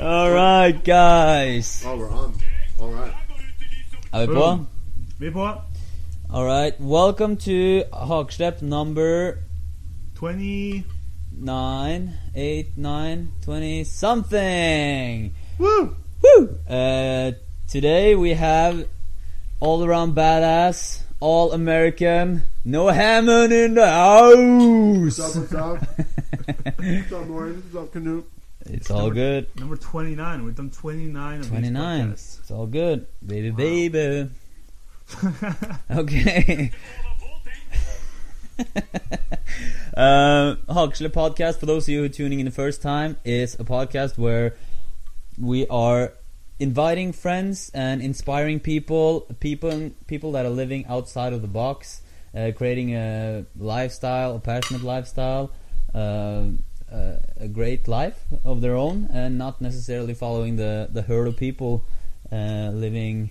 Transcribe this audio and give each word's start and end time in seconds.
All 0.00 0.30
right, 0.32 0.72
guys. 0.84 1.84
Oh, 1.86 1.96
we're 1.96 2.10
on. 2.10 2.34
All 2.80 2.90
right. 2.90 3.14
Er 4.12 4.20
vi 4.20 4.26
på? 4.26 4.32
Boom. 4.34 4.66
Vi 5.18 5.26
er 5.26 5.30
på 5.30 5.46
All 6.30 6.44
right. 6.44 6.74
Welcome 6.80 7.36
to 7.36 7.84
Hagslepp 7.92 8.62
number 8.62 9.38
20 10.18 10.84
nine, 11.40 12.14
eight, 12.34 12.76
nine, 12.76 13.32
twenty 13.44 13.84
something. 13.84 15.32
Woo! 15.58 15.96
Woo! 16.22 16.58
Uh, 16.68 17.32
today 17.68 18.14
we 18.16 18.30
have 18.34 18.88
all 19.60 19.84
around 19.84 20.16
badass, 20.16 21.02
all 21.20 21.52
American, 21.52 22.42
no 22.64 22.88
Hammond 22.88 23.52
in 23.52 23.74
the 23.74 23.86
house. 23.86 25.18
What's 25.18 25.36
up, 25.36 25.42
what's 25.42 25.54
up? 25.54 25.78
What's 26.78 27.12
up, 27.12 27.28
Lauren? 27.28 27.62
What's 27.62 27.76
up, 27.76 27.92
Canute? 27.92 28.33
It's 28.66 28.90
all 28.90 29.10
good. 29.10 29.46
number 29.58 29.76
29. 29.76 30.44
We've 30.44 30.54
done 30.54 30.70
29 30.70 31.40
of 31.40 31.48
29. 31.48 32.10
these 32.10 32.38
It's 32.40 32.50
all 32.50 32.66
good. 32.66 33.06
Baby, 33.24 33.50
baby. 33.50 34.30
Okay. 35.90 36.70
uh, 39.96 40.56
Hagsle 40.68 41.08
podcast, 41.10 41.58
for 41.58 41.66
those 41.66 41.84
of 41.84 41.90
you 41.90 41.98
who 42.00 42.04
are 42.04 42.08
tuning 42.08 42.40
in 42.40 42.46
the 42.46 42.50
first 42.50 42.80
time, 42.82 43.16
is 43.24 43.54
a 43.54 43.64
podcast 43.64 44.16
where 44.16 44.56
we 45.38 45.66
are 45.68 46.14
inviting 46.58 47.12
friends 47.12 47.70
and 47.74 48.00
inspiring 48.00 48.60
people, 48.60 49.22
people, 49.40 49.90
people 50.06 50.32
that 50.32 50.46
are 50.46 50.50
living 50.50 50.86
outside 50.86 51.32
of 51.32 51.42
the 51.42 51.48
box, 51.48 52.00
uh, 52.34 52.50
creating 52.56 52.94
a 52.94 53.44
lifestyle, 53.58 54.36
a 54.36 54.40
passionate 54.40 54.82
lifestyle, 54.82 55.50
uh, 55.94 56.44
uh, 56.94 57.16
a 57.36 57.48
great 57.48 57.88
life 57.88 58.18
of 58.44 58.60
their 58.60 58.76
own, 58.76 59.08
and 59.12 59.36
not 59.36 59.60
necessarily 59.60 60.14
following 60.14 60.56
the 60.56 60.88
the 60.92 61.02
herd 61.02 61.26
of 61.26 61.36
people 61.36 61.84
uh, 62.30 62.70
living 62.72 63.30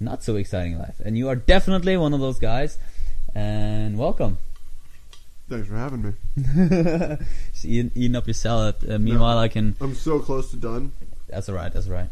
not 0.00 0.22
so 0.22 0.36
exciting 0.36 0.78
life. 0.78 1.00
And 1.04 1.16
you 1.16 1.28
are 1.28 1.36
definitely 1.36 1.96
one 1.96 2.12
of 2.12 2.20
those 2.20 2.38
guys. 2.38 2.78
And 3.34 3.98
welcome. 3.98 4.38
Thanks 5.48 5.68
for 5.68 5.76
having 5.76 6.02
me. 6.02 6.12
Just 7.52 7.64
eating, 7.64 7.92
eating 7.94 8.16
up 8.16 8.26
your 8.26 8.34
salad. 8.34 8.76
Uh, 8.88 8.98
meanwhile, 8.98 9.38
I 9.38 9.48
can. 9.48 9.76
I'm 9.80 9.94
so 9.94 10.18
close 10.18 10.50
to 10.50 10.56
done. 10.56 10.92
That's 11.28 11.48
alright. 11.48 11.72
That's 11.72 11.86
alright. 11.86 12.10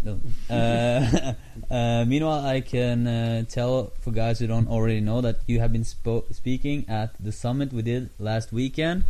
Uh, 0.50 1.32
uh, 1.74 2.04
meanwhile, 2.04 2.44
I 2.44 2.60
can 2.60 3.06
uh, 3.06 3.44
tell 3.48 3.92
for 4.00 4.10
guys 4.10 4.38
who 4.38 4.46
don't 4.46 4.68
already 4.68 5.00
know 5.00 5.20
that 5.20 5.38
you 5.46 5.60
have 5.60 5.72
been 5.72 5.82
spo- 5.82 6.32
speaking 6.34 6.84
at 6.88 7.14
the 7.22 7.32
summit 7.32 7.72
we 7.72 7.82
did 7.82 8.10
last 8.18 8.52
weekend, 8.52 9.04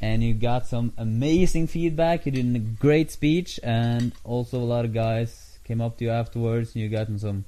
and 0.00 0.22
you 0.22 0.34
got 0.34 0.66
some 0.66 0.92
amazing 0.96 1.66
feedback. 1.66 2.26
You 2.26 2.32
did 2.32 2.54
a 2.56 2.58
great 2.58 3.10
speech, 3.10 3.58
and 3.62 4.12
also 4.24 4.58
a 4.58 4.64
lot 4.64 4.84
of 4.84 4.92
guys 4.92 5.58
came 5.64 5.80
up 5.80 5.98
to 5.98 6.04
you 6.04 6.10
afterwards. 6.10 6.74
And 6.74 6.82
you 6.82 6.88
gotten 6.88 7.18
some, 7.18 7.44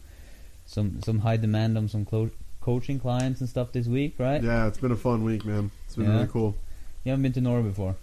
some, 0.67 1.01
some 1.03 1.21
high 1.21 1.37
demand 1.37 1.77
on 1.79 1.89
some 1.89 2.05
clo- 2.05 2.31
coaching 2.61 2.99
clients 3.01 3.41
and 3.41 3.49
stuff 3.49 3.73
this 3.73 3.87
week, 3.87 4.15
right? 4.19 4.43
Yeah, 4.43 4.67
it's 4.67 4.79
been 4.79 4.93
a 4.93 4.97
fun 4.97 5.25
week, 5.25 5.45
man. 5.45 5.71
It's 5.87 5.97
been 5.97 6.07
Yeah. 6.07 6.13
really 6.15 6.27
cool. 6.29 6.57
You 7.05 7.11
haven't 7.11 7.23
been 7.23 7.33
to 7.33 7.41
Norway 7.41 7.69
before. 7.69 7.97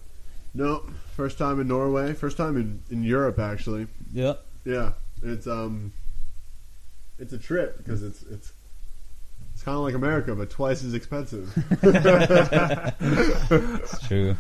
No, 0.54 0.84
first 1.16 1.38
time 1.38 1.60
in 1.60 1.68
Norway. 1.68 2.14
First 2.14 2.36
time 2.38 2.58
in, 2.58 2.82
in 2.90 3.04
Europe, 3.04 3.38
actually. 3.38 3.88
Yeah. 4.12 4.34
Yeah, 4.66 4.94
it's 5.22 5.46
um, 5.48 5.94
it's 7.20 7.32
a 7.32 7.38
trip 7.38 7.78
because 7.78 8.02
it's 8.04 8.24
it's 8.24 8.52
it's 8.52 8.52
kind 9.68 9.76
of 9.80 9.84
like 9.84 9.96
America, 9.96 10.34
but 10.34 10.50
twice 10.50 10.82
as 10.82 10.94
expensive. 10.94 11.52
It's 13.02 14.00
true. 14.08 14.38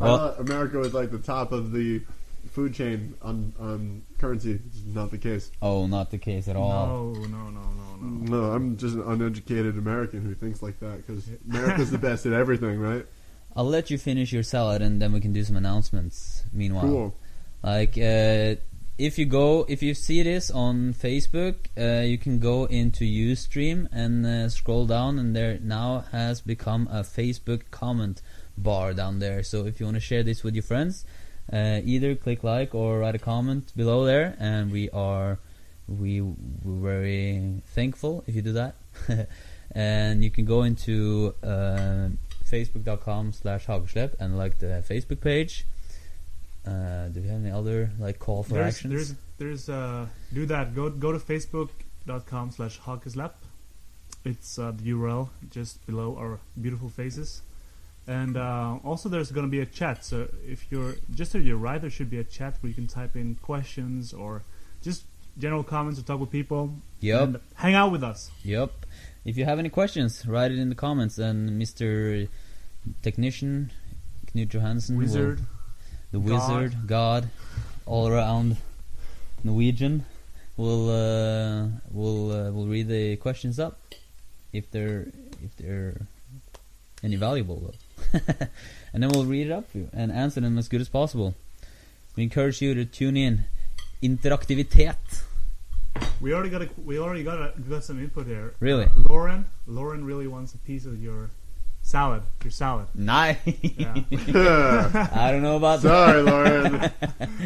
Well- 0.00 0.18
thought 0.34 0.40
America 0.40 0.78
was 0.78 0.92
like 0.92 1.12
the 1.12 1.18
top 1.18 1.52
of 1.52 1.70
the 1.70 2.02
food 2.50 2.74
chain 2.74 3.14
on 3.22 3.52
on 3.60 4.02
currency. 4.18 4.58
It's 4.66 4.82
not 4.84 5.12
the 5.12 5.18
case. 5.18 5.52
Oh, 5.62 5.86
not 5.86 6.10
the 6.10 6.18
case 6.18 6.48
at 6.48 6.56
all. 6.56 7.12
No, 7.12 7.12
no, 7.12 7.50
no, 7.50 7.60
no, 7.60 7.96
no. 8.00 8.06
No, 8.38 8.52
I'm 8.52 8.76
just 8.76 8.96
an 8.96 9.02
uneducated 9.02 9.78
American 9.78 10.22
who 10.24 10.34
thinks 10.34 10.60
like 10.60 10.80
that 10.80 11.06
because 11.06 11.28
America's 11.48 11.92
the 11.92 11.98
best 11.98 12.26
at 12.26 12.32
everything, 12.32 12.80
right? 12.80 13.06
I'll 13.54 13.64
let 13.64 13.90
you 13.90 13.98
finish 13.98 14.32
your 14.32 14.42
salad 14.42 14.82
and 14.82 15.00
then 15.00 15.12
we 15.12 15.20
can 15.20 15.32
do 15.32 15.44
some 15.44 15.54
announcements. 15.54 16.42
Meanwhile, 16.52 16.82
Cool. 16.82 17.14
like 17.62 17.96
uh, 17.96 18.56
if 19.00 19.18
you 19.18 19.24
go, 19.24 19.64
if 19.66 19.82
you 19.82 19.94
see 19.94 20.22
this 20.22 20.50
on 20.50 20.92
Facebook, 20.92 21.54
uh, 21.78 22.02
you 22.02 22.18
can 22.18 22.38
go 22.38 22.66
into 22.66 23.04
UStream 23.04 23.88
and 23.90 24.26
uh, 24.26 24.50
scroll 24.50 24.84
down, 24.84 25.18
and 25.18 25.34
there 25.34 25.58
now 25.62 26.04
has 26.12 26.42
become 26.42 26.86
a 26.92 27.00
Facebook 27.00 27.62
comment 27.70 28.20
bar 28.58 28.92
down 28.92 29.18
there. 29.18 29.42
So 29.42 29.64
if 29.64 29.80
you 29.80 29.86
want 29.86 29.96
to 29.96 30.00
share 30.00 30.22
this 30.22 30.44
with 30.44 30.54
your 30.54 30.62
friends, 30.62 31.06
uh, 31.50 31.80
either 31.82 32.14
click 32.14 32.44
like 32.44 32.74
or 32.74 32.98
write 32.98 33.14
a 33.14 33.18
comment 33.18 33.72
below 33.74 34.04
there, 34.04 34.36
and 34.38 34.70
we 34.70 34.90
are 34.90 35.38
we 35.88 36.20
we're 36.20 36.34
very 36.64 37.62
thankful 37.68 38.22
if 38.26 38.34
you 38.34 38.42
do 38.42 38.52
that. 38.52 38.74
and 39.74 40.22
you 40.22 40.30
can 40.30 40.44
go 40.44 40.62
into 40.62 41.34
uh, 41.42 42.08
facebook.com 42.46 43.32
slash 43.32 43.66
and 43.66 44.36
like 44.36 44.58
the 44.58 44.84
Facebook 44.86 45.22
page. 45.22 45.64
Uh, 46.66 47.08
do 47.08 47.20
we 47.20 47.28
have 47.28 47.40
any 47.40 47.50
other 47.50 47.90
like 47.98 48.18
call 48.18 48.42
for 48.42 48.54
There's, 48.54 48.74
actions? 48.76 48.92
there's, 48.92 49.14
there's, 49.38 49.68
uh, 49.68 50.06
do 50.32 50.46
that. 50.46 50.74
Go, 50.74 50.90
go 50.90 51.12
to 51.12 51.18
facebook.com 51.18 52.50
slash 52.50 52.78
hawkislap. 52.80 53.32
It's 54.24 54.58
uh, 54.58 54.72
the 54.76 54.92
URL 54.92 55.30
just 55.50 55.84
below 55.86 56.16
our 56.16 56.38
beautiful 56.60 56.90
faces. 56.90 57.42
And 58.06 58.36
uh, 58.36 58.78
also, 58.84 59.08
there's 59.08 59.30
going 59.30 59.46
to 59.46 59.50
be 59.50 59.60
a 59.60 59.66
chat. 59.66 60.04
So 60.04 60.28
if 60.46 60.66
you're 60.70 60.96
just 61.14 61.32
to 61.32 61.38
your 61.40 61.56
right, 61.56 61.80
there 61.80 61.90
should 61.90 62.10
be 62.10 62.18
a 62.18 62.24
chat 62.24 62.56
where 62.60 62.68
you 62.68 62.74
can 62.74 62.86
type 62.86 63.16
in 63.16 63.36
questions 63.36 64.12
or 64.12 64.42
just 64.82 65.04
general 65.38 65.62
comments 65.62 65.98
or 66.00 66.02
talk 66.02 66.20
with 66.20 66.30
people. 66.30 66.74
Yep. 67.00 67.22
And 67.22 67.40
hang 67.54 67.74
out 67.74 67.92
with 67.92 68.02
us. 68.02 68.30
Yep. 68.42 68.72
If 69.24 69.36
you 69.36 69.44
have 69.44 69.58
any 69.58 69.68
questions, 69.68 70.26
write 70.26 70.50
it 70.50 70.58
in 70.58 70.68
the 70.70 70.74
comments, 70.74 71.18
and 71.18 71.50
Mr. 71.60 72.28
Technician 73.02 73.70
Knut 74.34 74.48
Johansen, 74.48 74.96
will- 74.96 75.04
Wizard. 75.04 75.40
The 76.12 76.20
wizard, 76.20 76.86
God, 76.86 77.30
all 77.86 78.08
around 78.08 78.56
Norwegian, 79.44 80.04
will 80.56 80.90
uh, 80.90 81.68
will 81.90 82.32
uh, 82.32 82.50
will 82.50 82.66
read 82.66 82.88
the 82.88 83.16
questions 83.16 83.58
up 83.58 83.78
if 84.52 84.70
they're 84.70 85.08
if 85.42 85.56
they're 85.56 86.02
any 87.02 87.16
valuable 87.16 87.56
though, 88.12 88.20
and 88.92 89.02
then 89.02 89.10
we'll 89.10 89.24
read 89.24 89.46
it 89.46 89.52
up 89.52 89.70
for 89.70 89.78
you 89.78 89.88
and 89.92 90.12
answer 90.12 90.40
them 90.40 90.58
as 90.58 90.68
good 90.68 90.80
as 90.80 90.88
possible. 90.88 91.34
We 92.16 92.24
encourage 92.24 92.60
you 92.60 92.74
to 92.74 92.84
tune 92.84 93.16
in. 93.16 93.44
Interaktivitet. 94.02 95.22
We 96.20 96.32
already 96.32 96.50
got 96.50 96.62
a, 96.62 96.68
we 96.84 96.98
already 96.98 97.22
got 97.22 97.38
a, 97.38 97.60
got 97.68 97.84
some 97.84 97.98
input 97.98 98.26
here. 98.26 98.54
Really? 98.60 98.84
Uh, 98.84 99.08
Lauren, 99.08 99.44
Lauren 99.66 100.04
really 100.04 100.26
wants 100.26 100.54
a 100.54 100.58
piece 100.58 100.86
of 100.86 101.02
your 101.02 101.30
salad. 101.90 102.22
Your 102.44 102.52
salad. 102.52 102.86
Nice. 102.94 103.36
Yeah. 103.62 103.94
I 105.12 105.32
don't 105.32 105.42
know 105.42 105.56
about 105.56 105.82
that. 105.82 105.88
Sorry, 105.88 106.22
Lauren. 106.22 106.90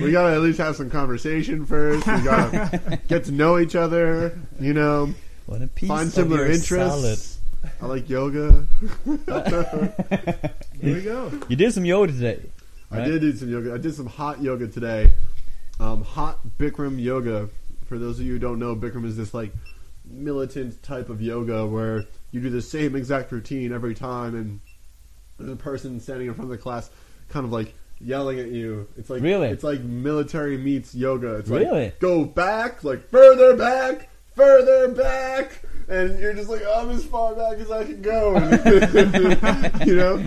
we 0.02 0.12
gotta 0.12 0.34
at 0.34 0.42
least 0.42 0.58
have 0.58 0.76
some 0.76 0.90
conversation 0.90 1.64
first. 1.64 2.06
We 2.06 2.22
gotta 2.22 3.00
get 3.08 3.24
to 3.24 3.32
know 3.32 3.58
each 3.58 3.74
other. 3.74 4.38
You 4.60 4.74
know, 4.74 5.14
What 5.46 5.62
a 5.62 5.66
piece 5.66 5.88
find 5.88 6.08
of 6.08 6.12
similar 6.12 6.42
your 6.44 6.52
interests. 6.52 7.38
I 7.80 7.86
like 7.86 8.10
yoga. 8.10 8.66
Here 9.06 10.94
we 10.94 11.00
go. 11.00 11.32
You 11.48 11.56
did 11.56 11.72
some 11.72 11.86
yoga 11.86 12.12
today. 12.12 12.42
I 12.90 13.00
did 13.00 13.22
do 13.22 13.32
some 13.34 13.50
yoga. 13.50 13.72
I 13.72 13.78
did 13.78 13.94
some 13.94 14.06
hot 14.06 14.42
yoga 14.42 14.68
today. 14.68 15.14
Um, 15.80 16.04
hot 16.04 16.40
Bikram 16.58 17.02
yoga. 17.02 17.48
For 17.86 17.98
those 17.98 18.20
of 18.20 18.26
you 18.26 18.34
who 18.34 18.38
don't 18.38 18.58
know, 18.58 18.76
Bikram 18.76 19.06
is 19.06 19.16
this 19.16 19.32
like 19.32 19.52
militant 20.04 20.82
type 20.82 21.08
of 21.08 21.22
yoga 21.22 21.66
where 21.66 22.04
you 22.34 22.40
do 22.40 22.50
the 22.50 22.60
same 22.60 22.96
exact 22.96 23.30
routine 23.30 23.72
every 23.72 23.94
time, 23.94 24.34
and 24.34 24.60
there's 25.38 25.52
a 25.52 25.56
person 25.56 26.00
standing 26.00 26.26
in 26.26 26.34
front 26.34 26.50
of 26.50 26.56
the 26.56 26.62
class, 26.62 26.90
kind 27.28 27.46
of 27.46 27.52
like 27.52 27.72
yelling 28.00 28.40
at 28.40 28.48
you. 28.48 28.88
It's 28.96 29.08
like 29.08 29.22
Really? 29.22 29.48
it's 29.48 29.62
like 29.62 29.80
military 29.80 30.58
meets 30.58 30.94
yoga. 30.96 31.36
It's 31.36 31.48
Really? 31.48 31.84
like 31.84 32.00
go 32.00 32.24
back, 32.24 32.82
like 32.82 33.08
further 33.08 33.56
back, 33.56 34.08
further 34.34 34.88
back. 34.88 35.62
And 35.86 36.18
you're 36.18 36.32
just 36.34 36.48
like, 36.48 36.62
I'm 36.76 36.90
as 36.90 37.04
far 37.04 37.34
back 37.34 37.58
as 37.58 37.70
I 37.70 37.84
can 37.84 38.02
go, 38.02 38.34
you 39.84 39.96
know. 39.96 40.24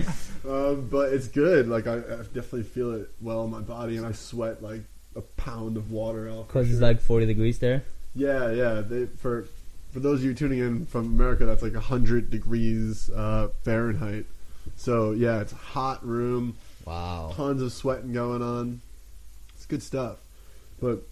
Um, 0.48 0.88
but 0.88 1.12
it's 1.12 1.28
good. 1.28 1.68
Like 1.68 1.86
I, 1.86 1.96
I 1.96 2.16
definitely 2.32 2.62
feel 2.62 2.92
it 2.92 3.10
well 3.20 3.44
in 3.44 3.50
my 3.50 3.60
body, 3.60 3.96
and 3.98 4.06
I 4.06 4.12
sweat 4.12 4.62
like 4.62 4.80
a 5.16 5.20
pound 5.20 5.76
of 5.76 5.90
water 5.90 6.28
out. 6.28 6.46
for 6.50 6.60
Because 6.60 6.70
it's 6.72 6.80
like 6.80 7.00
40 7.00 7.26
degrees 7.26 7.58
there. 7.58 7.82
yeah, 8.14 8.50
yeah. 8.52 8.80
They, 8.80 9.06
for 9.06 9.46
for 9.92 10.00
those 10.00 10.20
of 10.20 10.24
you 10.24 10.34
tuning 10.34 10.58
in 10.58 10.86
from 10.86 11.06
America, 11.06 11.46
that's 11.46 11.62
like 11.62 11.74
hundred 11.74 12.30
degrees 12.30 13.10
uh, 13.10 13.48
Fahrenheit. 13.64 14.26
So 14.76 15.12
yeah, 15.12 15.40
it's 15.40 15.52
a 15.52 15.56
hot 15.56 16.04
room, 16.06 16.56
Wow. 16.84 17.32
tons 17.34 17.62
of 17.62 17.72
sweating 17.72 18.12
going 18.12 18.42
on. 18.42 18.80
It's 19.54 19.66
good 19.66 19.82
stuff. 19.82 20.18
But 20.80 21.02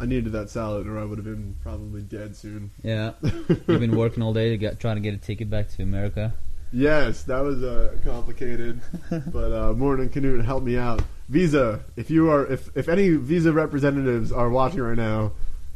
I 0.00 0.06
needed 0.06 0.32
that 0.32 0.50
salad, 0.50 0.86
or 0.86 0.98
I 0.98 1.04
would 1.04 1.18
have 1.18 1.24
been 1.24 1.56
probably 1.62 2.02
dead 2.02 2.34
soon. 2.36 2.70
Yeah. 2.82 3.12
You've 3.22 3.66
been 3.66 3.96
working 3.96 4.22
all 4.22 4.32
day 4.32 4.50
to 4.50 4.56
get 4.56 4.80
trying 4.80 4.96
to 4.96 5.02
get 5.02 5.14
a 5.14 5.18
ticket 5.18 5.50
back 5.50 5.68
to 5.70 5.82
America. 5.82 6.32
Yes, 6.74 7.24
that 7.24 7.40
was 7.40 7.62
uh, 7.62 7.96
complicated, 8.02 8.80
but 9.10 9.52
uh, 9.52 9.72
Morning 9.74 10.08
Canute 10.08 10.42
helped 10.42 10.64
me 10.64 10.78
out 10.78 11.02
Visa, 11.28 11.80
if 11.96 12.10
you 12.10 12.30
are, 12.30 12.46
if 12.46 12.74
if 12.76 12.88
any 12.88 13.10
Visa 13.10 13.52
representatives 13.52 14.32
are 14.32 14.48
watching 14.50 14.80
right 14.80 14.96
now, 14.96 15.32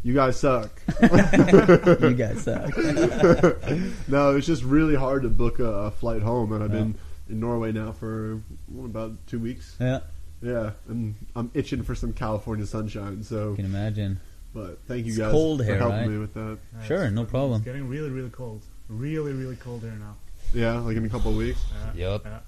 you 0.06 0.14
guys 0.14 0.38
suck. 0.38 0.70
you 1.02 2.14
guys 2.14 2.42
suck. 2.42 2.70
no, 4.08 4.36
it's 4.36 4.46
just 4.46 4.62
really 4.62 4.94
hard 4.94 5.22
to 5.24 5.28
book 5.28 5.58
a, 5.58 5.64
a 5.64 5.90
flight 5.90 6.22
home, 6.22 6.52
and 6.52 6.62
I've 6.62 6.70
Yeah. 6.72 6.78
been 6.80 6.94
in 7.28 7.40
Norway 7.40 7.72
now 7.72 7.90
for 7.92 8.40
what, 8.68 8.84
about 8.84 9.14
two 9.26 9.40
weeks. 9.40 9.74
yeah, 9.80 10.00
Yeah, 10.40 10.70
and 10.88 11.16
I'm 11.34 11.50
itching 11.54 11.82
for 11.82 11.94
some 11.96 12.12
California 12.12 12.66
sunshine. 12.66 13.24
So, 13.24 13.50
you 13.50 13.56
can 13.56 13.64
imagine. 13.64 14.20
but 14.54 14.78
thank 14.86 15.06
you 15.06 15.10
It's 15.12 15.18
guys 15.18 15.32
cold 15.32 15.58
for 15.58 15.64
here, 15.64 15.78
helping 15.78 15.98
right? 15.98 16.08
me 16.08 16.18
with 16.18 16.34
that. 16.34 16.58
Yeah, 16.78 16.84
Sure, 16.86 17.10
no 17.10 17.24
problem. 17.24 17.56
It's 17.56 17.64
getting 17.64 17.88
really, 17.88 18.10
really 18.10 18.30
cold. 18.30 18.62
Really, 18.88 19.32
really 19.32 19.56
cold 19.56 19.82
here 19.82 19.90
now. 19.98 20.14
Yeah, 20.54 20.78
like 20.78 20.96
in 20.96 21.04
a 21.04 21.08
couple 21.08 21.32
of 21.32 21.36
weeks. 21.36 21.60
Yeah, 21.96 22.10
Yup. 22.12 22.24
yeah. 22.24 22.38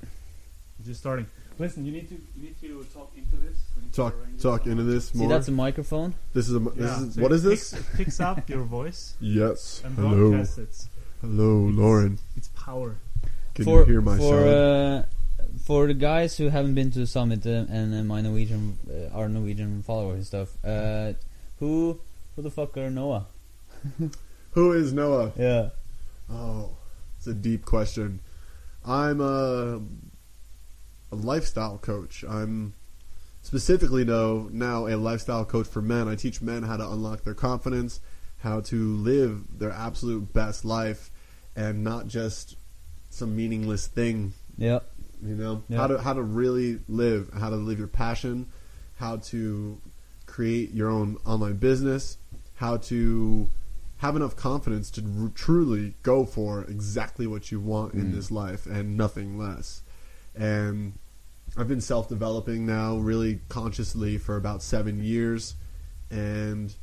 Just 0.87 1.01
starting. 1.01 1.27
Listen, 1.59 1.85
you 1.85 1.91
need 1.91 2.09
to 2.09 2.15
you 2.37 2.43
need 2.45 2.61
to 2.61 2.87
talk 2.95 3.11
into 3.17 3.35
this. 3.35 3.59
We 3.97 4.05
need 4.05 4.13
to 4.39 4.41
Talk 4.41 4.61
talk 4.61 4.67
into 4.67 4.83
this 4.85 5.09
See, 5.09 5.19
more. 5.19 5.29
that's 5.29 5.49
a 5.49 5.53
microphone. 5.53 6.15
this 6.35 6.49
is 6.49 6.55
a. 6.55 6.59
This 6.61 6.77
Yeah, 6.77 7.03
is 7.05 7.15
so 7.15 7.23
what 7.23 7.33
it 7.33 7.35
is 7.37 7.43
this? 7.43 7.71
Picks, 7.73 7.81
it 7.89 7.97
picks 7.97 8.21
up 8.21 8.49
your 8.49 8.63
voice 8.65 9.15
Yes. 9.21 9.83
and 9.85 9.97
Hello. 9.97 10.31
broadcasts 10.31 10.59
it. 10.59 10.89
Hello, 11.21 11.57
Lauren. 11.73 12.19
It's 12.37 12.49
power. 12.49 12.97
Can 13.55 13.65
for 13.65 13.81
you 13.81 13.85
hear 13.87 14.01
my 14.01 14.17
for 14.19 14.41
sound? 14.43 14.49
uh, 14.49 15.03
for 15.65 15.87
the 15.89 15.95
guys 15.95 16.37
who 16.37 16.49
haven't 16.51 16.75
been 16.75 16.91
to 16.93 17.01
the 17.01 17.07
summit 17.07 17.45
uh, 17.47 17.65
and 17.69 17.95
uh, 17.95 18.05
my 18.05 18.21
Norwegian, 18.21 18.79
uh, 18.89 19.17
our 19.17 19.29
Norwegian 19.29 19.83
followers 19.83 20.17
and 20.17 20.27
stuff, 20.27 20.65
uh, 20.65 21.15
who 21.59 21.99
who 22.37 22.43
the 22.43 22.51
fuck 22.51 22.77
are 22.77 22.91
Noah? 22.91 23.27
Who 24.53 24.73
is 24.73 24.93
Noah? 24.93 25.33
Yeah. 25.39 25.71
Oh, 26.31 26.71
it's 27.17 27.27
a 27.27 27.35
deep 27.35 27.65
question. 27.65 28.21
I'm 28.85 29.21
a, 29.21 29.81
a 31.13 31.17
lifestyle 31.17 31.79
coach. 31.79 32.25
I'm 32.29 32.75
specifically 33.49 34.05
though 34.05 34.47
now 34.53 34.87
a 34.87 34.95
lifestyle 34.97 35.43
coach 35.43 35.67
for 35.67 35.81
men. 35.81 36.07
I 36.07 36.17
teach 36.17 36.43
men 36.43 36.65
how 36.65 36.77
to 36.77 36.87
unlock 36.87 37.25
their 37.25 37.33
confidence, 37.33 37.99
how 38.41 38.61
to 38.61 38.95
live 38.97 39.59
their 39.59 39.71
absolute 39.71 40.35
best 40.35 40.67
life, 40.67 41.11
and 41.57 41.83
not 41.83 42.09
just 42.09 42.57
some 43.09 43.35
meaningless 43.35 43.87
thing. 43.87 44.35
Yep. 44.59 44.85
You 45.25 45.35
know 45.35 45.63
Yeah. 45.67 45.79
how 45.79 45.87
to 45.87 45.99
how 45.99 46.13
to 46.13 46.23
really 46.23 46.81
live, 46.89 47.31
how 47.33 47.49
to 47.49 47.57
live 47.57 47.79
your 47.79 47.89
passion, 47.89 48.49
how 48.97 49.17
to 49.33 49.81
create 50.27 50.75
your 50.75 50.91
own 50.91 51.17
online 51.25 51.57
business, 51.57 52.19
how 52.57 52.77
to 52.77 53.49
have 53.97 54.15
enough 54.15 54.37
confidence 54.37 54.91
to 54.91 55.03
r- 55.23 55.33
truly 55.35 55.95
go 56.03 56.27
for 56.27 56.65
exactly 56.65 57.27
what 57.27 57.51
you 57.51 57.61
want 57.61 57.95
in 57.95 58.13
Mm. 58.13 58.15
this 58.15 58.31
life 58.31 58.67
and 58.67 58.95
nothing 58.95 59.39
less. 59.39 59.81
And 60.37 60.93
I've 61.59 61.69
been 61.69 61.81
self 61.81 62.09
developing 62.09 62.65
now 62.67 62.97
really 62.97 63.41
consciously 63.49 64.17
for 64.17 64.37
about 64.37 64.63
seven 64.63 65.03
years. 65.03 65.55
And 66.11 66.75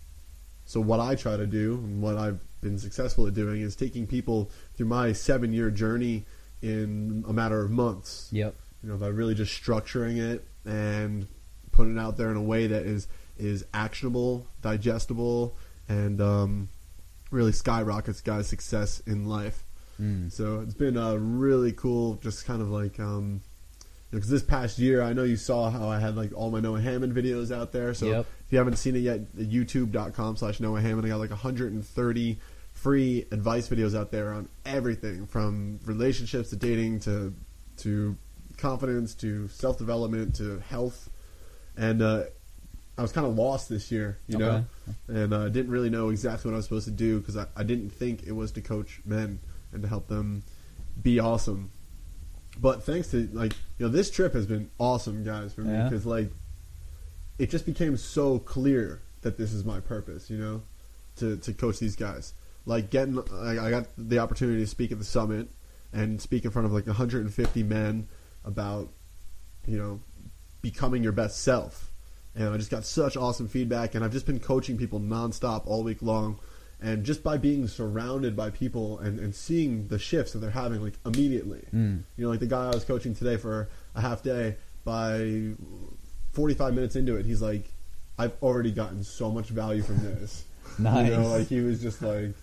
so, 0.65 0.81
what 0.81 0.99
I 0.99 1.15
try 1.15 1.37
to 1.37 1.47
do 1.47 1.75
and 1.75 2.01
what 2.01 2.17
I've 2.17 2.41
been 2.61 2.77
successful 2.77 3.25
at 3.27 3.33
doing 3.33 3.61
is 3.61 3.75
taking 3.75 4.05
people 4.07 4.51
through 4.75 4.87
my 4.87 5.13
seven 5.13 5.53
year 5.53 5.69
journey 5.71 6.25
in 6.61 7.23
a 7.27 7.33
matter 7.33 7.61
of 7.63 7.69
months 7.71 8.29
Yep. 8.31 8.55
you 8.83 8.89
know 8.89 8.97
by 8.97 9.07
really 9.07 9.35
just 9.35 9.53
structuring 9.61 10.17
it 10.17 10.43
and 10.65 11.27
putting 11.71 11.95
it 11.97 11.99
out 11.99 12.17
there 12.17 12.31
in 12.31 12.37
a 12.37 12.41
way 12.41 12.65
that 12.65 12.83
is 12.87 13.07
is 13.37 13.65
actionable 13.73 14.47
digestible 14.63 15.55
and 15.87 16.19
um, 16.21 16.69
really 17.29 17.51
skyrockets 17.51 18.21
guys 18.21 18.47
success 18.47 19.01
in 19.05 19.25
life 19.27 19.63
Mm. 20.01 20.29
so 20.31 20.59
it's 20.59 20.73
been 20.73 20.97
uh, 20.97 21.13
really 21.15 21.71
cool 21.71 22.15
just 22.15 22.45
kind 22.45 22.61
of 22.61 22.69
like 22.69 22.99
um 22.99 23.41
because 24.11 24.29
this 24.29 24.43
past 24.43 24.77
year 24.79 25.01
i 25.01 25.11
know 25.13 25.23
you 25.23 25.35
saw 25.37 25.69
how 25.69 25.89
i 25.89 25.99
had 25.99 26.15
like 26.15 26.31
all 26.35 26.49
my 26.51 26.59
noah 26.59 26.79
hammond 26.81 27.13
videos 27.15 27.51
out 27.55 27.71
there 27.71 27.93
so 27.93 28.05
Yep. 28.05 28.25
if 28.45 28.51
you 28.51 28.57
haven't 28.57 28.77
seen 28.77 28.95
it 28.95 28.99
yet 28.99 29.19
youtube.com 29.35 30.37
slash 30.37 30.59
noah 30.59 30.79
hammond 30.81 31.05
i 31.05 31.09
got 31.09 31.19
like 31.19 31.29
130 31.31 32.37
free 32.73 33.25
advice 33.31 33.67
videos 33.69 33.97
out 33.97 34.11
there 34.11 34.33
on 34.33 34.47
everything 34.65 35.25
from 35.25 35.79
relationships 35.85 36.49
to 36.49 36.55
dating 36.55 36.99
to 36.99 37.33
to 37.77 38.15
confidence 38.57 39.13
to 39.15 39.47
self 39.49 39.77
development 39.77 40.35
to 40.35 40.59
health, 40.59 41.09
and 41.75 42.01
uh, 42.01 42.23
I 42.97 43.01
was 43.01 43.11
kind 43.11 43.27
of 43.27 43.35
lost 43.35 43.67
this 43.67 43.91
year, 43.91 44.17
you 44.27 44.37
know, 44.37 44.65
and 45.09 45.33
uh, 45.33 45.49
didn't 45.49 45.71
really 45.71 45.89
know 45.89 46.07
exactly 46.09 46.49
what 46.49 46.55
I 46.55 46.57
was 46.57 46.65
supposed 46.65 46.85
to 46.85 46.91
do 46.91 47.19
because 47.19 47.35
I, 47.35 47.47
I 47.55 47.63
didn't 47.63 47.89
think 47.89 48.23
it 48.25 48.31
was 48.31 48.51
to 48.53 48.61
coach 48.61 49.01
men 49.05 49.39
and 49.73 49.81
to 49.81 49.87
help 49.89 50.07
them 50.07 50.43
be 51.01 51.19
awesome. 51.19 51.71
But 52.59 52.83
thanks 52.83 53.09
to 53.11 53.27
like 53.33 53.53
you 53.77 53.85
know 53.85 53.91
this 53.91 54.09
trip 54.09 54.33
has 54.33 54.45
been 54.45 54.69
awesome, 54.79 55.23
guys, 55.23 55.53
for 55.53 55.61
me 55.61 55.73
Yeah. 55.73 55.83
because 55.89 56.05
like 56.05 56.29
it 57.37 57.49
just 57.49 57.65
became 57.65 57.97
so 57.97 58.39
clear 58.39 59.01
that 59.21 59.37
this 59.37 59.51
is 59.53 59.65
my 59.65 59.79
purpose, 59.79 60.29
you 60.29 60.37
know, 60.37 60.61
to 61.17 61.37
to 61.37 61.53
coach 61.53 61.79
these 61.79 61.95
guys. 61.95 62.33
Like 62.67 62.89
getting, 62.89 63.19
I, 63.31 63.59
I 63.67 63.69
got 63.69 63.87
the 63.97 64.17
opportunity 64.19 64.61
to 64.61 64.67
speak 64.67 64.91
at 64.91 64.97
the 64.97 65.05
summit 65.05 65.49
and 65.93 66.19
speak 66.19 66.45
in 66.45 66.51
front 66.51 66.65
of 66.65 66.73
like 66.73 66.87
150 66.87 67.61
men 67.63 68.07
about, 68.43 68.89
you 69.67 69.77
know, 69.77 69.99
becoming 70.61 71.03
your 71.03 71.11
best 71.11 71.41
self. 71.43 71.91
And 72.33 72.49
I 72.49 72.57
just 72.57 72.71
got 72.71 72.83
such 72.83 73.15
awesome 73.15 73.47
feedback, 73.47 73.93
and 73.95 74.03
I've 74.03 74.11
just 74.11 74.25
been 74.25 74.39
coaching 74.39 74.77
people 74.77 74.99
nonstop 74.99 75.67
all 75.67 75.83
week 75.83 76.01
long. 76.01 76.39
And 76.81 77.03
just 77.05 77.23
by 77.23 77.37
being 77.37 77.67
surrounded 77.67 78.35
by 78.35 78.49
people 78.49 78.99
and, 78.99 79.19
and 79.19 79.33
seeing 79.33 79.87
the 79.87 79.97
shifts 79.97 80.33
that 80.33 80.39
they're 80.39 80.49
having, 80.51 80.81
like 80.81 80.93
immediately, 81.05 81.63
Mm. 81.73 82.03
you 82.17 82.23
know, 82.25 82.29
like 82.29 82.39
the 82.41 82.47
guy 82.47 82.65
I 82.65 82.75
was 82.75 82.83
coaching 82.83 83.15
today 83.15 83.37
for 83.37 83.69
a 83.95 84.01
half 84.01 84.21
day, 84.23 84.57
by 84.83 85.53
45 86.33 86.73
minutes 86.75 86.95
into 86.95 87.15
it, 87.15 87.25
he's 87.25 87.41
like, 87.41 87.71
I've 88.19 88.33
already 88.43 88.71
gotten 88.71 89.03
so 89.03 89.31
much 89.31 89.47
value 89.49 89.81
from 89.81 89.97
this. 90.03 90.43
Nice. 90.77 91.07
You 91.09 91.17
know, 91.17 91.27
like 91.29 91.47
he 91.47 91.61
was 91.61 91.81
just 91.81 92.01
like 92.01 92.33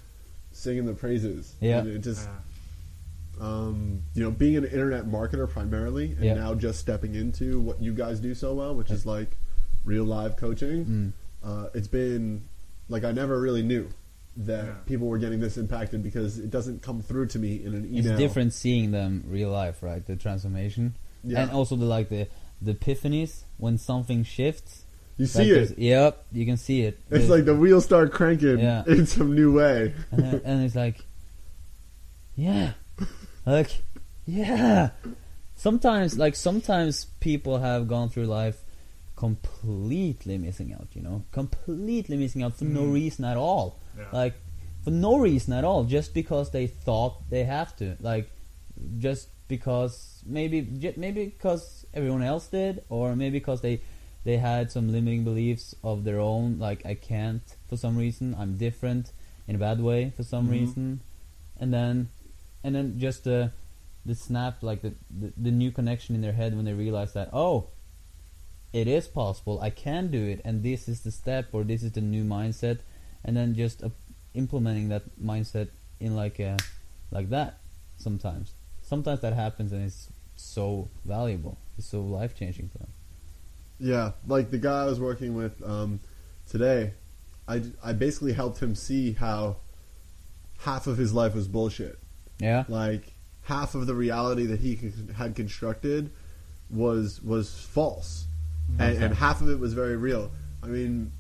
singing 0.53 0.87
the 0.87 0.95
praises. 0.95 1.55
Yeah. 1.61 1.79
And 1.81 1.89
it 1.89 1.99
just, 2.01 2.29
um, 3.41 4.03
you 4.15 4.23
know, 4.23 4.31
being 4.31 4.57
an 4.57 4.65
internet 4.65 5.05
marketer 5.07 5.49
primarily, 5.49 6.13
and 6.13 6.25
Yeah. 6.25 6.35
now 6.35 6.55
just 6.55 6.79
stepping 6.81 7.15
into 7.15 7.61
what 7.61 7.83
you 7.83 7.93
guys 7.93 8.21
do 8.21 8.35
so 8.35 8.55
well, 8.55 8.75
which 8.75 8.91
is 8.91 9.05
like 9.07 9.37
real 9.85 10.05
live 10.05 10.37
coaching. 10.37 10.85
Mm. 10.85 11.13
Uh, 11.45 11.69
it's 11.75 11.89
been 11.89 12.43
like 12.89 13.05
I 13.05 13.13
never 13.13 13.41
really 13.41 13.63
knew 13.63 13.89
that 14.37 14.65
Yeah. 14.65 14.73
people 14.87 15.09
were 15.09 15.19
getting 15.19 15.41
this 15.41 15.57
impacted 15.59 16.03
because 16.03 16.39
it 16.39 16.51
doesn't 16.51 16.83
come 16.83 17.03
through 17.03 17.27
to 17.27 17.39
me 17.39 17.63
in 17.65 17.75
an 17.75 17.85
email. 17.87 18.13
It's 18.13 18.19
different 18.19 18.53
seeing 18.55 18.91
them 18.91 19.25
real 19.29 19.51
life, 19.51 19.83
right? 19.83 20.05
The 20.07 20.17
transformation, 20.17 20.95
Yeah. 21.23 21.43
and 21.43 21.51
also 21.51 21.77
the 21.77 21.85
like 21.85 22.09
the 22.09 22.29
the 22.61 22.75
epiphanies 22.75 23.43
when 23.59 23.77
something 23.79 24.23
shifts. 24.25 24.85
you 25.19 25.27
see 25.27 25.51
there's- 25.51 25.73
it. 25.73 25.79
Yep, 25.79 26.25
you 26.33 26.47
can 26.47 26.57
see 26.57 26.83
it. 26.83 26.99
It's 27.11 27.27
The- 27.27 27.35
like 27.37 27.45
the 27.45 27.55
wheels 27.55 27.85
start 27.85 28.13
cranking 28.13 28.59
Yeah. 28.61 28.83
in 28.87 29.05
some 29.07 29.35
new 29.35 29.53
way. 29.53 29.93
and, 30.11 30.25
then- 30.25 30.41
and 30.45 30.65
it's 30.65 30.75
like, 30.75 31.05
yeah, 32.35 32.73
like, 33.45 33.83
yeah. 34.27 34.91
Sometimes, 35.55 36.19
like, 36.19 36.35
sometimes 36.35 37.05
people 37.21 37.59
have 37.59 37.87
gone 37.89 38.09
through 38.09 38.27
life 38.27 38.65
completely 39.17 40.39
missing 40.39 40.73
out. 40.73 40.89
You 40.95 41.03
know, 41.03 41.25
completely 41.31 42.17
missing 42.17 42.43
out 42.43 42.57
for 42.57 42.65
no 42.65 42.83
Mm. 42.83 42.93
reason 42.95 43.25
at 43.25 43.37
all. 43.37 43.79
Yeah. 43.97 44.05
Like, 44.13 44.35
for 44.85 44.91
no 44.91 45.19
reason 45.19 45.53
at 45.53 45.65
all, 45.65 45.85
just 45.85 46.13
because 46.15 46.51
they 46.51 46.67
thought 46.67 47.29
they 47.31 47.45
have 47.45 47.77
to. 47.77 47.97
Like, 48.01 48.31
just 48.99 49.29
because 49.49 50.23
maybe, 50.27 50.67
maybe 50.97 51.27
because 51.27 51.87
everyone 51.95 52.23
else 52.23 52.47
did, 52.49 52.83
or 52.89 53.15
maybe 53.17 53.39
because 53.39 53.61
they 53.61 53.81
they 54.25 54.37
had 54.39 54.71
some 54.71 54.91
limiting 54.93 55.25
beliefs 55.25 55.75
of 55.83 56.05
their 56.05 56.21
own. 56.21 56.59
Like, 56.59 56.87
I 56.87 56.95
can't 56.95 57.43
for 57.69 57.77
some 57.77 57.97
reason. 57.97 58.35
I'm 58.39 58.57
different 58.57 59.13
in 59.49 59.57
a 59.57 59.59
bad 59.59 59.81
way 59.81 60.11
for 60.17 60.23
some 60.23 60.47
Mhm. 60.47 60.51
reason, 60.51 61.01
and 61.61 61.73
then 61.73 62.09
and 62.65 62.75
then 62.75 62.99
just 62.99 63.25
the 63.25 63.51
the 64.07 64.15
snap, 64.15 64.63
like 64.63 64.83
the, 64.83 64.95
the 65.11 65.33
the 65.37 65.51
new 65.51 65.71
connection 65.71 66.15
in 66.15 66.23
their 66.23 66.33
head 66.33 66.55
when 66.57 66.65
they 66.65 66.73
realize 66.73 67.13
that 67.13 67.29
oh, 67.33 67.67
it 68.73 68.89
is 68.89 69.07
possible. 69.07 69.61
I 69.61 69.71
can 69.71 70.11
do 70.11 70.25
it, 70.25 70.41
and 70.45 70.63
this 70.63 70.89
is 70.89 71.01
the 71.03 71.11
step, 71.11 71.49
or 71.53 71.63
this 71.65 71.83
is 71.83 71.93
the 71.93 72.01
new 72.01 72.25
mindset, 72.25 72.79
and 73.25 73.37
then 73.37 73.55
just 73.55 73.83
uh, 73.83 73.89
implementing 74.35 74.89
that 74.89 75.03
mindset 75.23 75.69
in 76.01 76.17
like 76.17 76.39
a 76.39 76.57
like 77.11 77.31
that. 77.31 77.59
Sometimes, 77.99 78.53
sometimes 78.83 79.21
that 79.21 79.33
happens, 79.33 79.73
and 79.73 79.85
it's 79.85 80.09
so 80.37 80.89
valuable. 81.05 81.59
It's 81.79 81.87
so 81.87 82.01
life 82.01 82.37
changing 82.37 82.69
for 82.69 82.79
them. 82.79 82.89
Yeah, 83.79 84.13
like 84.27 84.51
the 84.51 84.59
guy 84.59 84.83
I 84.83 84.87
was 84.87 85.01
working 85.01 85.35
with 85.35 85.63
um, 85.63 86.01
today, 86.49 86.93
I, 87.49 87.63
I 87.83 87.93
basically 87.93 88.33
helped 88.33 88.61
him 88.61 88.75
see 88.75 89.13
how 89.13 89.57
half 90.59 90.87
of 90.87 90.99
his 90.99 91.13
life 91.13 91.35
was 91.35 91.49
bullshit. 91.49 91.99
Yeah. 92.39 92.65
Like 92.69 93.15
half 93.43 93.75
of 93.75 93.87
the 93.87 93.95
reality 93.95 94.47
that 94.47 94.61
he 94.61 94.93
had 95.17 95.35
constructed 95.35 96.11
was 96.71 97.21
was 97.23 97.53
false, 97.53 98.27
and, 98.79 99.03
and 99.03 99.15
half 99.15 99.41
of 99.41 99.49
it 99.49 99.59
was 99.59 99.75
very 99.75 99.97
real. 99.97 100.31
I 100.63 100.67
mean, 100.67 101.13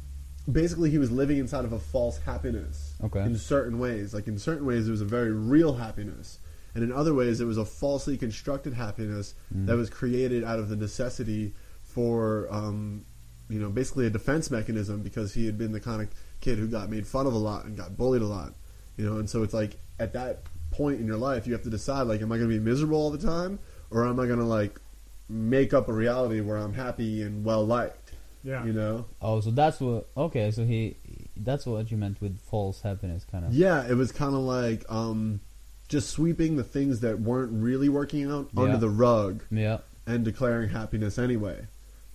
basically, 0.50 0.90
he 0.90 0.98
was 0.98 1.10
living 1.10 1.38
inside 1.38 1.64
of 1.64 1.72
a 1.72 1.78
false 1.78 2.18
happiness. 2.18 2.94
Okay. 3.04 3.20
In 3.20 3.36
certain 3.36 3.78
ways, 3.78 4.14
like 4.14 4.26
in 4.26 4.38
certain 4.38 4.66
ways, 4.66 4.88
it 4.88 4.90
was 4.90 5.00
a 5.00 5.06
very 5.06 5.32
real 5.32 5.74
happiness, 5.74 6.38
and 6.74 6.82
in 6.82 6.92
other 6.92 7.14
ways, 7.14 7.40
it 7.40 7.44
was 7.44 7.58
a 7.58 7.64
falsely 7.64 8.16
constructed 8.16 8.74
happiness 8.74 9.34
Mm. 9.54 9.66
that 9.66 9.76
was 9.76 9.90
created 9.90 10.42
out 10.44 10.58
of 10.58 10.68
the 10.68 10.76
necessity 10.76 11.52
for 11.82 12.48
um, 12.50 13.04
you 13.50 13.58
know 13.60 13.68
basically 13.68 14.06
a 14.06 14.10
defense 14.10 14.50
mechanism 14.50 15.02
because 15.02 15.34
he 15.34 15.44
had 15.46 15.58
been 15.58 15.72
the 15.72 15.80
kind 15.80 16.00
of 16.02 16.08
kid 16.40 16.58
who 16.58 16.66
got 16.66 16.88
made 16.88 17.06
fun 17.06 17.26
of 17.26 17.34
a 17.34 17.38
lot 17.38 17.64
and 17.66 17.76
got 17.76 17.96
bullied 17.96 18.22
a 18.22 18.26
lot. 18.26 18.54
You 18.96 19.04
know, 19.06 19.18
and 19.18 19.28
so 19.28 19.42
it's 19.42 19.54
like 19.54 19.76
at 19.98 20.12
that 20.14 20.38
point 20.70 21.00
in 21.00 21.06
your 21.06 21.18
life, 21.18 21.46
you 21.46 21.52
have 21.52 21.62
to 21.62 21.70
decide 21.70 22.02
like, 22.02 22.22
am 22.22 22.32
I 22.32 22.36
going 22.38 22.48
to 22.48 22.58
be 22.58 22.62
miserable 22.64 22.96
all 22.98 23.10
the 23.10 23.18
time, 23.18 23.58
or 23.90 24.06
am 24.06 24.18
I 24.18 24.26
going 24.26 24.38
to 24.38 24.44
like 24.44 24.80
make 25.28 25.72
up 25.74 25.88
a 25.88 25.92
reality 25.92 26.40
where 26.40 26.56
I'm 26.56 26.72
happy 26.74 27.22
and 27.22 27.44
well 27.44 27.64
liked? 27.64 28.01
Yeah. 28.44 28.64
You 28.64 28.72
know. 28.72 29.06
Oh, 29.20 29.40
so 29.40 29.50
that's 29.50 29.80
what. 29.80 30.08
Okay, 30.16 30.50
so 30.50 30.64
he. 30.64 30.96
That's 31.36 31.64
what 31.66 31.90
you 31.90 31.96
meant 31.96 32.20
with 32.20 32.38
false 32.40 32.82
happiness, 32.82 33.24
kind 33.30 33.44
of. 33.44 33.52
Yeah, 33.54 33.86
it 33.88 33.94
was 33.94 34.12
kind 34.12 34.34
of 34.34 34.40
like 34.40 34.84
um, 34.90 35.40
just 35.88 36.10
sweeping 36.10 36.56
the 36.56 36.64
things 36.64 37.00
that 37.00 37.20
weren't 37.20 37.52
really 37.52 37.88
working 37.88 38.30
out 38.30 38.48
Yeah. 38.52 38.62
under 38.62 38.76
the 38.78 38.88
rug 38.90 39.42
Yeah. 39.50 39.78
and 40.06 40.24
declaring 40.24 40.68
happiness 40.70 41.18
anyway, 41.18 41.66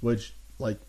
which 0.02 0.34
like 0.60 0.80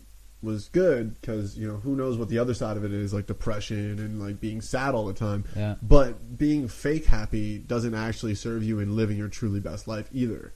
was 0.41 0.69
good 0.69 1.19
because 1.19 1.57
you 1.57 1.67
know 1.67 1.75
who 1.77 1.95
knows 1.97 2.17
what 2.17 2.29
the 2.29 2.39
other 2.39 2.53
side 2.53 2.77
of 2.77 2.85
it 2.85 2.93
is 2.93 3.13
like 3.13 3.25
depression 3.27 3.99
and 3.99 4.21
like 4.21 4.39
being 4.39 4.61
sad 4.61 4.95
all 4.95 5.05
the 5.05 5.13
time. 5.13 5.43
Yeah. 5.55 5.75
But 5.81 6.37
being 6.37 6.67
fake 6.69 7.05
happy 7.05 7.57
doesn't 7.57 7.93
actually 7.93 8.35
serve 8.35 8.63
you 8.63 8.79
in 8.79 8.95
living 8.95 9.17
your 9.17 9.27
truly 9.27 9.59
best 9.59 9.87
life 9.87 10.07
either. 10.13 10.53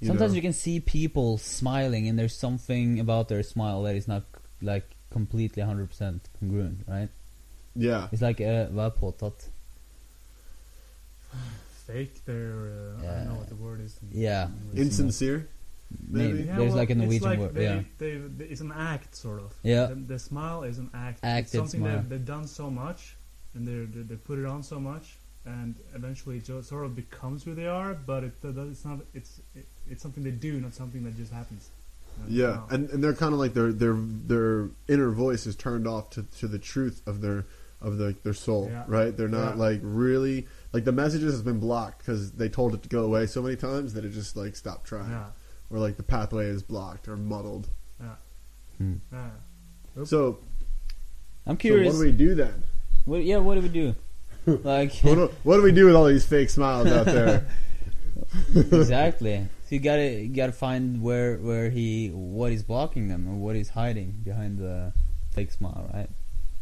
You 0.00 0.08
Sometimes 0.08 0.32
know? 0.32 0.36
you 0.36 0.42
can 0.42 0.52
see 0.52 0.80
people 0.80 1.38
smiling, 1.38 2.08
and 2.08 2.18
there's 2.18 2.36
something 2.36 3.00
about 3.00 3.28
their 3.28 3.42
smile 3.42 3.82
that 3.84 3.96
is 3.96 4.06
not 4.08 4.24
like 4.60 4.84
completely 5.10 5.62
100% 5.62 6.20
congruent, 6.40 6.78
right? 6.88 7.08
yeah, 7.76 8.08
It's 8.12 8.22
like 8.22 8.40
uh, 8.40 8.66
hva 8.70 8.86
er 8.86 8.90
påtatt? 8.90 9.48
Fake. 11.86 12.24
They're. 12.24 12.70
Uh, 12.98 13.02
I 13.02 13.14
don't 13.18 13.28
know 13.28 13.34
what 13.34 13.48
the 13.48 13.56
word 13.56 13.80
is. 13.80 13.98
in- 14.02 14.20
Yeah. 14.20 14.48
insincere. 14.74 15.48
Maybe, 16.08 16.32
Maybe. 16.32 16.44
Yeah, 16.48 16.56
there's 16.56 16.68
well, 16.70 16.78
like 16.78 16.90
a 16.90 16.94
Norwegian 16.94 17.28
like 17.28 17.38
word. 17.38 17.54
They, 17.54 17.64
yeah. 17.64 17.82
they, 17.98 18.16
they, 18.16 18.44
it's 18.46 18.60
an 18.60 18.72
act, 18.72 19.14
sort 19.14 19.40
of. 19.40 19.52
Yeah. 19.62 19.86
The, 19.86 19.94
the 19.94 20.18
smile 20.18 20.62
is 20.64 20.78
an 20.78 20.90
act. 20.94 21.18
it's 21.18 21.24
Acted 21.24 21.58
something 21.58 21.80
smile. 21.80 21.96
that 21.96 22.08
they've 22.08 22.24
done 22.24 22.46
so 22.46 22.70
much, 22.70 23.16
and 23.54 23.66
they 23.66 23.84
they 23.84 24.02
they 24.02 24.16
put 24.16 24.38
it 24.38 24.46
on 24.46 24.62
so 24.62 24.80
much, 24.80 25.16
and 25.44 25.74
eventually 25.94 26.38
it 26.38 26.44
just 26.44 26.68
sort 26.68 26.84
of 26.84 26.96
becomes 26.96 27.44
who 27.44 27.54
they 27.54 27.66
are. 27.66 27.94
But 27.94 28.24
it, 28.24 28.32
it's 28.42 28.84
not. 28.84 29.00
It's 29.12 29.40
it, 29.54 29.66
it's 29.90 30.02
something 30.02 30.22
they 30.24 30.30
do, 30.30 30.60
not 30.60 30.74
something 30.74 31.04
that 31.04 31.16
just 31.16 31.32
happens. 31.32 31.68
You 32.28 32.42
know, 32.42 32.46
Yeah, 32.48 32.56
wow. 32.58 32.66
and 32.70 32.90
and 32.90 33.02
they're 33.04 33.14
kind 33.14 33.32
of 33.32 33.38
like 33.40 33.54
their 33.54 33.72
their 33.72 33.94
their 33.96 34.68
inner 34.88 35.10
voice 35.10 35.46
is 35.46 35.56
turned 35.56 35.86
off 35.86 36.10
to 36.10 36.22
to 36.38 36.48
the 36.48 36.58
truth 36.58 37.02
of 37.06 37.20
their 37.20 37.44
of 37.80 37.98
the, 37.98 38.14
their 38.22 38.32
soul, 38.34 38.68
Yeah. 38.70 38.84
right? 38.86 39.14
They're 39.14 39.28
not 39.28 39.56
Yeah. 39.56 39.62
like 39.62 39.80
really 39.82 40.46
like 40.72 40.84
the 40.84 40.92
messages 40.92 41.32
has 41.32 41.42
been 41.42 41.58
blocked 41.60 41.98
because 41.98 42.32
they 42.32 42.48
told 42.48 42.72
it 42.74 42.82
to 42.84 42.88
go 42.88 43.04
away 43.04 43.26
so 43.26 43.42
many 43.42 43.56
times 43.56 43.92
that 43.94 44.04
it 44.04 44.10
just 44.12 44.36
like 44.36 44.56
stopped 44.56 44.86
trying, 44.86 45.10
yeah, 45.10 45.26
or 45.70 45.78
like 45.78 45.96
the 45.96 46.02
pathway 46.02 46.46
is 46.46 46.62
blocked 46.62 47.08
or 47.08 47.16
muddled. 47.16 47.68
yeah, 48.00 48.14
Hmm. 48.78 48.94
yeah. 49.12 49.30
So, 50.04 50.38
I'm 51.46 51.56
so 51.56 51.60
curious. 51.60 51.92
what 51.92 52.00
do 52.00 52.04
we 52.06 52.12
do 52.12 52.34
then? 52.34 52.62
What- 53.04 53.24
yeah, 53.24 53.36
what 53.38 53.56
do 53.56 53.60
we 53.60 53.68
do? 53.68 53.94
like 54.64 54.92
What 55.02 55.14
do, 55.16 55.30
what 55.42 55.56
do 55.56 55.62
we 55.62 55.72
do 55.72 55.86
with 55.86 55.94
all 55.94 56.06
these 56.06 56.24
fake 56.24 56.48
smiles 56.50 56.86
out 56.88 57.06
there? 57.06 57.46
exactly. 58.54 59.46
You 59.74 59.80
gotta 59.80 60.08
you 60.22 60.28
gotta 60.28 60.52
find 60.52 61.02
where 61.02 61.36
where 61.36 61.68
he 61.68 62.08
what 62.14 62.52
he's 62.52 62.62
blocking 62.62 63.08
them 63.08 63.26
or 63.28 63.34
what 63.44 63.56
he's 63.56 63.70
hiding 63.70 64.10
behind 64.22 64.58
the 64.58 64.92
fake 65.34 65.50
smile, 65.50 65.90
right? 65.92 66.08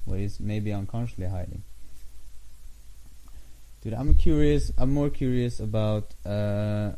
What 0.06 0.18
he's 0.18 0.40
maybe 0.40 0.72
unconsciously 0.72 1.26
hiding. 1.26 1.62
Dude, 3.82 3.92
I'm 3.92 4.14
curious. 4.14 4.72
I'm 4.78 4.94
more 4.94 5.10
curious 5.10 5.60
about 5.60 6.14
uh, 6.24 6.92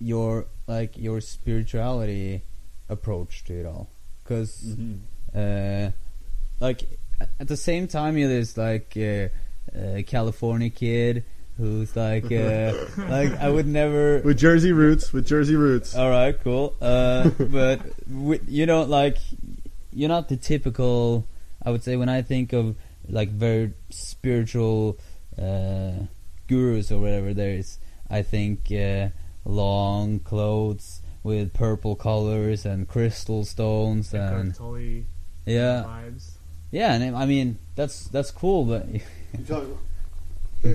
your 0.00 0.46
like 0.66 0.98
your 0.98 1.22
spirituality 1.22 2.42
approach 2.90 3.44
to 3.44 3.54
it 3.60 3.64
all, 3.64 3.88
because 4.22 4.52
Mhm. 4.76 4.98
uh, 5.34 5.90
like 6.60 6.80
at 7.40 7.48
the 7.48 7.56
same 7.56 7.88
time 7.88 8.18
you're 8.18 8.28
this 8.28 8.56
like 8.58 8.92
uh, 8.96 9.28
uh, 9.74 10.02
California 10.06 10.68
kid 10.70 11.24
who's 11.58 11.94
like 11.96 12.30
uh, 12.32 12.72
like 12.96 13.32
I 13.38 13.50
would 13.50 13.66
never. 13.66 14.18
With 14.24 14.38
Jersey 14.38 14.72
roots, 14.72 15.12
with 15.12 15.26
Jersey 15.26 15.56
roots. 15.56 15.94
All 15.94 16.08
right, 16.08 16.38
cool. 16.42 16.74
Uh, 16.80 17.28
but 17.38 17.80
wi- 18.08 18.40
you 18.48 18.64
know, 18.66 18.84
like 18.84 19.18
you're 19.92 20.08
not 20.08 20.28
the 20.28 20.36
typical. 20.36 21.26
I 21.62 21.70
would 21.70 21.82
say 21.82 21.96
when 21.96 22.08
I 22.08 22.22
think 22.22 22.52
of 22.52 22.76
like 23.08 23.30
very 23.30 23.72
spiritual 23.90 24.98
uh, 25.40 25.92
gurus 26.46 26.90
or 26.92 27.00
whatever, 27.00 27.34
there's 27.34 27.78
I 28.08 28.22
think 28.22 28.70
uh, 28.72 29.08
long 29.44 30.20
clothes 30.20 31.02
with 31.22 31.52
purple 31.52 31.96
colors 31.96 32.64
and 32.64 32.88
crystal 32.88 33.44
stones 33.44 34.14
Eckhart 34.14 34.40
and 34.58 35.04
yeah, 35.44 35.84
vibes. 35.84 36.30
yeah. 36.70 36.94
And 36.94 37.16
I 37.16 37.26
mean 37.26 37.58
that's 37.74 38.04
that's 38.08 38.30
cool, 38.30 38.64
but 38.64 38.88
You 38.88 39.00
talking, 39.46 39.78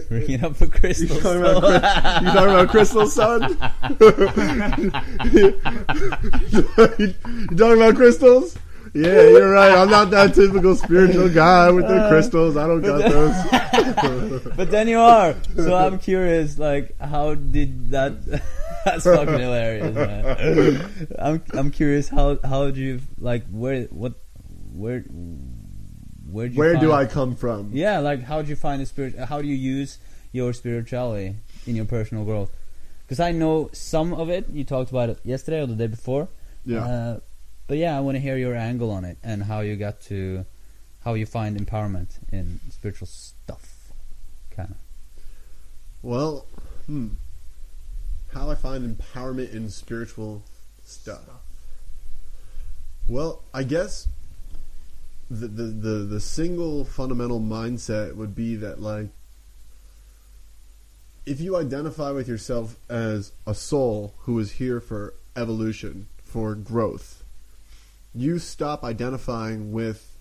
bringing 0.10 0.44
up 0.44 0.60
a 0.62 0.68
crystal 0.68 1.16
you 1.18 1.22
talking 1.22 1.42
about, 1.42 1.64
Chris- 1.64 1.82
you 2.22 2.32
talking 2.32 2.54
about 2.54 2.70
Crystal, 2.70 3.08
son? 3.08 3.42
you 7.00 7.14
talking 7.58 7.78
about 7.78 7.96
crystals? 7.96 8.56
Yeah, 8.94 9.24
you're 9.24 9.50
right. 9.50 9.72
I'm 9.72 9.90
not 9.90 10.12
that 10.12 10.36
typical 10.36 10.76
spiritual 10.76 11.30
guy 11.30 11.72
with 11.72 11.88
the 11.88 12.08
crystals. 12.10 12.56
I 12.56 12.68
don't 12.68 12.82
got 12.82 13.10
those. 13.10 14.44
but 14.56 14.70
then 14.70 14.88
you 14.88 15.00
are. 15.00 15.34
So 15.56 15.76
I'm 15.76 15.98
curious, 15.98 16.60
like, 16.60 16.96
how 17.00 17.34
did 17.34 17.90
that? 17.90 18.24
that's 18.86 19.04
fucking 19.04 19.40
hilarious, 19.40 19.96
man. 19.96 20.92
I'm 21.18 21.42
I'm 21.54 21.72
curious 21.72 22.08
how 22.08 22.38
how 22.44 22.70
do 22.70 22.80
you 22.80 23.02
like 23.18 23.48
where 23.50 23.86
what 23.86 24.14
where 24.74 25.04
where 26.34 26.48
do 26.48 26.54
you 26.54 26.60
Where 26.60 26.76
do 26.76 26.92
I 26.92 27.06
come 27.06 27.36
from? 27.36 27.70
Yeah, 27.74 28.00
like 28.00 28.24
how 28.24 28.42
do 28.42 28.50
you 28.50 28.56
find 28.56 28.82
the 28.82 28.86
spirit? 28.86 29.16
How 29.18 29.42
do 29.42 29.48
you 29.48 29.56
use 29.56 30.00
your 30.32 30.52
spirituality 30.54 31.36
in 31.68 31.76
your 31.76 31.86
personal 31.86 32.26
growth? 32.26 32.52
Because 33.06 33.20
I 33.20 33.32
know 33.32 33.70
some 33.72 34.14
of 34.14 34.30
it. 34.30 34.50
You 34.50 34.64
talked 34.64 34.90
about 34.90 35.10
it 35.10 35.20
yesterday 35.24 35.62
or 35.62 35.68
the 35.68 35.76
day 35.76 35.88
before. 35.88 36.28
Yeah. 36.66 36.84
Uh, 36.84 37.20
but 37.68 37.78
yeah, 37.78 37.96
I 37.98 38.02
want 38.02 38.16
to 38.16 38.20
hear 38.20 38.38
your 38.38 38.56
angle 38.56 38.92
on 38.92 39.06
it 39.06 39.18
and 39.24 39.44
how 39.44 39.62
you 39.62 39.76
got 39.76 40.02
to 40.04 40.46
how 41.04 41.14
you 41.14 41.26
find 41.26 41.60
empowerment 41.60 42.18
in 42.32 42.60
spiritual 42.70 43.08
stuff, 43.08 43.92
kind 44.52 44.72
of. 44.72 44.78
Well, 46.02 46.46
hmm. 46.88 47.10
How 48.34 48.50
I 48.50 48.56
find 48.56 48.98
empowerment 48.98 49.54
in 49.54 49.70
spiritual 49.70 50.44
stuff. 50.84 51.22
Well, 53.08 53.44
I 53.54 53.64
guess 53.64 54.08
the, 55.40 55.48
the 55.48 55.64
the 55.64 55.98
the 56.06 56.20
single 56.20 56.86
fundamental 56.86 57.40
mindset 57.40 58.16
would 58.16 58.36
be 58.36 58.56
that 58.56 58.82
like 58.82 59.10
if 61.26 61.40
you 61.40 61.56
identify 61.56 62.12
with 62.12 62.28
yourself 62.28 62.76
as 62.90 63.32
a 63.48 63.56
soul 63.56 64.14
who 64.20 64.38
is 64.40 64.54
here 64.54 64.82
for 64.82 65.14
evolution, 65.36 66.08
for 66.24 66.54
growth, 66.54 67.24
you 68.14 68.40
stop 68.40 68.84
identifying 68.84 69.72
with 69.72 70.18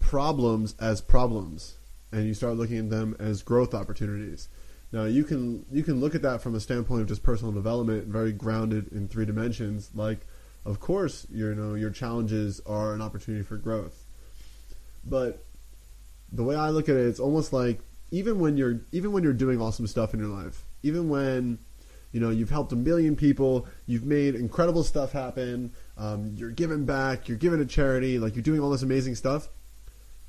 problems 0.00 0.74
as 0.80 1.00
problems 1.00 1.74
and 2.10 2.26
you 2.26 2.32
start 2.32 2.56
looking 2.56 2.78
at 2.78 2.90
them 2.90 3.14
as 3.18 3.42
growth 3.42 3.74
opportunities. 3.74 4.48
Now 4.90 5.04
you 5.04 5.24
can 5.24 5.66
you 5.70 5.82
can 5.82 6.00
look 6.00 6.14
at 6.14 6.22
that 6.22 6.40
from 6.40 6.54
a 6.54 6.60
standpoint 6.60 7.02
of 7.02 7.08
just 7.08 7.22
personal 7.22 7.52
development, 7.52 8.06
very 8.06 8.32
grounded 8.32 8.90
in 8.90 9.08
three 9.08 9.26
dimensions. 9.26 9.90
Like, 9.94 10.20
of 10.68 10.80
course, 10.80 11.26
you 11.30 11.54
know 11.54 11.74
your 11.74 11.90
challenges 11.90 12.60
are 12.66 12.92
an 12.92 13.00
opportunity 13.00 13.42
for 13.42 13.56
growth, 13.56 14.04
but 15.02 15.42
the 16.30 16.44
way 16.44 16.54
I 16.54 16.68
look 16.68 16.90
at 16.90 16.96
it, 16.96 17.06
it's 17.06 17.18
almost 17.20 17.54
like 17.54 17.80
even 18.10 18.38
when 18.38 18.58
you're 18.58 18.82
even 18.92 19.12
when 19.12 19.22
you're 19.22 19.32
doing 19.32 19.62
awesome 19.62 19.86
stuff 19.86 20.12
in 20.12 20.20
your 20.20 20.28
life, 20.28 20.64
even 20.82 21.08
when 21.08 21.58
you 22.12 22.20
know 22.20 22.28
you've 22.28 22.50
helped 22.50 22.72
a 22.72 22.76
million 22.76 23.16
people, 23.16 23.66
you've 23.86 24.04
made 24.04 24.34
incredible 24.34 24.84
stuff 24.84 25.12
happen, 25.12 25.72
um, 25.96 26.34
you're 26.36 26.50
giving 26.50 26.84
back, 26.84 27.28
you're 27.28 27.38
giving 27.38 27.60
to 27.60 27.66
charity, 27.66 28.18
like 28.18 28.36
you're 28.36 28.42
doing 28.42 28.60
all 28.60 28.68
this 28.68 28.82
amazing 28.82 29.14
stuff. 29.14 29.48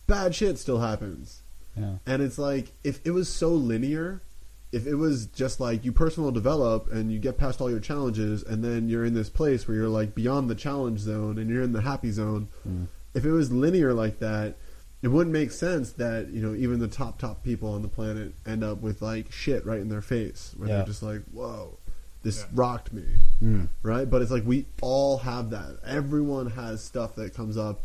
Bad 0.08 0.34
shit 0.34 0.58
still 0.58 0.79
happens. 0.79 1.41
Yeah. 1.75 1.96
And 2.05 2.22
it's 2.22 2.38
like 2.38 2.72
if 2.81 3.05
it 3.05 3.12
was 3.12 3.27
so 3.27 3.50
linear, 3.50 4.22
if 4.71 4.85
it 4.85 4.95
was 4.95 5.25
just 5.27 5.59
like 5.59 5.83
you 5.83 5.91
personal 5.91 6.31
develop 6.31 6.91
and 6.91 7.11
you 7.11 7.17
get 7.19 7.38
past 7.38 7.59
all 7.59 7.69
your 7.71 7.79
challenges 7.79 8.43
and 8.43 8.63
then 8.63 8.88
you're 8.88 9.03
in 9.05 9.13
this 9.15 9.29
place 9.29 9.67
where 9.67 9.75
you're 9.75 9.89
like 9.89 10.13
beyond 10.13 10.49
the 10.49 10.55
challenge 10.55 10.99
zone 10.99 11.38
and 11.39 11.49
you're 11.49 11.63
in 11.63 11.71
the 11.73 11.81
happy 11.81 12.11
zone, 12.11 12.47
Mm. 12.67 12.85
if 13.13 13.25
it 13.25 13.31
was 13.31 13.51
linear 13.51 13.93
like 13.93 14.19
that, 14.19 14.55
it 15.01 15.07
wouldn't 15.07 15.33
make 15.33 15.51
sense 15.51 15.93
that, 15.93 16.29
you 16.29 16.41
know, 16.41 16.53
even 16.53 16.79
the 16.79 16.88
top 16.88 17.17
top 17.17 17.43
people 17.43 17.71
on 17.73 17.81
the 17.81 17.88
planet 17.88 18.33
end 18.45 18.63
up 18.63 18.81
with 18.81 19.01
like 19.01 19.31
shit 19.31 19.65
right 19.65 19.79
in 19.79 19.89
their 19.89 20.01
face 20.01 20.53
where 20.57 20.69
Yeah. 20.69 20.75
they're 20.77 20.85
just 20.85 21.01
like, 21.01 21.21
"Whoa, 21.31 21.77
this 22.21 22.39
Yeah. 22.41 22.45
rocked 22.53 22.93
me." 22.93 23.05
Mm. 23.41 23.69
right? 23.81 24.07
But 24.09 24.21
it's 24.21 24.29
like 24.31 24.45
we 24.45 24.65
all 24.81 25.19
have 25.19 25.49
that. 25.51 25.79
Everyone 25.85 26.51
has 26.51 26.83
stuff 26.83 27.15
that 27.15 27.33
comes 27.33 27.57
up, 27.57 27.81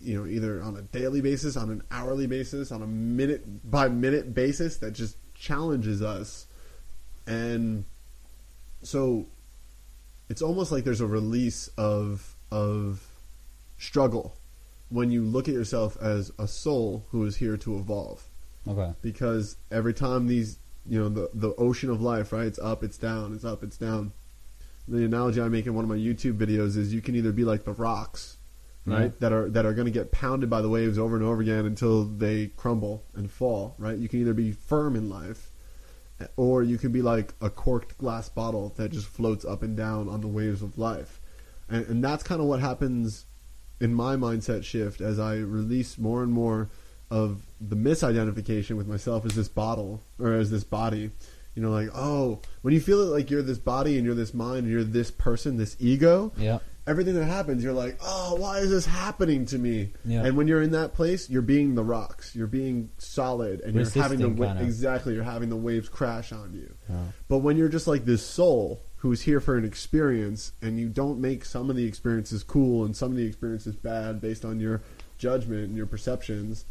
you 0.00 0.18
know, 0.18 0.26
either 0.26 0.60
on 0.62 0.76
a 0.76 0.82
daily 0.82 1.20
basis, 1.20 1.56
on 1.56 1.70
an 1.70 1.82
hourly 1.90 2.26
basis, 2.26 2.72
on 2.72 2.82
a 2.82 2.86
minute 2.86 3.70
by 3.70 3.88
minute 3.88 4.34
basis 4.34 4.76
that 4.78 4.90
just 4.92 5.16
challenges 5.40 6.02
us. 6.02 6.46
And 7.26 7.84
so 8.82 9.26
it's 10.28 10.42
almost 10.42 10.70
like 10.70 10.84
there's 10.84 11.00
a 11.00 11.06
release 11.06 11.68
of 11.76 12.36
of 12.52 13.06
struggle 13.78 14.36
when 14.90 15.10
you 15.10 15.22
look 15.22 15.48
at 15.48 15.54
yourself 15.54 15.96
as 16.00 16.30
a 16.38 16.46
soul 16.46 17.06
who 17.10 17.24
is 17.24 17.36
here 17.36 17.56
to 17.56 17.76
evolve 17.78 18.24
Okay. 18.68 18.92
because 19.00 19.56
every 19.70 19.94
time 19.94 20.26
these 20.26 20.58
you 20.86 20.98
know 20.98 21.08
the 21.08 21.30
the 21.32 21.54
ocean 21.56 21.88
of 21.90 22.02
life 22.02 22.32
right 22.32 22.46
it's 22.46 22.58
up 22.58 22.82
it's 22.82 22.98
down 22.98 23.32
it's 23.34 23.44
up 23.44 23.62
it's 23.62 23.76
down 23.78 24.12
the 24.88 25.04
analogy 25.04 25.40
i 25.40 25.48
make 25.48 25.66
in 25.66 25.74
one 25.74 25.84
of 25.84 25.88
my 25.88 25.96
youtube 25.96 26.36
videos 26.36 26.76
is 26.76 26.92
you 26.92 27.00
can 27.00 27.14
either 27.14 27.32
be 27.32 27.44
like 27.44 27.64
the 27.64 27.72
rocks 27.72 28.36
Mm-hmm. 28.90 29.02
right 29.02 29.12
Yeah. 29.12 29.20
that 29.20 29.32
are 29.32 29.48
that 29.50 29.64
are 29.66 29.72
going 29.74 29.86
to 29.86 29.90
get 29.92 30.12
pounded 30.12 30.48
by 30.50 30.60
the 30.62 30.68
waves 30.68 30.98
over 30.98 31.16
and 31.16 31.24
over 31.24 31.40
again 31.42 31.64
until 31.66 32.04
they 32.04 32.48
crumble 32.56 33.04
and 33.14 33.30
fall 33.30 33.74
right 33.78 33.96
you 33.98 34.08
can 34.08 34.20
either 34.20 34.34
be 34.34 34.52
firm 34.52 34.96
in 34.96 35.08
life 35.08 35.50
or 36.36 36.62
you 36.62 36.76
can 36.76 36.92
be 36.92 37.00
like 37.00 37.32
a 37.40 37.48
corked 37.48 37.96
glass 37.96 38.28
bottle 38.28 38.74
that 38.76 38.90
just 38.92 39.06
floats 39.06 39.44
up 39.44 39.62
and 39.62 39.76
down 39.76 40.08
on 40.08 40.20
the 40.20 40.26
waves 40.28 40.60
of 40.62 40.76
life 40.78 41.20
and, 41.68 41.86
and 41.86 42.04
that's 42.04 42.22
kind 42.22 42.40
of 42.40 42.46
what 42.46 42.60
happens 42.60 43.24
in 43.80 43.94
my 43.94 44.16
mindset 44.16 44.62
shift 44.64 45.00
as 45.00 45.18
i 45.18 45.36
release 45.36 45.96
more 45.96 46.22
and 46.22 46.32
more 46.32 46.68
of 47.10 47.42
the 47.60 47.76
misidentification 47.76 48.76
with 48.76 48.86
myself 48.86 49.24
as 49.24 49.34
this 49.34 49.48
bottle 49.48 50.02
or 50.18 50.32
as 50.34 50.50
this 50.50 50.62
body 50.64 51.10
you 51.54 51.62
know 51.62 51.70
like 51.70 51.88
oh 51.94 52.38
when 52.62 52.74
you 52.74 52.80
feel 52.80 53.00
it 53.00 53.06
like 53.06 53.30
you're 53.30 53.42
this 53.42 53.58
body 53.58 53.96
and 53.96 54.04
you're 54.04 54.14
this 54.14 54.34
mind 54.34 54.58
and 54.64 54.68
you're 54.70 54.84
this 54.84 55.10
person 55.10 55.56
this 55.56 55.76
ego 55.80 56.32
Yeah. 56.36 56.58
Everything 56.90 57.14
that 57.14 57.24
happens, 57.24 57.62
you're 57.62 57.72
like, 57.72 57.96
oh, 58.02 58.34
why 58.34 58.58
is 58.58 58.70
this 58.70 58.84
happening 58.84 59.46
to 59.46 59.58
me? 59.58 59.92
Yeah. 60.04 60.24
And 60.24 60.36
when 60.36 60.48
you're 60.48 60.60
in 60.60 60.72
that 60.72 60.92
place, 60.94 61.30
you're 61.30 61.40
being 61.40 61.76
the 61.76 61.84
rocks. 61.84 62.34
You're 62.34 62.48
being 62.48 62.90
solid, 62.98 63.60
and 63.60 63.74
you're 63.74 63.84
having 63.84 64.18
the 64.18 64.28
Resisting, 64.28 64.36
wa- 64.36 64.60
exactly. 64.60 65.14
You're 65.14 65.22
having 65.24 65.48
the 65.48 65.56
waves 65.56 65.88
crash 65.88 66.32
on 66.32 66.52
you. 66.52 66.74
Yeah. 66.88 66.96
But 67.28 67.38
when 67.38 67.56
you're 67.56 67.68
just 67.68 67.86
like 67.86 68.04
this 68.04 68.26
soul 68.26 68.82
who's 68.96 69.22
here 69.22 69.40
for 69.40 69.56
an 69.56 69.64
experience, 69.64 70.52
and 70.60 70.78
you 70.78 70.88
don't 70.88 71.20
make 71.20 71.44
some 71.44 71.70
of 71.70 71.76
the 71.76 71.84
experiences 71.86 72.42
cool 72.42 72.84
and 72.84 72.94
some 72.96 73.10
of 73.12 73.16
the 73.16 73.24
experiences 73.24 73.74
bad 73.76 74.20
based 74.20 74.44
on 74.44 74.58
your 74.60 74.82
judgment 75.16 75.68
and 75.68 75.76
your 75.76 75.86
perceptions, 75.86 76.64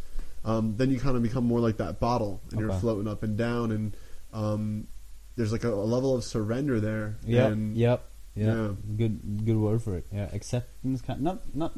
um, 0.46 0.76
then 0.78 0.92
you 0.92 1.00
kind 1.00 1.16
of 1.16 1.24
become 1.24 1.46
more 1.46 1.60
like 1.62 1.78
that 1.78 2.00
bottle, 2.00 2.42
and 2.52 2.60
you're 2.60 2.74
floating 2.74 3.08
up 3.08 3.24
and 3.24 3.38
down, 3.38 3.72
and 3.72 3.96
um, 4.34 4.88
there's 5.38 5.52
like 5.52 5.64
a, 5.64 5.74
a 5.74 5.88
level 5.96 6.16
of 6.16 6.24
surrender 6.24 6.80
there. 6.80 7.18
Yep. 7.26 7.52
And 7.52 7.78
Yep. 7.78 8.06
Yeah. 8.39 8.53
Yeah. 8.55 8.69
Good. 8.98 9.46
Good 9.46 9.58
word 9.58 9.81
for 9.81 9.96
it. 9.96 10.05
Yeah. 10.12 10.29
Acceptance. 10.34 11.01
Kind. 11.01 11.22
Not. 11.22 11.55
Not. 11.55 11.74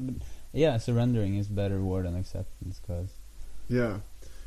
Yeah. 0.53 0.77
Surrendering 0.77 1.35
is 1.35 1.47
better 1.47 1.81
word 1.81 2.05
than 2.05 2.15
acceptance. 2.15 2.79
Cause. 2.85 3.13
Yeah. 3.67 3.97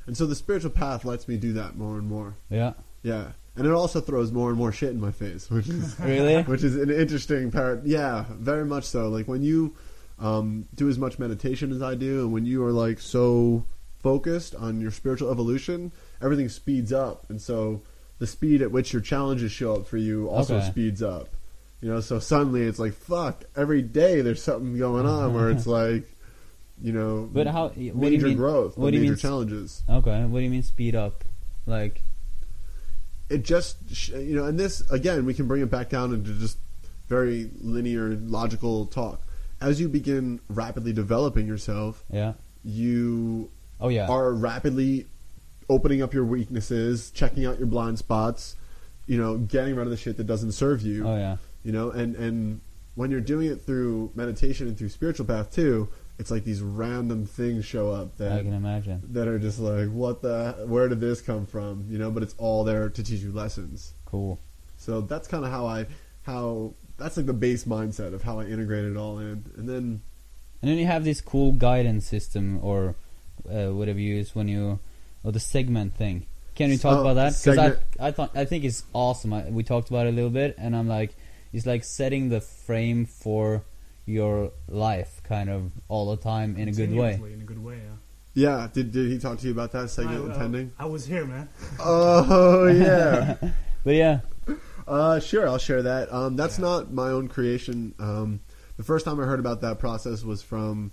And 0.07 0.17
so 0.17 0.27
the 0.27 0.35
spiritual 0.35 0.71
path 0.71 1.05
lets 1.05 1.27
me 1.29 1.37
do 1.37 1.53
that 1.55 1.77
more 1.77 1.97
and 1.99 2.07
more. 2.09 2.37
Yeah. 2.51 2.75
Yeah. 3.03 3.33
And 3.57 3.67
it 3.67 3.73
also 3.73 4.01
throws 4.01 4.33
more 4.33 4.49
and 4.51 4.59
more 4.59 4.73
shit 4.73 4.91
in 4.91 5.01
my 5.01 5.13
face, 5.13 5.49
which 5.51 5.69
is 5.69 5.99
Really. 6.01 6.43
which 6.43 6.63
is 6.65 6.77
an 6.77 6.91
interesting 6.91 7.51
part. 7.51 7.85
Yeah, 7.87 8.25
very 8.31 8.65
much 8.65 8.85
so. 8.85 9.09
Like 9.09 9.27
when 9.29 9.43
you 9.43 9.75
um, 10.19 10.67
do 10.75 10.89
as 10.89 10.99
much 10.99 11.19
meditation 11.19 11.73
as 11.73 11.81
I 11.83 11.95
do, 11.95 12.21
and 12.25 12.33
when 12.33 12.45
you 12.47 12.65
are 12.65 12.73
like 12.73 13.01
so 13.01 13.65
focused 14.01 14.55
on 14.55 14.81
your 14.81 14.91
spiritual 14.91 15.31
evolution, 15.31 15.91
everything 16.23 16.49
speeds 16.49 16.93
up, 16.93 17.31
and 17.31 17.41
so 17.41 17.83
the 18.19 18.27
speed 18.27 18.61
at 18.63 18.71
which 18.71 18.93
your 18.93 19.01
challenges 19.03 19.51
show 19.53 19.75
up 19.77 19.87
for 19.87 19.97
you 19.97 20.29
also 20.29 20.57
Okay. 20.57 20.67
speeds 20.67 21.03
up. 21.03 21.29
You 21.85 21.91
know, 21.93 22.01
so 22.01 22.19
suddenly 22.19 22.63
it's 22.63 22.79
like 22.79 22.95
fuck. 22.95 23.45
Every 23.55 23.83
day 23.83 24.23
there's 24.23 24.43
something 24.43 24.79
going 24.79 25.05
on 25.05 25.35
where 25.35 25.51
it's 25.51 25.67
like, 25.81 26.05
you 26.81 26.93
know, 26.93 27.29
But 27.31 27.47
how? 27.47 27.65
What 27.69 27.75
do 27.77 27.83
you 27.83 27.93
major 27.95 28.27
mean? 28.29 28.39
growth, 28.39 28.79
what 28.79 28.91
do 28.93 28.97
you 28.97 29.03
major 29.03 29.13
mean? 29.13 29.19
challenges. 29.19 29.83
Okay. 29.91 30.25
What 30.25 30.39
do 30.39 30.45
you 30.45 30.51
mean 30.51 30.63
speed 30.63 30.95
up? 30.95 31.25
Like. 31.67 32.01
it 33.29 33.43
just 33.45 33.77
you 34.13 34.35
know 34.37 34.45
and 34.47 34.59
this 34.59 34.81
again 34.91 35.25
we 35.27 35.33
can 35.35 35.47
bring 35.47 35.61
it 35.63 35.71
back 35.71 35.89
down 35.91 36.13
into 36.15 36.33
just 36.39 36.57
very 37.09 37.51
linear 37.61 38.11
logical 38.17 38.87
talk 38.87 39.21
as 39.61 39.81
you 39.81 39.89
begin 39.89 40.41
rapidly 40.49 40.93
developing 40.93 41.47
yourself 41.47 42.03
Yeah. 42.11 42.35
you 42.63 43.51
Oh 43.81 43.89
yeah. 43.89 44.09
are 44.09 44.33
rapidly 44.33 45.07
opening 45.71 46.03
up 46.03 46.13
your 46.13 46.25
weaknesses 46.25 47.11
checking 47.11 47.47
out 47.47 47.57
your 47.59 47.67
blind 47.67 47.99
spots 47.99 48.57
you 49.07 49.17
know 49.19 49.39
getting 49.39 49.75
rid 49.75 49.87
of 49.87 49.91
the 49.91 49.97
shit 49.97 50.19
that 50.19 50.27
doesn't 50.27 50.53
serve 50.53 50.83
you 50.83 51.07
oh 51.09 51.17
yeah. 51.17 51.37
You 51.65 51.73
know 51.73 51.91
and 51.91 52.15
and 52.17 52.61
when 52.95 53.11
you're 53.11 53.21
doing 53.21 53.49
it 53.51 53.61
through 53.63 54.13
meditation 54.15 54.69
and 54.69 54.79
through 54.79 54.89
spiritual 54.89 55.27
path 55.27 55.53
too 55.53 55.89
it's 56.19 56.31
like 56.31 56.45
these 56.45 56.61
random 56.63 57.27
things 57.27 57.65
show 57.65 57.91
up 57.91 58.17
that 58.19 58.31
I 58.33 58.43
can 58.43 58.53
imagine. 58.53 59.03
that 59.13 59.27
are 59.27 59.39
just 59.39 59.59
like 59.59 59.89
what 59.91 60.23
the 60.23 60.65
where 60.69 60.89
did 60.89 61.01
this 61.01 61.21
come 61.21 61.45
from 61.47 61.87
you 61.91 61.99
know 61.99 62.11
but 62.11 62.23
it's 62.23 62.35
all 62.39 62.63
there 62.65 62.89
to 62.89 63.03
teach 63.03 63.21
you 63.21 63.33
lessons 63.33 63.93
Cool. 64.05 64.39
so 64.77 65.01
that's 65.01 65.27
kind 65.27 65.45
of 65.45 65.51
how 65.51 65.67
I 65.67 65.87
how 66.23 66.75
that's 66.97 67.17
like 67.17 67.27
the 67.27 67.33
base 67.33 67.65
mindset 67.65 68.15
of 68.15 68.23
how 68.23 68.39
I 68.39 68.45
integrate 68.45 68.85
it 68.85 68.97
all 68.97 69.19
in, 69.19 69.45
and 69.57 69.69
then 69.69 70.01
And 70.63 70.71
then 70.71 70.79
you 70.79 70.87
have 70.87 71.03
this 71.05 71.21
cool 71.21 71.51
guidance 71.53 72.07
system 72.07 72.61
or 72.63 72.95
uh, 73.51 73.71
whatever 73.71 73.99
you 73.99 74.15
use 74.15 74.35
when 74.35 74.47
you 74.47 74.79
or 75.25 75.33
the 75.33 75.41
segment 75.41 75.95
thing. 75.97 76.27
Can 76.55 76.71
you 76.71 76.79
talk 76.79 76.99
Oh, 76.99 77.01
about 77.01 77.15
that? 77.15 77.33
Because 77.43 77.59
I 77.59 78.07
I 78.09 78.13
thought 78.13 78.31
I 78.37 78.45
think 78.45 78.63
it's 78.65 78.85
awesome. 78.93 79.33
I, 79.33 79.51
we 79.51 79.65
talked 79.65 79.91
about 79.91 80.07
it 80.07 80.11
a 80.11 80.13
little 80.13 80.31
bit, 80.31 80.55
and 80.57 80.77
I'm 80.77 80.87
like, 80.87 81.17
it's 81.55 81.67
like 81.67 81.85
setting 81.85 82.29
the 82.29 82.41
frame 82.41 83.07
for 83.07 83.65
your 84.07 84.51
life, 84.69 85.23
kind 85.23 85.49
of 85.49 85.73
all 85.89 86.11
the 86.15 86.21
time 86.21 86.57
in 86.57 86.69
a 86.69 86.73
good 86.73 86.93
way. 86.93 87.13
Continuously, 87.13 87.33
In 87.33 87.41
a 87.41 87.45
good 87.45 87.65
way, 87.65 87.77
yeah. 88.35 88.61
yeah, 88.61 88.69
did 88.73 88.91
did 88.91 89.11
he 89.11 89.19
talk 89.19 89.39
to 89.39 89.47
you 89.47 89.53
about 89.53 89.73
that 89.73 89.89
segment 89.89 90.31
I, 90.31 90.35
intending? 90.35 90.73
I 90.79 90.87
was 90.87 91.07
here, 91.07 91.25
man. 91.25 91.49
Oh 91.81 92.67
yeah, 92.67 93.37
But 93.85 93.95
yeah, 93.95 94.21
uh, 94.89 95.21
sure, 95.21 95.49
I'll 95.49 95.59
share 95.59 95.83
that. 95.83 96.13
Um, 96.13 96.37
that's 96.37 96.59
not 96.59 96.93
my 96.93 97.09
own 97.09 97.29
creation. 97.29 97.95
Um, 98.01 98.41
the 98.77 98.83
first 98.83 99.05
time 99.05 99.21
I 99.21 99.25
heard 99.25 99.41
about 99.41 99.61
that 99.61 99.79
process 99.79 100.25
was 100.25 100.43
from 100.43 100.91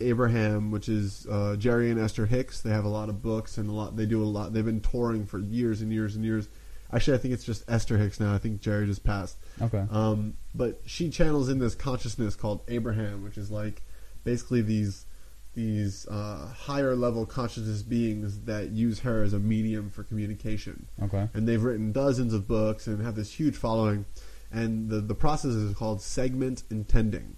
Abraham, 0.00 0.70
which 0.70 0.88
is 0.88 1.26
uh, 1.28 1.56
Jerry 1.56 1.90
and 1.90 1.98
Esther 1.98 2.26
Hicks. 2.26 2.60
They 2.60 2.70
have 2.70 2.84
a 2.84 2.88
lot 2.88 3.08
of 3.08 3.22
books 3.22 3.58
and 3.58 3.68
a 3.68 3.72
lot. 3.72 3.96
They 3.96 4.06
do 4.06 4.22
a 4.22 4.24
lot. 4.24 4.52
They've 4.52 4.64
been 4.64 4.80
touring 4.80 5.26
for 5.26 5.40
years 5.40 5.80
and 5.80 5.92
years 5.92 6.14
and 6.14 6.24
years. 6.24 6.48
Actually, 6.94 7.16
I 7.16 7.20
think 7.20 7.34
it's 7.34 7.44
just 7.44 7.64
Esther 7.68 7.98
Hicks 7.98 8.20
now. 8.20 8.34
I 8.34 8.38
think 8.38 8.60
Jerry 8.60 8.86
just 8.86 9.02
passed. 9.04 9.36
okay, 9.60 9.84
Um, 9.90 10.34
but 10.54 10.80
she 10.86 11.10
channels 11.10 11.48
in 11.48 11.58
this 11.58 11.74
consciousness 11.74 12.36
called 12.36 12.60
Abraham, 12.68 13.24
which 13.24 13.36
is 13.36 13.50
like 13.50 13.82
basically 14.22 14.62
these 14.62 15.06
these 15.54 16.06
uh, 16.08 16.48
higher 16.56 16.96
level 16.96 17.24
consciousness 17.26 17.82
beings 17.82 18.40
that 18.40 18.70
use 18.70 19.00
her 19.00 19.22
as 19.22 19.32
a 19.32 19.38
medium 19.38 19.88
for 19.88 20.02
communication. 20.02 20.86
okay, 21.02 21.28
And 21.32 21.46
they've 21.46 21.62
written 21.62 21.92
dozens 21.92 22.34
of 22.34 22.48
books 22.48 22.86
and 22.88 23.00
have 23.04 23.14
this 23.14 23.32
huge 23.32 23.56
following. 23.56 24.04
And 24.52 24.88
the 24.88 25.00
the 25.00 25.14
process 25.14 25.52
is 25.52 25.74
called 25.76 26.00
segment 26.00 26.62
intending, 26.70 27.36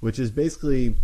which 0.00 0.18
is 0.18 0.30
basically 0.30 0.96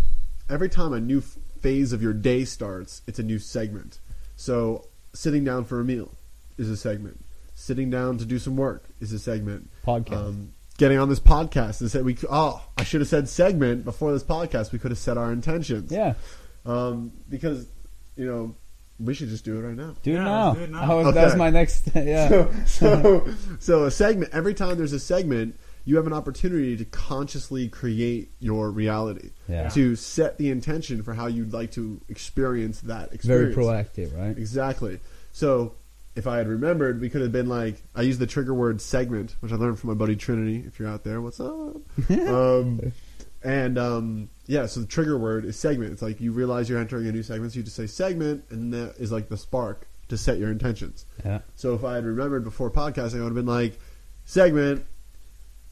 every 0.51 0.69
time 0.69 0.93
a 0.93 1.01
new 1.01 1.21
phase 1.61 1.93
of 1.93 2.03
your 2.03 2.13
day 2.13 2.45
starts, 2.45 3.03
it's 3.07 3.19
a 3.19 3.23
new 3.23 3.39
segment. 3.39 3.99
So 4.37 4.87
sitting 5.13 5.45
down 5.45 5.65
for 5.65 5.81
a 5.81 5.85
meal 5.85 6.15
is 6.57 6.71
a 6.71 6.77
segment. 6.77 7.25
Sitting 7.59 7.91
down 7.91 8.19
to 8.19 8.25
do 8.25 8.39
some 8.39 8.57
work 8.57 8.85
is 9.01 9.13
a 9.13 9.19
segment. 9.19 9.69
podcast. 9.85 10.13
Um, 10.13 10.53
getting 10.79 10.97
on 10.99 11.09
this 11.09 11.19
podcast 11.19 11.81
and 11.81 11.91
said 11.91 12.05
we 12.05 12.15
c- 12.15 12.27
oh 12.31 12.65
I 12.77 12.85
should 12.85 13.01
have 13.01 13.09
said 13.09 13.29
segment 13.29 13.85
before 13.85 14.13
this 14.13 14.23
podcast. 14.23 14.71
We 14.73 14.79
could 14.79 14.93
have 14.93 14.99
set 14.99 15.19
our 15.19 15.33
intentions. 15.33 15.91
yeah, 15.91 16.15
Um, 16.65 17.13
because 17.29 17.67
you 18.17 18.27
know 18.27 18.55
we 19.01 19.13
should 19.15 19.29
just 19.29 19.45
do 19.45 19.59
it 19.59 19.63
right 19.63 19.77
now. 19.77 19.95
do 20.03 20.13
Yeah, 20.13 20.21
it 20.21 20.25
now. 20.25 20.47
let's 20.47 20.59
do 20.59 20.65
it 20.65 20.71
now. 20.71 20.83
I 20.83 20.95
was- 20.95 21.07
Okay. 21.09 21.21
That's 21.21 21.37
my 21.37 21.51
next. 21.51 21.91
yeah, 21.95 22.29
So, 22.29 22.53
so, 22.67 23.35
so 23.59 23.85
a 23.85 23.91
segment. 23.91 24.33
Every 24.33 24.55
time 24.55 24.77
there's 24.79 24.93
a 24.93 25.01
segment, 25.01 25.57
you 25.85 25.97
have 25.97 26.07
an 26.07 26.13
opportunity 26.13 26.77
to 26.77 26.85
consciously 26.85 27.69
create 27.69 28.31
your 28.41 28.71
reality. 28.71 29.31
Yeah. 29.49 29.69
To 29.71 29.97
set 29.97 30.37
the 30.39 30.51
intention 30.51 31.03
for 31.03 31.13
how 31.15 31.27
you'd 31.27 31.53
like 31.53 31.73
to 31.73 32.01
experience 32.09 32.81
that 32.83 33.11
very 33.23 33.51
experience. 33.51 33.57
proactive, 33.57 34.17
right? 34.17 34.37
Exactly. 34.39 35.01
So 35.33 35.75
if 36.19 36.27
I 36.27 36.39
had 36.39 36.49
remembered, 36.49 37.01
we 37.01 37.09
could 37.09 37.23
have 37.23 37.31
been 37.31 37.49
like, 37.49 37.81
I 37.95 38.03
used 38.03 38.19
the 38.19 38.27
trigger 38.27 38.53
word 38.53 38.81
segment, 38.81 39.37
which 39.39 39.53
I 39.53 39.55
learned 39.55 39.79
from 39.79 39.91
my 39.91 39.95
buddy 39.95 40.17
Trinity. 40.17 40.65
If 40.67 40.81
you're 40.81 40.89
out 40.89 41.05
there, 41.05 41.21
what's 41.21 41.39
up? 41.39 41.47
um, 42.11 42.93
and 43.45 43.79
um, 43.79 44.29
yeah, 44.47 44.67
so 44.67 44.81
the 44.81 44.87
trigger 44.87 45.17
word 45.17 45.45
is 45.45 45.57
segment. 45.57 45.93
It's 45.93 46.03
like 46.03 46.21
you 46.21 46.33
realize 46.33 46.69
you're 46.69 46.81
entering 46.81 47.07
a 47.07 47.13
new 47.13 47.23
segment, 47.23 47.53
so 47.53 47.59
you 47.59 47.63
just 47.63 47.77
say 47.77 47.87
segment, 47.87 48.45
and 48.51 48.75
that 48.75 48.97
is 48.99 49.13
like 49.13 49.29
the 49.29 49.37
spark 49.37 49.87
to 50.09 50.19
set 50.19 50.39
your 50.39 50.51
intentions. 50.51 51.07
Yeah, 51.25 51.39
So 51.55 51.75
if 51.75 51.85
I 51.85 51.95
had 51.95 52.05
remembered 52.05 52.43
before 52.43 52.69
podcasting, 52.69 53.21
I 53.21 53.23
would 53.23 53.27
have 53.27 53.35
been 53.35 53.47
like, 53.47 53.79
segment, 54.25 54.85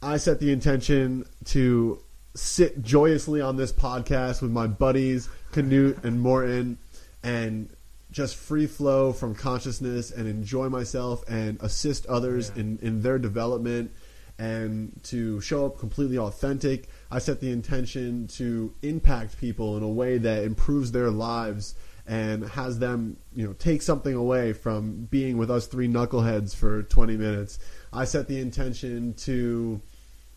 I 0.01 0.17
set 0.17 0.39
the 0.39 0.53
intention 0.53 1.27
to 1.47 2.01
sit 2.37 2.83
joyously 2.83 3.41
on 3.41 3.57
this 3.57 3.73
podcast 3.73 4.43
with 4.43 4.53
my 4.53 4.69
buddies, 4.69 5.29
Canute 5.51 6.05
and 6.05 6.21
Morton, 6.21 6.79
and 7.25 7.69
just 8.17 8.35
free 8.35 8.67
flow 8.67 9.13
from 9.13 9.35
consciousness 9.35 10.11
and 10.11 10.27
enjoy 10.27 10.71
myself 10.71 11.23
and 11.29 11.59
assist 11.61 12.07
others 12.07 12.51
Yeah. 12.55 12.63
in, 12.63 12.79
in 12.81 13.03
their 13.03 13.19
development 13.19 13.91
and 14.39 14.99
to 15.03 15.39
show 15.43 15.67
up 15.67 15.79
completely 15.79 16.17
authentic. 16.17 16.89
I 17.11 17.19
set 17.19 17.41
the 17.41 17.51
intention 17.51 18.27
to 18.29 18.73
impact 18.81 19.39
people 19.39 19.77
in 19.77 19.83
a 19.83 19.89
way 19.89 20.17
that 20.17 20.45
improves 20.45 20.93
their 20.93 21.11
lives 21.11 21.75
and 22.07 22.49
has 22.49 22.79
them, 22.79 23.19
you 23.35 23.47
know, 23.47 23.53
take 23.53 23.83
something 23.83 24.15
away 24.15 24.55
from 24.55 25.09
being 25.11 25.37
with 25.37 25.51
us 25.51 25.67
three 25.67 25.89
knuckleheads 25.89 26.57
for 26.57 26.85
20 26.85 27.19
minutes. 27.19 27.59
I 27.93 28.07
set 28.07 28.29
the 28.29 28.41
intention 28.41 29.13
to 29.29 29.79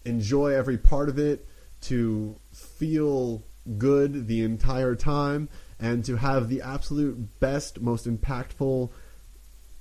enjoy 0.04 0.50
every 0.54 0.78
part 0.78 1.08
of 1.08 1.18
it, 1.18 1.48
to 1.84 2.36
feel 2.52 3.42
good 3.78 4.28
the 4.28 4.42
entire 4.42 4.96
time, 4.96 5.48
and 5.80 6.04
to 6.06 6.18
have 6.18 6.50
the 6.50 6.62
absolute 6.62 7.40
best, 7.40 7.82
most 7.82 8.08
impactful, 8.08 8.90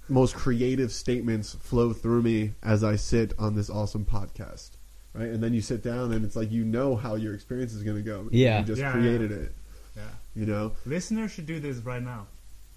most 0.09 0.35
creative 0.35 0.93
statements 0.93 1.55
flow 1.55 1.93
through 1.93 2.23
me 2.23 2.53
as 2.63 2.83
I 2.85 2.97
sit 2.97 3.35
on 3.39 3.55
this 3.55 3.69
awesome 3.69 4.05
podcast. 4.05 4.71
Right? 5.13 5.29
And 5.29 5.43
then 5.43 5.53
you 5.53 5.61
sit 5.61 5.83
down 5.83 6.13
and 6.13 6.25
it's 6.25 6.37
like 6.37 6.53
you 6.53 6.65
know 6.65 6.97
how 6.97 7.17
your 7.17 7.35
experience 7.35 7.73
is 7.73 7.83
going 7.83 7.97
to 7.97 8.03
go. 8.03 8.29
Yeah. 8.31 8.61
You 8.61 8.67
just 8.67 8.81
Yeah, 8.81 8.93
created 8.93 9.33
it. 9.33 9.53
Yeah. 9.97 10.03
You 10.35 10.47
know? 10.47 10.73
Listeners 10.87 11.33
should 11.33 11.47
do 11.47 11.59
this 11.59 11.79
right 11.79 12.03
now. 12.03 12.27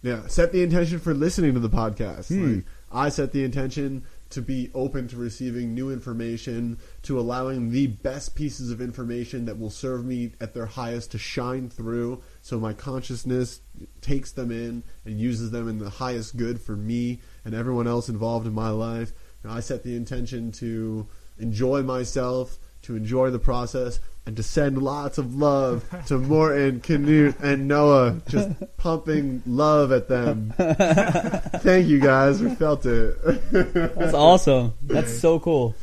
Yeah, 0.03 0.25
set 0.27 0.51
the 0.51 0.63
intention 0.63 0.99
for 0.99 1.13
listening 1.13 1.53
to 1.53 1.59
the 1.59 1.69
podcast. 1.69 2.29
Hmm. 2.29 2.55
Like, 2.55 2.65
I 2.91 3.09
set 3.09 3.31
the 3.33 3.43
intention 3.43 4.03
to 4.31 4.41
be 4.41 4.71
open 4.73 5.07
to 5.09 5.15
receiving 5.15 5.75
new 5.75 5.91
information, 5.91 6.79
to 7.03 7.19
allowing 7.19 7.69
the 7.69 7.87
best 7.87 8.33
pieces 8.33 8.71
of 8.71 8.81
information 8.81 9.45
that 9.45 9.59
will 9.59 9.69
serve 9.69 10.03
me 10.03 10.31
at 10.41 10.53
their 10.53 10.65
highest 10.65 11.11
to 11.11 11.17
shine 11.19 11.69
through, 11.69 12.23
so 12.41 12.59
my 12.59 12.73
consciousness 12.73 13.61
takes 14.01 14.31
them 14.31 14.51
in 14.51 14.83
and 15.05 15.19
uses 15.19 15.51
them 15.51 15.69
in 15.69 15.79
the 15.79 15.89
highest 15.89 16.37
good 16.37 16.59
for 16.59 16.75
me 16.75 17.19
and 17.45 17.53
everyone 17.53 17.87
else 17.87 18.09
involved 18.09 18.47
in 18.47 18.53
my 18.53 18.69
life. 18.69 19.11
And 19.43 19.51
I 19.51 19.59
set 19.59 19.83
the 19.83 19.95
intention 19.95 20.51
to 20.53 21.07
enjoy 21.37 21.83
myself, 21.83 22.57
to 22.83 22.95
enjoy 22.95 23.29
the 23.29 23.39
process, 23.39 23.99
and 24.25 24.35
to 24.37 24.43
send 24.43 24.81
lots 24.81 25.17
of 25.17 25.35
love 25.35 25.83
to 26.07 26.17
Morton, 26.17 26.79
Canute, 26.79 27.39
and 27.41 27.67
Noah, 27.67 28.21
just 28.27 28.49
pumping 28.77 29.41
love 29.45 29.91
at 29.91 30.07
them. 30.07 30.53
Thank 30.57 31.87
you 31.87 31.99
guys. 31.99 32.41
We 32.41 32.53
felt 32.55 32.85
it. 32.85 33.17
That's 33.51 34.13
awesome. 34.13 34.73
That's 34.81 35.19
so 35.19 35.39
cool. 35.39 35.75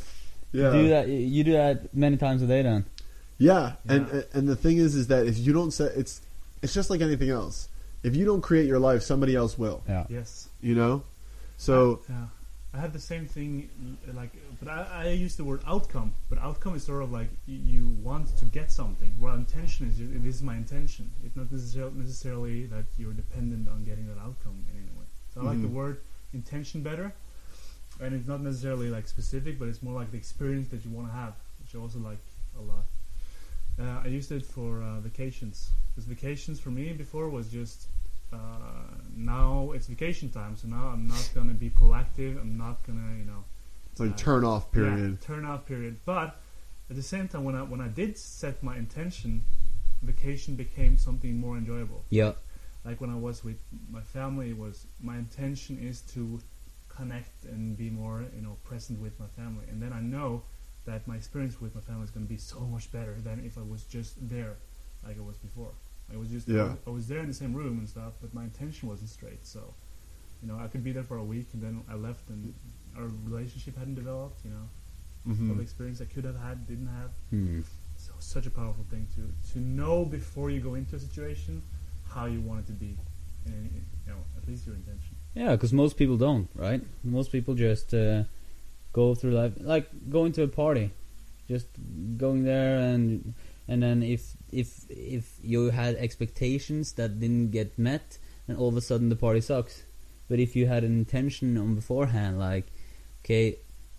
yeah. 0.53 0.71
Do 0.73 0.89
that. 0.89 1.09
You 1.09 1.45
do 1.45 1.53
that 1.53 1.95
many 1.95 2.17
times 2.17 2.43
a 2.43 2.47
day, 2.47 2.63
then. 2.63 2.85
Yeah, 3.39 3.75
and 3.89 4.27
and 4.33 4.49
the 4.49 4.57
thing 4.57 4.79
is, 4.79 4.97
is 4.97 5.07
that 5.09 5.27
if 5.27 5.39
you 5.39 5.53
don't 5.53 5.71
set, 5.71 5.93
it's 5.97 6.21
it's 6.63 6.75
just 6.75 6.91
like 6.91 7.01
anything 7.01 7.31
else. 7.31 7.69
If 8.03 8.15
you 8.15 8.25
don't 8.25 8.41
create 8.41 8.67
your 8.67 8.79
life, 8.79 9.03
somebody 9.03 9.35
else 9.35 9.59
will. 9.59 9.83
Yeah. 9.89 10.07
Yes. 10.09 10.49
You 10.61 10.75
know. 10.75 11.03
So 11.57 12.01
yeah, 12.09 12.27
I 12.75 12.79
had 12.79 12.93
the 12.93 13.01
same 13.01 13.27
thing. 13.27 13.69
Like, 14.15 14.31
but 14.61 14.69
I, 14.69 14.87
I 15.07 15.09
use 15.11 15.35
the 15.37 15.45
word 15.45 15.63
outcome. 15.67 16.15
But 16.31 16.39
outcome 16.39 16.77
is 16.77 16.85
sort 16.85 17.03
of 17.03 17.11
like 17.11 17.29
you 17.47 17.89
want 18.03 18.37
to 18.39 18.45
get 18.45 18.71
something. 18.71 19.13
Well, 19.19 19.35
intention 19.35 19.89
is 19.89 19.99
this 20.23 20.37
is 20.37 20.43
my 20.43 20.57
intention. 20.57 21.11
It's 21.25 21.37
not 21.37 21.51
necessarily 21.51 21.95
necessarily 21.99 22.67
that 22.67 22.85
you're 22.97 23.13
dependent 23.13 23.69
on 23.69 23.85
getting 23.85 24.07
that 24.07 24.19
outcome 24.21 24.65
in 24.71 24.77
any 24.77 24.91
way. 24.99 25.07
So 25.35 25.41
I 25.41 25.45
like 25.45 25.61
the 25.61 25.69
Mhm. 25.69 25.73
word 25.73 26.01
intention 26.33 26.83
better, 26.83 27.13
and 28.01 28.15
it's 28.15 28.29
not 28.29 28.41
necessarily 28.41 28.91
like 28.91 29.09
specific, 29.09 29.59
but 29.59 29.67
it's 29.69 29.83
more 29.83 29.95
like 29.95 30.11
the 30.13 30.17
experience 30.19 30.69
that 30.69 30.85
you 30.85 30.91
want 30.91 31.09
to 31.09 31.13
have, 31.13 31.35
which 31.61 31.75
I 31.75 31.79
also 31.79 31.99
like 31.99 32.19
a 32.57 32.63
lot. 32.63 32.85
Uh, 33.81 34.03
I 34.05 34.09
used 34.09 34.31
it 34.33 34.45
for 34.47 34.83
uh, 34.83 35.01
vacations. 35.01 35.71
Because 35.99 36.11
vacations 36.11 36.61
for 36.61 36.71
me 36.71 36.93
before 36.93 37.29
was 37.29 37.49
just 37.49 37.89
uh, 38.33 38.37
now 39.17 39.73
it's 39.75 39.89
vacation 39.89 40.31
time, 40.31 40.57
so 40.57 40.69
now 40.69 40.87
I'm 40.93 41.09
not 41.09 41.29
gonna 41.35 41.55
be 41.55 41.71
proactive. 41.71 42.41
I'm 42.41 42.57
not 42.57 42.87
gonna, 42.87 43.17
you 43.19 43.25
know, 43.25 43.43
it's 43.91 43.99
like 43.99 44.13
Uh, 44.13 44.17
turn 44.17 44.45
off 44.45 44.67
yeah, 44.69 44.79
period. 44.79 45.21
turn 45.21 45.45
off 45.45 45.67
period. 45.67 45.97
But 46.05 46.41
at 46.89 46.95
the 46.95 47.03
same 47.03 47.27
time, 47.27 47.43
when 47.43 47.57
I 47.57 47.63
when 47.63 47.81
I 47.81 47.89
did 47.89 48.17
set 48.17 48.63
my 48.63 48.77
intention, 48.77 49.43
vacation 50.01 50.55
became 50.55 50.99
something 50.99 51.37
more 51.37 51.57
enjoyable. 51.57 52.05
Yeah. 52.11 52.35
Like 52.85 53.01
when 53.01 53.11
I 53.11 53.17
was 53.17 53.43
with 53.43 53.59
my 53.91 54.03
family, 54.03 54.51
it 54.51 54.59
was 54.59 54.87
my 55.01 55.17
intention 55.17 55.81
is 55.81 56.03
to 56.15 56.39
connect 56.89 57.45
and 57.45 57.77
be 57.77 57.91
more, 57.91 58.25
you 58.37 58.43
know, 58.43 58.57
present 58.63 59.01
with 59.01 59.19
my 59.19 59.27
family. 59.27 59.65
And 59.69 59.83
then 59.83 59.93
I 59.93 60.01
know 60.01 60.45
that 60.85 61.09
my 61.09 61.17
experience 61.17 61.61
with 61.61 61.75
my 61.75 61.81
family 61.81 62.05
is 62.05 62.13
going 62.13 62.25
to 62.25 62.33
be 62.33 62.39
so 62.39 62.61
much 62.61 62.93
better 62.93 63.17
than 63.21 63.45
if 63.45 63.59
I 63.59 63.63
was 63.63 63.83
just 63.83 64.13
there, 64.29 64.55
like 65.05 65.17
I 65.19 65.23
was 65.23 65.39
before. 65.39 65.73
I 66.13 66.17
was 66.17 66.29
just, 66.31 66.49
Yeah. 66.49 66.75
I 66.87 66.91
was 66.91 67.07
there 67.09 67.21
in 67.21 67.27
the 67.29 67.35
same 67.35 67.55
room 67.55 67.79
and 67.79 67.89
stuff, 67.89 68.15
but 68.21 68.33
my 68.35 68.45
intention 68.45 68.89
wasn't 68.89 69.11
straight. 69.11 69.47
So, 69.47 69.75
you 70.43 70.49
know, 70.49 70.59
I 70.59 70.69
could 70.69 70.83
be 70.85 70.93
there 70.93 71.03
for 71.03 71.17
a 71.19 71.25
week 71.25 71.49
and 71.53 71.63
then 71.63 71.83
I 71.89 71.95
left 71.95 72.29
and 72.31 72.55
our 72.97 73.09
relationship 73.25 73.77
hadn't 73.77 73.95
developed. 73.97 74.45
You 74.45 74.51
know, 74.53 74.69
Mhm. 75.35 75.51
all 75.51 75.57
the 75.57 75.63
experience 75.63 76.01
I 76.01 76.07
could 76.07 76.25
have 76.25 76.39
had 76.39 76.67
didn't 76.67 76.87
have. 76.89 77.11
Hmm. 77.31 77.61
So 77.97 78.13
such 78.21 78.47
a 78.47 78.51
powerful 78.51 78.85
thing 78.91 79.07
to 79.17 79.23
to 79.53 79.59
know 79.61 80.05
before 80.05 80.51
you 80.51 80.61
go 80.61 80.75
into 80.75 80.97
a 80.97 81.01
situation 81.01 81.63
how 82.15 82.27
you 82.27 82.41
want 82.41 82.61
it 82.61 82.67
to 82.69 82.73
be, 82.73 82.97
and 83.47 83.71
you 83.75 83.83
know 84.13 84.21
at 84.37 84.47
least 84.49 84.67
your 84.67 84.77
intention. 84.77 85.17
Yeah, 85.35 85.53
because 85.57 85.73
most 85.73 85.97
people 85.97 86.17
don't, 86.17 86.49
right? 86.55 86.83
Most 87.03 87.33
people 87.33 87.55
just 87.55 87.93
uh, 87.93 88.23
go 88.93 89.15
through 89.15 89.33
life 89.33 89.53
like 89.61 89.87
going 90.09 90.33
to 90.33 90.43
a 90.45 90.49
party, 90.49 90.93
just 91.49 91.67
going 92.17 92.45
there 92.45 92.79
and 92.79 93.35
and 93.69 93.83
then 93.83 94.03
if 94.03 94.35
if 94.51 94.87
if 94.89 95.39
you 95.43 95.71
had 95.71 95.95
expectations 95.97 96.93
that 96.93 97.21
didn't 97.21 97.51
get 97.51 97.79
met, 97.79 98.19
then 98.47 98.57
all 98.57 98.69
of 98.69 98.77
a 98.77 98.81
sudden 98.81 99.09
the 99.09 99.17
party 99.17 99.41
sucks. 99.41 99.85
But 100.29 100.39
if 100.41 100.57
you 100.57 100.67
had 100.67 100.85
an 100.85 100.93
intention 100.93 101.57
on 101.59 101.75
beforehand, 101.75 102.39
like 102.39 102.67
okay, 103.25 103.59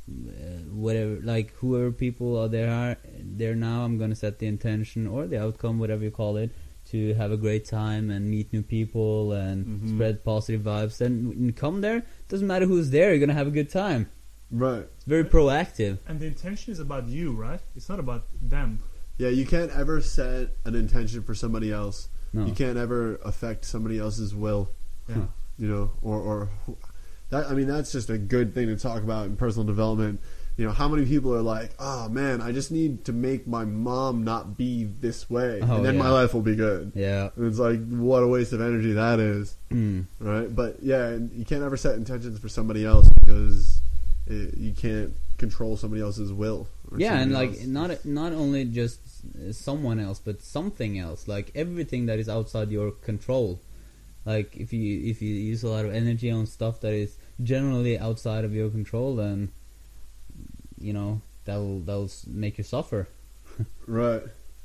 uh, 0.09 0.63
whatever, 0.85 1.19
like 1.21 1.53
whoever 1.55 1.91
people 1.91 2.37
are 2.37 2.47
there 2.47 2.71
are 2.71 2.97
there 3.21 3.55
now, 3.55 3.83
I'm 3.85 3.97
gonna 3.97 4.15
set 4.15 4.39
the 4.39 4.47
intention 4.47 5.07
or 5.07 5.27
the 5.27 5.39
outcome, 5.41 5.79
whatever 5.79 6.03
you 6.03 6.11
call 6.11 6.37
it, 6.37 6.51
to 6.91 7.13
have 7.13 7.31
a 7.31 7.37
great 7.37 7.65
time 7.65 8.09
and 8.09 8.29
meet 8.29 8.51
new 8.51 8.63
people 8.63 9.33
and 9.33 9.65
Mhm. 9.65 9.89
spread 9.95 10.23
positive 10.23 10.61
vibes. 10.61 10.97
Then 10.97 11.53
come 11.53 11.81
there, 11.81 12.03
doesn't 12.27 12.47
matter 12.47 12.65
who's 12.65 12.89
there, 12.89 13.09
you're 13.11 13.19
gonna 13.19 13.33
have 13.33 13.47
a 13.47 13.51
good 13.51 13.69
time. 13.69 14.07
Right. 14.51 14.87
It's 14.95 15.05
very 15.05 15.25
proactive. 15.25 15.99
And 16.07 16.19
the 16.19 16.25
intention 16.25 16.73
is 16.73 16.79
about 16.79 17.07
you, 17.07 17.33
right? 17.33 17.61
It's 17.75 17.87
not 17.89 17.99
about 17.99 18.23
them. 18.41 18.79
Yeah, 19.19 19.29
you 19.29 19.45
can't 19.45 19.69
ever 19.71 20.01
set 20.01 20.49
an 20.65 20.73
intention 20.75 21.21
for 21.21 21.35
somebody 21.35 21.71
else. 21.71 22.07
No. 22.33 22.45
You 22.45 22.53
can't 22.53 22.77
ever 22.77 23.17
affect 23.17 23.65
somebody 23.65 23.99
else's 23.99 24.33
will. 24.33 24.69
Yeah. 25.07 25.25
you 25.57 25.67
know, 25.67 25.91
or 26.01 26.17
or 26.19 26.49
that. 27.29 27.47
I 27.47 27.53
mean, 27.53 27.67
that's 27.67 27.91
just 27.91 28.09
a 28.09 28.17
good 28.17 28.53
thing 28.55 28.67
to 28.67 28.75
talk 28.77 29.03
about 29.03 29.25
in 29.27 29.35
personal 29.35 29.65
development. 29.67 30.19
You 30.55 30.65
know, 30.65 30.71
how 30.71 30.87
many 30.89 31.05
people 31.05 31.33
are 31.33 31.41
like, 31.41 31.71
"Oh 31.79 32.07
man, 32.09 32.41
I 32.41 32.51
just 32.51 32.69
need 32.71 33.05
to 33.05 33.13
make 33.13 33.47
my 33.47 33.65
mom 33.65 34.23
not 34.23 34.57
be 34.57 34.83
this 34.83 35.29
way, 35.29 35.61
Oh, 35.63 35.77
and 35.77 35.85
then 35.85 35.97
my 35.97 36.09
life 36.09 36.33
will 36.33 36.41
be 36.41 36.55
good." 36.55 36.91
Yeah. 36.95 37.29
And 37.35 37.47
it's 37.47 37.59
like, 37.59 37.79
what 37.89 38.23
a 38.23 38.27
waste 38.27 38.51
of 38.53 38.61
energy 38.61 38.91
that 38.93 39.19
is, 39.19 39.55
Mm. 39.71 40.05
right? 40.19 40.53
But 40.53 40.77
yeah, 40.83 41.17
you 41.33 41.45
can't 41.45 41.63
ever 41.63 41.77
set 41.77 41.95
intentions 41.95 42.37
for 42.39 42.49
somebody 42.49 42.85
else 42.85 43.09
because 43.21 43.81
it, 44.29 44.57
you 44.57 44.73
can't 44.73 45.13
control 45.37 45.77
somebody 45.77 46.01
else's 46.01 46.31
will. 46.31 46.67
Yeah, 46.95 47.19
and 47.19 47.31
like 47.31 47.65
not 47.65 48.05
not 48.05 48.33
only 48.33 48.65
just 48.65 48.99
uh, 49.35 49.51
someone 49.51 49.99
else, 49.99 50.19
but 50.19 50.41
something 50.41 50.97
else. 50.99 51.27
Like 51.27 51.51
everything 51.55 52.05
that 52.07 52.19
is 52.19 52.29
outside 52.29 52.71
your 52.71 52.91
control. 52.91 53.59
Like 54.25 54.55
if 54.55 54.73
you 54.73 55.09
if 55.09 55.21
you 55.21 55.33
use 55.33 55.63
a 55.63 55.69
lot 55.69 55.85
of 55.85 55.93
energy 55.93 56.29
on 56.31 56.45
stuff 56.45 56.81
that 56.81 56.93
is 56.93 57.17
generally 57.41 57.97
outside 57.97 58.45
of 58.45 58.53
your 58.53 58.69
control, 58.69 59.15
then 59.15 59.51
you 60.79 60.93
know 60.93 61.21
that'll 61.45 61.79
that'll 61.79 62.09
make 62.27 62.57
you 62.57 62.63
suffer. 62.63 63.07
right? 63.87 64.23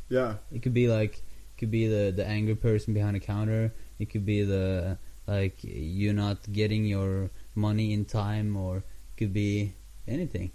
Yeah, 0.09 0.35
It 0.53 0.62
could 0.62 0.74
be 0.74 0.88
like 0.88 1.16
it 1.16 1.59
could 1.59 1.70
be 1.70 1.87
the 1.87 2.11
the 2.11 2.27
angry 2.27 2.55
person 2.55 2.94
behind 2.94 3.16
a 3.16 3.20
counter. 3.20 3.72
It 3.98 4.11
could 4.11 4.27
be 4.27 4.42
the 4.42 4.98
like 5.27 5.62
you 5.62 6.12
not 6.12 6.53
getting 6.53 6.85
your 6.85 7.31
money 7.55 7.92
in 7.92 8.05
time, 8.05 8.57
or 8.57 8.85
could 9.16 9.33
be 9.33 9.72
anything. 10.07 10.50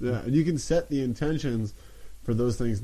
Yeah, 0.00 0.20
and 0.22 0.34
you 0.34 0.44
can 0.44 0.58
set 0.58 0.88
the 0.88 1.02
intentions 1.02 1.74
for 2.24 2.34
those 2.34 2.56
things. 2.56 2.82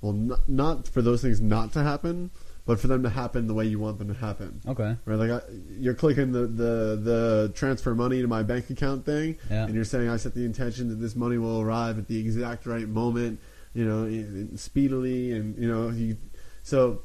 Well, 0.00 0.12
not, 0.12 0.48
not 0.48 0.88
for 0.88 1.02
those 1.02 1.20
things 1.22 1.40
not 1.40 1.72
to 1.74 1.82
happen, 1.82 2.30
but 2.66 2.80
for 2.80 2.88
them 2.88 3.02
to 3.02 3.10
happen 3.10 3.46
the 3.46 3.54
way 3.54 3.66
you 3.66 3.78
want 3.78 3.98
them 3.98 4.08
to 4.08 4.14
happen. 4.18 4.60
Okay. 4.66 4.96
Right? 5.04 5.18
Like 5.18 5.30
I, 5.30 5.40
you're 5.78 5.94
clicking 5.94 6.32
the, 6.32 6.46
the 6.46 6.98
the 7.02 7.52
transfer 7.54 7.94
money 7.94 8.20
to 8.22 8.26
my 8.28 8.42
bank 8.42 8.70
account 8.70 9.04
thing, 9.04 9.36
Yeah. 9.50 9.64
and 9.64 9.74
you're 9.74 9.84
saying 9.84 10.08
I 10.08 10.16
set 10.16 10.34
the 10.34 10.44
intention 10.44 10.88
that 10.88 10.96
this 10.96 11.14
money 11.14 11.38
will 11.38 11.60
arrive 11.60 11.98
at 11.98 12.08
the 12.08 12.18
exact 12.18 12.66
right 12.66 12.88
moment, 12.88 13.40
you 13.74 13.84
know, 13.84 14.56
speedily, 14.56 15.32
and 15.32 15.56
you 15.58 15.68
know, 15.72 15.88
you. 15.90 16.16
So, 16.62 17.02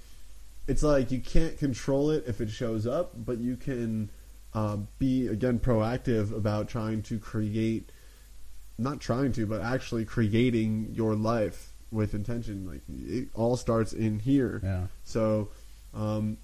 it's 0.68 0.84
like 0.84 1.12
you 1.12 1.20
can't 1.20 1.58
control 1.58 2.12
it 2.12 2.24
if 2.28 2.42
it 2.42 2.50
shows 2.50 2.86
up, 2.88 3.12
but 3.16 3.38
you 3.38 3.56
can 3.56 4.10
uh, 4.56 4.78
be 4.98 5.28
again 5.28 5.60
proactive 5.60 6.36
about 6.36 6.68
trying 6.68 7.04
to 7.04 7.20
create 7.20 7.92
not 8.78 9.00
trying 9.00 9.32
to, 9.34 9.46
but 9.46 9.62
actually 9.62 10.04
creating 10.06 10.90
your 10.94 11.14
life 11.16 11.74
with 11.92 12.14
intention. 12.14 12.66
Like 12.68 12.82
it 12.90 13.30
all 13.36 13.56
starts 13.58 13.94
in 13.94 14.20
here. 14.20 14.60
Yeah. 14.64 14.88
So, 15.04 15.50
um, 15.94 16.38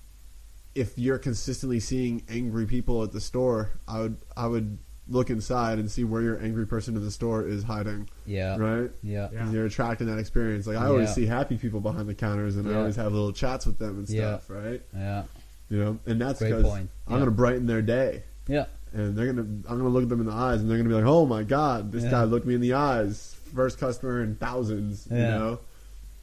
if 0.76 0.98
you're 0.98 1.18
consistently 1.18 1.80
seeing 1.80 2.24
angry 2.30 2.66
people 2.66 3.04
at 3.04 3.12
the 3.12 3.20
store, 3.22 3.72
I 3.88 4.00
would 4.02 4.18
I 4.38 4.48
would 4.48 4.78
look 5.10 5.30
inside 5.30 5.78
and 5.78 5.92
see 5.92 6.06
where 6.06 6.22
your 6.22 6.42
angry 6.42 6.66
person 6.66 6.96
in 6.96 7.04
the 7.04 7.12
store 7.12 7.46
is 7.46 7.64
hiding. 7.64 8.08
Yeah. 8.26 8.56
Right? 8.56 8.92
Yeah. 9.04 9.28
Yeah. 9.34 9.44
And 9.44 9.52
you're 9.54 9.66
attracting 9.66 10.08
that 10.08 10.20
experience. 10.20 10.68
Like 10.68 10.78
I 10.78 10.86
always 10.86 11.10
Yeah. 11.10 11.14
see 11.16 11.26
happy 11.26 11.58
people 11.58 11.82
behind 11.82 12.08
the 12.08 12.16
counters, 12.16 12.56
and 12.56 12.70
I 12.70 12.76
always 12.76 12.96
have 12.96 13.12
little 13.12 13.34
chats 13.34 13.66
with 13.66 13.78
them 13.78 13.98
and 14.00 14.10
Yeah. 14.10 14.38
stuff. 14.40 14.50
Right? 14.50 14.82
Yeah. 14.96 15.24
You 15.72 15.78
know, 15.84 16.00
and 16.06 16.20
that's 16.22 16.40
because. 16.40 16.66
I'm 16.66 16.90
Yeah. 17.08 17.16
going 17.18 17.26
to 17.26 17.32
brighten 17.32 17.66
their 17.66 17.82
day 17.82 18.24
Yeah. 18.48 18.66
and 18.94 19.16
they're 19.18 19.26
gonna 19.26 19.42
I'm 19.42 19.78
gonna 19.80 19.88
look 19.90 20.04
at 20.04 20.10
them 20.10 20.20
in 20.22 20.26
the 20.28 20.32
eyes 20.34 20.62
and 20.62 20.70
they're 20.70 20.78
gonna 20.78 20.90
be 20.90 20.96
like, 20.96 21.06
Oh 21.06 21.26
my 21.26 21.44
god, 21.44 21.92
this 21.92 22.04
Yeah. 22.04 22.12
guy 22.12 22.24
looked 22.26 22.46
me 22.46 22.54
in 22.56 22.62
the 22.62 22.74
eyes 22.74 23.36
first 23.56 23.80
customer 23.80 24.22
in 24.24 24.36
thousands. 24.36 25.08
You 25.10 25.18
Yeah. 25.18 25.30
know, 25.38 25.60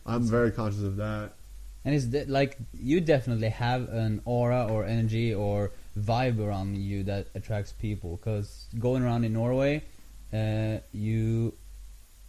I'm 0.07 0.23
very 0.23 0.51
conscious 0.51 0.83
of 0.83 0.97
that. 0.97 1.33
And 1.85 1.95
it's 1.95 2.05
de- 2.07 2.25
like 2.27 2.57
you 2.79 3.01
definitely 3.01 3.49
have 3.51 3.89
an 3.89 4.21
aura 4.25 4.67
or 4.67 4.85
energy 4.85 5.33
or 5.35 5.71
vibe 5.99 6.39
around 6.39 6.77
you 6.77 7.03
that 7.05 7.27
attracts 7.35 7.73
people. 7.73 8.17
Because 8.17 8.67
going 8.79 9.03
around 9.03 9.25
in 9.25 9.33
Norway, 9.33 9.83
uh, 10.33 10.79
you 10.93 11.55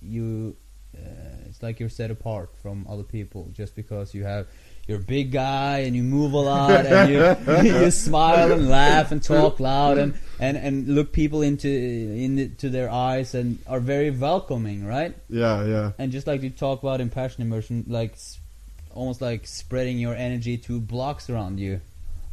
you 0.01 0.55
uh, 0.97 0.99
it's 1.47 1.61
like 1.61 1.79
you're 1.79 1.89
set 1.89 2.09
apart 2.11 2.49
from 2.61 2.85
other 2.89 3.03
people 3.03 3.49
just 3.53 3.75
because 3.75 4.13
you 4.13 4.23
have 4.23 4.47
you're 4.89 4.97
a 4.97 5.01
big 5.17 5.31
guy 5.31 5.79
and 5.85 5.95
you 5.95 6.01
move 6.01 6.33
a 6.33 6.37
lot 6.37 6.83
and 6.85 7.11
you 7.13 7.73
you 7.83 7.91
smile 7.91 8.51
and 8.51 8.67
laugh 8.67 9.11
and 9.11 9.21
talk 9.21 9.59
loud 9.59 9.99
and, 9.99 10.15
and, 10.39 10.57
and 10.57 10.87
look 10.95 11.13
people 11.13 11.43
into 11.43 11.69
into 11.69 12.69
their 12.69 12.89
eyes 12.89 13.35
and 13.35 13.59
are 13.67 13.79
very 13.79 14.09
welcoming, 14.09 14.83
right? 14.85 15.13
Yeah, 15.29 15.63
yeah, 15.65 15.91
and 15.99 16.11
just 16.11 16.25
like 16.25 16.41
you 16.41 16.49
talk 16.49 16.81
about 16.81 17.01
in 17.01 17.09
passion 17.11 17.43
immersion, 17.43 17.85
like 17.87 18.17
almost 18.95 19.21
like 19.21 19.45
spreading 19.45 19.99
your 19.99 20.15
energy 20.15 20.57
to 20.57 20.79
blocks 20.81 21.29
around 21.29 21.59
you, 21.59 21.81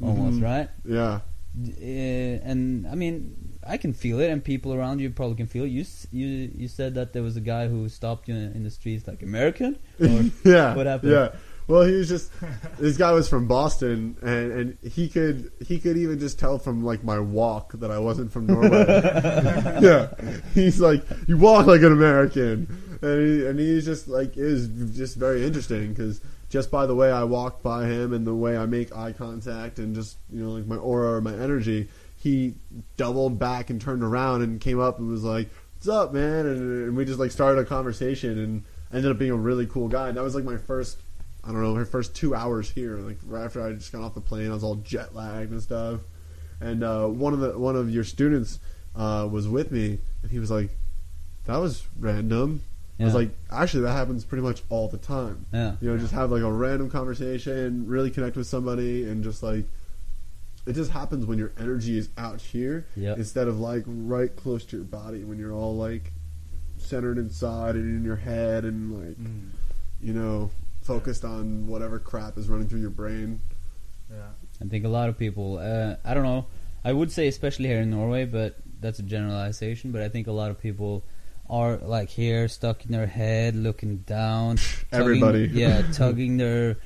almost 0.03 0.39
Mhm. 0.41 0.43
right. 0.43 0.69
yeah. 0.85 1.21
Uh, 1.59 2.51
and 2.51 2.87
I 2.87 2.95
mean, 2.95 3.35
I 3.67 3.77
can 3.79 3.93
feel 3.95 4.21
it, 4.21 4.29
and 4.31 4.45
people 4.45 4.75
around 4.75 5.01
you 5.01 5.09
probably 5.11 5.37
can 5.37 5.47
feel 5.47 5.65
it. 5.65 5.69
You 5.69 5.85
you 6.13 6.51
you 6.57 6.69
said 6.69 6.95
that 6.97 7.13
there 7.13 7.23
was 7.23 7.37
a 7.37 7.41
guy 7.41 7.69
who 7.69 7.89
stopped 7.89 8.29
you 8.29 8.35
in, 8.35 8.53
in 8.57 8.63
the 8.63 8.71
streets, 8.71 9.07
like 9.07 9.23
American. 9.23 9.77
Or, 10.01 10.25
yeah. 10.45 10.75
What 10.75 10.87
happened? 10.87 11.13
Yeah. 11.13 11.29
Well, 11.69 11.83
he 11.83 11.95
was 11.95 12.09
just 12.09 12.31
this 12.79 12.97
guy 12.97 13.11
was 13.13 13.29
from 13.29 13.49
Boston, 13.49 14.17
and 14.23 14.53
and 14.53 14.79
he 14.93 15.09
could 15.09 15.51
he 15.67 15.81
could 15.81 15.97
even 15.97 16.19
just 16.19 16.39
tell 16.39 16.59
from 16.59 16.85
like 16.85 17.03
my 17.03 17.19
walk 17.19 17.73
that 17.75 17.91
I 17.91 17.99
wasn't 17.99 18.33
from 18.33 18.47
Norway. 18.47 18.71
yeah, 19.83 20.13
he's 20.55 20.81
like 20.81 21.03
you 21.27 21.37
walk 21.37 21.67
like 21.67 21.83
an 21.83 21.93
American, 21.93 22.99
and 23.03 23.27
he, 23.27 23.47
and 23.47 23.59
he's 23.59 23.85
just 23.85 24.07
like 24.07 24.37
is 24.37 24.69
just 24.97 25.17
very 25.17 25.45
interesting 25.45 25.93
because 25.93 26.21
just 26.49 26.71
by 26.71 26.87
the 26.87 26.95
way 26.95 27.11
I 27.11 27.25
walk 27.25 27.63
by 27.63 27.87
him 27.87 28.13
and 28.13 28.25
the 28.25 28.35
way 28.35 28.57
I 28.57 28.67
make 28.67 28.95
eye 28.95 29.13
contact 29.13 29.81
and 29.81 29.95
just 29.95 30.19
you 30.31 30.43
know 30.43 30.51
like 30.51 30.67
my 30.67 30.77
aura 30.77 31.15
or 31.15 31.21
my 31.21 31.35
energy, 31.35 31.89
he 32.17 32.55
doubled 32.97 33.41
back 33.41 33.71
and 33.71 33.81
turned 33.81 34.05
around 34.05 34.43
and 34.43 34.61
came 34.61 34.79
up 34.79 35.01
and 35.01 35.09
was 35.09 35.25
like, 35.25 35.51
"What's 35.75 35.89
up, 35.89 36.13
man?" 36.13 36.47
And, 36.47 36.85
and 36.85 36.97
we 36.97 37.05
just 37.05 37.19
like 37.19 37.33
started 37.33 37.61
a 37.61 37.65
conversation 37.65 38.39
and 38.39 38.65
ended 38.93 39.11
up 39.11 39.19
being 39.19 39.33
a 39.33 39.37
really 39.37 39.67
cool 39.67 39.89
guy. 39.89 40.09
And 40.09 40.17
that 40.17 40.23
was 40.23 40.35
like 40.35 40.45
my 40.45 40.57
first, 40.57 41.01
I 41.47 41.53
don't 41.53 41.63
know, 41.63 41.75
my 41.75 41.85
first 41.85 42.15
two 42.17 42.35
hours 42.35 42.71
here. 42.71 42.97
Like 42.99 43.19
right 43.27 43.45
after 43.45 43.63
I 43.65 43.73
just 43.73 43.93
got 43.93 44.03
off 44.03 44.15
the 44.15 44.21
plane, 44.21 44.51
I 44.51 44.55
was 44.55 44.65
all 44.65 44.77
jet 44.77 45.15
lagged 45.15 45.53
and 45.53 45.63
stuff. 45.63 46.01
And 46.61 46.83
uh, 46.83 47.07
one 47.07 47.33
of 47.35 47.41
the 47.41 47.59
one 47.59 47.77
of 47.77 47.89
your 47.91 48.05
students 48.05 48.59
uh, 48.97 49.29
was 49.31 49.47
with 49.47 49.71
me, 49.71 49.99
and 50.23 50.31
he 50.31 50.39
was 50.39 50.51
like, 50.51 50.71
"That 51.45 51.59
was 51.59 51.87
random." 51.99 52.63
I 52.99 53.05
was 53.05 53.15
like, 53.15 53.31
"Actually, 53.53 53.83
that 53.83 53.93
happens 53.93 54.25
pretty 54.25 54.43
much 54.43 54.63
all 54.71 54.89
the 54.89 54.97
time." 54.97 55.45
Yeah, 55.53 55.77
You 55.83 55.91
know, 55.91 55.99
just 55.99 56.15
have 56.15 56.31
like 56.33 56.43
a 56.43 56.51
random 56.51 56.89
conversation, 56.91 57.87
really 57.87 58.11
connect 58.11 58.37
with 58.37 58.47
somebody, 58.47 59.05
and 59.09 59.23
just 59.23 59.43
like 59.43 59.67
it 60.67 60.73
just 60.73 60.91
happens 60.91 61.27
when 61.27 61.39
your 61.39 61.53
energy 61.61 61.97
is 61.99 62.09
out 62.19 62.41
here 62.41 62.87
Yep. 62.97 63.19
instead 63.19 63.47
of 63.49 63.61
like 63.61 63.85
right 63.87 64.35
close 64.35 64.65
to 64.65 64.77
your 64.77 64.85
body 64.85 65.23
when 65.25 65.39
you're 65.39 65.53
all 65.53 65.77
like 65.77 66.11
centered 66.79 67.19
inside 67.19 67.77
and 67.77 67.85
in 67.99 68.05
your 68.05 68.17
head 68.17 68.65
and 68.65 68.93
like 68.99 69.17
Mm. 69.17 69.51
you 70.01 70.13
know 70.13 70.51
focused 70.87 71.25
on 71.25 71.67
whatever 71.67 71.99
crap 71.99 72.39
is 72.39 72.49
running 72.49 72.69
through 72.69 72.81
your 72.81 72.91
brain. 72.91 73.41
Yeah. 74.11 74.31
I 74.63 74.69
think 74.69 74.85
a 74.85 74.89
lot 74.89 75.09
of 75.09 75.19
people. 75.19 75.59
Uh, 75.59 75.97
I 76.05 76.15
don't 76.15 76.23
know. 76.25 76.47
I 76.85 76.93
would 76.93 77.11
say 77.11 77.27
especially 77.27 77.67
here 77.67 77.81
in 77.81 77.91
Norway, 77.91 78.25
but 78.25 78.57
that's 78.81 78.99
a 79.01 79.03
generalization. 79.03 79.91
But 79.93 80.03
I 80.03 80.09
think 80.09 80.29
a 80.29 80.33
lot 80.33 80.51
of 80.51 80.61
people 80.61 81.05
are 81.51 81.77
like 81.79 82.09
here, 82.09 82.49
stuck 82.49 82.85
in 82.87 82.93
their 82.93 83.07
head, 83.07 83.55
looking 83.57 83.99
down. 83.99 84.57
tugging- 84.91 84.91
Everybody. 84.93 85.51
yeah, 85.53 85.83
tugging 85.93 86.37
their, 86.37 86.77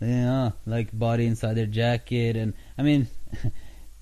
yeah, 0.00 0.52
like 0.66 0.96
body 0.98 1.26
inside 1.26 1.54
their 1.54 1.66
jacket, 1.66 2.36
and 2.36 2.54
I 2.78 2.82
mean, 2.82 3.06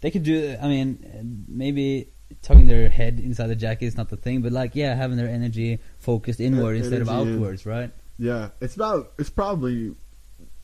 they 0.00 0.10
could 0.10 0.22
do. 0.22 0.56
I 0.62 0.68
mean, 0.68 1.44
maybe 1.48 2.08
tugging 2.42 2.66
their 2.66 2.88
head 2.88 3.18
inside 3.20 3.48
the 3.48 3.56
jacket 3.56 3.86
is 3.86 3.96
not 3.96 4.08
the 4.08 4.16
thing, 4.16 4.42
but 4.42 4.52
like, 4.52 4.74
yeah, 4.74 4.94
having 4.94 5.16
their 5.16 5.28
energy 5.28 5.80
focused 5.98 6.40
inward 6.40 6.76
instead 6.76 7.02
of 7.02 7.08
energy 7.08 7.30
in. 7.30 7.36
outwards, 7.36 7.66
right? 7.66 7.90
Yeah, 8.18 8.48
it's 8.60 8.74
about 8.74 9.12
it's 9.18 9.30
probably 9.30 9.94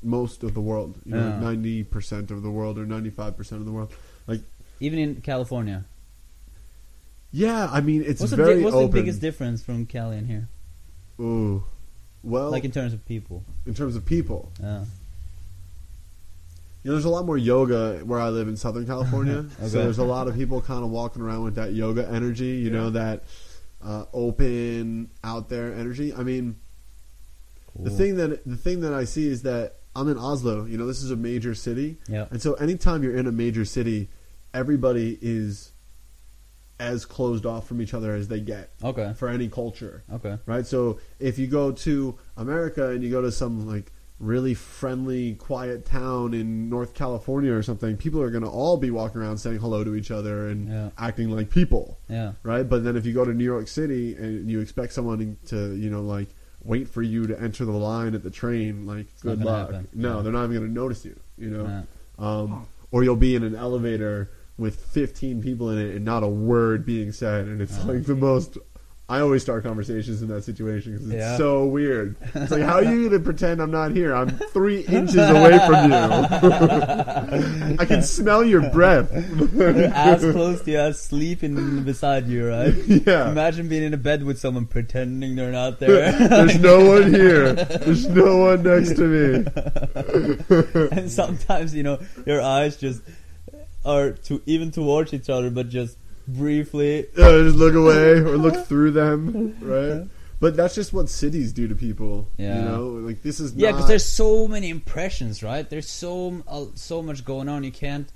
most 0.03 0.43
of 0.43 0.55
the 0.55 0.61
world. 0.61 0.99
You 1.05 1.13
know, 1.15 1.29
Yeah. 1.29 1.41
ninety 1.41 1.85
percent 1.85 2.31
of 2.31 2.43
the 2.43 2.51
world 2.51 2.79
or 2.79 2.85
ninety 2.87 3.11
five 3.11 3.37
percent 3.37 3.61
of 3.61 3.67
the 3.67 3.73
world. 3.73 3.93
Like 4.27 4.41
even 4.81 4.99
in 4.99 5.21
California, 5.21 5.85
Yeah, 7.33 7.69
I 7.71 7.81
mean 7.81 8.03
it's 8.05 8.21
what's, 8.21 8.31
the, 8.31 8.37
very 8.37 8.57
di- 8.59 8.65
what's 8.65 8.75
open. 8.77 8.91
the 8.91 9.01
biggest 9.01 9.21
difference 9.21 9.63
from 9.63 9.87
Cali 9.87 10.17
and 10.19 10.27
here, 10.27 10.49
Ooh, 11.21 11.65
well, 12.23 12.51
like 12.51 12.65
in 12.65 12.71
terms 12.73 12.93
of 12.93 13.05
people? 13.07 13.45
in 13.67 13.75
terms 13.75 13.97
of 13.97 14.05
people, 14.05 14.53
Yeah. 14.61 14.85
You 16.83 16.91
know, 16.91 16.97
there's 16.97 17.07
a 17.07 17.09
lot 17.11 17.25
more 17.25 17.39
yoga 17.39 18.01
where 18.05 18.21
I 18.21 18.29
live 18.29 18.47
in 18.47 18.57
Southern 18.59 18.85
California. 18.87 19.47
Okay. 19.59 19.69
So 19.69 19.79
there's 19.83 19.97
a 19.97 20.05
lot 20.05 20.29
of 20.29 20.35
people 20.35 20.61
kind 20.61 20.85
of 20.85 20.91
walking 20.91 21.23
around 21.23 21.43
with 21.45 21.55
that 21.55 21.73
yoga 21.73 22.07
energy, 22.07 22.57
you 22.57 22.69
know, 22.69 22.91
that 22.91 23.23
uh, 23.83 24.05
open, 24.13 25.09
out 25.23 25.49
there 25.49 25.73
energy. 25.73 26.13
I 26.13 26.23
mean, 26.25 26.57
the 27.79 27.91
thing 27.91 28.17
that 28.17 28.45
the 28.47 28.57
thing 28.57 28.81
that 28.81 28.93
I 28.95 29.05
see 29.05 29.27
is 29.29 29.43
that 29.43 29.77
I'm 29.97 30.09
in 30.09 30.19
Oslo. 30.19 30.65
You 30.65 30.77
know, 30.79 30.87
this 30.87 31.03
is 31.03 31.11
a 31.11 31.17
major 31.17 31.55
city, 31.55 31.99
Yeah. 32.09 32.27
and 32.31 32.41
so 32.43 32.55
anytime 32.55 33.03
you're 33.03 33.17
in 33.17 33.27
a 33.27 33.33
major 33.33 33.65
city, 33.65 34.09
everybody 34.53 35.19
is 35.23 35.73
as 36.81 37.05
closed 37.05 37.47
off 37.47 37.67
from 37.69 37.81
each 37.81 37.95
other 37.95 38.15
as 38.15 38.27
they 38.29 38.41
get 38.41 38.73
Okay. 38.83 39.13
for 39.17 39.29
any 39.29 39.49
culture 39.49 40.03
Okay. 40.13 40.39
right? 40.45 40.67
So 40.67 40.99
if 41.21 41.39
you 41.39 41.47
go 41.47 41.71
to 41.71 42.17
America 42.37 42.91
and 42.91 43.03
you 43.05 43.11
go 43.11 43.23
to 43.23 43.31
some 43.31 43.67
like 43.67 43.93
really 44.19 44.55
friendly, 44.55 45.35
quiet 45.35 45.85
town 45.85 46.35
in 46.35 46.69
North 46.69 46.95
California 46.95 47.53
or 47.53 47.63
something, 47.63 47.97
people 47.97 48.21
are 48.21 48.31
going 48.31 48.43
to 48.43 48.49
all 48.51 48.77
be 48.77 48.91
walking 48.91 49.21
around 49.21 49.39
saying 49.39 49.59
hello 49.59 49.85
to 49.85 49.95
each 49.95 50.11
other 50.11 50.49
and 50.49 50.69
Yeah. 50.69 50.91
acting 50.99 51.31
like 51.31 51.49
people, 51.51 51.99
Yeah. 52.09 52.33
right? 52.43 52.69
But 52.69 52.83
then 52.85 52.97
if 52.97 53.07
you 53.07 53.13
go 53.13 53.25
to 53.25 53.33
New 53.35 53.45
York 53.45 53.69
City 53.69 54.15
and 54.17 54.51
you 54.51 54.61
expect 54.61 54.93
someone 54.93 55.37
to, 55.47 55.75
you 55.77 55.91
know, 55.91 56.03
like 56.03 56.29
wait 56.65 56.89
for 56.89 57.03
you 57.03 57.27
to 57.27 57.41
enter 57.41 57.65
the 57.65 57.73
line 57.73 58.15
at 58.15 58.23
the 58.23 58.31
train, 58.31 58.87
like 58.87 59.07
not 59.23 59.37
good 59.37 59.41
luck. 59.45 59.71
happen. 59.73 59.89
No, 59.95 60.23
they're 60.23 60.33
not 60.33 60.45
even 60.45 60.57
going 60.57 60.69
to 60.69 60.73
notice 60.75 61.05
you, 61.05 61.19
you 61.37 61.51
know. 61.51 61.87
Um, 62.19 62.67
or 62.91 63.03
you'll 63.05 63.17
be 63.17 63.35
in 63.35 63.43
an 63.43 63.55
elevator 63.55 64.31
with 64.57 64.77
15 64.77 65.43
people 65.43 65.69
in 65.71 65.79
it 65.79 65.97
and 65.97 66.05
not 66.05 66.23
a 66.23 66.29
word 66.29 66.87
being 66.87 67.13
said, 67.13 67.47
and 67.47 67.61
it's 67.61 67.85
like 67.85 68.05
the 68.05 68.15
most. 68.15 68.57
I 69.15 69.21
always 69.21 69.43
start 69.43 69.63
conversations 69.63 70.23
in 70.23 70.29
that 70.29 70.43
situation 70.43 70.93
because 70.93 71.07
it's 71.07 71.15
Yeah. 71.15 71.37
so 71.37 71.67
weird. 71.67 72.17
It's 72.35 72.51
like, 72.51 72.63
how 72.63 72.75
are 72.75 72.83
you 72.83 73.09
going 73.09 73.13
to 73.13 73.21
pretend 73.21 73.61
I'm 73.63 73.71
not 73.71 73.93
here? 73.93 74.13
I'm 74.13 74.31
three 74.53 74.81
inches 74.99 75.15
away 75.17 75.57
from 75.67 75.91
you. 75.93 75.97
I 77.79 77.85
can 77.87 78.03
smell 78.03 78.45
your 78.45 78.69
breath. 78.71 79.13
As 79.13 80.21
close 80.33 80.63
to 80.63 80.71
you 80.73 80.79
as 80.81 81.01
sleeping 81.01 81.85
beside 81.85 82.27
you, 82.27 82.49
right? 82.49 82.75
yeah. 82.75 83.31
Imagine 83.31 83.69
being 83.69 83.85
in 83.85 83.95
a 83.95 83.99
bed 83.99 84.25
with 84.25 84.39
someone 84.41 84.67
pretending 84.67 85.37
they're 85.37 85.53
not 85.53 85.79
there. 85.81 86.11
There's 86.11 86.59
no 86.59 86.85
one 86.85 87.15
here. 87.15 87.53
There's 87.55 88.09
no 88.09 88.37
one 88.39 88.63
next 88.65 88.97
to 88.97 89.03
me. 89.07 90.89
and 90.97 91.09
sometimes, 91.11 91.73
you 91.75 91.85
know, 91.85 92.01
your 92.27 92.43
eyes 92.43 92.77
just 92.77 93.01
are 93.85 94.11
to 94.13 94.43
even 94.47 94.71
towards 94.73 95.15
each 95.15 95.29
other, 95.31 95.51
but 95.51 95.69
just 95.69 95.97
briefly. 96.27 97.07
Just 97.17 97.57
look 97.57 97.75
away 97.75 98.13
or 98.19 98.37
look 98.37 98.67
through 98.69 98.93
them, 98.93 99.57
right? 99.61 100.09
But 100.41 100.57
that's 100.57 100.75
just 100.75 100.93
what 100.93 101.09
cities 101.09 101.53
do 101.53 101.69
to 101.69 101.75
people. 101.75 102.29
Yeah. 102.37 102.59
You 102.59 102.65
know, 102.69 102.87
like 102.87 103.23
this 103.23 103.41
is 103.41 103.55
Yeah, 103.55 103.73
because 103.73 103.89
there's 103.89 104.05
so 104.05 104.47
many 104.49 104.69
impressions, 104.69 105.43
right? 105.43 105.69
There's 105.69 105.89
so 105.89 106.43
uh, 106.47 106.67
so 106.75 107.03
much 107.03 107.25
going 107.25 107.49
on. 107.49 107.65
You 107.65 107.73
can't 107.73 108.11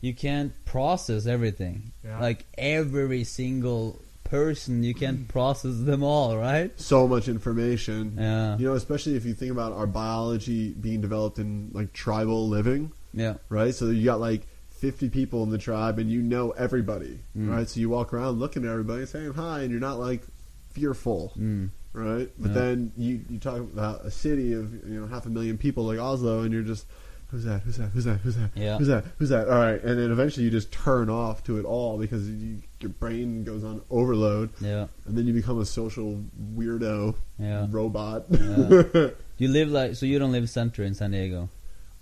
you 0.00 0.14
can't 0.14 0.52
process 0.64 1.26
everything. 1.26 1.92
Yeah. 2.04 2.20
Like 2.20 2.46
every 2.56 3.24
single 3.24 4.00
person, 4.24 4.82
you 4.82 4.94
can't 4.94 5.26
process 5.28 5.78
them 5.78 6.02
all, 6.02 6.36
right? 6.36 6.78
so 6.80 7.08
much 7.08 7.28
information. 7.28 8.14
Yeah, 8.18 8.58
You 8.58 8.68
know, 8.68 8.74
especially 8.74 9.16
if 9.16 9.24
you 9.24 9.34
think 9.34 9.52
about 9.52 9.72
our 9.72 9.86
biology 9.86 10.70
being 10.72 11.00
developed 11.00 11.38
in 11.38 11.70
like 11.72 11.92
tribal 11.92 12.48
living, 12.48 12.92
yeah, 13.14 13.34
right? 13.48 13.74
So 13.74 13.86
you 13.86 14.04
got 14.04 14.20
like 14.20 14.46
50 14.78 15.08
people 15.10 15.42
in 15.42 15.50
the 15.50 15.58
tribe 15.58 15.98
and 15.98 16.10
you 16.10 16.22
know 16.22 16.50
everybody, 16.52 17.18
Mm. 17.36 17.50
right? 17.50 17.68
So 17.68 17.80
you 17.80 17.88
walk 17.90 18.12
around 18.12 18.38
looking 18.38 18.64
at 18.64 18.70
everybody 18.70 19.04
saying 19.06 19.32
hi 19.34 19.60
and 19.60 19.70
you're 19.70 19.80
not 19.80 19.98
like 19.98 20.22
fearful, 20.70 21.32
mm, 21.38 21.70
right? 21.92 22.30
But 22.38 22.48
Yeah. 22.48 22.54
then 22.54 22.92
you, 22.96 23.20
you 23.28 23.38
talk 23.38 23.58
about 23.58 24.04
a 24.04 24.10
city 24.10 24.52
of, 24.52 24.72
you 24.88 25.00
know, 25.00 25.06
half 25.06 25.26
a 25.26 25.30
million 25.30 25.58
people 25.58 25.84
like 25.84 25.98
Oslo 25.98 26.42
and 26.42 26.52
you're 26.52 26.62
just, 26.62 26.86
who's 27.30 27.44
that? 27.44 27.62
Who's 27.62 27.76
that? 27.76 27.88
Who's 27.90 28.04
that? 28.04 28.18
Who's 28.20 28.36
that? 28.36 28.50
Yeah. 28.54 28.78
Who's 28.78 28.86
that? 28.88 29.04
Who's 29.18 29.28
that? 29.30 29.48
All 29.48 29.58
right. 29.58 29.82
And 29.82 29.98
then 29.98 30.10
eventually 30.10 30.44
you 30.44 30.50
just 30.50 30.70
turn 30.72 31.10
off 31.10 31.42
to 31.44 31.58
it 31.58 31.64
all 31.64 31.98
because 31.98 32.28
you, 32.30 32.62
your 32.80 32.90
brain 32.90 33.44
goes 33.44 33.64
on 33.64 33.82
overload 33.90 34.50
yeah, 34.60 34.86
and 35.06 35.18
then 35.18 35.26
you 35.26 35.32
become 35.32 35.60
a 35.60 35.66
social 35.66 36.22
weirdo 36.56 37.14
yeah. 37.38 37.66
robot. 37.70 38.26
Yeah. 38.30 39.08
You 39.40 39.46
live 39.46 39.70
like 39.70 39.94
so 39.94 40.04
you 40.04 40.18
don't 40.18 40.32
live 40.32 40.50
center 40.50 40.82
in 40.82 40.94
San 40.94 41.12
Diego. 41.12 41.48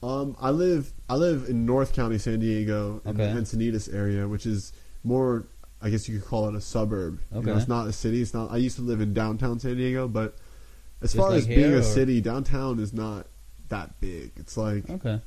Um, 0.02 0.36
I 0.40 0.50
live 0.50 0.92
I 1.08 1.16
live 1.16 1.48
in 1.48 1.64
North 1.66 1.92
County, 1.94 2.18
San 2.18 2.38
Diego, 2.40 3.00
in 3.04 3.16
the 3.16 3.24
Okay. 3.24 3.40
Encinitas 3.40 3.92
area, 3.92 4.28
which 4.28 4.46
is 4.46 4.72
more 5.04 5.46
I 5.80 5.90
guess 5.90 6.08
you 6.08 6.18
could 6.18 6.28
call 6.28 6.48
it 6.48 6.54
a 6.54 6.60
suburb. 6.60 7.20
You 7.30 7.42
know, 7.42 7.50
Okay. 7.52 7.58
it's 7.60 7.68
not 7.68 7.86
a 7.86 7.92
city. 7.92 8.22
It's 8.22 8.32
not. 8.34 8.50
I 8.50 8.56
used 8.56 8.76
to 8.76 8.82
live 8.82 9.00
in 9.00 9.12
downtown 9.12 9.58
San 9.60 9.76
Diego, 9.76 10.08
but 10.08 10.36
as 11.02 11.12
Just 11.12 11.16
far 11.16 11.30
like 11.30 11.38
as 11.40 11.46
being 11.46 11.60
here, 11.60 11.76
a 11.78 11.82
city, 11.82 12.20
downtown 12.20 12.78
is 12.78 12.92
not 12.92 13.26
that 13.68 14.00
big. 14.00 14.32
It's 14.36 14.56
like 14.56 14.88
Okay. 14.88 15.20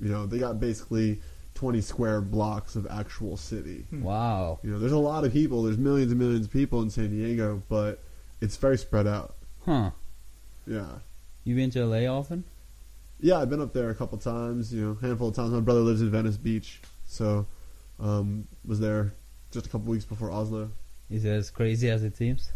you 0.00 0.08
know 0.08 0.26
they 0.26 0.38
got 0.38 0.60
basically 0.60 1.20
twenty 1.54 1.80
square 1.80 2.20
blocks 2.20 2.76
of 2.76 2.86
actual 2.90 3.36
city. 3.36 3.86
Wow. 3.92 4.58
You 4.62 4.70
know, 4.70 4.78
there's 4.78 4.92
a 4.92 4.98
lot 4.98 5.24
of 5.24 5.32
people. 5.32 5.62
There's 5.64 5.78
millions 5.78 6.10
and 6.12 6.18
millions 6.20 6.46
of 6.46 6.52
people 6.52 6.82
in 6.82 6.90
San 6.90 7.10
Diego, 7.10 7.62
but 7.68 8.02
it's 8.40 8.56
very 8.56 8.78
spread 8.78 9.06
out. 9.06 9.34
Huh. 9.64 9.90
Yeah. 10.66 10.86
You 11.44 11.54
been 11.56 11.70
to 11.70 11.84
LA 11.84 12.06
often? 12.06 12.44
Yeah, 13.20 13.38
I've 13.38 13.50
been 13.50 13.60
up 13.60 13.72
there 13.72 13.90
a 13.90 13.94
couple 13.94 14.18
times. 14.18 14.72
You 14.72 14.82
know, 14.84 14.98
handful 15.00 15.28
of 15.28 15.34
times. 15.34 15.50
My 15.50 15.60
brother 15.60 15.80
lives 15.80 16.00
in 16.02 16.10
Venice 16.10 16.36
Beach, 16.36 16.80
so 17.06 17.46
um, 17.98 18.46
was 18.66 18.80
there 18.80 19.12
just 19.50 19.66
a 19.66 19.68
couple 19.68 19.90
weeks 19.90 20.04
before 20.04 20.30
Oslo. 20.30 20.70
Is 21.10 21.24
it 21.24 21.30
as 21.30 21.50
crazy 21.50 21.90
as 21.90 22.02
it 22.04 22.16
seems? 22.16 22.50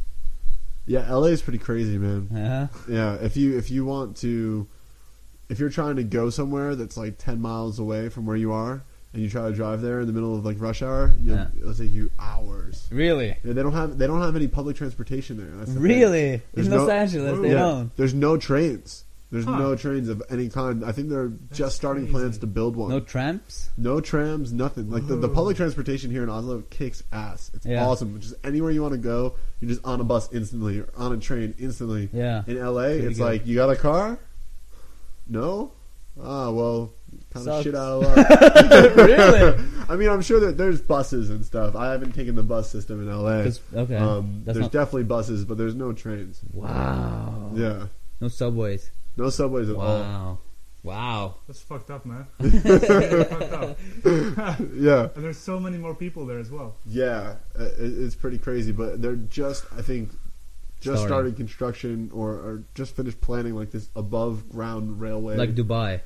Yeah, 0.86 1.10
LA 1.12 1.28
is 1.28 1.42
pretty 1.42 1.58
crazy, 1.58 1.98
man. 1.98 2.28
Yeah. 2.32 2.66
Yeah, 2.88 3.14
if 3.14 3.36
you 3.36 3.56
if 3.58 3.70
you 3.70 3.84
want 3.84 4.16
to, 4.18 4.66
if 5.48 5.58
you're 5.58 5.70
trying 5.70 5.96
to 5.96 6.04
go 6.04 6.30
somewhere 6.30 6.74
that's 6.74 6.96
like 6.96 7.18
ten 7.18 7.40
miles 7.40 7.78
away 7.78 8.08
from 8.10 8.26
where 8.26 8.36
you 8.36 8.52
are, 8.52 8.82
and 9.12 9.22
you 9.22 9.28
try 9.30 9.48
to 9.48 9.54
drive 9.54 9.80
there 9.80 10.00
in 10.00 10.06
the 10.06 10.12
middle 10.12 10.34
of 10.36 10.44
like 10.44 10.60
rush 10.60 10.82
hour, 10.82 11.12
you'll, 11.18 11.36
Yeah. 11.36 11.46
it'll 11.58 11.74
take 11.74 11.92
you 11.92 12.10
hours. 12.18 12.86
Really? 12.90 13.36
Yeah, 13.44 13.52
they 13.54 13.62
don't 13.62 13.72
have 13.72 13.96
they 13.98 14.06
don't 14.06 14.20
have 14.22 14.36
any 14.36 14.46
public 14.48 14.76
transportation 14.76 15.36
there. 15.36 15.46
That's 15.56 15.68
the 15.70 15.74
thing. 15.74 15.82
Really? 15.82 16.42
There's 16.52 16.66
In 16.68 16.72
no- 16.74 16.80
Los 16.84 16.90
Angeles, 16.90 17.40
they 17.40 17.48
Yeah, 17.48 17.54
don't. 17.54 17.96
There's 17.96 18.14
no 18.14 18.36
trains. 18.36 19.04
There's 19.30 19.46
Huh. 19.46 19.58
no 19.58 19.74
trains 19.74 20.08
of 20.08 20.22
any 20.30 20.48
kind. 20.48 20.84
I 20.84 20.92
think 20.92 21.08
they're 21.08 21.32
just 21.52 21.74
starting 21.74 22.04
crazy. 22.04 22.12
plans 22.18 22.38
to 22.38 22.46
build 22.46 22.76
one. 22.76 22.90
No 22.90 23.00
trams? 23.00 23.70
No 23.76 24.00
trams, 24.00 24.52
nothing. 24.52 24.90
Like 24.90 25.08
the, 25.08 25.16
the 25.16 25.28
public 25.28 25.56
transportation 25.56 26.10
here 26.12 26.22
in 26.22 26.28
Oslo 26.30 26.62
kicks 26.70 27.02
ass. 27.12 27.50
It's 27.52 27.66
Yeah. 27.66 27.84
awesome. 27.84 28.20
Just 28.20 28.34
anywhere 28.44 28.70
you 28.70 28.80
want 28.82 28.92
to 28.92 28.98
go, 28.98 29.34
you're 29.60 29.68
just 29.70 29.84
on 29.84 30.00
a 30.00 30.04
bus 30.04 30.28
instantly 30.32 30.78
or 30.78 30.88
on 30.96 31.12
a 31.12 31.16
train 31.16 31.54
instantly. 31.58 32.10
Yeah. 32.12 32.44
In 32.46 32.58
LA, 32.58 32.82
Pretty 32.84 33.06
it's 33.06 33.18
good. 33.18 33.24
like 33.24 33.46
you 33.46 33.56
got 33.56 33.70
a 33.70 33.76
car? 33.76 34.18
No? 35.26 35.72
Ah, 36.22 36.50
well, 36.50 36.92
kind 37.32 37.48
of 37.48 37.64
shit 37.64 37.74
out 37.74 38.04
of 38.04 38.16
luck. 38.16 38.96
really? 38.96 39.64
I 39.88 39.96
mean, 39.96 40.08
I'm 40.10 40.22
sure 40.22 40.38
that 40.40 40.56
there's 40.56 40.80
buses 40.80 41.28
and 41.30 41.44
stuff. 41.44 41.74
I 41.74 41.90
haven't 41.90 42.12
taken 42.12 42.36
the 42.36 42.42
bus 42.44 42.70
system 42.70 43.00
in 43.00 43.12
LA. 43.12 43.50
okay. 43.74 43.96
Um, 43.96 44.42
there's 44.44 44.58
not- 44.58 44.70
definitely 44.70 45.04
buses, 45.04 45.44
but 45.44 45.58
there's 45.58 45.74
no 45.74 45.92
trains. 45.92 46.40
wow. 46.52 47.50
Yeah, 47.54 47.86
No 48.20 48.28
subways. 48.28 48.90
No 49.16 49.30
subways 49.30 49.68
at 49.68 49.76
all. 49.76 50.00
Wow. 50.00 50.38
Wow. 50.82 51.34
That's 51.46 51.60
fucked 51.62 51.90
up, 51.90 52.04
man. 52.04 52.26
That's 52.38 53.28
fucked 53.30 53.52
up. 53.52 53.78
Yeah, 54.74 55.08
And 55.14 55.24
there's 55.24 55.38
so 55.38 55.58
many 55.58 55.78
more 55.78 55.94
people 55.94 56.26
there 56.26 56.38
as 56.38 56.50
well. 56.50 56.76
yeah, 56.86 57.36
uh, 57.58 57.64
it, 57.64 57.72
it's 57.78 58.14
pretty 58.14 58.36
crazy. 58.38 58.70
But 58.72 59.00
they're 59.00 59.16
just, 59.16 59.64
I 59.76 59.80
think, 59.82 60.10
just 60.80 60.98
Starting. 60.98 61.06
started 61.06 61.36
construction 61.36 62.10
or, 62.12 62.32
or 62.32 62.62
just 62.74 62.94
finished 62.96 63.18
planning 63.22 63.54
like 63.54 63.70
this 63.70 63.88
above 63.96 64.50
ground 64.50 65.00
railway. 65.00 65.36
Like 65.36 65.54
Dubai. 65.54 66.00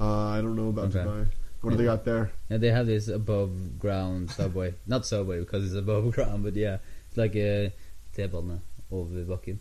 uh, 0.00 0.28
I 0.28 0.40
don't 0.40 0.56
know 0.56 0.68
about 0.68 0.86
Okay. 0.86 1.00
Dubai. 1.00 1.26
What 1.60 1.70
do 1.70 1.76
they 1.76 1.84
got 1.84 2.04
there? 2.06 2.30
Yeah, 2.50 2.56
they 2.58 2.68
have 2.70 2.86
this 2.86 3.08
above 3.08 3.78
ground 3.78 4.30
subway. 4.30 4.74
Not 4.86 5.04
subway 5.06 5.40
because 5.40 5.64
it's 5.66 5.74
above 5.74 6.10
ground, 6.16 6.44
but 6.44 6.54
yeah, 6.56 6.78
it's 7.08 7.16
like 7.18 7.34
a 7.36 7.72
T-bane 8.14 8.60
over 8.90 9.14
bakken. 9.24 9.58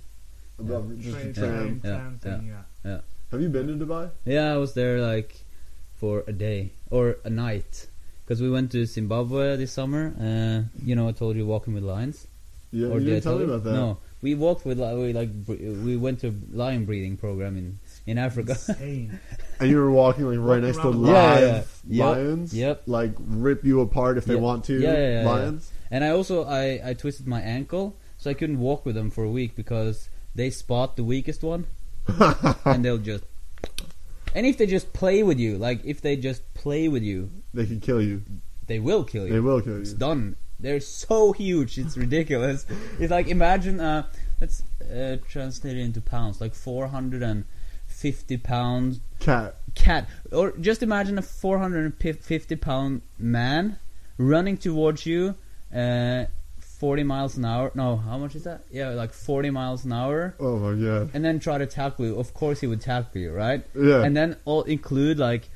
Above 0.59 0.97
just 0.99 1.17
a 1.17 1.21
Train, 1.21 1.33
tram. 1.33 1.49
train, 1.57 1.81
Yeah, 1.83 1.91
tram 1.97 2.19
thing, 2.19 2.47
yeah. 2.47 2.61
Have 2.85 3.41
you 3.41 3.49
been 3.49 3.67
to 3.67 3.73
Dubai? 3.85 4.11
Yeah, 4.25 4.53
I 4.53 4.57
was 4.57 4.73
there 4.75 4.99
like 5.01 5.33
for 5.95 6.23
a 6.27 6.31
day 6.31 6.71
or 6.91 7.17
a 7.23 7.29
night 7.31 7.87
because 8.23 8.41
we 8.41 8.49
went 8.49 8.71
to 8.73 8.85
Zimbabwe 8.85 9.55
this 9.57 9.71
summer. 9.71 10.13
Uh, 10.19 10.69
you 10.85 10.93
know, 10.95 11.07
I 11.07 11.13
told 11.13 11.35
you 11.35 11.45
walking 11.45 11.73
with 11.73 11.83
lions. 11.83 12.27
Yeah, 12.71 12.87
or 12.89 12.99
you 12.99 13.05
did 13.05 13.05
didn't 13.05 13.23
tell 13.23 13.37
me 13.39 13.45
about 13.45 13.63
that. 13.63 13.73
No, 13.73 13.97
we 14.21 14.35
walked 14.35 14.65
with 14.65 14.79
li- 14.79 14.93
we 14.95 15.13
like 15.13 15.29
we 15.47 15.97
went 15.97 16.19
to 16.21 16.27
a 16.29 16.33
lion 16.55 16.85
breeding 16.85 17.17
program 17.17 17.57
in 17.57 17.79
in 18.05 18.17
Africa. 18.19 18.51
Insane. 18.51 19.19
And 19.59 19.69
you 19.71 19.77
were 19.77 19.91
walking 19.91 20.25
like 20.25 20.39
right 20.39 20.61
next 20.61 20.77
to 20.77 20.89
around 20.89 21.01
live 21.03 21.13
Yeah, 21.13 21.39
yeah, 21.39 21.45
yeah. 21.47 21.63
Yep, 22.05 22.15
lions. 22.17 22.53
yep. 22.53 22.83
Like 22.85 23.13
rip 23.17 23.63
you 23.63 23.81
apart 23.81 24.17
if 24.17 24.25
they 24.25 24.33
Yeah. 24.35 24.41
want 24.41 24.65
to. 24.65 24.79
Yeah, 24.79 24.91
yeah, 24.93 24.97
yeah, 24.99 25.21
yeah. 25.23 25.29
lions. 25.29 25.71
And 25.89 26.03
I 26.03 26.09
also 26.09 26.43
I, 26.43 26.81
I 26.89 26.93
twisted 26.93 27.25
my 27.27 27.41
ankle, 27.41 27.95
so 28.17 28.29
I 28.29 28.33
couldn't 28.35 28.59
walk 28.59 28.85
with 28.85 28.93
them 28.95 29.09
for 29.09 29.23
a 29.23 29.29
week 29.29 29.55
because 29.55 30.09
they 30.35 30.49
spot 30.49 30.97
the 30.97 31.03
weakest 31.03 31.43
one, 31.43 31.65
and 32.65 32.83
they'll 32.83 32.97
just. 32.97 33.23
And 34.35 34.45
if 34.45 34.57
they 34.57 34.65
just 34.65 34.93
play 34.93 35.21
with 35.23 35.39
you, 35.39 35.57
like 35.57 35.81
if 35.85 36.01
they 36.01 36.15
just 36.15 36.41
play 36.53 36.87
with 36.87 37.03
you, 37.03 37.29
they 37.53 37.65
can 37.65 37.79
kill 37.79 38.01
you. 38.01 38.23
they 38.67 38.79
will 38.79 39.03
kill 39.03 39.27
you. 39.27 39.33
They 39.33 39.39
will 39.39 39.61
kill 39.61 39.79
It's 39.81 39.91
you. 39.91 39.97
done. 39.97 40.35
They're 40.59 40.79
so 40.79 41.33
huge, 41.33 41.77
it's 41.77 41.97
ridiculous. 41.97 42.65
it's 42.99 43.11
like 43.11 43.27
imagine 43.27 43.79
uh, 43.79 44.07
let's 44.39 44.63
uh, 44.81 45.17
translate 45.27 45.77
it 45.77 45.81
into 45.81 46.01
pounds, 46.01 46.39
like 46.41 46.53
four 46.55 46.87
hundred 46.87 47.21
and 47.21 47.45
fifty 47.85 48.37
pound 48.37 49.01
Cat. 49.19 49.55
cat, 49.75 50.07
or 50.31 50.51
just 50.57 50.81
imagine 50.81 51.17
a 51.17 51.21
four 51.21 51.59
hundred 51.59 51.85
and 51.85 52.17
fifty 52.23 52.55
pound 52.55 53.01
man 53.19 53.77
running 54.17 54.57
towards 54.57 55.05
you, 55.05 55.35
uh, 55.75 56.25
forty 56.83 57.03
miles 57.03 57.37
an 57.37 57.45
hour. 57.45 57.71
No, 57.75 57.95
how 57.95 58.17
much 58.17 58.35
is 58.35 58.43
that? 58.43 58.59
Yeah, 58.69 58.89
like 58.89 59.13
forty 59.13 59.49
miles 59.49 59.85
an 59.85 59.93
hour, 59.93 60.35
Oh 60.37 60.57
my 60.59 60.73
god. 60.85 61.11
and 61.13 61.23
then 61.23 61.39
try 61.39 61.57
to 61.57 61.65
tackle 61.65 62.05
you. 62.07 62.19
Of 62.19 62.33
course, 62.33 62.59
he 62.59 62.67
would 62.67 62.81
tackle 62.81 63.21
you, 63.21 63.31
right? 63.31 63.63
Yeah. 63.73 64.03
and 64.03 64.11
then 64.17 64.35
all 64.43 64.63
include 64.63 65.17
like 65.17 65.47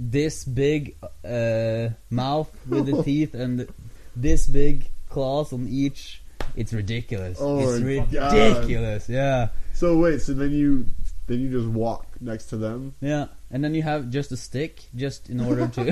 this 0.00 0.44
big 0.44 0.96
uh, 1.24 1.88
mouth 2.08 2.50
with 2.66 2.86
the 2.86 3.02
teeth 3.08 3.34
and 3.34 3.68
this 4.16 4.46
big 4.46 4.88
claws 5.10 5.52
on 5.52 5.68
each. 5.68 6.22
It's 6.56 6.72
ridiculous. 6.72 7.36
Oh 7.40 7.60
it's 7.60 7.82
my 7.82 7.98
God. 8.10 8.32
ridiculous. 8.32 9.08
Yeah, 9.10 9.48
so 9.74 9.98
wait. 9.98 10.22
So 10.22 10.32
then 10.32 10.52
you 10.52 10.86
then 11.26 11.40
you 11.40 11.50
just 11.50 11.68
walk 11.68 12.06
next 12.20 12.46
to 12.46 12.56
them. 12.56 12.94
yeah. 13.00 13.26
And 13.50 13.62
then 13.62 13.74
you 13.74 13.82
have 13.82 14.08
just 14.08 14.32
a 14.32 14.36
stick, 14.38 14.80
just 14.96 15.28
in 15.28 15.38
order 15.40 15.68
to. 15.76 15.82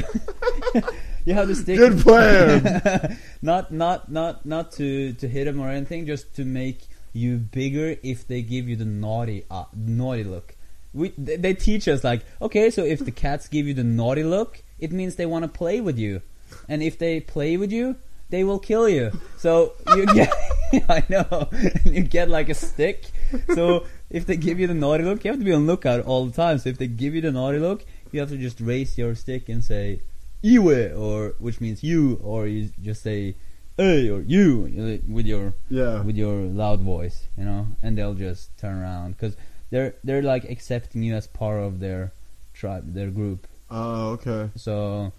you 1.25 1.35
have 1.35 1.49
the 1.49 1.55
stick. 1.55 1.77
Good 1.77 2.01
plan. 2.01 3.19
not 3.43 3.73
not 3.73 4.11
not 4.11 4.47
not 4.47 4.73
to 4.73 5.13
to 5.15 5.29
hit 5.29 5.45
them 5.45 5.61
or 5.61 5.71
anything, 5.71 6.07
just 6.07 6.35
to 6.35 6.45
make 6.45 6.89
you 7.13 7.37
bigger 7.37 7.97
if 8.03 8.27
they 8.27 8.43
give 8.43 8.69
you 8.69 8.77
the 8.77 8.85
naughty 8.85 9.45
uh, 9.51 9.65
naughty 9.75 10.25
look. 10.25 10.57
We 10.93 11.13
they, 11.17 11.37
they 11.37 11.55
teach 11.55 11.89
us 11.89 12.03
like 12.05 12.25
okay, 12.41 12.71
so 12.71 12.85
if 12.85 13.05
the 13.05 13.11
cats 13.11 13.49
give 13.49 13.67
you 13.67 13.75
the 13.75 13.85
naughty 13.85 14.25
look, 14.25 14.63
it 14.79 14.93
means 14.93 15.17
they 15.17 15.27
want 15.27 15.45
to 15.45 15.49
play 15.49 15.81
with 15.81 15.99
you, 15.99 16.23
and 16.69 16.83
if 16.83 16.99
they 16.99 17.21
play 17.21 17.57
with 17.57 17.73
you, 17.73 17.97
they 18.31 18.45
will 18.45 18.59
kill 18.59 18.89
you. 18.89 19.13
So 19.37 19.75
you 19.95 20.07
get 20.15 20.33
I 20.89 21.05
know 21.09 21.49
you 21.85 22.03
get 22.03 22.29
like 22.29 22.49
a 22.49 22.55
stick. 22.55 23.11
So 23.55 23.87
if 24.09 24.27
they 24.27 24.37
give 24.37 24.59
you 24.59 24.67
the 24.67 24.75
naughty 24.75 25.05
look, 25.05 25.25
you 25.25 25.31
have 25.31 25.41
to 25.41 25.45
be 25.45 25.53
on 25.53 25.67
lookout 25.67 26.05
all 26.05 26.27
the 26.27 26.33
time. 26.33 26.59
So 26.59 26.69
if 26.69 26.79
they 26.79 26.87
give 26.87 27.15
you 27.15 27.21
the 27.21 27.33
naughty 27.33 27.59
look, 27.59 27.85
you 28.13 28.21
have 28.21 28.31
to 28.31 28.37
just 28.37 28.61
raise 28.61 28.97
your 28.99 29.15
stick 29.15 29.49
and 29.49 29.63
say 29.65 30.03
Iwe, 30.43 30.97
or 30.99 31.35
which 31.39 31.61
means 31.61 31.83
you, 31.83 32.19
or 32.23 32.47
you 32.47 32.71
just 32.83 33.03
say 33.03 33.35
hey 33.77 34.11
or 34.11 34.21
you 34.21 35.03
with 35.09 35.27
your 35.27 35.55
Yeah. 35.71 36.03
with 36.03 36.17
your 36.17 36.43
loud 36.43 36.81
voice, 36.81 37.27
you 37.37 37.45
know, 37.45 37.67
and 37.83 37.97
they'll 37.97 38.15
just 38.15 38.57
turn 38.59 38.77
around 38.77 39.13
because 39.17 39.37
they're 39.71 39.95
they're 40.05 40.23
like 40.23 40.45
accepting 40.45 41.03
you 41.03 41.15
as 41.15 41.27
part 41.27 41.63
of 41.63 41.81
their 41.81 42.13
tribe, 42.55 42.93
their 42.95 43.11
group. 43.11 43.47
Oh, 43.71 44.11
okay. 44.19 44.51
So, 44.57 45.13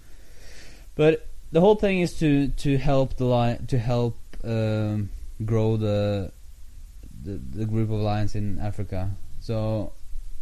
but 0.94 1.26
the 1.50 1.60
whole 1.60 1.74
thing 1.76 2.00
is 2.00 2.18
to 2.18 2.48
to 2.48 2.78
help 2.78 3.16
the 3.16 3.24
lion 3.24 3.66
to 3.68 3.78
help 3.78 4.16
um, 4.44 5.10
grow 5.44 5.76
the, 5.76 6.32
the 7.24 7.40
the 7.58 7.64
group 7.64 7.90
of 7.90 8.00
lions 8.00 8.34
in 8.34 8.58
Africa. 8.58 9.10
So 9.40 9.92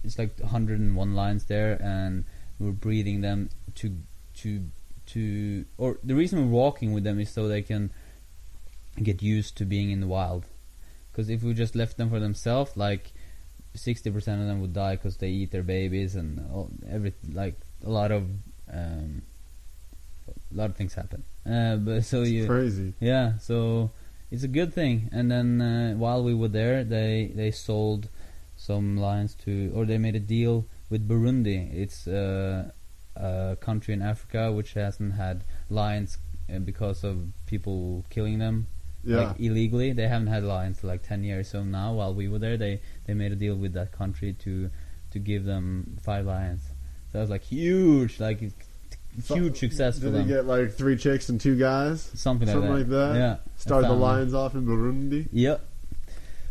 it's 0.04 0.18
like 0.18 0.38
101 0.40 1.14
lions 1.14 1.44
there, 1.44 1.78
and 1.80 2.24
we're 2.58 2.72
breeding 2.72 3.20
them 3.20 3.50
to 3.76 3.96
to 4.42 4.66
to 5.06 5.64
or 5.78 5.98
the 6.04 6.14
reason 6.14 6.38
we're 6.40 6.56
walking 6.64 6.92
with 6.92 7.04
them 7.04 7.18
is 7.20 7.30
so 7.30 7.48
they 7.48 7.62
can 7.62 7.90
get 9.02 9.22
used 9.22 9.56
to 9.58 9.64
being 9.64 9.90
in 9.90 10.00
the 10.00 10.06
wild. 10.06 10.44
Because 11.10 11.28
if 11.30 11.42
we 11.42 11.54
just 11.54 11.74
left 11.74 11.96
them 11.96 12.08
for 12.10 12.20
themselves, 12.20 12.76
like 12.76 13.12
60% 13.76 14.06
of 14.16 14.46
them 14.46 14.60
would 14.60 14.72
die 14.72 14.96
because 14.96 15.16
they 15.16 15.28
eat 15.30 15.50
their 15.50 15.62
babies 15.64 16.14
and 16.16 16.28
all, 16.52 16.70
every 16.88 17.12
like 17.32 17.54
a 17.84 17.90
lot 17.90 18.10
of 18.12 18.22
um, 18.72 19.22
a 20.52 20.56
lot 20.56 20.70
of 20.70 20.76
things 20.76 20.94
happen. 20.94 21.22
Uh, 21.44 21.76
but 21.76 22.04
so 22.04 22.22
It's 22.22 22.30
you 22.30 22.46
crazy. 22.46 22.92
yeah, 23.00 23.38
so 23.38 23.90
it's 24.30 24.44
a 24.44 24.48
good 24.48 24.72
thing. 24.72 25.08
And 25.12 25.30
then 25.30 25.60
uh, 25.60 25.94
while 25.94 26.22
we 26.22 26.34
were 26.34 26.48
there, 26.48 26.84
they 26.84 27.32
they 27.34 27.50
sold 27.50 28.08
some 28.56 28.96
lions 28.96 29.34
to, 29.44 29.72
or 29.74 29.84
they 29.86 29.98
made 29.98 30.14
a 30.14 30.20
deal 30.20 30.66
with 30.90 31.08
Burundi. 31.08 31.72
It's 31.74 32.06
uh, 32.06 32.70
a 33.20 33.56
country 33.60 33.92
in 33.94 34.02
Africa 34.02 34.50
which 34.52 34.72
hasn't 34.74 35.14
had 35.14 35.42
lions 35.68 36.18
uh, 36.52 36.58
because 36.58 37.04
of 37.04 37.16
people 37.46 38.04
killing 38.10 38.38
them 38.38 38.66
Yeah. 39.04 39.16
like 39.28 39.40
illegally. 39.40 39.92
They 39.92 40.08
haven't 40.08 40.28
had 40.28 40.42
lions 40.44 40.80
for 40.80 40.86
like 40.88 41.02
ten 41.02 41.24
years. 41.24 41.48
So 41.48 41.62
now, 41.64 41.94
while 41.94 42.14
we 42.14 42.28
were 42.28 42.38
there, 42.38 42.56
they 42.56 42.80
they 43.06 43.14
made 43.14 43.32
a 43.32 43.36
deal 43.36 43.56
with 43.56 43.72
that 43.74 43.92
country 43.92 44.32
to 44.44 44.70
to 45.12 45.18
give 45.18 45.44
them 45.44 45.96
five 46.02 46.24
lions. 46.26 46.62
So 47.10 47.18
that 47.18 47.20
was 47.20 47.30
like 47.30 47.42
huge, 47.42 48.20
like 48.20 48.40
huge 49.26 49.58
success 49.58 49.98
for 49.98 50.04
Did 50.06 50.14
they 50.14 50.18
them. 50.18 50.28
get 50.28 50.46
like 50.46 50.72
three 50.72 50.96
chicks 50.96 51.28
and 51.28 51.40
two 51.40 51.56
guys? 51.58 52.10
something 52.14 52.46
like 52.46 52.54
something 52.54 52.70
that. 52.70 52.78
like 52.78 52.88
that? 52.88 53.14
Yeah. 53.16 53.36
Start 53.56 53.82
the 53.84 53.92
lions 53.92 54.34
off 54.34 54.54
in 54.54 54.64
Burundi. 54.66 55.28
Yep. 55.32 55.60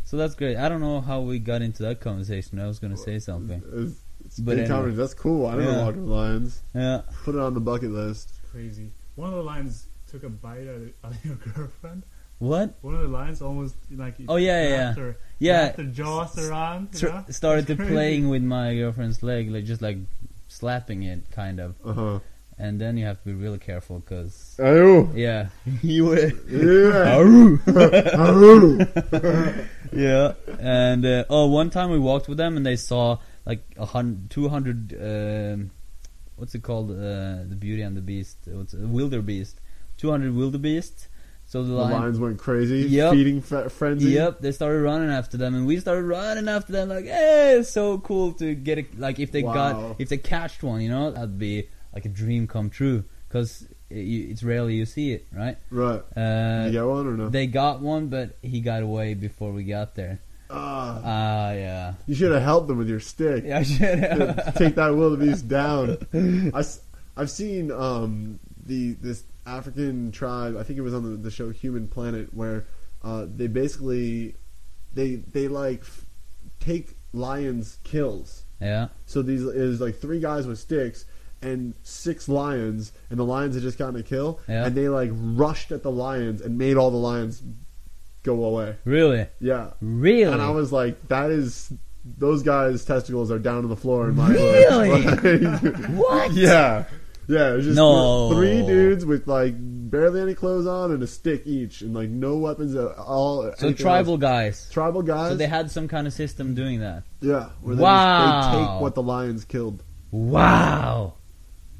So 0.05 0.17
that's 0.17 0.35
great. 0.35 0.57
I 0.57 0.67
don't 0.69 0.81
know 0.81 1.01
how 1.01 1.21
we 1.21 1.37
got 1.39 1.61
into 1.61 1.83
that 1.83 2.01
conversation. 2.01 2.59
I 2.59 2.65
was 2.67 2.79
going 2.79 2.91
to 2.91 2.97
say 2.97 3.19
something. 3.19 3.61
It's 3.73 3.93
But 4.39 4.57
big 4.57 4.69
anyway. 4.69 4.91
That's 4.91 5.13
cool. 5.13 5.47
I 5.47 5.55
never 5.57 5.71
Yeah. 5.71 5.83
walked 5.85 5.97
with 5.97 6.07
lions. 6.09 6.61
Yeah. 6.73 7.01
Put 7.23 7.35
it 7.35 7.41
on 7.41 7.53
the 7.53 7.59
bucket 7.59 7.91
list. 7.91 8.31
Crazy. 8.51 8.91
One 9.15 9.29
of 9.29 9.35
the 9.35 9.43
lions 9.43 9.85
took 10.07 10.23
a 10.23 10.29
bite 10.29 10.67
out 10.67 10.75
of- 10.75 10.93
out 11.03 11.11
of 11.11 11.25
your 11.25 11.35
girlfriend. 11.55 12.03
What? 12.39 12.75
One 12.81 12.95
of 12.95 13.01
the 13.01 13.07
lions 13.09 13.41
almost 13.41 13.75
like 13.91 14.15
Oh, 14.29 14.37
yeah, 14.37 14.63
yeah, 14.63 14.69
wrapped 14.85 14.97
yeah. 14.97 15.03
Her, 15.03 15.17
Yeah. 15.39 15.61
wrapped 15.63 15.77
her 15.77 15.83
jaws 15.85 16.39
around. 16.39 16.93
Tr- 16.93 17.07
you 17.07 17.11
know? 17.13 17.25
started 17.29 17.67
to 17.67 17.75
playing 17.75 18.29
with 18.29 18.41
my 18.43 18.75
girlfriend's 18.75 19.21
leg, 19.21 19.51
like 19.51 19.65
just 19.65 19.81
like 19.81 19.97
slapping 20.47 21.03
it, 21.03 21.29
kind 21.31 21.59
of. 21.59 21.75
Uh 21.83 21.93
huh. 21.93 22.19
And 22.57 22.79
then 22.79 22.97
you 22.97 23.05
have 23.05 23.19
to 23.21 23.25
be 23.25 23.33
really 23.33 23.57
careful, 23.59 24.01
cause 24.01 24.55
Oh. 24.59 25.09
yeah, 25.15 25.49
you 25.81 26.05
were. 26.05 26.31
Yeah. 26.49 27.15
yeah, 29.91 30.33
and 30.59 31.05
uh, 31.05 31.23
oh, 31.29 31.47
one 31.47 31.69
time 31.69 31.89
we 31.89 31.99
walked 31.99 32.27
with 32.27 32.37
them 32.37 32.57
and 32.57 32.65
they 32.65 32.75
saw 32.75 33.17
like 33.49 33.63
a 33.77 33.85
hundred, 33.85 34.29
two 34.29 34.47
hundred. 34.47 34.93
Um, 34.93 35.71
what's 36.37 36.53
it 36.55 36.63
called? 36.63 36.91
Uh, 36.91 37.43
the 37.51 37.57
Beauty 37.59 37.81
and 37.81 37.97
the 37.97 38.01
Beast. 38.01 38.37
What's 38.45 38.73
it? 38.73 38.79
wildebeest? 38.97 39.59
Two 39.97 40.11
hundred 40.11 40.35
wildebeest. 40.35 41.07
So 41.47 41.63
the, 41.63 41.69
the 41.69 41.75
lion. 41.81 41.91
lions 42.01 42.19
went 42.19 42.37
crazy. 42.37 42.81
Yep. 42.81 43.11
Feeding 43.13 43.41
fe- 43.41 43.69
frenzy. 43.69 44.11
Yep, 44.11 44.39
they 44.41 44.51
started 44.51 44.81
running 44.81 45.09
after 45.09 45.35
them, 45.35 45.55
and 45.55 45.65
we 45.65 45.79
started 45.79 46.03
running 46.03 46.47
after 46.47 46.71
them. 46.71 46.89
Like, 46.89 47.05
hey, 47.05 47.57
it's 47.59 47.71
so 47.71 47.97
cool 47.97 48.33
to 48.33 48.53
get 48.53 48.77
it. 48.77 48.99
Like, 48.99 49.17
if 49.19 49.31
they 49.31 49.41
Wow. 49.41 49.53
got, 49.53 49.95
if 49.99 50.09
they 50.09 50.17
catched 50.17 50.61
one, 50.61 50.79
you 50.81 50.89
know, 50.89 51.09
that'd 51.09 51.39
be 51.39 51.67
like 51.91 52.05
a 52.05 52.09
dream 52.09 52.45
come 52.45 52.69
true. 52.69 53.03
Because 53.27 53.67
it's 53.89 54.43
rarely 54.43 54.75
you 54.75 54.85
see 54.85 55.11
it, 55.13 55.25
right? 55.33 55.57
Right. 55.71 56.01
Uh, 56.15 56.65
you 56.67 56.71
get 56.71 56.85
one 56.85 57.07
or 57.07 57.17
no? 57.17 57.29
They 57.29 57.47
got 57.47 57.81
one, 57.81 58.09
but 58.09 58.37
he 58.43 58.61
got 58.61 58.83
away 58.83 59.15
before 59.15 59.51
we 59.51 59.63
got 59.63 59.95
there. 59.95 60.19
Ah, 60.49 61.01
Ah, 61.03 61.51
yeah. 61.51 61.93
you 62.07 62.15
should 62.15 62.31
have 62.31 62.41
helped 62.41 62.67
them 62.67 62.77
with 62.77 62.89
your 62.89 62.99
stick. 62.99 63.43
Yeah, 63.45 63.59
I 63.59 63.63
should 63.63 63.81
have. 63.99 64.55
Take 64.55 64.75
that 64.75 64.95
wildebeest 64.95 65.47
down. 65.47 65.97
I, 66.53 66.63
have 67.19 67.29
seen 67.29 67.71
um, 67.71 68.39
the 68.65 68.93
this 68.93 69.23
African 69.45 70.11
tribe. 70.11 70.55
I 70.57 70.63
think 70.63 70.79
it 70.79 70.81
was 70.81 70.93
on 70.93 71.03
the, 71.03 71.17
the 71.17 71.31
show 71.31 71.49
Human 71.49 71.87
Planet, 71.87 72.33
where 72.33 72.65
uh, 73.03 73.25
they 73.27 73.47
basically 73.47 74.35
they 74.93 75.15
they 75.15 75.47
like 75.47 75.81
f- 75.81 76.05
take 76.59 76.95
lions 77.13 77.77
kills. 77.83 78.43
yeah. 78.61 78.87
So 79.05 79.21
these 79.21 79.41
is 79.43 79.79
like 79.81 79.97
three 79.99 80.19
guys 80.19 80.47
with 80.47 80.59
sticks 80.59 81.05
and 81.41 81.73
six 81.83 82.27
lions, 82.27 82.91
and 83.09 83.19
the 83.19 83.23
lions 83.23 83.55
had 83.55 83.63
just 83.63 83.77
gotten 83.77 83.95
a 83.99 84.03
kill, 84.03 84.39
Yeah. 84.47 84.65
and 84.65 84.75
they 84.75 84.89
like 84.89 85.09
rushed 85.13 85.71
at 85.71 85.83
the 85.83 85.91
lions 85.91 86.41
and 86.41 86.57
made 86.57 86.75
all 86.77 86.91
the 86.91 86.97
lions 86.97 87.41
go 88.23 88.43
away. 88.43 88.75
Really? 88.85 89.27
Yeah, 89.39 89.71
Really? 89.81 90.31
and 90.31 90.41
I 90.41 90.49
was 90.51 90.71
like, 90.71 91.07
that 91.09 91.31
is. 91.31 91.71
Those 92.17 92.43
guys' 92.43 92.85
testicles 92.85 93.29
are 93.29 93.37
down 93.39 93.63
to 93.63 93.67
the 93.67 93.75
floor 93.75 94.07
in 94.09 94.15
my 94.15 94.29
Really? 94.29 95.03
what? 95.95 96.31
yeah, 96.33 96.85
yeah. 97.27 97.51
It 97.51 97.55
was 97.57 97.65
just 97.65 97.75
No. 97.75 98.31
three 98.33 98.65
dudes 98.65 99.05
with 99.05 99.27
like 99.27 99.53
barely 99.57 100.21
any 100.21 100.33
clothes 100.33 100.65
on 100.65 100.91
and 100.91 101.03
a 101.03 101.07
stick 101.07 101.45
each, 101.45 101.81
and 101.81 101.93
like 101.93 102.09
no 102.09 102.37
weapons 102.37 102.73
at 102.73 102.97
all. 102.97 103.51
So 103.57 103.73
tribal 103.73 104.13
else. 104.13 104.21
guys. 104.21 104.69
tribal 104.71 105.01
guys. 105.01 105.31
So 105.31 105.35
they 105.35 105.45
had 105.47 105.69
some 105.69 105.87
kind 105.89 106.07
of 106.07 106.13
system 106.13 106.55
doing 106.55 106.79
that. 106.79 107.03
yeah, 107.19 107.49
where 107.61 107.75
they, 107.75 107.83
Wow. 107.83 108.41
just, 108.41 108.51
they 108.53 108.57
take 108.73 108.81
what 108.81 108.95
the 108.95 109.03
lions 109.03 109.43
killed. 109.45 109.83
Wow. 110.11 111.15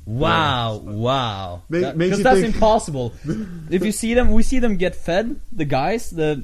Wow, 0.09 0.77
wow. 0.77 1.61
Because 1.69 1.83
That- 1.83 1.97
makes 1.97 2.09
'cause 2.09 2.17
you 2.19 2.23
that's 2.23 2.41
think- 2.41 2.55
impossible. 2.55 3.13
if 3.69 3.85
you 3.85 3.91
see 3.91 4.13
them, 4.15 4.31
we 4.31 4.41
see 4.43 4.57
them 4.59 4.77
get 4.77 4.95
fed, 4.95 5.39
the 5.51 5.65
guys, 5.65 6.09
the 6.09 6.43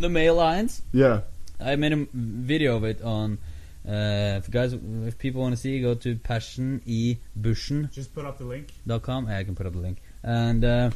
the 0.00 0.08
male 0.08 0.34
lions. 0.34 0.82
Yeah, 0.92 1.20
I 1.60 1.76
made 1.76 1.92
a 1.92 2.06
video 2.12 2.76
of 2.76 2.84
it 2.84 3.00
on 3.02 3.38
uh, 3.88 4.38
if 4.42 4.50
guys 4.50 4.72
if 5.06 5.16
people 5.18 5.42
want 5.42 5.54
to 5.54 5.60
see 5.60 5.80
go 5.80 5.94
to 5.94 6.16
passion 6.16 6.82
e 6.86 7.18
bushen. 7.40 7.90
Just 7.92 8.14
put 8.14 8.24
up 8.24 8.38
the 8.38 8.44
link. 8.44 8.72
dot 8.86 9.02
com. 9.02 9.28
I 9.28 9.44
can 9.44 9.54
put 9.54 9.66
up 9.66 9.72
the 9.74 9.78
link. 9.80 9.98
And 10.24 10.64
uh, 10.64 10.90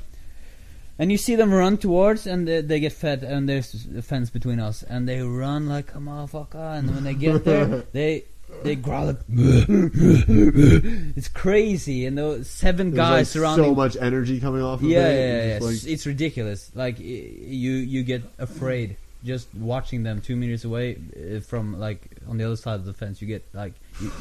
and 0.99 1.11
you 1.13 1.19
see 1.19 1.37
them 1.37 1.53
run 1.55 1.79
towards 1.79 2.27
and 2.27 2.47
they, 2.49 2.61
they 2.63 2.81
get 2.81 2.93
fed 2.93 3.23
and 3.23 3.49
there's 3.49 3.87
a 3.97 4.03
fence 4.03 4.29
between 4.31 4.59
us 4.59 4.83
and 4.83 5.09
they 5.09 5.21
run 5.23 5.69
like 5.69 5.95
a 5.95 5.99
motherfucker 5.99 6.79
and 6.79 6.91
when 6.95 7.05
they 7.05 7.15
get 7.15 7.45
there 7.45 7.67
they 7.93 8.25
they 8.65 8.77
growl 8.77 9.07
like 9.07 9.17
it's 11.17 11.29
crazy 11.29 12.07
and 12.07 12.17
those 12.19 12.49
seven 12.49 12.91
There's 12.91 12.97
guys 12.97 13.13
like 13.13 13.27
surrounding 13.27 13.65
so 13.67 13.75
much 13.75 13.97
energy 13.97 14.41
coming 14.41 14.63
off. 14.63 14.81
Of 14.83 14.89
yeah, 14.89 15.09
it. 15.09 15.15
yeah, 15.15 15.55
It's 15.57 15.63
yeah. 15.63 15.67
like- 15.67 15.75
It's, 15.77 15.85
it's 15.87 16.07
ridiculous. 16.07 16.71
Like 16.75 16.99
you, 16.99 17.07
you 17.73 18.03
get 18.03 18.23
afraid 18.39 18.97
just 19.25 19.55
watching 19.55 20.03
them 20.03 20.21
two 20.21 20.35
meters 20.35 20.65
away 20.65 20.97
uh, 21.17 21.41
from 21.41 21.79
like 21.79 22.01
on 22.29 22.39
the 22.39 22.45
other 22.45 22.57
side 22.57 22.75
of 22.75 22.85
the 22.85 22.93
fence. 22.93 23.21
You 23.23 23.29
get 23.29 23.45
like 23.53 23.75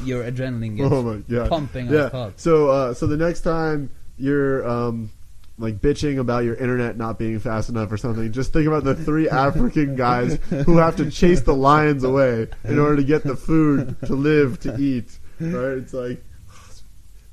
your 0.04 0.22
adrenaline 0.24 0.76
gets 0.76 0.92
oh 1.38 1.48
pumping 1.48 1.88
yeah. 1.88 2.30
So, 2.36 2.68
uh, 2.70 2.94
so 2.94 3.06
the 3.06 3.16
next 3.16 3.40
time 3.40 3.90
you're 4.18 4.68
um, 4.68 5.10
like 5.58 5.80
bitching 5.80 6.18
about 6.18 6.44
your 6.44 6.54
internet 6.54 6.96
not 6.96 7.18
being 7.18 7.38
fast 7.38 7.68
enough 7.68 7.92
or 7.92 7.96
something, 7.96 8.32
just 8.32 8.52
think 8.52 8.66
about 8.66 8.84
the 8.84 8.94
three 8.94 9.28
African 9.28 9.96
guys 9.96 10.38
who 10.66 10.78
have 10.78 10.96
to 10.96 11.10
chase 11.10 11.42
the 11.42 11.54
lions 11.54 12.04
away 12.04 12.48
in 12.64 12.78
order 12.78 12.96
to 12.96 13.04
get 13.04 13.22
the 13.22 13.36
food 13.36 13.96
to 14.06 14.14
live 14.14 14.58
to 14.60 14.76
eat. 14.78 15.18
Right? 15.40 15.78
It's 15.78 15.92
like 15.94 16.24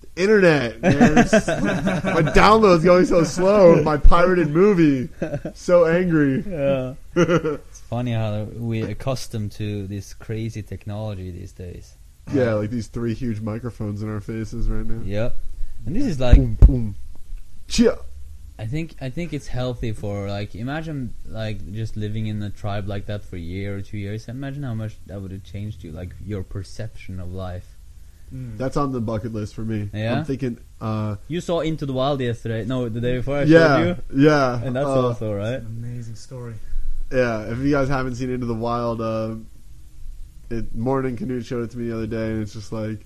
the 0.01 0.07
internet. 0.21 0.81
Man. 0.81 1.17
It's- 1.17 1.47
my 1.47 2.21
download's 2.31 2.83
going 2.83 3.05
so 3.05 3.23
slow. 3.23 3.81
My 3.83 3.97
pirated 3.97 4.49
movie. 4.49 5.09
So 5.55 5.85
angry. 5.85 6.43
Yeah. 6.47 6.95
it's 7.15 7.79
funny 7.81 8.11
how 8.11 8.43
we're 8.53 8.89
accustomed 8.89 9.53
to 9.53 9.87
this 9.87 10.13
crazy 10.13 10.61
technology 10.61 11.31
these 11.31 11.51
days. 11.53 11.95
Yeah, 12.33 12.53
like 12.53 12.69
these 12.69 12.87
three 12.87 13.15
huge 13.15 13.41
microphones 13.41 14.03
in 14.03 14.09
our 14.09 14.19
faces 14.19 14.67
right 14.69 14.85
now. 14.85 15.01
Yep. 15.03 15.35
And 15.87 15.95
this 15.95 16.05
is 16.05 16.19
like 16.19 16.35
Boom, 16.35 16.57
boom. 16.61 16.95
Chia. 17.67 17.97
I 18.59 18.65
think 18.65 18.95
I 18.99 19.09
think 19.09 19.31
it's 19.31 19.47
healthy 19.47 19.93
for 19.93 20.27
like 20.27 20.53
imagine 20.53 21.13
like 21.25 21.71
just 21.71 21.95
living 21.95 22.27
in 22.27 22.43
a 22.43 22.49
tribe 22.49 22.89
like 22.89 23.05
that 23.05 23.23
for 23.23 23.37
a 23.37 23.39
year 23.39 23.77
or 23.77 23.81
two 23.81 23.97
years. 23.97 24.27
Imagine 24.27 24.63
how 24.63 24.73
much 24.73 24.97
that 25.07 25.21
would 25.21 25.31
have 25.31 25.45
changed 25.45 25.81
you, 25.81 25.93
like 25.93 26.13
your 26.25 26.43
perception 26.43 27.21
of 27.21 27.31
life. 27.31 27.77
Mm. 28.35 28.57
That's 28.57 28.75
on 28.75 28.91
the 28.91 28.99
bucket 28.99 29.33
list 29.33 29.55
for 29.55 29.61
me. 29.61 29.89
Yeah? 29.93 30.17
I'm 30.17 30.25
thinking, 30.25 30.59
uh, 30.81 31.15
You 31.29 31.39
saw 31.41 31.61
Into 31.61 31.85
the 31.85 31.93
Wild 31.93 32.19
yesterday. 32.19 32.65
No, 32.65 32.89
the 32.89 33.01
day 33.01 33.17
before 33.17 33.37
I 33.37 33.43
yeah, 33.43 33.77
showed 33.77 34.03
you. 34.11 34.25
yeah. 34.27 34.61
And 34.61 34.75
that's 34.75 34.85
uh, 34.85 35.07
also 35.07 35.33
right. 35.33 35.55
An 35.55 35.65
amazing 35.65 36.15
story. 36.15 36.55
Yeah, 37.11 37.51
if 37.51 37.57
you 37.59 37.71
guys 37.71 37.87
haven't 37.87 38.15
seen 38.15 38.29
Into 38.29 38.45
the 38.45 38.53
Wild, 38.53 39.01
uh, 39.01 39.35
it, 40.51 40.75
Morning 40.75 41.15
Canute 41.15 41.45
showed 41.45 41.63
it 41.63 41.71
to 41.71 41.77
me 41.77 41.87
the 41.89 41.95
other 41.95 42.07
day, 42.07 42.31
and 42.31 42.41
it's 42.43 42.53
just 42.53 42.71
like, 42.71 43.05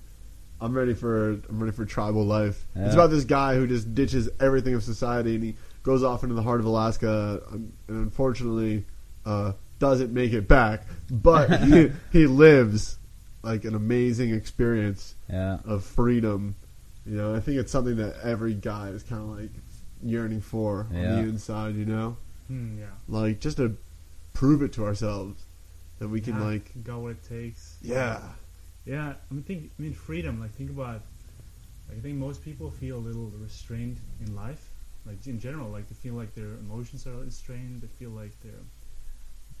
I'm 0.64 0.74
ready 0.74 0.94
for 0.94 1.30
I'm 1.48 1.62
ready 1.62 1.72
for 1.76 1.84
tribal 1.84 2.24
life. 2.24 2.66
Yeah. 2.74 2.86
It's 2.86 2.94
about 2.94 3.10
this 3.10 3.24
guy 3.24 3.54
who 3.56 3.66
just 3.66 3.94
ditches 3.94 4.28
everything 4.40 4.74
of 4.74 4.82
society, 4.82 5.34
and 5.34 5.44
he 5.44 5.56
goes 5.82 6.02
off 6.02 6.22
into 6.22 6.34
the 6.34 6.42
heart 6.42 6.60
of 6.60 6.66
Alaska, 6.66 7.42
um, 7.52 7.72
and 7.88 7.98
unfortunately, 7.98 8.86
uh, 9.26 9.52
doesn't 9.78 10.12
make 10.12 10.32
it 10.32 10.48
back. 10.48 10.86
But 11.10 11.60
he, 11.64 11.92
he 12.12 12.26
lives 12.26 12.98
like 13.42 13.64
an 13.64 13.74
amazing 13.74 14.32
experience 14.32 15.14
Yeah. 15.28 15.58
of 15.66 15.84
freedom. 15.84 16.54
You 17.04 17.16
know, 17.18 17.34
I 17.34 17.40
think 17.40 17.58
it's 17.58 17.70
something 17.70 17.96
that 17.96 18.14
every 18.22 18.54
guy 18.54 18.88
is 18.88 19.02
kind 19.02 19.20
of 19.20 19.38
like 19.38 19.50
yearning 20.02 20.40
for 20.40 20.86
Yeah. 20.90 20.98
on 21.16 21.22
the 21.22 21.28
inside. 21.28 21.74
You 21.76 21.84
know, 21.84 22.16
Mm, 22.50 22.78
yeah. 22.78 22.86
like 23.08 23.40
just 23.40 23.58
to 23.58 23.76
prove 24.32 24.62
it 24.62 24.72
to 24.74 24.84
ourselves 24.86 25.42
that 25.98 26.08
we 26.08 26.20
can 26.22 26.36
Yeah, 26.36 26.44
like, 26.44 26.70
got 26.82 27.00
what 27.00 27.10
it 27.12 27.22
takes. 27.22 27.76
yeah, 27.82 28.20
Yeah, 28.84 29.14
I 29.30 29.34
mean, 29.34 29.42
think, 29.42 29.70
I 29.78 29.82
mean, 29.82 29.94
freedom. 29.94 30.40
Like, 30.40 30.52
think 30.54 30.70
about. 30.70 31.00
Like, 31.88 31.98
I 31.98 32.00
think 32.00 32.16
most 32.16 32.42
people 32.44 32.70
feel 32.70 32.96
a 32.96 32.98
little 32.98 33.30
restrained 33.40 33.98
in 34.24 34.34
life. 34.34 34.70
Like 35.06 35.26
in 35.26 35.38
general, 35.38 35.68
like 35.68 35.86
they 35.88 35.94
feel 35.94 36.14
like 36.14 36.34
their 36.34 36.52
emotions 36.54 37.06
are 37.06 37.12
restrained. 37.12 37.82
They 37.82 37.88
feel 37.88 38.08
like 38.10 38.32
they're 38.42 38.52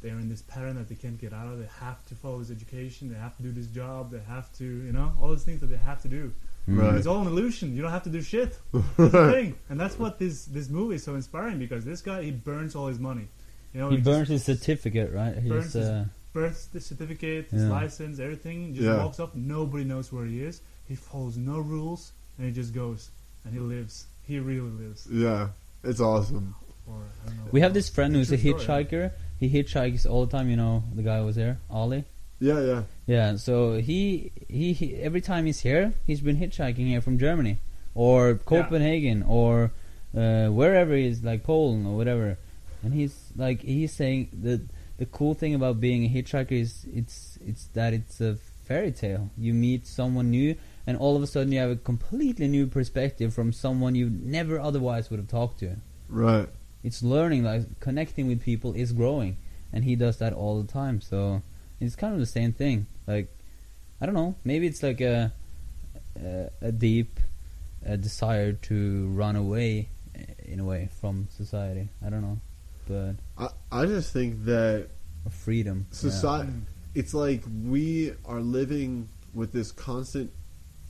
they're 0.00 0.18
in 0.18 0.28
this 0.28 0.42
pattern 0.42 0.76
that 0.76 0.88
they 0.88 0.94
can't 0.94 1.20
get 1.20 1.32
out 1.34 1.48
of. 1.48 1.58
They 1.58 1.68
have 1.80 2.04
to 2.06 2.14
follow 2.14 2.38
this 2.38 2.50
education. 2.50 3.10
They 3.12 3.18
have 3.18 3.36
to 3.36 3.42
do 3.42 3.52
this 3.52 3.66
job. 3.66 4.10
They 4.10 4.20
have 4.20 4.50
to, 4.54 4.64
you 4.64 4.92
know, 4.92 5.12
all 5.20 5.28
those 5.28 5.44
things 5.44 5.60
that 5.60 5.66
they 5.66 5.76
have 5.76 6.00
to 6.02 6.08
do. 6.08 6.32
Mm. 6.68 6.80
Right. 6.80 6.94
It's 6.94 7.06
all 7.06 7.20
an 7.20 7.26
illusion. 7.26 7.76
You 7.76 7.82
don't 7.82 7.90
have 7.90 8.04
to 8.04 8.10
do 8.10 8.22
shit. 8.22 8.58
That's 8.72 8.96
the 8.96 9.32
thing, 9.32 9.58
and 9.68 9.78
that's 9.78 9.98
what 9.98 10.18
this 10.18 10.46
this 10.46 10.70
movie 10.70 10.94
is 10.94 11.04
so 11.04 11.14
inspiring 11.14 11.58
because 11.58 11.84
this 11.84 12.00
guy 12.00 12.22
he 12.22 12.30
burns 12.30 12.74
all 12.74 12.86
his 12.86 12.98
money. 12.98 13.28
You 13.74 13.80
know, 13.80 13.90
He 13.90 13.96
just 13.96 14.06
burns 14.06 14.28
his 14.28 14.44
certificate, 14.44 15.12
right? 15.12 15.34
burns 15.46 15.64
His, 15.64 15.72
his- 15.74 15.88
uh, 15.90 16.04
birth 16.34 16.68
certificate, 16.80 17.46
his 17.50 17.62
Yeah. 17.62 17.70
license, 17.70 18.18
everything. 18.18 18.74
Just 18.74 18.84
Yeah. 18.86 19.02
walks 19.04 19.18
off. 19.20 19.34
Nobody 19.34 19.84
knows 19.84 20.12
where 20.12 20.26
he 20.26 20.42
is. 20.42 20.60
He 20.86 20.96
follows 20.96 21.38
no 21.38 21.58
rules, 21.60 22.12
and 22.36 22.46
he 22.46 22.52
just 22.52 22.74
goes 22.74 23.10
and 23.44 23.54
he 23.54 23.60
lives. 23.60 24.06
He 24.26 24.38
really 24.38 24.70
lives. 24.84 25.06
yeah, 25.10 25.48
it's 25.82 26.00
awesome. 26.00 26.54
Or 26.86 26.96
I 27.24 27.28
don't 27.28 27.36
know. 27.38 27.50
we 27.52 27.60
have 27.60 27.72
this 27.72 27.88
friend 27.88 28.14
who's 28.14 28.30
a 28.32 28.36
True 28.36 28.58
story. 28.60 28.84
hitchhiker. 28.84 29.12
He 29.40 29.48
hitchhikes 29.48 30.04
all 30.10 30.26
the 30.26 30.32
time. 30.36 30.50
You 30.50 30.56
know, 30.56 30.82
the 30.94 31.02
guy 31.02 31.18
who 31.20 31.26
was 31.26 31.36
there, 31.36 31.58
Ollie. 31.70 32.04
Yeah, 32.40 32.60
yeah, 32.60 32.82
Yeah, 33.06 33.36
so 33.36 33.78
he, 33.78 34.32
he 34.48 34.72
he 34.74 34.96
every 34.96 35.20
time 35.22 35.46
he's 35.46 35.60
here, 35.60 35.94
he's 36.06 36.20
been 36.20 36.36
hitchhiking 36.36 36.86
here 36.92 37.00
from 37.00 37.16
Germany 37.18 37.56
or 37.94 38.34
Copenhagen 38.34 39.22
or 39.22 39.70
uh, 40.16 40.48
wherever 40.48 40.94
he 40.94 41.06
is, 41.06 41.22
like 41.22 41.42
Poland 41.44 41.86
or 41.86 41.96
whatever. 41.96 42.36
And 42.82 42.92
he's 42.92 43.14
like 43.36 43.62
he's 43.62 43.92
saying 43.92 44.28
that 44.42 44.60
the 44.98 45.06
cool 45.06 45.34
thing 45.34 45.54
about 45.54 45.80
being 45.80 46.04
a 46.04 46.08
hitchhiker 46.08 46.52
is 46.52 46.86
it's 46.92 47.38
it's 47.44 47.66
that 47.74 47.92
it's 47.92 48.20
a 48.20 48.36
fairy 48.64 48.92
tale. 48.92 49.30
You 49.36 49.52
meet 49.52 49.86
someone 49.86 50.30
new, 50.30 50.56
and 50.86 50.96
all 50.96 51.16
of 51.16 51.22
a 51.22 51.26
sudden 51.26 51.52
you 51.52 51.58
have 51.58 51.70
a 51.70 51.76
completely 51.76 52.48
new 52.48 52.66
perspective 52.66 53.34
from 53.34 53.52
someone 53.52 53.94
you 53.94 54.10
never 54.10 54.58
otherwise 54.58 55.10
would 55.10 55.18
have 55.18 55.28
talked 55.28 55.58
to. 55.60 55.76
Right. 56.08 56.48
It's 56.82 57.02
learning, 57.02 57.44
like 57.44 57.80
connecting 57.80 58.26
with 58.28 58.42
people 58.42 58.74
is 58.74 58.92
growing, 58.92 59.36
and 59.72 59.84
he 59.84 59.96
does 59.96 60.18
that 60.18 60.32
all 60.32 60.62
the 60.62 60.70
time. 60.72 61.00
So 61.00 61.42
it's 61.80 61.96
kind 61.96 62.14
of 62.14 62.20
the 62.20 62.26
same 62.26 62.52
thing. 62.52 62.86
Like 63.06 63.28
I 64.00 64.06
don't 64.06 64.14
know, 64.14 64.36
maybe 64.44 64.66
it's 64.66 64.82
like 64.82 65.00
a 65.00 65.32
a, 66.22 66.50
a 66.60 66.72
deep 66.72 67.20
a 67.84 67.96
desire 67.96 68.52
to 68.52 69.08
run 69.08 69.36
away 69.36 69.88
eh, 70.14 70.24
in 70.44 70.60
a 70.60 70.64
way 70.64 70.88
from 71.00 71.28
society. 71.30 71.88
I 72.04 72.10
don't 72.10 72.22
know, 72.22 72.38
but 72.86 73.14
I, 73.38 73.48
I 73.72 73.86
just 73.86 74.12
think 74.12 74.44
that 74.44 74.88
freedom. 75.30 75.86
yeah. 75.90 75.96
society 75.96 76.52
it's 76.94 77.12
like 77.14 77.42
we 77.64 78.12
are 78.24 78.40
living 78.40 79.08
with 79.34 79.52
this 79.52 79.72
constant 79.72 80.30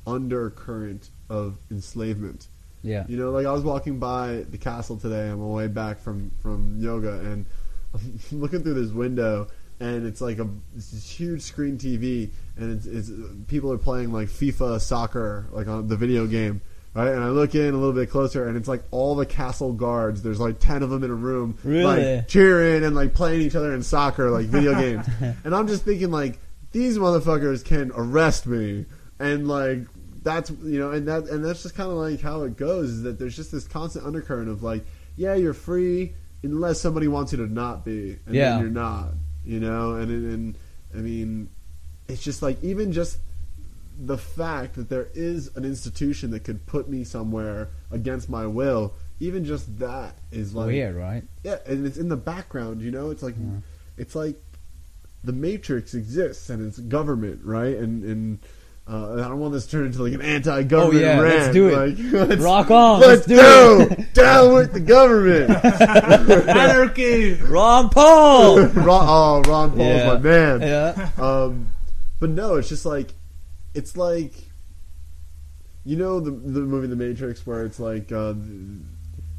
undercurrent 0.07 1.11
of 1.30 1.57
enslavement 1.70 2.49
Yeah. 2.82 3.05
you 3.09 3.16
know 3.16 3.30
like 3.30 3.47
i 3.47 3.53
was 3.53 3.62
walking 3.64 3.99
by 3.99 4.45
the 4.51 4.59
castle 4.59 4.97
today 4.99 5.28
on 5.30 5.38
my 5.40 5.47
way 5.47 5.66
back 5.68 5.99
from 5.99 6.30
from 6.40 6.76
yoga 6.78 7.12
and 7.20 7.47
i'm 7.95 8.20
looking 8.40 8.62
through 8.62 8.74
this 8.74 8.92
window 8.92 9.47
and 9.80 10.07
it's 10.07 10.20
like 10.20 10.38
a 10.38 10.49
it's 10.76 10.90
this 10.90 11.09
huge 11.11 11.42
screen 11.42 11.78
tv 11.78 12.30
and 12.57 12.72
it's, 12.72 12.86
it's 12.86 13.11
people 13.49 13.72
are 13.72 13.78
playing 13.78 14.12
like 14.12 14.28
fifa 14.28 14.80
soccer 14.80 15.47
like 15.53 15.66
on 15.66 15.88
the 15.88 15.97
video 15.97 16.26
game 16.26 16.61
right 16.95 17.12
and 17.12 17.22
i 17.22 17.28
look 17.28 17.55
in 17.55 17.74
a 17.74 17.76
little 17.76 17.92
bit 17.92 18.11
closer 18.11 18.47
and 18.49 18.57
it's 18.57 18.68
like 18.68 18.82
all 18.90 19.14
the 19.14 19.26
castle 19.26 19.72
guards 19.72 20.22
there's 20.22 20.40
like 20.40 20.59
10 20.61 20.82
of 20.82 20.90
them 20.90 21.03
in 21.05 21.11
a 21.11 21.14
room 21.14 21.59
Really? 21.64 22.16
like 22.16 22.28
cheering 22.28 22.84
and 22.84 22.95
like 22.95 23.14
playing 23.14 23.40
each 23.42 23.55
other 23.57 23.74
in 23.74 23.82
soccer 23.82 24.30
like 24.30 24.47
video 24.47 24.74
games 24.80 25.07
and 25.45 25.55
i'm 25.55 25.66
just 25.68 25.84
thinking 25.84 26.11
like 26.11 26.38
these 26.72 26.97
motherfuckers 26.99 27.64
can 27.64 27.92
arrest 27.95 28.47
me 28.47 28.86
and 29.18 29.47
like 29.49 29.80
that's 30.22 30.51
you 30.62 30.78
know 30.78 30.90
and 30.92 31.07
that 31.09 31.24
and 31.24 31.45
that's 31.45 31.62
just 31.62 31.74
kind 31.74 31.90
of 31.90 31.97
like 31.97 32.20
how 32.20 32.42
it 32.45 32.57
goes 32.57 32.90
is 32.90 33.03
that 33.03 33.18
there's 33.18 33.36
just 33.36 33.53
this 33.53 33.66
constant 33.68 34.07
undercurrent 34.07 34.49
of 34.49 34.62
like 34.62 34.84
yeah 35.16 35.34
you're 35.34 35.53
free 35.55 36.14
unless 36.42 36.80
somebody 36.80 37.09
wants 37.09 37.32
you 37.32 37.38
to 37.38 37.47
not 37.53 37.84
be 37.84 38.18
and 38.26 38.34
Yeah. 38.34 38.51
then 38.53 38.61
you're 38.61 38.70
not 38.70 39.09
you 39.45 39.61
know 39.61 39.95
and 39.97 40.11
and 40.11 40.59
i 40.95 40.99
mean 40.99 41.49
it's 42.09 42.22
just 42.22 42.40
like 42.42 42.62
even 42.64 42.92
just 42.92 43.18
the 43.99 44.18
fact 44.18 44.74
that 44.74 44.88
there 44.88 45.09
is 45.14 45.51
an 45.57 45.64
institution 45.64 46.30
that 46.32 46.40
could 46.45 46.66
put 46.66 46.88
me 46.88 47.05
somewhere 47.05 47.68
against 47.90 48.28
my 48.28 48.47
will 48.47 48.92
even 49.20 49.45
just 49.45 49.78
that 49.78 50.18
is 50.32 50.55
like 50.55 50.66
Weird, 50.66 50.97
right? 50.97 51.22
yeah, 51.45 51.59
and 51.66 51.86
it's 51.86 51.97
in 51.97 52.09
the 52.09 52.16
background. 52.16 52.82
You 52.82 52.90
know, 52.90 53.11
it's 53.11 53.22
like 53.22 53.36
Yeah. 53.38 53.59
it's 53.97 54.14
like 54.16 54.36
the 55.22 55.32
Matrix 55.32 55.95
exists 55.95 56.51
and 56.51 56.66
it's 56.66 56.78
government, 56.78 57.40
right? 57.45 57.76
And 57.76 58.03
and 58.05 58.38
uh, 58.86 59.14
I 59.14 59.28
don't 59.28 59.38
want 59.38 59.55
this 59.55 59.64
to 59.66 59.70
turn 59.70 59.86
into 59.86 60.03
like 60.03 60.12
an 60.12 60.20
anti-government 60.20 60.97
Oh, 61.03 61.07
yeah, 61.07 61.18
rant. 61.20 61.38
let's 61.38 61.53
do 61.55 61.68
it. 61.68 61.72
Like, 62.12 62.28
let's, 62.28 62.42
Rock 62.42 62.70
on, 62.70 63.01
Let's, 63.01 63.26
let's 63.26 63.26
do 63.26 63.36
go 63.36 63.80
it. 63.80 64.12
down 64.14 64.53
with 64.55 64.72
the 64.74 64.80
government. 64.80 65.51
Anarchy. 66.49 67.34
Ron 67.34 67.88
Paul. 67.90 68.61
Ron, 68.61 69.07
oh, 69.09 69.42
Ron 69.51 69.70
Paul's 69.70 69.78
Yeah. 69.78 70.07
my 70.09 70.18
man. 70.18 70.61
yeah. 70.61 71.11
Um, 71.18 71.68
but 72.20 72.30
no, 72.30 72.57
it's 72.57 72.68
just 72.68 72.84
like 72.84 73.12
it's 73.74 73.96
like 73.96 74.32
you 75.84 75.96
know 75.96 76.20
the 76.20 76.30
the 76.30 76.60
movie 76.60 76.86
The 76.86 76.96
Matrix 76.96 77.46
where 77.46 77.64
it's 77.64 77.78
like 77.80 78.10
uh, 78.12 78.32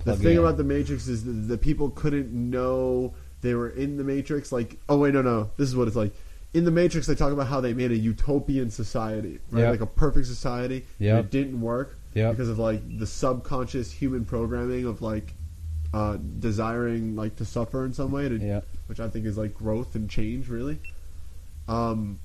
the, 0.05 0.15
thing 0.15 0.33
in. 0.33 0.38
about 0.39 0.57
the 0.57 0.63
Matrix 0.63 1.07
is 1.07 1.23
that 1.25 1.31
the 1.31 1.57
people 1.57 1.89
couldn't 1.89 2.31
know 2.31 3.13
they 3.41 3.55
were 3.55 3.69
in 3.69 3.97
the 3.97 4.03
Matrix. 4.03 4.51
Like, 4.51 4.77
oh 4.89 4.97
wait, 4.97 5.13
no, 5.13 5.21
no, 5.21 5.49
this 5.57 5.67
is 5.69 5.75
what 5.75 5.88
it's 5.88 5.97
like. 5.97 6.13
In 6.53 6.63
the 6.63 6.71
Matrix, 6.71 7.05
they 7.07 7.15
talk 7.15 7.33
about 7.33 7.47
how 7.47 7.59
they 7.59 7.73
made 7.73 7.91
a 7.91 7.97
utopian 7.97 8.69
society, 8.71 9.39
right? 9.51 9.61
Yep. 9.63 9.71
Like 9.71 9.81
a 9.81 9.86
perfect 9.86 10.25
society. 10.27 10.86
Yeah, 10.99 11.17
It 11.19 11.29
didn't 11.29 11.59
work 11.59 11.97
Yep. 12.13 12.31
because 12.31 12.47
of 12.47 12.57
like 12.59 12.97
the 12.97 13.05
subconscious 13.05 13.91
human 13.91 14.23
programming 14.23 14.86
of 14.86 15.01
like 15.01 15.33
uh, 15.93 16.17
desiring 16.39 17.15
like 17.17 17.36
to 17.38 17.45
suffer 17.45 17.83
in 17.83 17.91
some 17.93 18.11
way 18.11 18.29
to 18.29 18.38
Yeah. 18.38 18.61
which 18.88 19.01
I 19.01 19.09
think 19.09 19.25
is 19.25 19.38
like 19.38 19.53
growth 19.53 19.95
and 19.95 20.09
change, 20.09 20.47
really. 20.47 20.79
Um, 21.67 22.19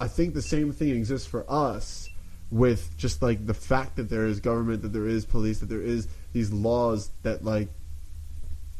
I 0.00 0.08
think 0.08 0.34
the 0.34 0.42
same 0.42 0.72
thing 0.72 0.90
exists 0.90 1.26
for 1.26 1.44
us 1.50 2.08
with 2.50 2.96
just 2.96 3.22
like 3.22 3.46
the 3.46 3.54
fact 3.54 3.96
that 3.96 4.08
there 4.08 4.26
is 4.26 4.40
government, 4.40 4.82
that 4.82 4.92
there 4.92 5.06
is 5.08 5.24
police, 5.24 5.58
that 5.60 5.68
there 5.68 5.82
is 5.82 6.06
these 6.32 6.52
laws 6.52 7.10
that 7.22 7.44
like, 7.44 7.68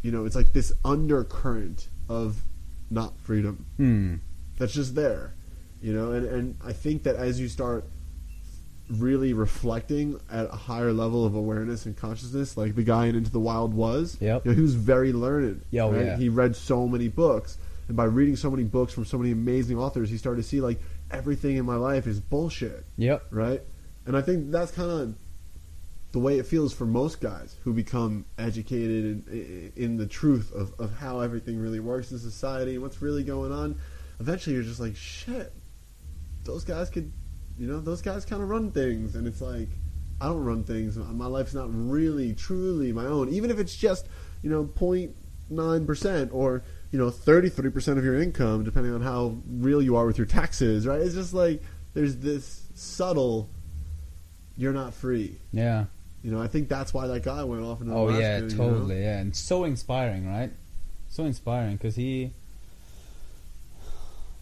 you 0.03 0.13
know, 0.13 0.25
it's 0.25 0.37
like 0.37 0.53
this 0.53 0.73
undercurrent 0.85 1.89
of 2.09 2.43
not 2.91 3.19
freedom 3.19 3.67
Hmm. 3.79 4.15
that's 4.59 4.73
just 4.73 4.95
there, 4.95 5.35
you 5.83 5.93
know, 5.93 6.13
and 6.13 6.27
and 6.27 6.57
I 6.65 6.73
think 6.73 7.03
that 7.05 7.17
as 7.17 7.41
you 7.41 7.49
start 7.49 7.85
really 8.89 9.33
reflecting 9.33 10.21
at 10.31 10.47
a 10.47 10.57
higher 10.57 10.93
level 10.93 11.25
of 11.27 11.35
awareness 11.35 11.87
and 11.87 11.97
consciousness, 11.97 12.57
like 12.57 12.77
the 12.77 12.85
guy 12.85 13.07
in 13.07 13.17
Into 13.17 13.33
the 13.33 13.41
Wild 13.41 13.75
was, 13.75 14.17
Yep. 14.21 14.45
you 14.45 14.51
know, 14.53 14.55
he 14.57 14.63
was 14.63 14.75
very 14.77 15.13
learned. 15.13 15.63
Yeah, 15.73 15.83
oh, 15.85 15.93
right? 15.93 16.05
yeah. 16.07 16.17
He 16.17 16.29
read 16.29 16.55
so 16.55 16.87
many 16.87 17.09
books, 17.09 17.59
and 17.89 17.97
by 17.97 18.05
reading 18.05 18.37
so 18.37 18.49
many 18.49 18.63
books 18.63 18.93
from 18.93 19.05
so 19.05 19.19
many 19.19 19.33
amazing 19.33 19.77
authors, 19.77 20.09
he 20.09 20.17
started 20.17 20.43
to 20.43 20.49
see 20.49 20.61
like 20.61 20.79
everything 21.11 21.57
in 21.57 21.65
my 21.65 21.77
life 21.77 22.07
is 22.07 22.21
bullshit, 22.21 22.85
Yep. 22.97 23.27
right? 23.31 23.63
And 24.07 24.17
I 24.17 24.23
think 24.23 24.51
that's 24.51 24.71
kind 24.73 24.91
of 24.91 25.15
the 26.13 26.19
way 26.19 26.39
it 26.39 26.47
feels 26.47 26.73
for 26.73 26.87
most 26.87 27.21
guys 27.21 27.57
who 27.65 27.73
become 27.73 28.25
educated 28.39 29.29
in, 29.29 29.73
in 29.77 29.97
the 29.97 30.07
truth 30.07 30.53
of, 30.55 30.73
of 30.79 30.97
how 30.97 31.21
everything 31.21 31.59
really 31.59 31.81
works 31.81 32.13
in 32.13 32.19
society 32.19 32.75
and 32.75 32.83
what's 32.83 33.03
really 33.03 33.23
going 33.25 33.53
on. 33.53 33.77
Eventually, 34.21 34.55
you're 34.55 34.65
just 34.65 34.81
like, 34.81 34.97
shit, 34.97 35.53
those 36.45 36.65
guys 36.65 36.89
could, 36.89 37.13
you 37.59 37.67
know, 37.67 37.81
those 37.81 38.01
guys 38.01 38.25
kind 38.25 38.43
of 38.43 38.49
run 38.49 38.71
things. 38.71 39.15
And 39.15 39.27
it's 39.27 39.41
like, 39.43 39.69
I 40.21 40.27
don't 40.29 40.45
run 40.45 40.65
things. 40.65 40.97
My 40.97 41.27
life's 41.27 41.53
not 41.53 41.67
really, 41.71 42.33
truly 42.35 42.93
my 42.93 43.05
own. 43.05 43.29
Even 43.29 43.51
if 43.51 43.59
it's 43.59 43.77
just, 43.77 44.07
you 44.43 44.49
know, 44.49 44.65
0.9% 44.65 46.29
or, 46.33 46.63
you 46.91 46.99
know, 46.99 47.11
33% 47.11 47.99
of 47.99 48.05
your 48.05 48.21
income, 48.21 48.65
depending 48.65 48.95
on 48.95 49.01
how 49.01 49.37
real 49.49 49.83
you 49.83 49.97
are 49.97 50.07
with 50.07 50.19
your 50.19 50.27
taxes, 50.27 50.87
right? 50.87 51.01
It's 51.01 51.15
just 51.15 51.35
like, 51.35 51.63
there's 51.95 52.17
this 52.17 52.67
subtle, 52.75 53.49
you're 54.57 54.73
not 54.73 54.95
free. 54.95 55.37
Yeah. 55.53 55.87
You 56.23 56.31
know, 56.31 56.41
I 56.41 56.49
think 56.49 56.69
that's 56.69 56.93
why 56.93 57.07
that 57.07 57.23
guy 57.23 57.45
went 57.45 57.63
off 57.63 57.81
into 57.81 57.93
Oh 57.95 58.09
Alaska, 58.09 58.21
yeah, 58.21 58.37
you 58.39 58.49
know? 58.49 58.57
totally. 58.57 59.03
Yeah, 59.03 59.19
and 59.19 59.37
so 59.37 59.65
inspiring, 59.65 60.29
right? 60.29 60.51
So 61.09 61.25
inspiring 61.25 61.77
because 61.77 61.97
he. 61.97 62.33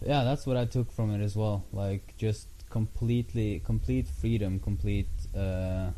Yeah, 0.05 0.23
that's 0.23 0.45
what 0.45 0.57
I 0.57 0.65
took 0.65 0.91
from 0.91 1.13
it 1.13 1.23
as 1.23 1.35
well. 1.35 1.63
Like 1.71 2.15
just 2.17 2.47
completely, 2.69 3.61
complete 3.63 4.07
freedom, 4.07 4.59
complete 4.59 5.07
uh, 5.35 5.91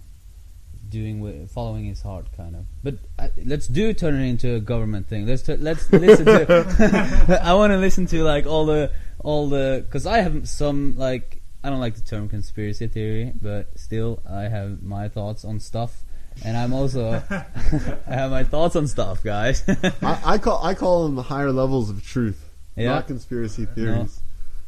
doing, 0.90 1.20
wi- 1.20 1.46
following 1.48 1.86
his 1.86 2.02
heart, 2.02 2.28
kind 2.36 2.56
of. 2.56 2.66
But 2.84 2.96
uh, 3.20 3.28
let's 3.46 3.68
do 3.68 3.94
turn 3.94 4.16
it 4.16 4.26
into 4.26 4.56
a 4.56 4.60
government 4.60 5.08
thing. 5.08 5.26
Let's 5.26 5.42
t- 5.44 5.56
let's 5.58 5.92
listen 5.92 6.26
to. 6.26 7.40
I 7.44 7.54
want 7.54 7.72
to 7.72 7.78
listen 7.78 8.06
to 8.08 8.24
like 8.24 8.46
all 8.46 8.66
the 8.66 8.92
all 9.20 9.50
the 9.50 9.84
because 9.86 10.06
I 10.06 10.20
have 10.20 10.48
some 10.48 10.98
like 10.98 11.42
I 11.64 11.70
don't 11.70 11.80
like 11.80 11.96
the 11.96 12.02
term 12.02 12.30
conspiracy 12.30 12.88
theory, 12.88 13.34
but 13.42 13.78
still 13.78 14.22
I 14.30 14.44
have 14.44 14.82
my 14.84 15.10
thoughts 15.10 15.44
on 15.46 15.60
stuff. 15.60 16.04
And 16.46 16.56
I'm 16.56 16.72
also 16.72 17.14
I 17.30 18.14
have 18.14 18.30
my 18.32 18.44
thoughts 18.44 18.76
on 18.76 18.88
stuff, 18.88 19.24
guys. 19.24 19.64
I, 20.04 20.22
I 20.24 20.38
call 20.38 20.64
I 20.64 20.76
call 20.76 21.04
them 21.06 21.16
the 21.16 21.24
higher 21.24 21.52
levels 21.52 21.90
of 21.90 22.04
truth, 22.06 22.50
Yeah. 22.76 22.90
not 22.90 23.08
conspiracy 23.08 23.66
theories. 23.66 24.22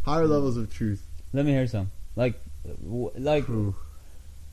Higher 0.03 0.25
levels 0.25 0.57
of 0.57 0.73
truth. 0.73 1.05
Let 1.31 1.45
me 1.45 1.51
hear 1.51 1.67
some. 1.67 1.91
Like, 2.15 2.41
w- 2.65 3.11
like, 3.15 3.45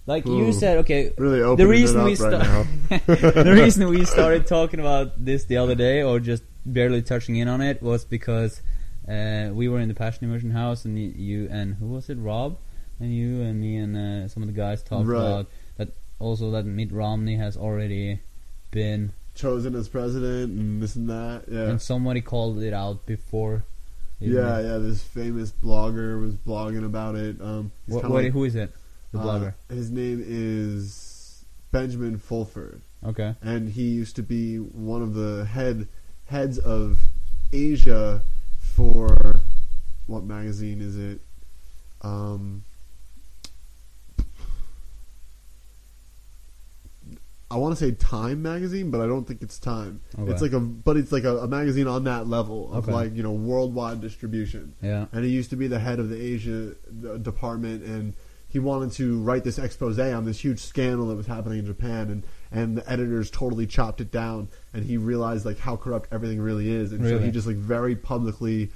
like 0.06 0.26
Ooh. 0.26 0.38
you 0.38 0.52
said. 0.52 0.78
Okay, 0.78 1.12
really 1.18 1.42
opening 1.42 1.68
reason 1.68 2.04
we 2.04 2.14
right 2.16 2.18
sta- 2.18 2.64
the 3.42 3.52
reason 3.54 3.88
we 3.88 4.04
started 4.16 4.46
talking 4.46 4.80
about 4.80 5.24
this 5.24 5.44
the 5.44 5.56
other 5.58 5.74
day, 5.74 6.02
or 6.02 6.20
just 6.20 6.42
barely 6.64 7.02
touching 7.02 7.36
in 7.36 7.48
on 7.48 7.60
it, 7.60 7.82
was 7.82 8.04
because 8.04 8.60
uh, 9.08 9.50
we 9.52 9.68
were 9.68 9.80
in 9.80 9.88
the 9.88 9.94
Passion 9.94 10.24
Immersion 10.24 10.50
house, 10.50 10.84
and 10.84 10.98
you 10.98 11.48
and 11.50 11.74
who 11.74 11.86
was 11.88 12.08
it, 12.10 12.16
Rob, 12.18 12.56
and 13.00 13.14
you 13.14 13.42
and 13.42 13.60
me 13.60 13.76
and 13.76 13.96
uh, 13.96 14.28
some 14.28 14.42
of 14.42 14.48
the 14.48 14.54
guys 14.54 14.82
talked 14.82 15.06
Right. 15.06 15.18
about 15.18 15.46
that. 15.78 15.88
Also, 16.18 16.50
that 16.52 16.64
Mitt 16.64 16.90
Romney 16.92 17.36
has 17.36 17.56
already 17.58 18.20
been, 18.70 19.12
Chosen 19.34 19.74
as 19.74 19.86
president 19.86 20.58
and 20.58 20.82
this 20.82 20.96
and 20.96 21.10
that. 21.10 21.42
Yeah. 21.46 21.68
and 21.68 21.82
somebody 21.82 22.22
called 22.22 22.62
it 22.62 22.72
out 22.72 23.04
before. 23.04 23.64
Yeah, 24.18 24.58
it? 24.58 24.64
yeah. 24.64 24.78
This 24.78 25.02
famous 25.02 25.52
blogger 25.52 26.18
was 26.18 26.34
blogging 26.34 26.86
about 26.86 27.16
it. 27.16 27.36
Um, 27.42 27.70
What, 27.86 28.00
kinda 28.00 28.14
like- 28.16 28.32
who 28.32 28.44
is 28.44 28.54
it? 28.54 28.72
The 29.16 29.54
uh, 29.70 29.74
his 29.74 29.90
name 29.90 30.22
is 30.26 31.44
Benjamin 31.72 32.18
Fulford. 32.18 32.82
Okay. 33.04 33.34
and 33.42 33.68
he 33.68 33.82
used 33.84 34.16
to 34.16 34.22
be 34.22 34.56
one 34.56 35.00
of 35.02 35.14
the 35.14 35.44
head 35.44 35.86
heads 36.24 36.58
of 36.58 36.98
Asia 37.52 38.22
for 38.58 39.40
what 40.06 40.24
magazine 40.24 40.80
is 40.80 40.96
it? 40.96 41.20
Um, 42.02 42.64
I 47.48 47.56
want 47.58 47.76
to 47.78 47.84
say 47.84 47.92
Time 47.92 48.42
magazine, 48.42 48.90
but 48.90 49.00
I 49.00 49.06
don't 49.06 49.24
think 49.26 49.40
it's 49.40 49.58
Time. 49.58 50.00
Okay. 50.18 50.32
It's 50.32 50.42
like 50.42 50.52
a, 50.52 50.58
but 50.58 50.96
it's 50.96 51.12
like 51.12 51.22
a, 51.24 51.38
a 51.38 51.46
magazine 51.48 51.86
on 51.86 52.04
that 52.04 52.26
level 52.26 52.72
of 52.72 52.84
Okay. 52.84 52.92
like 52.92 53.16
you 53.16 53.22
know 53.22 53.32
worldwide 53.32 54.00
distribution. 54.00 54.74
Yeah. 54.82 55.06
And 55.12 55.24
he 55.24 55.30
used 55.30 55.50
to 55.50 55.56
be 55.56 55.68
the 55.68 55.78
head 55.78 56.00
of 56.00 56.08
the 56.08 56.20
Asia 56.20 56.72
uh, 57.08 57.18
department, 57.18 57.84
and 57.84 58.14
he 58.56 58.60
wanted 58.60 58.90
to 58.90 59.20
write 59.20 59.44
this 59.44 59.58
expose 59.58 59.98
on 59.98 60.24
this 60.24 60.42
huge 60.42 60.60
scandal 60.60 61.08
that 61.08 61.14
was 61.14 61.26
happening 61.26 61.58
in 61.58 61.66
Japan, 61.66 62.08
and 62.08 62.22
and 62.50 62.78
the 62.78 62.90
editors 62.90 63.30
totally 63.30 63.66
chopped 63.66 64.00
it 64.00 64.10
down, 64.10 64.48
and 64.72 64.82
he 64.82 64.96
realized 64.96 65.44
like 65.44 65.58
how 65.58 65.76
corrupt 65.76 66.08
everything 66.10 66.40
really 66.40 66.70
is, 66.70 66.90
and 66.90 67.06
so 67.06 67.18
he 67.18 67.30
just 67.30 67.46
like 67.46 67.56
very 67.56 67.94
publicly 67.94 68.70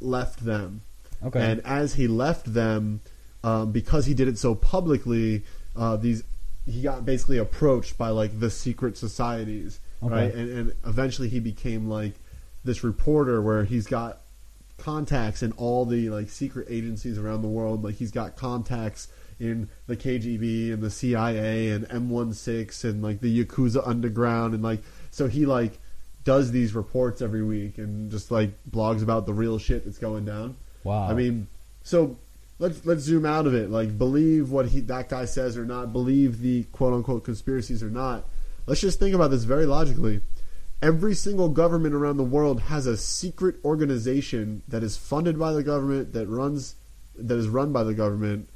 left 0.00 0.44
them. 0.44 0.80
Okay. 1.24 1.38
And 1.40 1.60
as 1.64 1.94
he 1.94 2.08
left 2.08 2.52
them, 2.52 3.00
um, 3.44 3.70
because 3.70 4.06
he 4.06 4.14
did 4.14 4.26
it 4.26 4.36
so 4.36 4.56
publicly, 4.56 5.44
uh, 5.76 5.96
these 5.96 6.24
he 6.66 6.82
got 6.82 7.06
basically 7.06 7.38
approached 7.38 7.96
by 7.96 8.08
like 8.08 8.40
the 8.40 8.50
secret 8.50 8.98
societies, 8.98 9.78
Okay. 10.02 10.12
right? 10.12 10.34
And, 10.34 10.50
and 10.50 10.72
eventually 10.84 11.28
he 11.28 11.38
became 11.38 11.88
like 11.88 12.14
this 12.64 12.82
reporter 12.82 13.40
where 13.40 13.62
he's 13.62 13.86
got 13.86 14.22
contacts 14.78 15.42
in 15.42 15.52
all 15.52 15.84
the 15.84 16.08
like 16.08 16.30
secret 16.30 16.66
agencies 16.70 17.18
around 17.18 17.42
the 17.42 17.48
world. 17.48 17.84
Like 17.84 17.96
he's 17.96 18.10
got 18.10 18.36
contacts 18.36 19.08
in 19.38 19.68
the 19.86 19.96
KGB 19.96 20.72
and 20.72 20.82
the 20.82 20.90
CIA 20.90 21.70
and 21.70 21.86
MI6 21.88 22.84
and 22.84 23.02
like 23.02 23.20
the 23.20 23.44
Yakuza 23.44 23.86
underground 23.86 24.54
and 24.54 24.62
like 24.62 24.82
so 25.10 25.28
he 25.28 25.46
like 25.46 25.78
does 26.24 26.50
these 26.50 26.74
reports 26.74 27.22
every 27.22 27.42
week 27.42 27.78
and 27.78 28.10
just 28.10 28.30
like 28.30 28.50
blogs 28.70 29.02
about 29.02 29.26
the 29.26 29.32
real 29.32 29.58
shit 29.58 29.84
that's 29.84 29.98
going 29.98 30.24
down. 30.24 30.56
wow. 30.84 31.08
I 31.08 31.14
mean, 31.14 31.48
so 31.82 32.18
let's 32.58 32.84
let's 32.84 33.02
zoom 33.02 33.24
out 33.24 33.46
of 33.46 33.54
it. 33.54 33.70
Like, 33.70 33.96
believe 33.96 34.50
what 34.50 34.66
he 34.66 34.80
that 34.80 35.08
guy 35.08 35.24
says 35.24 35.56
or 35.56 35.64
not. 35.64 35.92
Believe 35.92 36.40
the 36.40 36.64
quote 36.64 36.92
unquote 36.92 37.24
conspiracies 37.24 37.82
or 37.82 37.90
not. 37.90 38.26
Let's 38.66 38.80
just 38.80 38.98
think 38.98 39.14
about 39.14 39.30
this 39.30 39.44
very 39.44 39.64
logically. 39.64 40.20
Every 40.80 41.14
single 41.14 41.48
government 41.48 41.94
around 41.94 42.18
the 42.18 42.24
world 42.24 42.60
has 42.62 42.86
a 42.86 42.96
secret 42.96 43.56
organization 43.64 44.62
that 44.68 44.82
is 44.84 44.96
funded 44.96 45.38
by 45.38 45.52
the 45.52 45.62
government 45.64 46.12
that 46.12 46.28
runs 46.28 46.76
that 47.16 47.36
is 47.36 47.48
run 47.48 47.72
by 47.72 47.82
the 47.82 47.94
government. 47.94 48.48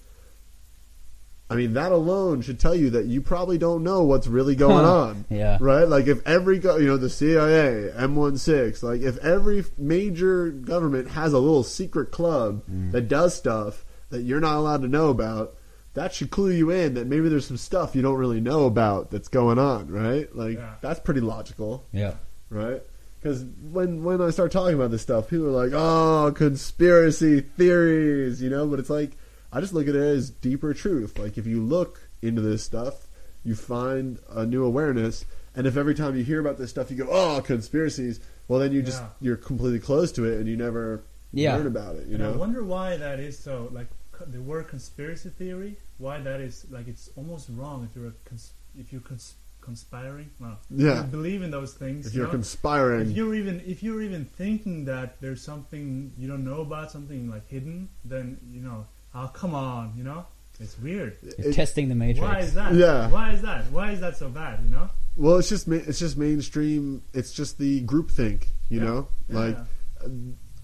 I 1.50 1.54
mean, 1.56 1.74
that 1.74 1.92
alone 1.92 2.40
should 2.40 2.58
tell 2.60 2.74
you 2.74 2.90
that 2.90 3.06
you 3.06 3.20
probably 3.20 3.58
don't 3.58 3.82
know 3.82 4.04
what's 4.04 4.26
really 4.26 4.54
going 4.54 4.86
on 4.86 5.24
yeah. 5.28 5.58
right? 5.60 5.86
Like 5.86 6.06
if 6.06 6.26
every 6.26 6.58
go- 6.58 6.76
you 6.78 6.86
know 6.86 6.96
the 6.96 7.10
CIA, 7.10 7.90
MI6, 7.94 8.82
like 8.82 9.00
if 9.02 9.18
every 9.18 9.64
major 9.76 10.48
government 10.50 11.10
has 11.10 11.32
a 11.32 11.38
little 11.38 11.64
secret 11.64 12.10
club 12.12 12.62
Mm. 12.70 12.92
that 12.92 13.08
does 13.08 13.34
stuff 13.34 13.84
that 14.10 14.22
you're 14.22 14.40
not 14.40 14.56
allowed 14.56 14.82
to 14.82 14.88
know 14.88 15.10
about, 15.10 15.54
that 15.94 16.14
should 16.14 16.30
clue 16.30 16.50
you 16.52 16.70
in 16.70 16.94
that 16.94 17.06
maybe 17.06 17.28
there's 17.28 17.46
some 17.46 17.56
stuff 17.56 17.94
you 17.94 18.02
don't 18.02 18.16
really 18.16 18.40
know 18.40 18.64
about 18.66 19.10
that's 19.10 19.28
going 19.28 19.58
on, 19.58 19.88
right? 19.90 20.34
Like 20.34 20.56
Yeah. 20.56 20.74
that's 20.80 21.00
pretty 21.00 21.20
logical, 21.20 21.84
Yeah. 21.92 22.14
right? 22.50 22.82
Because 23.20 23.44
when 23.70 24.02
when 24.02 24.20
I 24.20 24.30
start 24.30 24.50
talking 24.52 24.74
about 24.74 24.90
this 24.90 25.02
stuff, 25.02 25.28
people 25.28 25.46
are 25.46 25.66
like, 25.66 25.72
"Oh, 25.74 26.32
conspiracy 26.34 27.40
theories," 27.40 28.42
you 28.42 28.50
know. 28.50 28.66
But 28.66 28.78
it's 28.80 28.90
like 28.90 29.12
I 29.52 29.60
just 29.60 29.72
look 29.74 29.86
at 29.86 29.94
it 29.94 30.00
as 30.00 30.30
deeper 30.30 30.72
truth. 30.74 31.18
Like 31.18 31.36
if 31.38 31.46
you 31.46 31.62
look 31.62 32.08
into 32.22 32.40
this 32.40 32.62
stuff, 32.62 33.06
you 33.44 33.54
find 33.54 34.18
a 34.30 34.46
new 34.46 34.64
awareness, 34.64 35.24
and 35.54 35.66
if 35.66 35.76
every 35.76 35.94
time 35.94 36.16
you 36.16 36.24
hear 36.24 36.40
about 36.40 36.56
this 36.58 36.70
stuff, 36.70 36.90
you 36.90 36.96
go, 36.96 37.08
"Oh, 37.10 37.40
conspiracies," 37.44 38.18
well, 38.48 38.58
then 38.58 38.72
you 38.72 38.82
just 38.82 39.02
Yeah. 39.02 39.08
you're 39.20 39.36
completely 39.36 39.78
closed 39.78 40.14
to 40.16 40.24
it, 40.24 40.38
and 40.40 40.48
you 40.48 40.56
never 40.56 41.02
Yeah. 41.32 41.56
learn 41.56 41.66
about 41.66 41.96
it. 41.96 42.06
You 42.08 42.14
and 42.16 42.24
I 42.24 42.30
wonder 42.32 42.64
why 42.64 42.96
that 42.96 43.20
is 43.20 43.38
so. 43.38 43.68
Like 43.72 43.88
co- 43.88 43.96
the 44.26 44.40
word 44.40 44.68
conspiracy 44.68 45.30
theory, 45.30 45.76
why 45.98 46.20
that 46.20 46.40
is 46.40 46.66
like 46.70 46.88
it's 46.88 47.10
almost 47.16 47.48
wrong 47.50 47.86
if 47.88 47.96
you're 47.96 48.08
a 48.08 48.12
cons- 48.24 48.52
if 48.78 48.92
you're 48.92 49.00
cons- 49.02 49.34
conspiring. 49.60 50.30
No, 50.40 50.56
Yeah. 50.70 50.98
you 51.02 51.04
believe 51.08 51.42
in 51.42 51.50
those 51.50 51.74
things. 51.74 52.06
If 52.06 52.14
you 52.14 52.18
you're 52.18 52.26
know? 52.28 52.32
conspiring, 52.32 53.10
if 53.10 53.16
you're 53.16 53.34
even 53.34 53.60
if 53.66 53.82
you're 53.82 54.02
even 54.02 54.24
thinking 54.24 54.84
that 54.86 55.20
there's 55.20 55.42
something 55.42 56.12
you 56.18 56.28
don't 56.28 56.44
know 56.44 56.60
about 56.60 56.90
something 56.90 57.30
like 57.30 57.48
hidden, 57.48 57.88
then 58.04 58.38
you 58.52 58.60
know, 58.60 58.86
oh 59.14 59.28
come 59.32 59.54
on, 59.54 59.94
you 59.96 60.04
know, 60.04 60.26
it's 60.60 60.78
weird. 60.78 61.16
You're 61.22 61.48
it- 61.50 61.54
testing 61.54 61.88
the 61.88 61.94
matrix. 61.94 62.20
Why 62.28 62.38
is 62.40 62.54
that? 62.54 62.74
Yeah. 62.74 63.08
Why 63.10 63.32
is 63.32 63.42
that? 63.42 63.70
Why 63.72 63.90
is 63.92 64.00
that 64.00 64.16
so 64.16 64.28
bad? 64.28 64.60
You 64.64 64.70
know? 64.70 64.90
well, 65.16 65.36
it's 65.38 65.48
just 65.48 65.66
ma- 65.68 65.76
it's 65.76 65.98
just 65.98 66.16
mainstream. 66.16 67.02
It's 67.12 67.32
just 67.32 67.58
the 67.58 67.80
group 67.82 68.10
think. 68.10 68.48
You 68.68 68.78
Yeah. 68.80 68.84
know, 68.86 69.08
like. 69.28 69.56
Yeah. 69.56 70.08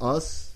us, 0.01 0.48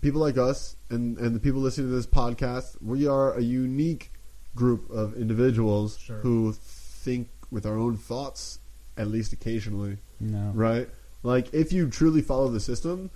people 0.00 0.20
like 0.20 0.38
us, 0.38 0.76
and, 0.90 1.18
and 1.18 1.34
the 1.34 1.40
people 1.40 1.60
listening 1.60 1.88
to 1.88 1.94
this 1.94 2.06
podcast, 2.06 2.76
we 2.82 3.06
are 3.06 3.34
a 3.34 3.40
unique 3.42 4.12
group 4.54 4.88
of 4.90 5.14
individuals 5.16 5.98
Sure. 5.98 6.18
who 6.18 6.52
think 6.52 7.28
with 7.50 7.64
our 7.66 7.76
own 7.78 7.96
thoughts, 7.96 8.58
at 8.96 9.08
least 9.08 9.32
occasionally, 9.32 9.98
No. 10.20 10.50
right? 10.54 10.88
Like, 11.22 11.52
if 11.52 11.72
you 11.72 11.88
truly 11.88 12.22
follow 12.22 12.48
the 12.48 12.60
system, 12.60 13.10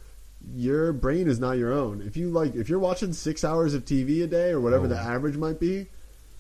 your 0.55 0.93
brain 0.93 1.29
is 1.29 1.39
not 1.39 1.53
your 1.59 1.73
own. 1.73 2.03
If 2.03 2.17
you 2.17 2.29
like, 2.31 2.55
if 2.57 2.69
you're 2.69 2.79
watching 2.81 3.13
six 3.13 3.45
hours 3.45 3.75
of 3.75 3.85
TV 3.85 4.23
a 4.23 4.27
day 4.27 4.51
or 4.51 4.61
whatever 4.61 4.87
Oh. 4.87 4.89
the 4.89 4.99
average 4.99 5.37
might 5.37 5.61
be, 5.61 5.87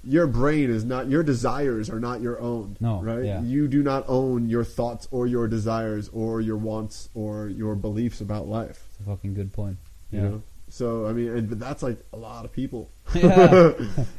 your 0.04 0.26
brain 0.26 0.68
is 0.70 0.84
not 0.84 1.08
your 1.08 1.22
desires 1.22 1.88
are 1.88 2.00
not 2.00 2.20
your 2.20 2.40
own. 2.40 2.76
No, 2.80 3.00
right? 3.00 3.24
yeah. 3.24 3.40
You 3.42 3.68
do 3.68 3.84
not 3.84 4.04
own 4.08 4.48
your 4.48 4.64
thoughts 4.64 5.06
or 5.12 5.28
your 5.28 5.46
desires 5.46 6.08
or 6.12 6.40
your 6.40 6.56
wants 6.56 7.08
or 7.14 7.46
your 7.46 7.76
beliefs 7.76 8.20
about 8.20 8.48
life. 8.48 8.84
It's 8.90 9.00
a 9.00 9.04
fucking 9.04 9.34
good 9.34 9.52
point. 9.52 9.76
You 10.12 10.18
Yeah. 10.20 10.28
know? 10.28 10.42
So 10.68 11.06
I 11.06 11.12
mean, 11.12 11.28
and, 11.36 11.48
but 11.48 11.58
that's 11.58 11.82
like 11.82 11.98
a 12.12 12.16
lot 12.16 12.44
of 12.44 12.52
people. 12.52 12.90
yeah. 13.14 13.72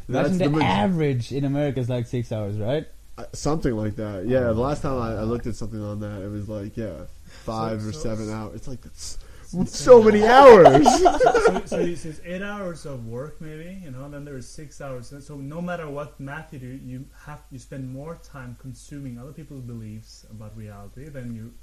That's 0.09 0.29
Imagine 0.29 0.37
the, 0.37 0.49
maj- 0.49 0.63
average 0.63 1.31
in 1.31 1.45
America 1.45 1.79
is 1.79 1.89
like 1.89 2.05
six 2.07 2.31
hours, 2.31 2.57
right? 2.57 2.85
uh, 3.17 3.25
something 3.33 3.75
like 3.75 3.95
that. 3.95 4.25
Yeah, 4.25 4.39
Oh 4.49 4.53
the 4.55 4.59
last 4.61 4.81
time 4.81 4.99
I, 4.99 5.11
I 5.17 5.21
looked 5.23 5.45
at 5.47 5.55
something 5.55 5.79
on 5.81 5.99
that, 6.01 6.21
it 6.23 6.29
was 6.29 6.49
like 6.49 6.75
yeah, 6.77 7.05
five 7.25 7.81
So- 7.81 7.89
or 7.89 7.91
so- 7.93 7.99
seven 7.99 8.31
hours. 8.31 8.55
It's 8.55 8.67
like 8.67 8.81
that's 8.81 9.17
so- 9.47 9.63
so 9.65 10.01
many 10.03 10.23
hours. 10.37 10.83
so, 10.99 11.61
so 11.65 11.77
it's 11.79 12.05
it's 12.05 12.19
eight 12.25 12.41
hours 12.41 12.85
of 12.87 13.05
work, 13.07 13.39
maybe, 13.39 13.79
you 13.83 13.91
know. 13.91 14.09
Then 14.09 14.25
there's 14.25 14.47
six 14.47 14.81
hours. 14.81 15.07
So- 15.09 15.19
So 15.19 15.35
no 15.37 15.61
matter 15.61 15.87
what 15.89 16.19
math 16.19 16.53
you 16.53 16.59
do, 16.59 16.79
you 16.91 17.05
have 17.25 17.41
you 17.51 17.59
spend 17.59 17.87
more 17.91 18.15
time 18.23 18.57
consuming 18.59 19.17
other 19.19 19.31
people's 19.31 19.61
beliefs 19.63 20.25
about 20.31 20.55
reality 20.57 21.09
than 21.09 21.35
you 21.35 21.53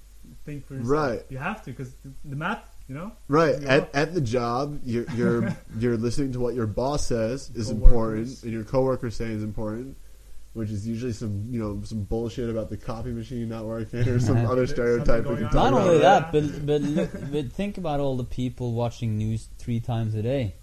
think 0.44 0.66
for 0.66 0.74
yourself. 0.74 0.90
Right. 0.90 1.22
You 1.30 1.38
have 1.38 1.62
to 1.64 1.70
because 1.70 1.94
the, 2.04 2.10
the 2.24 2.36
math, 2.36 2.64
you 2.90 2.96
know. 2.96 3.12
right 3.28 3.54
Yeah. 3.62 3.68
at 3.76 3.94
at 3.94 4.14
the 4.14 4.20
job, 4.20 4.80
you're 4.84 5.04
you're 5.14 5.56
you're 5.78 5.96
listening 5.96 6.32
to 6.32 6.40
what 6.40 6.54
your 6.54 6.66
boss 6.66 7.06
says 7.06 7.50
is 7.54 7.68
Coworkers. 7.68 7.72
important, 7.72 8.42
and 8.42 8.52
your 8.52 8.64
coworkers 8.64 9.14
say 9.14 9.26
is 9.26 9.42
important. 9.44 9.96
Which 10.52 10.70
is 10.70 10.84
usually 10.84 11.12
some, 11.12 11.46
you 11.48 11.60
know, 11.60 11.80
some 11.84 12.02
bullshit 12.02 12.50
about 12.50 12.70
the 12.70 12.76
copy 12.76 13.10
machine 13.12 13.48
not 13.48 13.64
working 13.66 14.00
or 14.08 14.18
some 14.18 14.38
other 14.52 14.66
stereotype 14.66 15.24
we 15.24 15.36
can 15.36 15.44
talk 15.44 15.54
Not 15.54 15.68
about. 15.74 15.86
only 15.86 15.98
that, 15.98 16.32
but 16.32 16.42
but 16.66 16.82
look, 16.82 17.10
but 17.30 17.52
think 17.52 17.78
about 17.78 18.00
all 18.00 18.16
the 18.16 18.24
people 18.24 18.72
watching 18.72 19.16
news 19.16 19.46
three 19.58 19.78
times 19.78 20.12
a 20.16 20.22
day, 20.22 20.56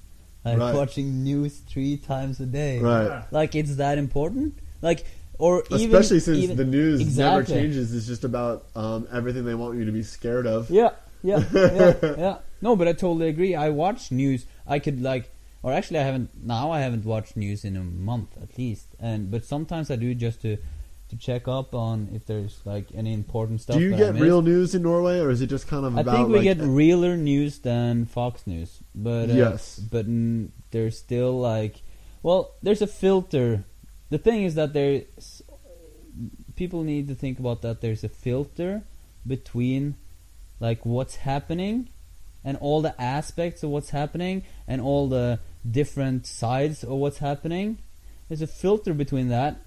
like 0.43 0.57
Right. 0.57 0.75
watching 0.75 1.23
news 1.23 1.59
three 1.59 1.95
times 1.95 2.41
a 2.41 2.45
day. 2.45 2.80
Right. 2.82 3.05
Yeah. 3.05 3.23
Like 3.32 3.55
it's 3.55 3.78
that 3.78 3.97
important. 3.97 4.59
Like 4.82 5.05
or 5.39 5.63
even 5.71 5.95
Especially 5.95 6.19
since 6.19 6.38
even- 6.39 6.57
the 6.57 6.65
news 6.65 7.17
never 7.17 7.43
changes. 7.45 7.95
It's 7.95 8.07
just 8.07 8.25
about 8.25 8.65
um, 8.75 9.07
everything 9.09 9.45
they 9.45 9.55
want 9.55 9.78
you 9.78 9.86
to 9.86 9.93
be 9.93 10.03
scared 10.03 10.47
of. 10.47 10.69
Yeah, 10.69 10.89
yeah, 11.24 11.43
yeah, 11.53 11.93
yeah. 12.01 12.38
No, 12.61 12.76
but 12.76 12.88
I 12.88 12.93
totally 12.93 13.28
agree. 13.30 13.55
I 13.55 13.70
watch 13.70 14.11
news. 14.11 14.45
I 14.65 14.80
could 14.80 15.01
like, 15.01 15.30
or 15.63 15.72
actually, 15.74 15.99
I 15.99 16.03
haven't 16.03 16.30
now. 16.43 16.72
I 16.72 16.80
haven't 16.82 17.05
watched 17.05 17.38
news 17.38 17.63
in 17.65 17.76
a 17.78 17.84
month 17.84 18.36
at 18.41 18.57
least. 18.57 18.88
And 18.99 19.30
but 19.32 19.45
sometimes 19.45 19.91
I 19.91 19.95
do 19.95 20.13
just 20.15 20.41
to 20.41 20.57
to 21.09 21.15
check 21.18 21.47
up 21.47 21.74
on 21.74 22.09
if 22.13 22.26
there's 22.26 22.59
like 22.65 22.88
any 22.93 23.13
important 23.13 23.61
stuff. 23.61 23.78
Do 23.78 23.82
you 23.84 23.95
get 23.95 24.15
real 24.15 24.41
news 24.41 24.76
in 24.76 24.82
Norway, 24.82 25.20
or 25.20 25.30
is 25.30 25.41
it 25.41 25.47
just 25.47 25.68
kind 25.68 25.86
of 25.86 25.97
I 25.97 26.01
about 26.01 26.15
think 26.15 26.28
we 26.30 26.36
like, 26.39 26.43
get 26.43 26.59
realer 26.59 27.15
news 27.15 27.59
than 27.59 28.05
Fox 28.05 28.45
News, 28.45 28.80
but 28.93 29.30
uh, 29.30 29.34
Yes. 29.34 29.80
but 29.80 30.05
mm, 30.07 30.49
there's 30.72 30.97
still 30.97 31.39
like, 31.39 31.82
well, 32.24 32.55
there's 32.61 32.82
a 32.82 32.88
filter. 32.88 33.63
The 34.09 34.18
thing 34.18 34.43
is 34.43 34.55
that 34.55 34.74
there's 34.74 35.41
people 36.55 36.84
need 36.84 37.07
to 37.07 37.15
think 37.15 37.39
about 37.39 37.61
that. 37.61 37.82
There's 37.82 38.03
a 38.03 38.09
filter 38.09 38.84
between 39.26 39.95
like 40.60 40.86
what's 40.86 41.18
happening 41.18 41.89
and 42.43 42.58
all 42.58 42.82
the 42.82 42.99
aspects 43.01 43.64
of 43.64 43.70
what's 43.70 43.89
happening 43.89 44.43
and 44.68 44.82
all 44.82 45.08
the 45.08 45.39
different 45.70 46.26
sides 46.26 46.84
of 46.84 46.91
what's 46.91 47.18
happening. 47.18 47.78
There's 48.30 48.41
a 48.41 48.47
filter 48.47 48.93
between 48.93 49.30
that, 49.30 49.62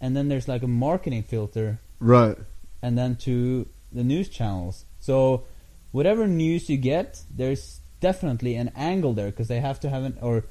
and 0.00 0.16
then 0.16 0.28
there's 0.28 0.48
like 0.48 0.62
a 0.62 0.68
marketing 0.68 1.22
filter 1.22 1.78
right? 2.00 2.36
and 2.82 2.96
then 2.96 3.16
to 3.16 3.68
the 3.92 4.04
news 4.04 4.28
channels. 4.28 4.84
So 5.00 5.44
whatever 5.92 6.26
news 6.26 6.68
you 6.68 6.76
get, 6.76 7.22
there's 7.34 7.80
definitely 8.00 8.56
an 8.56 8.70
angle 8.76 9.14
there 9.14 9.30
because 9.30 9.48
they 9.48 9.60
have 9.60 9.80
to 9.80 9.88
have 9.88 10.04
an 10.04 10.18
or 10.20 10.44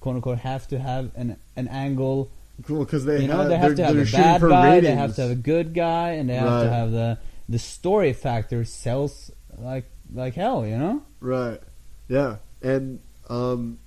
quote 0.00 0.16
unquote 0.16 0.38
have 0.38 0.66
to 0.68 0.78
have 0.78 1.12
an 1.16 1.36
an 1.56 1.68
angle. 1.68 2.30
Cool, 2.64 2.84
because 2.84 3.04
they 3.04 3.22
you 3.22 3.28
know, 3.28 3.38
have, 3.38 3.48
they 3.48 3.56
have 3.56 3.76
they're, 3.76 3.86
to 4.04 4.16
have 4.16 4.42
a 4.42 4.48
bad 4.48 4.50
guy, 4.50 4.74
ratings. 4.74 4.84
they 4.84 4.94
have 4.96 5.14
to 5.14 5.22
have 5.22 5.30
a 5.30 5.36
good 5.36 5.74
guy, 5.74 6.10
and 6.12 6.28
they 6.28 6.34
have 6.34 6.62
to 6.64 6.68
have 6.68 6.90
the 6.90 7.18
the 7.48 7.58
story 7.58 8.12
factor 8.12 8.64
sells 8.64 9.30
like 9.60 9.90
like 10.12 10.34
hell. 10.34 10.66
You 10.66 10.78
know? 10.78 11.02
Right. 11.20 11.60
Yeah. 12.08 12.36
And 12.62 13.00
um 13.28 13.78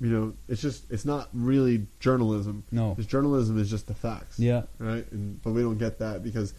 you 0.00 0.08
know, 0.08 0.32
it's 0.48 0.62
just 0.62 0.90
it's 0.90 1.04
not 1.04 1.28
really 1.34 1.86
journalism. 2.00 2.64
No. 2.70 2.90
Because 2.90 3.06
journalism 3.06 3.58
is 3.58 3.68
just 3.68 3.86
the 3.86 3.94
facts. 3.94 4.38
Yeah. 4.38 4.62
Right. 4.78 5.10
And 5.12 5.42
but 5.42 5.52
we 5.52 5.62
don't 5.62 5.78
get 5.78 5.98
that 5.98 6.22
because, 6.22 6.54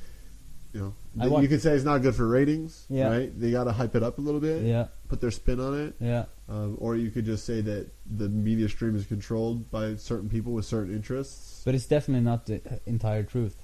you 0.73 0.79
know, 0.79 0.93
th- 1.19 1.31
want- 1.31 1.41
you 1.43 1.49
could 1.49 1.61
say 1.61 1.71
it's 1.73 1.83
not 1.83 2.03
good 2.03 2.15
for 2.15 2.27
ratings. 2.27 2.85
Yeah. 2.89 3.09
Right. 3.09 3.39
They 3.39 3.51
got 3.51 3.63
to 3.63 3.71
hype 3.71 3.95
it 3.95 4.03
up 4.03 4.19
a 4.19 4.21
little 4.21 4.39
bit. 4.39 4.61
Yeah. 4.61 4.87
Put 5.07 5.21
their 5.21 5.31
spin 5.31 5.59
on 5.59 5.79
it. 5.79 5.95
Yeah. 5.99 6.25
Um, 6.47 6.77
or 6.79 6.95
you 6.95 7.09
could 7.09 7.25
just 7.25 7.45
say 7.45 7.61
that 7.61 7.89
the 8.15 8.29
media 8.29 8.69
stream 8.69 8.95
is 8.95 9.05
controlled 9.05 9.71
by 9.71 9.95
certain 9.95 10.29
people 10.29 10.53
with 10.53 10.65
certain 10.65 10.93
interests. 10.93 11.63
But 11.65 11.73
it's 11.75 11.87
definitely 11.87 12.23
not 12.23 12.45
the 12.45 12.61
entire 12.85 13.23
truth. 13.23 13.55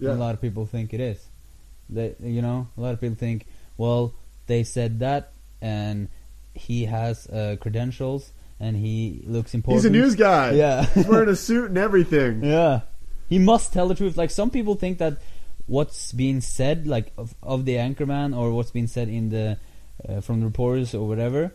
Yeah. 0.00 0.12
A 0.12 0.14
lot 0.14 0.34
of 0.34 0.40
people 0.40 0.66
think 0.66 0.92
it 0.92 1.00
is. 1.00 1.24
They, 1.88 2.16
you 2.20 2.42
know, 2.42 2.66
a 2.76 2.80
lot 2.80 2.94
of 2.94 3.00
people 3.00 3.16
think, 3.16 3.46
well, 3.76 4.14
they 4.46 4.62
said 4.62 5.00
that, 5.00 5.32
and 5.60 6.08
he 6.54 6.84
has 6.84 7.26
uh, 7.28 7.56
credentials, 7.60 8.32
and 8.60 8.76
he 8.76 9.22
looks 9.26 9.54
important. 9.54 9.84
He's 9.84 9.90
a 9.90 9.92
news 9.92 10.14
guy. 10.14 10.52
Yeah. 10.52 10.86
He's 10.86 11.06
wearing 11.06 11.28
a 11.28 11.36
suit 11.36 11.70
and 11.70 11.78
everything. 11.88 12.44
Yeah, 12.44 12.82
he 13.28 13.38
must 13.38 13.72
tell 13.72 13.88
the 13.88 13.94
truth. 13.94 14.16
Like 14.16 14.30
some 14.30 14.50
people 14.50 14.74
think 14.74 14.98
that 14.98 15.18
what's 15.66 16.12
being 16.12 16.40
said, 16.40 16.86
like 16.86 17.12
of, 17.16 17.34
of 17.42 17.64
the 17.64 17.76
anchorman, 17.76 18.36
or 18.36 18.52
what's 18.52 18.70
being 18.70 18.86
said 18.86 19.08
in 19.08 19.30
the 19.30 19.58
uh, 20.08 20.20
from 20.20 20.40
the 20.40 20.46
reporters 20.46 20.94
or 20.94 21.06
whatever, 21.08 21.52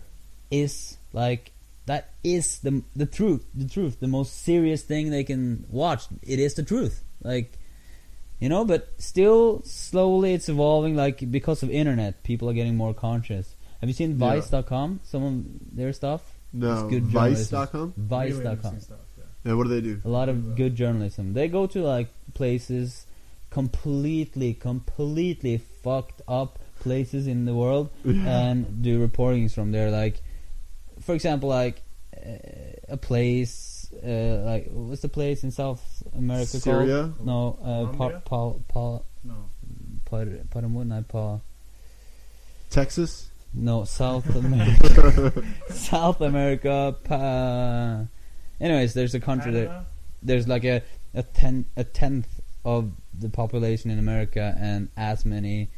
is 0.51 0.97
like 1.13 1.51
that 1.85 2.13
is 2.23 2.59
the 2.59 2.83
the 2.95 3.05
truth. 3.05 3.45
The 3.53 3.67
truth, 3.67 3.99
the 3.99 4.07
most 4.07 4.43
serious 4.43 4.83
thing 4.83 5.09
they 5.09 5.23
can 5.23 5.65
watch. 5.69 6.05
It 6.23 6.39
is 6.39 6.55
the 6.55 6.63
truth. 6.63 7.03
Like 7.21 7.58
you 8.39 8.49
know, 8.49 8.65
but 8.65 8.89
still 8.97 9.61
slowly 9.63 10.33
it's 10.33 10.49
evolving. 10.49 10.95
Like 10.95 11.29
because 11.31 11.63
of 11.63 11.69
internet, 11.69 12.23
people 12.23 12.49
are 12.49 12.53
getting 12.53 12.75
more 12.75 12.93
conscious. 12.93 13.55
Have 13.81 13.89
you 13.89 13.93
seen 13.93 14.11
Yeah. 14.11 14.39
Vice.com? 14.39 14.99
Some 15.03 15.23
of 15.23 15.75
their 15.75 15.93
stuff. 15.93 16.21
No. 16.51 16.73
It's 16.73 16.89
good 16.89 17.09
journalism. 17.09 17.59
Vice.com? 17.59 17.93
Really 18.09 18.31
Vice.com. 18.31 18.75
Yeah. 18.75 19.23
Yeah, 19.45 19.53
what 19.53 19.63
do 19.63 19.69
they 19.69 19.81
do? 19.81 20.01
A 20.03 20.09
lot 20.09 20.27
of 20.27 20.55
good 20.55 20.75
journalism. 20.75 21.33
They 21.33 21.47
go 21.47 21.65
to 21.67 21.81
like 21.81 22.09
places 22.33 23.05
completely, 23.49 24.53
completely 24.53 25.57
fucked 25.57 26.21
up 26.27 26.59
places 26.79 27.27
in 27.27 27.45
the 27.45 27.53
world 27.53 27.89
and 28.05 28.81
do 28.81 29.05
reportings 29.05 29.53
from 29.53 29.71
there. 29.71 29.89
Like, 29.91 30.21
for 31.01 31.13
example, 31.15 31.49
like 31.49 31.81
uh, 32.15 32.31
a 32.89 32.97
place, 32.97 33.78
uh, 34.03 34.43
like 34.45 34.69
what's 34.71 35.01
the 35.01 35.09
place 35.09 35.43
in 35.43 35.51
South 35.51 35.81
America 36.15 36.59
Syria? 36.59 37.13
called? 37.17 37.25
No, 37.25 37.59
uh, 37.61 37.85
pa, 37.87 37.97
Colombia? 37.97 38.21
pa, 38.25 38.51
pa, 38.67 38.99
No. 39.23 39.49
pa, 40.05 40.17
Paramuna, 40.51 41.07
pa, 41.07 41.39
Texas? 42.69 43.29
no, 43.53 43.83
South 43.83 44.33
America, 44.35 45.43
South 45.69 46.21
America. 46.21 46.95
Pa, 47.03 48.05
anyways, 48.61 48.93
there's 48.93 49.15
a 49.15 49.19
country 49.19 49.69
there's 50.21 50.47
like 50.47 50.63
a 50.65 50.81
a 51.13 51.23
ten 51.23 51.65
a 51.77 51.83
tenth 51.83 52.27
of 52.65 52.91
the 53.17 53.29
population 53.29 53.89
in 53.89 53.97
America 53.99 54.55
and 54.59 54.89
as 54.97 55.25
many 55.25 55.69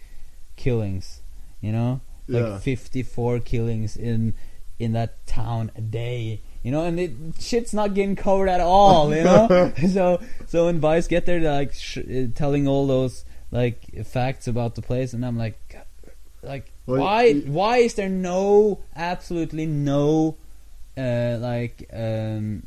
killings. 0.56 1.22
You 1.62 1.72
know, 1.72 2.02
like 2.28 2.44
Yeah. 2.44 2.58
54 2.60 3.40
killings 3.40 3.96
in 3.96 4.34
in 4.80 4.94
that 4.94 5.26
town 5.28 5.72
a 5.76 5.82
day. 5.82 6.42
You 6.64 6.72
know, 6.72 6.84
and 6.86 7.00
it, 7.00 7.12
shit's 7.40 7.74
not 7.74 7.94
getting 7.96 8.16
covered 8.16 8.48
at 8.48 8.62
all. 8.62 9.16
You 9.16 9.24
know, 9.24 9.74
so 9.94 10.22
so 10.48 10.66
when 10.66 10.80
Vice 10.80 11.08
get 11.08 11.26
there, 11.26 11.40
they're 11.40 11.54
like 11.54 11.74
sh- 11.74 11.98
uh, 11.98 12.28
telling 12.36 12.68
all 12.68 12.86
those 12.88 13.26
like 13.52 14.06
facts 14.06 14.48
about 14.48 14.76
the 14.76 14.82
place, 14.82 15.14
and 15.14 15.26
I'm 15.26 15.38
like, 15.38 15.58
like 16.44 16.72
Well, 16.86 17.02
why 17.02 17.24
you- 17.26 17.52
why 17.52 17.78
is 17.78 17.96
there 17.96 18.10
no 18.10 18.82
absolutely 18.96 19.66
no 19.66 20.38
uh 20.98 21.38
like 21.40 21.90
um 21.94 22.64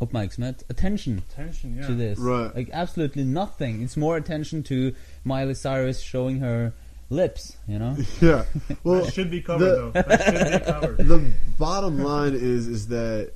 uppmärksamhet 0.00 0.62
attention 0.70 1.22
attention 1.30 1.76
yeah. 1.76 1.86
to 1.86 1.94
this. 1.94 2.18
Right. 2.18 2.54
Like 2.54 2.70
absolutely 2.72 3.24
nothing. 3.24 3.82
It's 3.82 3.96
more 3.96 4.16
attention 4.16 4.62
to 4.64 4.94
Miley 5.24 5.54
Cyrus 5.54 6.00
showing 6.00 6.38
her 6.38 6.72
lips, 7.10 7.56
you 7.66 7.78
know? 7.78 7.96
Yeah. 8.20 8.44
Well, 8.84 9.04
that 9.04 9.14
should 9.14 9.30
be 9.30 9.40
covered, 9.42 9.64
the- 9.64 9.74
though. 9.74 9.90
That 10.02 10.24
should 10.24 10.60
be 10.64 10.72
covered. 10.72 10.96
the 11.08 11.32
bottom 11.58 11.98
line 12.02 12.34
is 12.34 12.66
is 12.68 12.88
that 12.88 13.32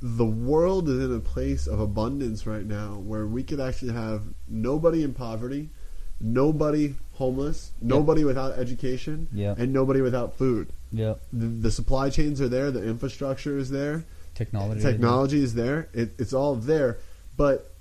the 0.00 0.24
world 0.26 0.88
is 0.88 1.02
in 1.02 1.14
a 1.14 1.20
place 1.20 1.66
of 1.66 1.80
abundance 1.80 2.46
right 2.46 2.64
now 2.66 2.94
where 2.96 3.26
we 3.26 3.42
could 3.42 3.60
actually 3.60 3.92
have 3.92 4.22
nobody 4.48 5.02
in 5.02 5.14
poverty, 5.14 5.70
nobody 6.20 6.94
homeless, 7.12 7.72
nobody 7.80 8.24
without 8.24 8.58
education, 8.58 9.28
Yeah. 9.32 9.54
and 9.56 9.72
nobody 9.72 10.00
without 10.00 10.36
food. 10.36 10.72
Yeah. 10.92 11.14
The, 11.32 11.46
the 11.46 11.70
supply 11.70 12.10
chains 12.10 12.40
are 12.40 12.48
there, 12.48 12.70
the 12.70 12.84
infrastructure 12.84 13.56
is 13.58 13.70
there, 13.70 14.04
Technology. 14.34 14.80
technology 14.82 15.42
is 15.42 15.54
there. 15.54 15.88
It, 15.94 16.14
it's 16.18 16.32
all 16.32 16.54
there. 16.56 16.98
But 17.36 17.72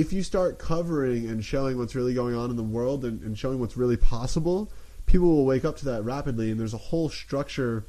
if 0.00 0.12
you 0.12 0.22
start 0.22 0.58
covering 0.58 1.28
and 1.28 1.44
showing 1.44 1.76
what's 1.76 1.94
really 1.94 2.14
going 2.14 2.34
on 2.34 2.48
in 2.50 2.56
the 2.56 2.62
world 2.62 3.04
and, 3.04 3.20
and 3.22 3.38
showing 3.38 3.58
what's 3.60 3.76
really 3.76 3.96
possible, 3.96 4.72
people 5.06 5.28
will 5.28 5.44
wake 5.44 5.64
up 5.64 5.76
to 5.78 5.84
that 5.84 6.02
rapidly. 6.02 6.50
And 6.50 6.58
there's 6.58 6.74
a 6.74 6.78
whole 6.78 7.08
structure, 7.08 7.84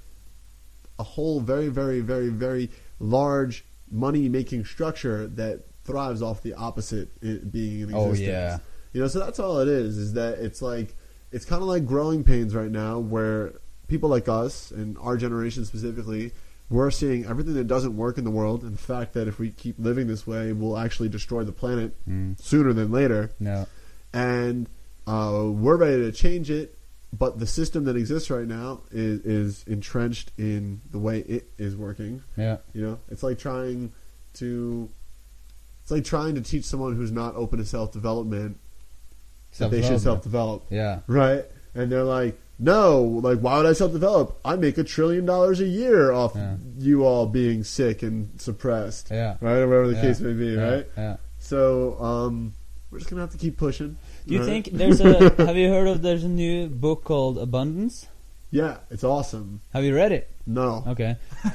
a 0.99 1.03
whole 1.03 1.39
very, 1.39 1.69
very, 1.69 2.01
very, 2.01 2.29
very 2.29 2.69
large 2.99 3.63
money 3.89 4.27
making 4.29 4.65
structure 4.65 5.27
that 5.27 5.63
thrives 5.83 6.21
off 6.21 6.41
the 6.43 6.53
opposite 6.53 7.19
being 7.51 7.81
in 7.81 7.93
Oh, 7.93 8.09
existence. 8.09 8.27
yeah. 8.27 8.57
You 8.93 9.01
know, 9.01 9.07
so 9.07 9.19
that's 9.19 9.39
all 9.39 9.59
it 9.59 9.67
is. 9.69 9.97
Is 9.97 10.13
that 10.13 10.39
it's 10.39 10.61
like 10.61 10.95
it's 11.31 11.45
kind 11.45 11.61
of 11.61 11.67
like 11.69 11.85
growing 11.85 12.23
pains 12.25 12.53
right 12.53 12.69
now, 12.69 12.99
where 12.99 13.53
people 13.87 14.09
like 14.09 14.27
us 14.27 14.71
and 14.71 14.97
our 14.97 15.15
generation 15.15 15.63
specifically, 15.63 16.33
we're 16.71 16.89
seeing 16.89 17.25
everything 17.25 17.53
that 17.55 17.67
doesn't 17.67 17.95
work 17.95 18.17
in 18.17 18.23
the 18.23 18.31
world, 18.31 18.63
and 18.63 18.73
the 18.73 18.77
fact 18.81 19.13
that 19.13 19.27
if 19.27 19.37
we 19.37 19.51
keep 19.51 19.75
living 19.77 20.07
this 20.07 20.25
way, 20.25 20.53
we'll 20.53 20.77
actually 20.77 21.09
destroy 21.09 21.43
the 21.43 21.51
planet 21.51 21.93
Mm. 22.09 22.41
sooner 22.41 22.73
than 22.73 22.91
later, 22.91 23.29
No. 23.39 23.67
and 24.13 24.67
uh, 25.05 25.43
we're 25.51 25.75
ready 25.77 25.97
to 26.03 26.11
change 26.11 26.49
it. 26.49 26.77
But 27.13 27.39
the 27.39 27.45
system 27.45 27.83
that 27.85 27.97
exists 27.97 28.29
right 28.29 28.47
now 28.47 28.83
is, 28.89 29.19
is 29.25 29.63
entrenched 29.67 30.31
in 30.37 30.79
the 30.91 30.97
way 30.97 31.19
it 31.19 31.51
is 31.57 31.75
working. 31.75 32.23
Yeah. 32.37 32.57
You 32.73 32.83
know, 32.83 32.99
it's 33.09 33.21
like 33.21 33.37
trying 33.37 33.91
to, 34.35 34.87
it's 35.81 35.91
like 35.91 36.05
trying 36.05 36.35
to 36.35 36.41
teach 36.41 36.63
someone 36.63 36.95
who's 36.95 37.11
not 37.11 37.35
open 37.35 37.59
to 37.59 37.65
self 37.65 37.91
development 37.91 38.57
that 39.57 39.71
they 39.71 39.81
should 39.81 39.99
self 39.99 40.23
develop. 40.23 40.63
Yeah. 40.69 41.01
right? 41.07 41.43
And 41.75 41.91
they're 41.91 42.05
like, 42.05 42.39
no, 42.61 43.01
like 43.01 43.39
why 43.39 43.57
would 43.57 43.65
I 43.65 43.73
self 43.73 43.91
develop? 43.91 44.39
I 44.45 44.55
make 44.55 44.77
a 44.77 44.83
trillion 44.83 45.25
dollars 45.25 45.59
a 45.59 45.65
year 45.67 46.11
off 46.11 46.33
Yeah. 46.35 46.55
you 46.77 47.03
all 47.05 47.25
being 47.25 47.63
sick 47.63 48.03
and 48.03 48.29
suppressed, 48.39 49.09
Yeah. 49.11 49.35
right? 49.41 49.57
Or 49.57 49.67
whatever 49.67 49.87
the 49.87 49.95
Yeah. 49.95 50.01
case 50.01 50.19
may 50.21 50.33
be, 50.33 50.45
Yeah. 50.53 50.69
right? 50.69 50.87
Yeah. 50.97 51.17
So, 51.39 51.99
um, 52.01 52.53
we're 52.91 52.99
just 52.99 53.09
gonna 53.09 53.21
have 53.23 53.31
to 53.31 53.37
keep 53.37 53.57
pushing. 53.57 53.97
Do 54.27 54.33
you 54.35 54.39
right? 54.41 54.45
think 54.45 54.69
there's 54.77 55.01
a 55.01 55.29
have 55.45 55.57
you 55.57 55.69
heard 55.69 55.87
of 55.87 56.01
there's 56.03 56.23
a 56.23 56.29
new 56.29 56.67
book 56.67 57.03
called 57.03 57.37
Abundance? 57.39 58.07
Yeah, 58.53 58.77
it's 58.91 59.03
awesome. 59.05 59.61
Have 59.73 59.83
you 59.85 59.95
read 59.95 60.11
it? 60.11 60.29
No, 60.45 60.83
Okay. 60.87 61.15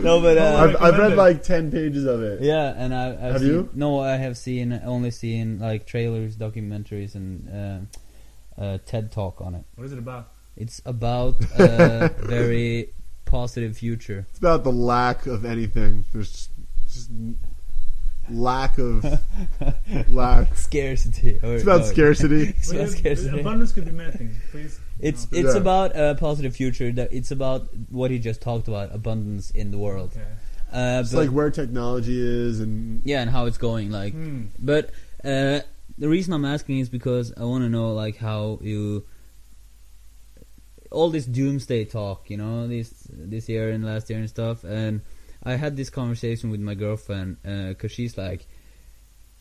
No, 0.00 0.20
but 0.20 0.38
uh, 0.38 0.56
I've, 0.78 0.82
I've 0.82 0.98
read 0.98 1.16
like 1.16 1.42
ten 1.42 1.70
pages 1.70 2.04
of 2.04 2.22
it. 2.22 2.42
Yeah, 2.42 2.74
and 2.76 2.94
I, 2.94 3.10
I've 3.12 3.18
Have 3.32 3.40
seen, 3.40 3.48
you? 3.48 3.68
No, 3.74 4.00
I 4.00 4.16
have 4.16 4.36
seen 4.36 4.78
only 4.84 5.10
seen 5.10 5.58
like 5.58 5.86
trailers, 5.86 6.36
documentaries, 6.36 7.14
and 7.14 7.48
uh, 7.48 7.78
uh, 8.58 8.78
TED 8.86 9.10
talk 9.12 9.40
on 9.40 9.54
it. 9.54 9.64
What 9.76 9.84
is 9.84 9.92
it 9.92 9.98
about? 9.98 10.28
It's 10.56 10.80
about 10.84 11.36
a 11.58 12.08
very 12.18 12.90
positive 13.24 13.76
future. 13.76 14.26
It's 14.30 14.38
about 14.38 14.64
the 14.64 14.72
lack 14.72 15.26
of 15.26 15.44
anything. 15.44 16.04
There's 16.12 16.30
just, 16.30 16.50
just 16.88 17.10
lack 18.28 18.78
of 18.78 19.04
lack. 20.08 20.54
Scarcity. 20.56 21.38
Or, 21.42 21.54
It's 21.54 21.62
about 21.62 21.80
no, 21.80 21.86
scarcity. 21.86 22.42
it's 22.48 22.70
about 22.70 22.88
scarcity. 22.88 23.40
abundance 23.40 23.72
could 23.72 23.84
be 23.86 23.90
many 23.92 24.12
things. 24.12 24.36
Please. 24.50 24.80
It's 24.98 25.30
No. 25.32 25.38
it's 25.38 25.54
Yeah. 25.54 25.60
about 25.60 25.92
a 25.96 26.16
positive 26.18 26.54
future. 26.54 26.92
That 26.92 27.12
it's 27.12 27.30
about 27.30 27.68
what 27.90 28.10
he 28.10 28.18
just 28.18 28.40
talked 28.40 28.68
about, 28.68 28.94
abundance 28.94 29.50
in 29.50 29.70
the 29.70 29.78
world. 29.78 30.12
Okay. 30.16 30.26
Uh, 30.72 31.00
It's 31.00 31.12
but, 31.12 31.18
like 31.26 31.30
where 31.30 31.50
technology 31.50 32.20
is, 32.20 32.60
and 32.60 33.02
yeah, 33.04 33.22
and 33.22 33.30
how 33.30 33.46
it's 33.46 33.58
going. 33.58 33.90
Like, 33.90 34.12
Hmm. 34.12 34.42
But 34.58 34.90
uh, 35.24 35.60
the 35.98 36.08
reason 36.08 36.32
I'm 36.32 36.44
asking 36.44 36.78
is 36.78 36.88
because 36.88 37.32
I 37.36 37.44
want 37.44 37.64
to 37.64 37.68
know 37.68 37.92
like 37.92 38.16
how 38.16 38.58
you 38.62 39.04
all 40.90 41.10
this 41.10 41.24
doomsday 41.24 41.84
talk, 41.84 42.30
you 42.30 42.36
know, 42.36 42.66
this 42.66 42.92
this 43.10 43.48
year 43.48 43.70
and 43.70 43.84
last 43.84 44.10
year 44.10 44.18
and 44.18 44.28
stuff. 44.28 44.64
And 44.64 45.02
I 45.42 45.54
had 45.54 45.76
this 45.76 45.90
conversation 45.90 46.50
with 46.50 46.60
my 46.60 46.74
girlfriend 46.74 47.38
because 47.42 47.92
she's 47.92 48.18
like, 48.18 48.46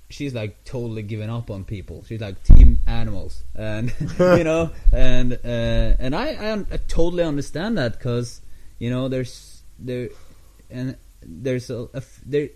she's 0.09 0.33
like 0.33 0.63
totally 0.63 1.01
giving 1.01 1.29
up 1.29 1.49
on 1.49 1.63
people. 1.63 2.03
She's 2.07 2.21
like 2.21 2.43
team 2.43 2.79
animals, 2.87 3.43
and 3.55 3.93
you 4.19 4.43
know, 4.43 4.71
and 4.91 5.33
uh, 5.33 5.95
and 5.99 6.15
I, 6.15 6.29
I 6.29 6.53
I 6.53 6.77
totally 6.87 7.23
understand 7.23 7.77
that 7.77 7.93
because 7.93 8.41
you 8.77 8.89
know 8.89 9.07
there's 9.07 9.61
there 9.77 10.09
and 10.69 10.97
there's 11.21 11.69
a, 11.69 11.87
a 11.93 12.03
there 12.25 12.49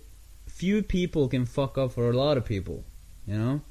few 0.47 0.83
people 0.83 1.27
can 1.27 1.45
fuck 1.45 1.77
up 1.77 1.93
for 1.93 2.09
a 2.09 2.13
lot 2.13 2.37
of 2.37 2.45
people, 2.45 2.83
you 3.25 3.37
know. 3.37 3.61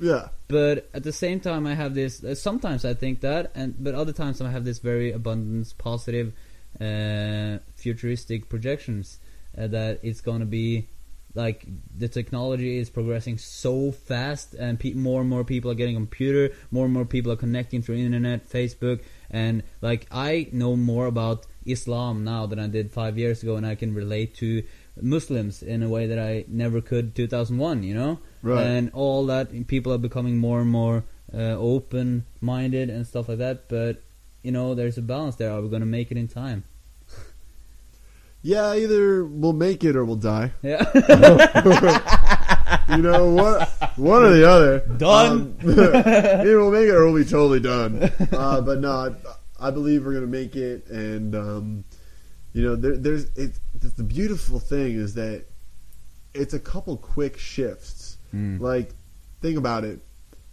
Yeah, 0.00 0.28
But 0.48 0.88
at 0.94 1.02
the 1.02 1.12
same 1.12 1.40
time, 1.40 1.66
I 1.66 1.74
have 1.74 1.94
this. 1.94 2.22
Uh, 2.22 2.34
sometimes 2.34 2.84
I 2.84 2.94
think 2.94 3.20
that, 3.20 3.52
and 3.54 3.74
but 3.78 3.94
other 3.94 4.12
times 4.12 4.40
I 4.40 4.50
have 4.50 4.64
this 4.64 4.78
very 4.78 5.12
abundance, 5.12 5.72
positive 5.72 6.32
uh, 6.80 7.58
futuristic 7.76 8.48
projections 8.48 9.18
uh, 9.56 9.66
that 9.68 10.00
it's 10.02 10.20
gonna 10.20 10.46
be 10.46 10.88
like 11.34 11.66
the 11.96 12.08
technology 12.08 12.78
is 12.78 12.88
progressing 12.90 13.38
so 13.38 13.92
fast 13.92 14.54
and 14.54 14.80
pe- 14.80 14.94
more 14.94 15.20
and 15.20 15.30
more 15.30 15.44
people 15.44 15.70
are 15.70 15.74
getting 15.74 15.94
computer 15.94 16.54
more 16.70 16.84
and 16.86 16.94
more 16.94 17.04
people 17.04 17.30
are 17.30 17.36
connecting 17.36 17.82
through 17.82 17.96
internet 17.96 18.48
facebook 18.48 19.00
and 19.30 19.62
like 19.82 20.06
i 20.10 20.48
know 20.52 20.74
more 20.74 21.06
about 21.06 21.46
islam 21.66 22.24
now 22.24 22.46
than 22.46 22.58
i 22.58 22.66
did 22.66 22.90
five 22.90 23.18
years 23.18 23.42
ago 23.42 23.56
and 23.56 23.66
i 23.66 23.74
can 23.74 23.94
relate 23.94 24.34
to 24.34 24.62
muslims 25.00 25.62
in 25.62 25.82
a 25.82 25.88
way 25.88 26.06
that 26.06 26.18
i 26.18 26.44
never 26.48 26.80
could 26.80 27.14
2001 27.14 27.82
you 27.82 27.94
know 27.94 28.18
Right. 28.42 28.64
and 28.64 28.90
all 28.94 29.26
that 29.26 29.66
people 29.66 29.92
are 29.92 29.98
becoming 29.98 30.38
more 30.38 30.60
and 30.60 30.70
more 30.70 31.04
uh, 31.34 31.56
open 31.58 32.24
minded 32.40 32.88
and 32.90 33.06
stuff 33.06 33.28
like 33.28 33.38
that 33.38 33.68
but 33.68 34.02
you 34.42 34.52
know 34.52 34.74
there's 34.74 34.96
a 34.98 35.02
balance 35.02 35.36
there 35.36 35.52
are 35.52 35.60
we 35.60 35.68
going 35.68 35.80
to 35.80 35.86
make 35.86 36.10
it 36.10 36.16
in 36.16 36.28
time 36.28 36.64
Yeah, 38.42 38.74
either 38.76 39.24
we'll 39.24 39.52
make 39.52 39.82
it 39.82 39.96
or 39.96 40.04
we'll 40.04 40.16
die. 40.16 40.52
yeah 40.62 40.84
You 42.88 42.98
know 42.98 43.30
what? 43.30 43.68
One 43.98 44.22
or 44.24 44.30
the 44.30 44.48
other. 44.48 44.78
Done. 44.96 45.30
Um, 45.30 45.56
either 45.62 46.58
we'll 46.58 46.70
make 46.70 46.88
it 46.88 46.94
or 46.94 47.04
we'll 47.10 47.22
be 47.22 47.28
totally 47.28 47.60
done. 47.60 48.10
Uh, 48.32 48.60
but 48.62 48.78
no, 48.78 48.90
I, 49.60 49.68
I 49.68 49.70
believe 49.70 50.04
we're 50.06 50.14
gonna 50.14 50.26
make 50.26 50.56
it, 50.56 50.86
and 50.88 51.34
um, 51.34 51.84
you 52.54 52.62
know, 52.62 52.76
there, 52.76 52.96
there's 52.96 53.26
it's 53.36 53.60
the 53.96 54.02
beautiful 54.02 54.58
thing 54.58 54.94
is 54.94 55.14
that 55.14 55.44
it's 56.34 56.54
a 56.54 56.58
couple 56.58 56.96
quick 56.96 57.36
shifts. 57.38 57.97
Mm. 58.34 58.60
Like, 58.60 58.90
think 59.40 59.56
about 59.58 59.84
it. 59.84 60.00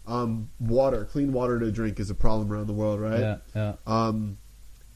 Um, 0.07 0.49
water, 0.59 1.05
clean 1.05 1.33
water 1.33 1.59
to 1.59 1.71
drink, 1.71 1.99
is 1.99 2.09
a 2.09 2.15
problem 2.15 2.51
around 2.51 2.67
the 2.67 2.73
world, 2.73 2.99
right? 2.99 3.19
yeah 3.19 3.37
yeah 3.55 3.73
Um, 3.87 4.37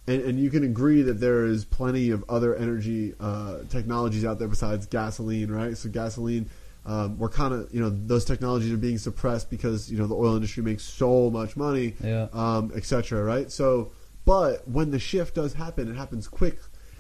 and, 0.08 0.22
and 0.22 0.40
you 0.40 0.50
can 0.50 0.64
agree 0.64 1.02
that 1.04 1.20
there 1.20 1.46
is 1.46 1.66
plenty 1.66 2.10
of 2.12 2.24
other 2.30 2.56
energy 2.56 3.14
uh, 3.20 3.60
technologies 3.70 4.24
out 4.26 4.40
there 4.40 4.48
besides 4.48 4.86
gasoline, 4.86 5.52
right? 5.52 5.76
So 5.78 5.90
gasoline, 5.90 6.50
um, 6.86 7.18
we're 7.20 7.30
kind 7.30 7.54
of 7.54 7.74
you 7.74 7.80
know 7.82 7.90
those 7.90 8.24
technologies 8.26 8.72
are 8.72 8.78
being 8.78 8.98
suppressed 8.98 9.50
because 9.50 9.92
you 9.92 9.98
know 9.98 10.08
the 10.08 10.16
oil 10.16 10.36
industry 10.36 10.64
makes 10.64 10.84
so 10.84 11.30
much 11.30 11.56
money, 11.58 11.94
Yeah. 12.04 12.28
um, 12.34 12.72
etc. 12.76 13.24
Right? 13.24 13.52
So, 13.52 13.92
but 14.26 14.68
when 14.68 14.92
the 14.92 15.00
shift 15.00 15.36
does 15.36 15.54
happen, 15.54 15.90
it 15.92 15.96
happens 15.96 16.28
quick. 16.28 16.58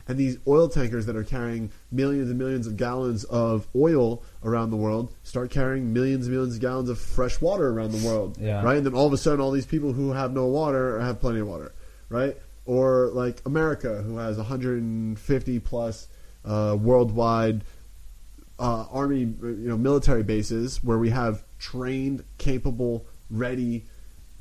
And 0.09 0.17
these 0.17 0.39
oil 0.47 0.67
tankers 0.67 1.05
that 1.05 1.15
are 1.15 1.23
carrying 1.23 1.71
millions 1.91 2.29
and 2.29 2.39
millions 2.39 2.65
of 2.65 2.75
gallons 2.77 3.25
of 3.25 3.67
oil 3.75 4.23
around 4.43 4.71
the 4.71 4.75
world 4.75 5.13
start 5.21 5.51
carrying 5.51 5.93
millions 5.93 6.25
and 6.25 6.33
millions 6.33 6.55
of 6.55 6.61
gallons 6.61 6.89
of 6.89 6.99
fresh 6.99 7.39
water 7.39 7.69
around 7.69 7.91
the 7.91 8.05
world. 8.05 8.35
Yeah. 8.41 8.63
Right? 8.63 8.77
And 8.77 8.85
then 8.87 8.95
all 8.95 9.05
of 9.05 9.13
a 9.13 9.17
sudden, 9.17 9.39
all 9.39 9.51
these 9.51 9.67
people 9.67 9.93
who 9.93 10.11
have 10.11 10.33
no 10.33 10.47
water 10.47 10.99
have 10.99 11.21
plenty 11.21 11.39
of 11.41 11.47
water. 11.47 11.73
Right? 12.09 12.35
Or 12.65 13.11
like 13.13 13.43
America, 13.45 14.01
who 14.01 14.17
has 14.17 14.37
150 14.37 15.59
plus 15.59 16.07
uh, 16.43 16.75
worldwide 16.81 17.63
uh, 18.57 18.85
army, 18.91 19.19
you 19.19 19.35
know, 19.41 19.77
military 19.77 20.23
bases 20.23 20.83
where 20.83 20.97
we 20.97 21.11
have 21.11 21.43
trained, 21.59 22.23
capable, 22.39 23.05
ready 23.29 23.85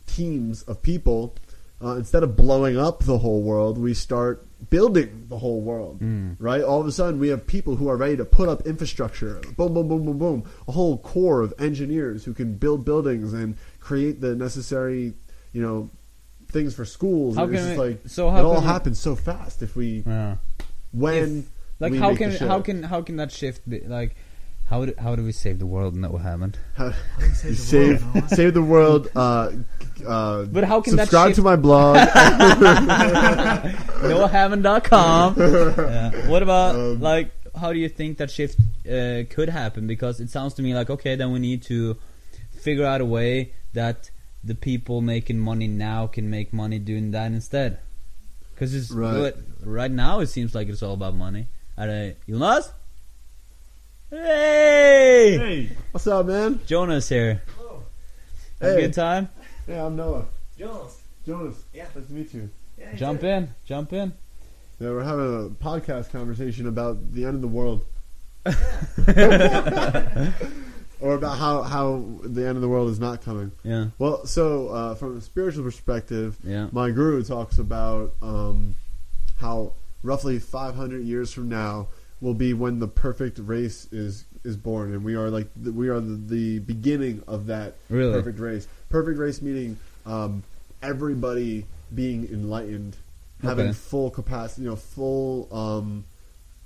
teams 0.07 0.63
of 0.63 0.83
people. 0.83 1.37
Uh, 1.81 1.95
instead 1.97 2.23
of 2.25 2.35
blowing 2.35 2.77
up 2.77 3.05
the 3.05 3.19
whole 3.19 3.41
world, 3.43 3.79
we 3.79 3.95
start 3.95 4.45
building 4.69 5.27
the 5.29 5.39
whole 5.39 5.61
world. 5.61 6.01
Mm. 6.01 6.35
Right? 6.41 6.61
All 6.63 6.81
of 6.81 6.87
a 6.89 6.93
sudden, 6.93 7.21
we 7.21 7.29
have 7.29 7.47
people 7.47 7.77
who 7.77 7.89
are 7.89 7.97
ready 7.97 8.17
to 8.17 8.25
put 8.25 8.49
up 8.49 8.67
infrastructure. 8.67 9.41
Boom, 9.57 9.75
boom, 9.75 9.87
boom, 9.87 10.05
boom, 10.05 10.19
boom. 10.19 10.45
A 10.67 10.73
whole 10.73 10.99
core 10.99 11.41
of 11.41 11.55
engineers 11.61 12.25
who 12.25 12.35
can 12.35 12.55
build 12.55 12.85
buildings 12.85 13.33
and 13.33 13.57
create 13.79 14.21
the 14.21 14.35
necessary, 14.35 15.15
you 15.53 15.63
know, 15.63 15.89
things 16.49 16.75
for 16.75 16.85
schools. 16.85 17.37
How 17.37 17.45
And 17.45 17.55
it's 17.55 17.63
can 17.63 17.69
just 17.77 17.81
we- 17.81 17.89
like 17.91 18.01
so 18.07 18.31
how 18.31 18.39
it 18.39 18.43
all 18.45 18.61
we- 18.61 18.67
happens 18.67 18.99
so 18.99 19.15
fast 19.15 19.63
if 19.63 19.77
we 19.77 20.03
yeah 20.07 20.37
when 20.93 21.47
like 21.79 21.93
we 21.93 21.99
how 21.99 22.17
can 22.17 22.31
how 22.33 22.61
can 22.61 22.83
how 22.83 23.03
can 23.03 23.17
that 23.17 23.31
shift 23.31 23.69
be 23.69 23.81
like 23.81 24.17
how 24.71 24.85
do, 24.85 24.93
how 24.99 25.17
do 25.17 25.25
we 25.25 25.33
save 25.33 25.59
the 25.59 25.67
world 25.67 25.95
Noah 25.97 26.19
Hammond 26.21 26.59
How- 26.77 26.91
How 26.91 27.21
do 27.21 27.27
you 27.27 27.35
say 27.35 27.49
You 27.49 27.55
the 27.55 27.61
save 27.61 28.15
word, 28.15 28.29
save 28.31 28.55
the 28.55 28.63
world. 28.63 29.09
Uh, 29.17 29.51
uh, 30.07 30.45
But 30.45 30.65
how 30.65 30.81
can 30.81 30.97
that 30.97 31.09
subscribe 31.09 31.29
shift- 31.31 31.37
to 31.37 31.43
my 31.43 31.57
blog? 31.57 31.97
noahhammond.com 34.13 35.35
yeah. 35.39 36.29
what 36.29 36.43
about 36.43 36.75
Um, 36.77 37.01
like 37.01 37.31
how 37.57 37.73
do 37.73 37.79
you 37.79 37.89
think 37.89 38.19
that 38.19 38.31
shift 38.31 38.59
uh, 38.87 39.25
could 39.31 39.49
happen 39.49 39.87
because 39.87 40.21
it 40.21 40.31
sounds 40.31 40.55
to 40.55 40.63
me 40.63 40.75
like 40.75 40.91
okay 40.91 41.17
then 41.17 41.33
we 41.33 41.39
need 41.39 41.63
to 41.65 41.97
figure 42.53 42.85
out 42.85 43.01
a 43.01 43.05
way 43.05 43.53
that 43.73 44.11
the 44.45 44.55
people 44.55 45.01
making 45.01 45.39
money 45.39 45.67
now 45.67 46.07
can 46.07 46.31
make 46.31 46.53
money 46.53 46.79
doing 46.79 47.11
that 47.11 47.27
instead 47.33 47.79
because 48.55 48.75
it's 48.75 48.91
Right. 48.91 49.35
right 49.63 49.91
now 49.91 50.21
it 50.21 50.27
seems 50.29 50.55
like 50.55 50.69
it's 50.69 50.83
all 50.83 50.95
about 50.95 51.15
money 51.15 51.47
are 51.77 51.87
they 51.87 52.17
Jonas 52.29 52.71
hey, 54.11 55.37
Hey, 55.39 55.77
What's 55.93 56.07
up, 56.07 56.27
man? 56.27 56.61
Jonas 56.67 57.09
here 57.09 57.43
Have 58.61 58.71
a 58.71 58.75
Hey. 58.75 58.81
good 58.83 58.95
time 58.95 59.29
Yeah, 59.67 59.85
I'm 59.87 59.97
Noah. 59.97 60.25
Jonas. 60.59 61.03
Jonas. 61.27 61.57
Yeah. 61.75 61.87
Nice 61.95 62.07
to 62.07 62.13
meet 62.13 62.33
you. 62.35 62.49
Yeah, 62.79 62.93
you 62.93 62.99
jump 62.99 63.21
too. 63.21 63.27
in 63.27 63.49
jump 63.67 63.93
in 63.93 64.13
Yeah, 64.81 64.91
we're 64.91 65.03
having 65.05 65.47
a 65.47 65.51
podcast 65.63 66.11
conversation 66.11 66.67
about 66.67 67.13
the 67.13 67.25
end 67.27 67.35
of 67.35 67.41
the 67.43 67.49
world, 67.49 67.85
or 71.01 71.15
about 71.15 71.37
how 71.39 71.63
how 71.63 72.05
the 72.23 72.47
end 72.47 72.57
of 72.57 72.63
the 72.63 72.69
world 72.69 72.89
is 72.91 72.99
not 72.99 73.21
coming. 73.23 73.53
yeah 73.63 73.89
Well, 73.99 74.25
so 74.27 74.69
uh, 74.69 74.95
from 74.95 75.19
a 75.19 75.21
spiritual 75.21 75.65
perspective, 75.65 76.39
yeah 76.45 76.69
my 76.73 76.91
guru 76.91 77.23
talks 77.23 77.59
about 77.59 78.15
um, 78.23 78.75
how 79.41 79.73
roughly 80.03 80.39
500 80.39 81.03
years 81.05 81.33
from 81.33 81.49
now 81.49 81.89
will 82.21 82.35
be 82.35 82.53
when 82.53 82.79
the 82.79 82.89
perfect 82.89 83.39
race 83.39 83.87
is 83.93 84.25
is 84.45 84.57
born, 84.57 84.93
and 84.93 85.05
we 85.05 85.15
are 85.15 85.31
like 85.31 85.49
we 85.65 85.89
are 85.89 86.01
the, 86.01 86.17
the 86.17 86.59
beginning 86.61 87.23
of 87.27 87.47
that 87.47 87.75
Really? 87.89 88.13
perfect 88.13 88.39
race. 88.39 88.67
Perfect 88.89 89.19
race 89.19 89.43
meaning 89.43 89.77
um, 90.07 90.43
everybody 90.83 91.67
being 91.95 92.29
enlightened, 92.33 92.97
having 93.43 93.67
Okay. 93.67 93.73
full 93.75 94.11
capacity, 94.11 94.63
you 94.63 94.69
know, 94.71 94.77
full 94.77 95.49
um, 95.55 96.05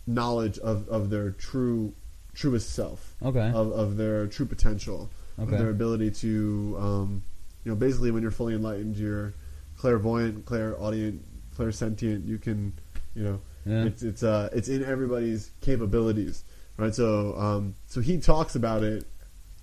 knowledge 0.07 0.59
of, 0.59 0.88
of 0.88 1.11
their 1.11 1.30
true 1.30 1.92
truest 2.34 2.70
self, 2.74 3.14
okay 3.22 3.50
of, 3.55 3.72
of 3.72 3.96
their 3.96 4.26
true 4.26 4.46
potential, 4.46 5.11
Okay. 5.38 5.53
of 5.53 5.59
their 5.59 5.70
ability 5.70 6.11
to, 6.11 6.76
um, 6.78 7.22
you 7.64 7.70
know, 7.70 7.76
basically 7.76 8.11
when 8.11 8.22
you're 8.22 8.30
fully 8.30 8.55
enlightened, 8.55 8.96
you're 8.96 9.32
clairvoyant, 9.78 10.44
clairaudient, 10.46 11.22
clairsentient. 11.57 12.26
You 12.26 12.38
can, 12.38 12.72
you 13.14 13.22
know, 13.24 13.40
yeah 13.64 13.84
it's 13.84 14.02
it's 14.02 14.22
uh 14.22 14.48
it's 14.52 14.68
in 14.68 14.84
everybody's 14.84 15.50
capabilities, 15.60 16.44
right? 16.76 16.94
So 16.94 17.36
um 17.36 17.74
so 17.86 18.00
he 18.00 18.18
talks 18.18 18.54
about 18.54 18.82
it 18.82 19.04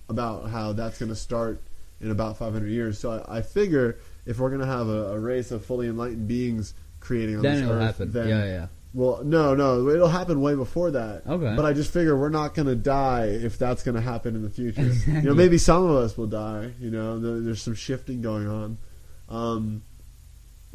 about 0.07 0.49
how 0.49 0.73
that's 0.73 0.97
going 0.97 1.09
to 1.09 1.15
start 1.15 1.61
in 2.01 2.11
about 2.11 2.37
500 2.37 2.67
years. 2.67 2.97
So 2.97 3.23
I, 3.27 3.37
I 3.37 3.41
figure 3.41 3.99
if 4.25 4.39
we're 4.39 4.49
going 4.49 4.61
to 4.61 4.67
have 4.67 4.87
a, 4.87 5.11
a 5.13 5.19
race 5.19 5.51
of 5.51 5.65
fully 5.65 5.87
enlightened 5.87 6.27
beings 6.27 6.73
creating 6.99 7.37
on 7.37 7.41
then 7.43 7.55
this 7.55 7.63
it'll 7.63 7.75
earth, 7.75 7.83
happen 7.83 8.11
then 8.11 8.27
yeah 8.27 8.45
yeah 8.45 8.67
well, 8.93 9.21
no, 9.23 9.53
no, 9.53 9.87
it'll 9.89 10.07
happen 10.07 10.41
way 10.41 10.55
before 10.55 10.91
that. 10.91 11.21
Okay. 11.27 11.55
But 11.55 11.63
I 11.63 11.73
just 11.73 11.93
figure 11.93 12.17
we're 12.17 12.29
not 12.29 12.55
going 12.55 12.67
to 12.67 12.75
die 12.75 13.25
if 13.25 13.59
that's 13.59 13.83
going 13.83 13.95
to 13.95 14.01
happen 14.01 14.35
in 14.35 14.41
the 14.41 14.49
future. 14.49 14.81
Exactly. 14.81 15.13
You 15.19 15.29
know, 15.29 15.35
maybe 15.35 15.57
some 15.57 15.83
of 15.83 15.95
us 15.95 16.17
will 16.17 16.27
die. 16.27 16.71
You 16.79 16.89
know, 16.89 17.19
there, 17.19 17.39
there's 17.39 17.61
some 17.61 17.75
shifting 17.75 18.21
going 18.21 18.47
on. 18.47 18.77
Um, 19.27 19.83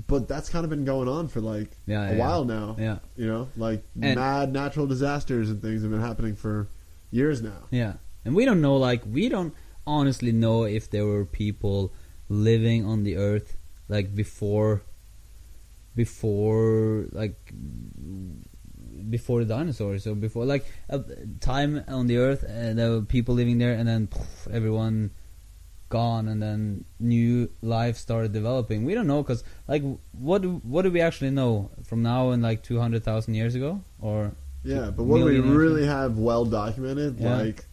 but 0.06 0.28
that's 0.28 0.48
kind 0.48 0.64
of 0.64 0.70
been 0.70 0.84
going 0.84 1.08
on 1.08 1.28
for 1.28 1.40
like 1.40 1.70
Yeah, 1.86 2.08
a 2.10 2.12
yeah. 2.12 2.18
while 2.18 2.44
now. 2.44 2.76
yeah 2.78 2.98
You 3.16 3.26
know, 3.26 3.48
like 3.56 3.82
And- 4.00 4.16
mad 4.16 4.52
natural 4.52 4.86
disasters 4.86 5.50
and 5.50 5.60
things 5.62 5.82
have 5.82 5.90
been 5.90 6.00
happening 6.00 6.34
for 6.36 6.68
years 7.10 7.40
now. 7.42 7.62
Yeah, 7.70 7.94
and 8.24 8.34
we 8.34 8.44
don't 8.44 8.60
know. 8.60 8.76
Like 8.76 9.02
we 9.06 9.28
don't 9.28 9.54
honestly 9.86 10.32
know 10.32 10.64
if 10.64 10.90
there 10.90 11.06
were 11.06 11.24
people 11.24 11.92
living 12.28 12.84
on 12.84 13.04
the 13.04 13.16
earth 13.16 13.56
like 13.88 14.14
before, 14.14 14.82
before 15.94 17.06
like 17.12 17.52
before 19.10 19.44
the 19.44 19.54
dinosaurs 19.54 20.06
or 20.06 20.14
before 20.14 20.44
like 20.44 20.64
a 20.88 21.00
time 21.40 21.82
on 21.88 22.06
the 22.06 22.16
earth. 22.16 22.44
Uh, 22.44 22.72
there 22.74 22.90
were 22.90 23.02
people 23.02 23.34
living 23.34 23.58
there, 23.58 23.74
and 23.74 23.86
then 23.88 24.06
poof, 24.06 24.48
everyone 24.50 25.10
gone, 25.88 26.28
and 26.28 26.42
then 26.42 26.84
new 26.98 27.48
life 27.62 27.96
started 27.96 28.32
developing. 28.32 28.84
We 28.84 28.94
don't 28.94 29.06
know 29.06 29.22
because 29.22 29.44
like 29.68 29.82
what 30.12 30.42
do, 30.42 30.60
what 30.64 30.82
do 30.82 30.90
we 30.90 31.00
actually 31.00 31.30
know 31.30 31.70
from 31.84 32.02
now 32.02 32.30
and 32.30 32.42
like 32.42 32.62
two 32.62 32.78
hundred 32.80 33.04
thousand 33.04 33.34
years 33.34 33.54
ago 33.54 33.82
or 34.00 34.32
Yeah, 34.64 34.90
but 34.90 35.04
what 35.04 35.22
we 35.24 35.34
years 35.34 35.44
really 35.46 35.86
have 35.86 36.18
well 36.18 36.44
documented, 36.44 37.20
Yeah. 37.20 37.36
like 37.36 37.64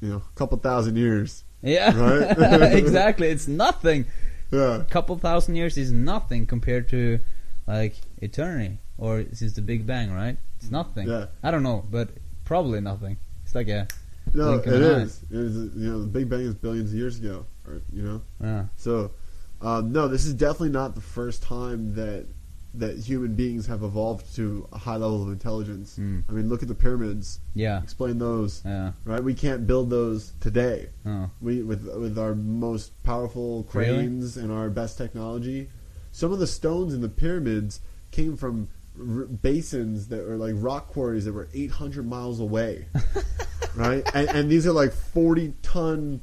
you 0.00 0.08
know, 0.10 0.16
a 0.16 0.34
couple 0.38 0.58
thousand 0.58 0.96
years. 0.96 1.44
yeah 1.62 1.90
Right? 1.96 2.72
exactly 2.82 3.28
it's 3.28 3.48
nothing 3.48 4.06
Yeah, 4.50 4.76
A 4.80 4.84
couple 4.84 5.18
thousand 5.18 5.56
years 5.56 5.76
is 5.76 5.90
nothing 5.92 6.46
compared 6.46 6.88
to 6.90 7.18
like 7.66 7.96
eternity 8.22 8.78
or 8.96 9.24
since 9.32 9.52
the 9.54 9.62
Big 9.62 9.86
Bang, 9.86 10.10
right? 10.12 10.36
It's 10.58 10.70
nothing. 10.70 11.06
Yeah. 11.08 11.26
I 11.42 11.50
don't 11.52 11.62
know, 11.62 11.84
but 11.90 12.08
probably 12.44 12.80
nothing. 12.80 13.16
It's 13.44 13.54
like 13.54 13.68
a 13.68 13.86
no, 14.34 14.54
it 14.54 14.66
of 14.66 14.72
an 14.74 14.82
eye. 14.82 15.02
is. 15.04 15.22
It 15.30 15.36
is. 15.38 15.54
You 15.76 15.90
know, 15.92 16.00
the 16.00 16.06
Big 16.06 16.28
Bang 16.28 16.40
is 16.40 16.54
billions 16.54 16.90
of 16.92 16.98
years 16.98 17.18
ago, 17.18 17.44
or 17.68 17.80
you 17.92 18.02
know. 18.02 18.22
yeah, 18.42 18.64
So, 18.76 19.12
um, 19.60 19.92
no, 19.92 20.08
this 20.08 20.24
is 20.24 20.34
definitely 20.34 20.70
not 20.70 20.94
the 20.94 21.00
first 21.00 21.42
time 21.42 21.94
that 21.94 22.26
that 22.74 22.98
human 22.98 23.34
beings 23.34 23.66
have 23.66 23.82
evolved 23.82 24.34
to 24.36 24.68
a 24.72 24.78
high 24.78 24.96
level 24.96 25.22
of 25.22 25.28
intelligence. 25.30 25.96
Mm. 25.98 26.22
I 26.28 26.32
mean, 26.32 26.48
look 26.50 26.62
at 26.62 26.68
the 26.68 26.74
pyramids. 26.74 27.40
Yeah. 27.54 27.82
Explain 27.82 28.18
those, 28.18 28.62
Yeah. 28.64 28.92
right? 29.04 29.24
We 29.24 29.32
can't 29.34 29.66
build 29.66 29.88
those 29.90 30.34
today. 30.38 30.90
Oh. 31.06 31.30
We 31.40 31.62
with 31.62 31.86
with 31.96 32.18
our 32.18 32.34
most 32.34 33.02
powerful 33.04 33.66
Really? 33.72 33.88
cranes 33.96 34.36
and 34.36 34.52
our 34.52 34.68
best 34.70 34.98
technology. 34.98 35.70
Some 36.12 36.30
of 36.32 36.38
the 36.38 36.46
stones 36.46 36.92
in 36.94 37.00
the 37.00 37.08
pyramids 37.08 37.80
came 38.10 38.36
from 38.36 38.68
r- 38.98 39.24
basins 39.24 40.08
that 40.08 40.26
were 40.28 40.36
like 40.36 40.54
rock 40.56 40.88
quarries 40.88 41.24
that 41.24 41.32
were 41.32 41.48
800 41.54 42.06
miles 42.06 42.38
away, 42.38 42.86
right? 43.74 44.04
And, 44.14 44.28
and 44.28 44.50
these 44.50 44.66
are 44.66 44.72
like 44.72 44.92
40 44.92 45.54
ton 45.62 46.20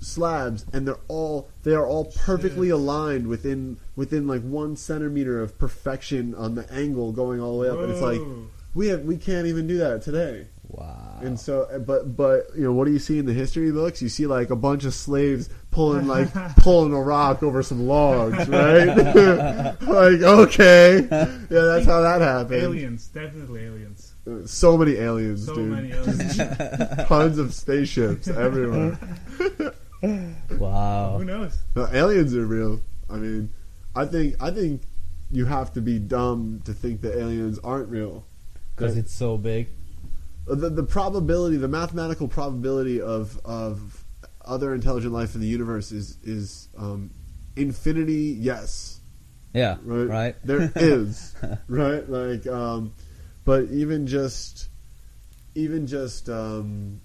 slabs, 0.00 0.64
and 0.72 0.86
they're 0.86 1.00
all 1.08 1.48
they 1.62 1.72
are 1.74 1.86
all 1.86 2.06
perfectly 2.06 2.68
Shit. 2.68 2.74
aligned 2.74 3.26
within 3.26 3.78
within 3.96 4.26
like 4.26 4.42
one 4.42 4.76
centimeter 4.76 5.40
of 5.42 5.58
perfection 5.58 6.34
on 6.34 6.54
the 6.54 6.70
angle 6.72 7.12
going 7.12 7.40
all 7.40 7.54
the 7.58 7.64
way 7.64 7.68
up. 7.70 7.78
And 7.78 7.90
it's 7.90 8.00
like 8.02 8.20
we 8.74 8.88
have 8.88 9.02
we 9.02 9.16
can't 9.16 9.46
even 9.46 9.66
do 9.66 9.78
that 9.78 10.02
today. 10.02 10.46
Wow. 10.70 11.18
And 11.22 11.40
so, 11.40 11.62
uh, 11.62 11.78
but 11.78 12.14
but 12.14 12.48
you 12.54 12.62
know, 12.64 12.72
what 12.72 12.84
do 12.84 12.92
you 12.92 12.98
see 12.98 13.18
in 13.18 13.24
the 13.24 13.32
history 13.32 13.72
books? 13.72 14.02
You 14.02 14.10
see 14.10 14.26
like 14.26 14.50
a 14.50 14.56
bunch 14.56 14.84
of 14.84 14.92
slaves 14.92 15.48
pulling 15.70 16.06
like 16.06 16.28
pulling 16.58 16.92
a 16.92 17.00
rock 17.02 17.42
over 17.42 17.62
some 17.62 17.86
logs, 17.88 18.46
right? 18.48 18.86
like 19.80 20.20
okay, 20.20 21.00
yeah, 21.10 21.26
that's 21.48 21.86
how 21.86 22.02
that 22.02 22.20
happened. 22.20 22.62
aliens, 22.62 23.08
definitely 23.08 23.64
aliens. 23.64 24.14
So 24.44 24.76
many 24.76 24.96
aliens, 24.96 25.46
So 25.46 25.54
dude. 25.54 25.70
many 25.70 25.90
aliens. 25.92 26.36
Tons 27.08 27.38
of 27.38 27.54
spaceships 27.54 28.28
everywhere. 28.28 28.98
wow. 30.58 31.16
Who 31.18 31.24
knows? 31.24 31.56
No, 31.74 31.88
aliens 31.92 32.34
are 32.34 32.46
real. 32.46 32.80
I 33.10 33.16
mean, 33.16 33.50
I 33.94 34.04
think 34.04 34.36
I 34.42 34.50
think 34.50 34.82
you 35.30 35.44
have 35.46 35.72
to 35.74 35.80
be 35.80 35.98
dumb 35.98 36.62
to 36.64 36.72
think 36.72 37.00
that 37.02 37.18
aliens 37.18 37.58
aren't 37.62 37.88
real. 37.88 38.24
Because 38.76 38.96
it's 38.96 39.12
so 39.12 39.36
big. 39.36 39.68
the, 40.46 40.70
the 40.70 40.84
probability, 40.84 41.56
the 41.56 41.68
mathematical 41.68 42.28
probability 42.28 43.00
of 43.00 43.40
of 43.44 44.04
other 44.44 44.74
intelligent 44.74 45.12
life 45.12 45.34
in 45.34 45.40
the 45.40 45.46
universe 45.46 45.90
is 45.92 46.16
is 46.22 46.68
um, 46.78 47.10
infinity. 47.56 48.36
Yes, 48.38 49.00
Yeah. 49.52 49.76
right. 49.82 50.08
Right. 50.08 50.36
There 50.44 50.70
is 50.76 51.34
right. 51.66 52.08
Like, 52.08 52.46
um, 52.46 52.94
but 53.44 53.64
even 53.64 54.06
just 54.06 54.68
even 55.54 55.86
just 55.86 56.28
um, 56.28 57.00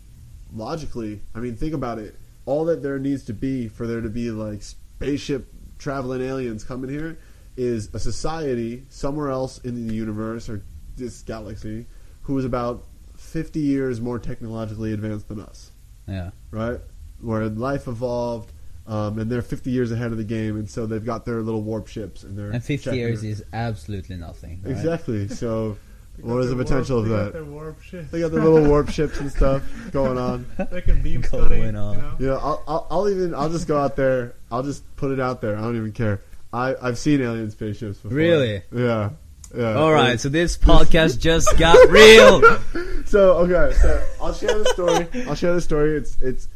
logically, 0.54 1.22
I 1.34 1.40
mean, 1.40 1.56
think 1.56 1.74
about 1.74 1.98
it. 1.98 2.16
All 2.46 2.66
that 2.66 2.82
there 2.84 3.00
needs 3.00 3.24
to 3.26 3.34
be 3.34 3.68
for 3.68 3.88
there 3.88 4.02
to 4.02 4.10
be 4.10 4.32
like 4.32 4.62
spaceship 4.64 5.48
traveling 5.78 6.22
aliens 6.22 6.64
coming 6.64 6.90
here 6.90 7.18
is 7.56 7.90
a 7.94 8.00
society 8.00 8.84
somewhere 8.90 9.30
else 9.30 9.60
in 9.60 9.88
the 9.88 9.94
universe 9.94 10.50
or 10.50 10.64
this 10.98 11.22
galaxy 11.22 11.86
who 12.24 12.38
is 12.38 12.46
about 12.46 12.86
50 13.18 13.60
years 13.60 14.02
more 14.02 14.20
technologically 14.20 14.92
advanced 14.94 15.28
than 15.28 15.40
us, 15.40 15.72
Yeah. 16.08 16.32
right? 16.52 16.80
Where 17.22 17.48
life 17.50 17.88
evolved, 17.88 18.52
um, 18.88 19.20
and 19.20 19.32
they're 19.32 19.42
50 19.42 19.72
years 19.72 19.92
ahead 19.92 20.12
of 20.12 20.18
the 20.18 20.24
game, 20.24 20.58
and 20.58 20.70
so 20.70 20.86
they've 20.86 21.06
got 21.06 21.26
their 21.26 21.42
little 21.42 21.62
warp 21.62 21.88
ships 21.88 22.24
and 22.24 22.38
they're 22.38 22.52
And 22.52 22.64
50 22.64 22.84
checking 22.84 23.00
years 23.00 23.24
is 23.24 23.44
absolutely 23.54 24.18
nothing. 24.18 24.62
right? 24.64 24.72
exactly. 24.72 25.28
So, 25.30 25.78
They 26.18 26.24
what 26.24 26.36
got 26.36 26.44
is 26.44 26.50
the 26.52 26.56
potential 26.56 26.98
warp, 26.98 27.06
of 27.06 27.10
they 27.12 27.16
got 27.18 27.24
that? 27.26 27.34
their 27.34 27.44
warp 27.44 27.82
shit. 27.82 28.12
They 28.12 28.20
got 28.20 28.32
their 28.32 28.44
little 28.44 28.68
warp 28.70 28.90
ships 28.90 29.20
and 29.20 29.32
stuff 29.32 29.64
going 29.92 30.18
on. 30.18 30.46
They 30.72 30.82
can 30.82 31.02
beam 31.02 31.22
Going 31.22 31.46
study. 31.46 31.62
You 31.62 31.68
on. 31.68 31.74
know? 31.74 32.16
You 32.20 32.28
know, 32.28 32.38
I'll, 32.38 32.64
I'll, 32.68 32.88
I'll 32.92 33.10
even 33.10 33.34
I'll 33.34 33.50
just 33.50 33.68
go 33.68 33.78
out 33.80 33.96
there. 33.96 34.36
I'll 34.52 34.64
just 34.64 34.84
put 34.96 35.12
it 35.12 35.20
out 35.20 35.42
there. 35.42 35.58
I 35.58 35.62
don't 35.62 35.76
even 35.76 35.92
care. 35.92 36.22
I 36.54 36.76
I've 36.82 36.98
seen 37.00 37.22
alien 37.22 37.50
spaceships 37.52 37.98
before. 37.98 38.16
Really? 38.16 38.62
Yeah. 38.72 39.12
Yeah. 39.56 39.74
All 39.76 39.92
right, 39.94 40.20
so 40.20 40.30
this 40.30 40.58
podcast 40.72 41.20
just 41.20 41.58
got 41.58 41.78
real. 41.90 42.42
So 43.06 43.34
okay, 43.40 43.76
so 43.76 44.04
I'll 44.22 44.34
share 44.34 44.58
the 44.58 44.66
story. 44.70 45.08
I'll 45.28 45.36
share 45.36 45.54
the 45.54 45.62
story. 45.62 45.98
It's 45.98 46.18
it's 46.22 46.48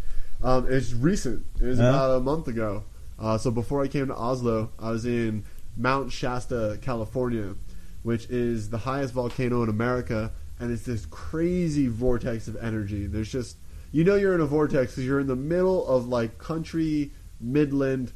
um 0.41 0.65
it's 0.69 0.93
recent. 0.93 1.45
It 1.59 1.65
was 1.65 1.79
Uh-huh. 1.79 1.89
about 1.89 2.11
a 2.17 2.19
month 2.21 2.47
ago. 2.47 2.83
Uh, 3.19 3.37
so 3.37 3.51
before 3.51 3.83
I 3.83 3.87
came 3.89 4.07
to 4.07 4.15
Oslo, 4.15 4.71
I 4.79 4.89
was 4.91 5.05
in 5.05 5.43
Mount 5.75 6.11
Shasta, 6.11 6.79
California, 6.81 7.53
which 8.07 8.29
is 8.29 8.69
the 8.69 8.77
highest 8.77 9.13
volcano 9.13 9.61
in 9.63 9.67
America, 9.67 10.31
and 10.61 10.71
it's 10.71 10.83
this 10.83 11.05
crazy 11.07 11.87
vortex 11.87 12.47
of 12.47 12.55
energy. 12.55 13.05
There's 13.05 13.29
just 13.29 13.57
you 13.91 14.05
know 14.05 14.15
you're 14.15 14.33
in 14.33 14.39
a 14.39 14.45
vortex 14.45 14.93
because 14.93 15.05
you're 15.05 15.19
in 15.19 15.27
the 15.27 15.35
middle 15.35 15.85
of 15.85 16.07
like 16.07 16.37
country 16.37 17.11
Midland, 17.41 18.13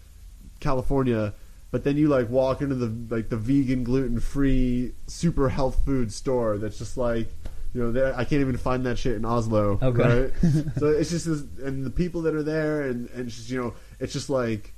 California. 0.62 1.34
But 1.72 1.84
then 1.84 1.98
you 1.98 2.08
like 2.08 2.30
walk 2.30 2.62
into 2.62 2.76
the 2.76 3.14
like 3.14 3.28
the 3.28 3.36
vegan 3.36 3.84
gluten 3.84 4.22
free 4.22 4.94
super 5.08 5.50
health 5.50 5.84
food 5.84 6.14
store 6.14 6.58
that's 6.58 6.78
just 6.78 6.96
like 6.96 7.28
you 7.74 7.82
know 7.82 7.92
there 7.92 8.16
I 8.16 8.24
can't 8.24 8.40
even 8.40 8.56
find 8.56 8.86
that 8.86 8.98
shit 8.98 9.18
in 9.18 9.26
Oslo. 9.26 9.78
Okay. 9.82 10.22
Right? 10.22 10.34
so 10.80 10.86
it's 10.88 11.10
just 11.10 11.26
this, 11.26 11.44
and 11.62 11.86
the 11.86 11.90
people 11.90 12.22
that 12.22 12.34
are 12.34 12.44
there 12.44 12.84
and 12.84 13.10
and 13.10 13.28
just 13.28 13.50
you 13.50 13.62
know 13.62 13.74
it's 14.00 14.14
just 14.14 14.30
like 14.30 14.74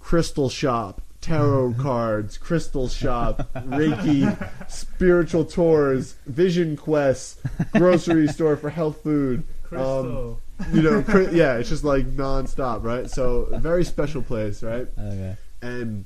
crystal 0.00 0.48
shop, 0.48 1.02
tarot 1.20 1.74
cards, 1.78 2.38
crystal 2.38 2.88
shop, 2.88 3.48
Reiki, 3.54 4.70
spiritual 4.70 5.44
tours, 5.44 6.14
vision 6.26 6.76
quests, 6.76 7.40
grocery 7.72 8.28
store 8.32 8.56
for 8.56 8.70
health 8.70 9.02
food. 9.02 9.44
Um, 9.72 10.36
you 10.72 10.82
know, 10.82 11.02
cri- 11.02 11.30
yeah, 11.32 11.56
it's 11.56 11.68
just 11.68 11.84
like 11.84 12.06
nonstop, 12.16 12.82
right? 12.84 13.10
So 13.10 13.42
a 13.52 13.58
very 13.58 13.84
special 13.84 14.22
place, 14.22 14.62
right? 14.62 14.86
Okay. 14.98 15.36
and 15.62 16.04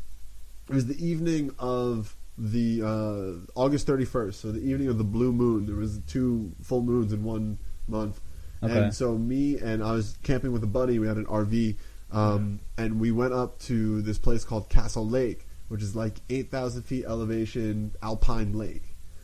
it 0.69 0.75
was 0.75 0.87
the 0.87 1.05
evening 1.05 1.53
of 1.59 2.15
the 2.39 2.83
uh, 2.83 3.51
August 3.61 3.87
31st, 3.87 4.35
so 4.35 4.53
the 4.53 4.61
evening 4.61 4.89
of 4.89 4.97
the 4.99 5.05
blue 5.05 5.33
moon. 5.33 5.67
There 5.67 5.75
was 5.77 5.99
two 6.07 6.53
full 6.63 6.83
moons 6.83 7.13
in 7.13 7.23
one 7.23 7.59
month, 7.87 8.21
Okay. 8.63 8.73
and 8.85 8.95
so 8.95 9.19
me 9.19 9.59
and 9.59 9.83
I 9.83 9.93
was 9.93 10.17
camping 10.23 10.53
with 10.53 10.63
a 10.65 10.67
buddy. 10.69 10.99
We 10.99 11.07
had 11.07 11.17
an 11.19 11.27
RV, 11.27 11.77
um, 12.13 12.61
and 12.77 13.01
we 13.01 13.11
went 13.13 13.33
up 13.33 13.59
to 13.61 14.03
this 14.03 14.19
place 14.19 14.45
called 14.45 14.69
Castle 14.69 15.07
Lake, 15.09 15.47
which 15.69 15.83
is 15.83 15.95
like 15.95 16.15
8,000 16.29 16.83
feet 16.83 17.05
elevation 17.05 17.95
alpine 18.03 18.53
lake. 18.53 18.83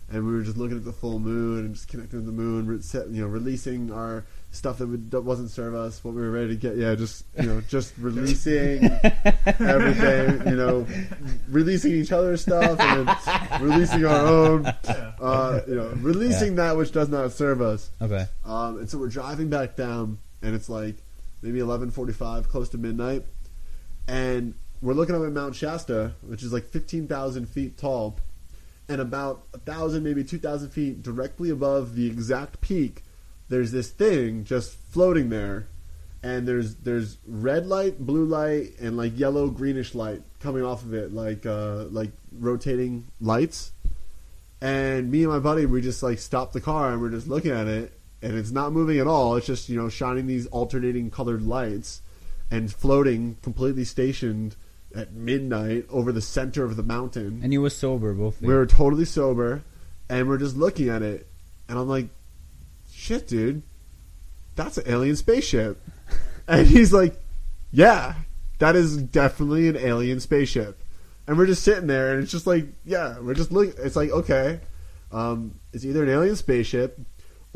And 0.09 0.25
we 0.25 0.33
were 0.35 0.43
just 0.43 0.57
looking 0.57 0.77
at 0.77 0.85
the 0.85 0.93
full 0.93 1.19
moon 1.19 1.65
and 1.67 1.75
just 1.75 1.89
connecting 1.89 2.19
with 2.21 2.27
the 2.27 2.33
moon, 2.33 2.81
you 3.13 3.23
know, 3.23 3.27
releasing 3.27 3.91
our 3.91 4.25
stuff 4.53 4.79
that, 4.79 4.87
would, 4.87 5.11
that 5.11 5.23
wasn't 5.23 5.51
serve 5.51 5.75
us, 5.75 6.05
what 6.05 6.15
we 6.15 6.21
were 6.21 6.31
ready 6.31 6.49
to 6.51 6.55
get. 6.55 6.77
Yeah, 6.77 6.95
just 6.95 7.25
you 7.37 7.47
know, 7.47 7.61
just 7.63 7.93
releasing 7.99 8.85
everything, 9.59 10.47
you 10.47 10.57
know, 10.57 10.87
releasing 11.49 11.93
each 11.93 12.13
other's 12.13 12.43
stuff 12.43 12.79
and 12.79 13.63
releasing 13.63 14.05
our 14.05 14.27
own, 14.27 14.65
Yeah. 14.85 15.13
uh, 15.21 15.61
you 15.67 15.75
know, 15.75 15.89
releasing 15.97 16.55
that 16.57 16.77
which 16.77 16.93
does 16.93 17.09
not 17.09 17.33
serve 17.33 17.61
us. 17.61 17.91
Okay. 18.01 18.27
Um, 18.45 18.79
and 18.79 18.89
so 18.91 18.99
we're 18.99 19.09
driving 19.09 19.49
back 19.49 19.77
down, 19.77 20.19
and 20.43 20.55
it's 20.55 20.69
like 20.69 20.97
maybe 21.43 21.61
eleven 21.61 21.91
forty-five, 21.91 22.49
close 22.49 22.69
to 22.71 22.79
midnight, 22.79 23.25
and 24.09 24.55
we're 24.83 24.95
looking 24.95 25.15
up 25.15 25.23
at 25.23 25.33
Mount 25.33 25.55
Shasta, 25.55 26.15
which 26.23 26.43
is 26.43 26.53
like 26.53 26.67
fifteen 26.67 27.07
thousand 27.09 27.47
feet 27.49 27.79
tall, 27.79 28.19
and 28.89 29.01
about 29.01 29.47
a 29.55 29.59
thousand, 29.59 30.03
maybe 30.03 30.23
two 30.25 30.39
thousand 30.39 30.71
feet 30.71 31.03
directly 31.03 31.51
above 31.51 31.95
the 31.95 32.07
exact 32.07 32.61
peak. 32.61 33.03
There's 33.49 33.73
this 33.73 33.91
thing 33.91 34.45
just 34.45 34.77
floating 34.91 35.29
there, 35.29 35.69
and 36.23 36.47
there's 36.47 36.75
there's 36.77 37.19
red 37.27 37.67
light, 37.67 37.99
blue 37.99 38.25
light, 38.25 38.79
and 38.81 38.97
like 38.97 39.19
yellow 39.19 39.49
greenish 39.49 39.95
light 39.95 40.23
coming 40.41 40.65
off 40.65 40.83
of 40.83 40.95
it, 40.95 41.13
like 41.13 41.47
uh, 41.47 41.85
like 41.85 42.11
rotating 42.33 43.05
lights. 43.21 43.73
And 44.61 45.11
me 45.11 45.23
and 45.23 45.31
my 45.31 45.39
buddy, 45.39 45.67
we 45.67 45.83
just 45.83 46.03
like 46.03 46.19
stopped 46.19 46.55
the 46.55 46.61
car 46.61 46.91
and 46.91 47.01
we're 47.01 47.11
just 47.11 47.29
looking 47.29 47.51
at 47.51 47.67
it, 47.67 47.93
and 48.27 48.37
it's 48.37 48.51
not 48.51 48.73
moving 48.73 48.99
at 48.99 49.07
all. 49.07 49.37
It's 49.37 49.47
just 49.47 49.69
you 49.69 49.77
know 49.77 49.89
shining 49.89 50.27
these 50.27 50.47
alternating 50.49 51.11
colored 51.11 51.43
lights 51.43 52.03
and 52.51 52.73
floating 52.73 53.37
completely 53.43 53.85
stationed 53.85 54.57
at 54.95 55.13
midnight 55.13 55.87
over 55.91 56.11
the 56.11 56.21
center 56.21 56.65
of 56.65 56.77
the 56.77 56.83
mountain. 56.83 57.41
And 57.43 57.53
you 57.53 57.63
were 57.63 57.71
sober, 57.71 58.15
both 58.15 58.37
of. 58.37 58.47
We 58.47 58.55
were 58.55 58.67
totally 58.67 59.05
sober, 59.05 59.63
and 60.09 60.29
we're 60.29 60.39
just 60.39 60.57
looking 60.57 60.89
at 60.89 61.03
it, 61.03 61.29
and 61.69 61.79
I'm 61.79 61.89
like, 61.89 62.09
"Shit, 62.93 63.29
dude, 63.29 63.63
that's 64.57 64.77
an 64.79 64.85
alien 64.87 65.17
spaceship." 65.17 65.81
and 66.49 66.67
he's 66.67 66.93
like, 66.93 67.15
"Yeah, 67.71 68.15
that 68.59 68.75
is 68.75 68.97
definitely 68.97 69.69
an 69.69 69.77
alien 69.77 70.19
spaceship." 70.19 70.81
And 71.29 71.39
we're 71.39 71.47
just 71.47 71.63
sitting 71.63 71.87
there, 71.87 72.13
and 72.13 72.23
it's 72.23 72.31
just 72.33 72.47
like, 72.47 72.67
yeah, 72.85 73.19
we're 73.19 73.35
just 73.35 73.51
looking. 73.51 73.75
It's 73.79 73.97
like, 73.97 74.11
okay, 74.11 74.61
um, 75.11 75.59
it's 75.73 75.85
either 75.85 76.05
an 76.05 76.09
alien 76.09 76.37
spaceship, 76.37 76.99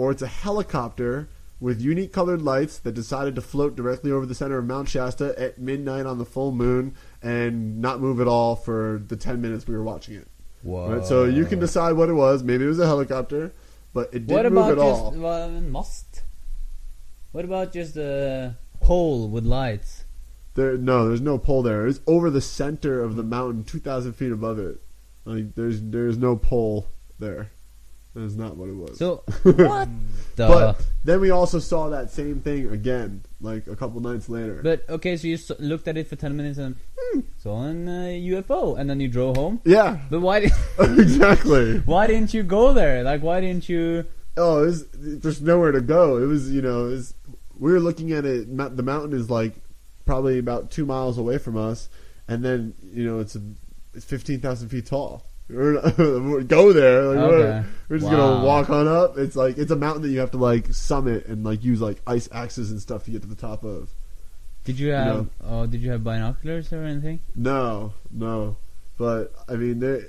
or 0.01 0.11
it's 0.11 0.23
a 0.23 0.27
helicopter 0.27 1.29
with 1.61 1.79
unique 1.79 2.11
colored 2.11 2.41
lights 2.41 2.79
that 2.79 2.93
decided 2.93 3.35
to 3.35 3.43
float 3.43 3.77
directly 3.77 4.11
over 4.11 4.25
the 4.25 4.35
center 4.35 4.57
of 4.57 4.65
Mount 4.65 4.89
Shasta 4.89 5.39
at 5.39 5.59
midnight 5.59 6.07
on 6.07 6.17
the 6.17 6.25
full 6.25 6.53
moon 6.53 6.95
and 7.23 7.83
not 7.83 8.01
move 8.01 8.19
at 8.19 8.27
all 8.27 8.57
for 8.57 9.03
the 9.09 9.15
10 9.15 9.43
minutes 9.43 9.67
we 9.67 9.75
were 9.75 9.83
watching 9.83 10.15
it. 10.15 10.27
Whoa. 10.63 10.97
Right? 10.97 11.05
So 11.05 11.25
you 11.25 11.45
can 11.45 11.59
decide 11.59 11.93
what 11.93 12.09
it 12.09 12.15
was. 12.15 12.43
Maybe 12.43 12.65
it 12.65 12.69
was 12.69 12.79
a 12.79 12.87
helicopter, 12.87 13.53
but 13.93 14.09
it 14.15 14.27
didn't 14.27 14.55
What 14.55 14.69
move 14.69 14.79
at 14.79 14.83
just 14.83 15.03
all. 15.03 15.11
well, 15.11 15.51
a 15.51 15.61
mast? 15.61 16.23
What 17.33 17.45
about 17.45 17.75
just 17.75 17.99
a 17.99 18.57
pole 18.81 19.29
with 19.29 19.45
lights? 19.45 20.05
There, 20.55 20.79
no, 20.79 21.09
there's 21.09 21.21
no 21.21 21.37
pole 21.37 21.63
there. 21.63 21.87
It's 21.87 22.01
over 22.07 22.31
the 22.31 22.41
center 22.41 23.03
of 23.03 23.17
the 23.17 23.23
mountain, 23.23 23.65
2,000 23.65 24.15
feet 24.15 24.33
above 24.33 24.59
it. 24.59 24.81
Like 25.27 25.55
there's 25.57 25.83
there's 25.83 26.17
no 26.17 26.37
pole 26.37 26.89
there. 27.19 27.51
That 28.15 28.23
is 28.23 28.37
not 28.37 28.57
what 28.57 28.69
it 28.69 28.75
was. 28.75 28.99
So 28.99 29.23
what 29.43 29.89
the? 30.37 30.49
but 30.49 30.85
then 31.05 31.21
we 31.21 31.31
also 31.31 31.61
saw 31.61 31.89
that 31.91 32.11
same 32.11 32.41
thing 32.41 32.71
again, 32.71 33.23
like 33.41 33.69
a 33.69 33.77
couple 33.77 34.01
nights 34.01 34.29
later. 34.29 34.61
But 34.63 34.85
okay, 34.89 35.17
so 35.17 35.29
you 35.29 35.35
s- 35.35 35.53
looked 35.61 35.87
at 35.87 35.97
it 35.97 36.09
for 36.09 36.17
ten 36.17 36.37
minutes 36.37 36.59
and 36.59 36.75
hmm, 36.99 37.21
saw 37.39 37.63
an 37.63 37.89
uh, 37.89 37.93
UFO, 38.43 38.77
and 38.79 38.91
then 38.91 38.99
you 38.99 39.07
drove 39.09 39.37
home. 39.37 39.61
yeah, 39.65 39.99
But 40.11 40.21
why 40.21 40.41
did 40.41 40.53
exactly. 40.81 41.79
why 41.81 42.07
didn't 42.09 42.35
you 42.35 42.43
go 42.43 42.73
there? 42.73 43.03
Like 43.05 43.23
why 43.23 43.41
didn't 43.41 43.69
you? 43.69 44.05
Oh, 44.37 44.63
it 44.63 44.67
was, 44.67 44.87
there's 44.93 45.41
nowhere 45.43 45.73
to 45.73 45.81
go. 45.81 46.17
It 46.17 46.27
was, 46.27 46.51
you 46.51 46.63
know, 46.63 46.87
it 46.87 46.91
was, 46.93 47.15
we 47.59 47.73
were 47.73 47.81
looking 47.81 48.13
at 48.13 48.25
it. 48.25 48.57
The 48.57 48.83
mountain 48.83 49.13
is 49.13 49.29
like 49.31 49.55
probably 50.07 50.39
about 50.39 50.71
two 50.71 50.87
miles 50.87 51.19
away 51.19 51.39
from 51.39 51.57
us, 51.57 51.89
and 52.27 52.45
then 52.45 52.75
you 52.93 53.05
know 53.05 53.21
it's 53.21 53.37
a, 53.37 53.43
it's 53.95 54.05
fifteen 54.05 54.41
thousand 54.41 54.69
feet 54.71 54.87
tall. 54.87 55.27
We're 55.99 56.43
go 56.43 56.73
there. 56.73 57.03
Like, 57.05 57.17
we're, 57.31 57.39
Okay. 57.47 57.69
we're 57.89 57.99
just 57.99 58.11
Wow. 58.11 58.17
gonna 58.17 58.45
walk 58.47 58.71
on 58.71 58.87
up. 58.89 59.19
It's 59.19 59.35
like 59.37 59.59
it's 59.59 59.71
a 59.71 59.77
mountain 59.77 60.03
that 60.03 60.11
you 60.11 60.21
have 60.21 60.31
to 60.33 60.39
like 60.39 60.73
summit 60.73 61.27
and 61.27 61.45
like 61.45 61.65
use 61.65 61.81
like 61.81 62.01
ice 62.07 62.29
axes 62.33 62.71
and 62.71 62.81
stuff 62.81 63.05
to 63.05 63.11
get 63.11 63.23
to 63.23 63.29
the 63.29 63.35
top 63.35 63.65
of. 63.65 63.91
Did 64.65 64.79
you 64.79 64.91
have? 64.93 65.07
know. 65.07 65.27
Oh, 65.45 65.67
did 65.67 65.81
you 65.81 65.91
have 65.91 66.05
binoculars 66.05 66.73
or 66.73 66.83
anything? 66.85 67.21
No, 67.35 67.95
no, 68.11 68.59
but 68.99 69.33
I 69.49 69.55
mean, 69.55 69.81
they, 69.81 70.03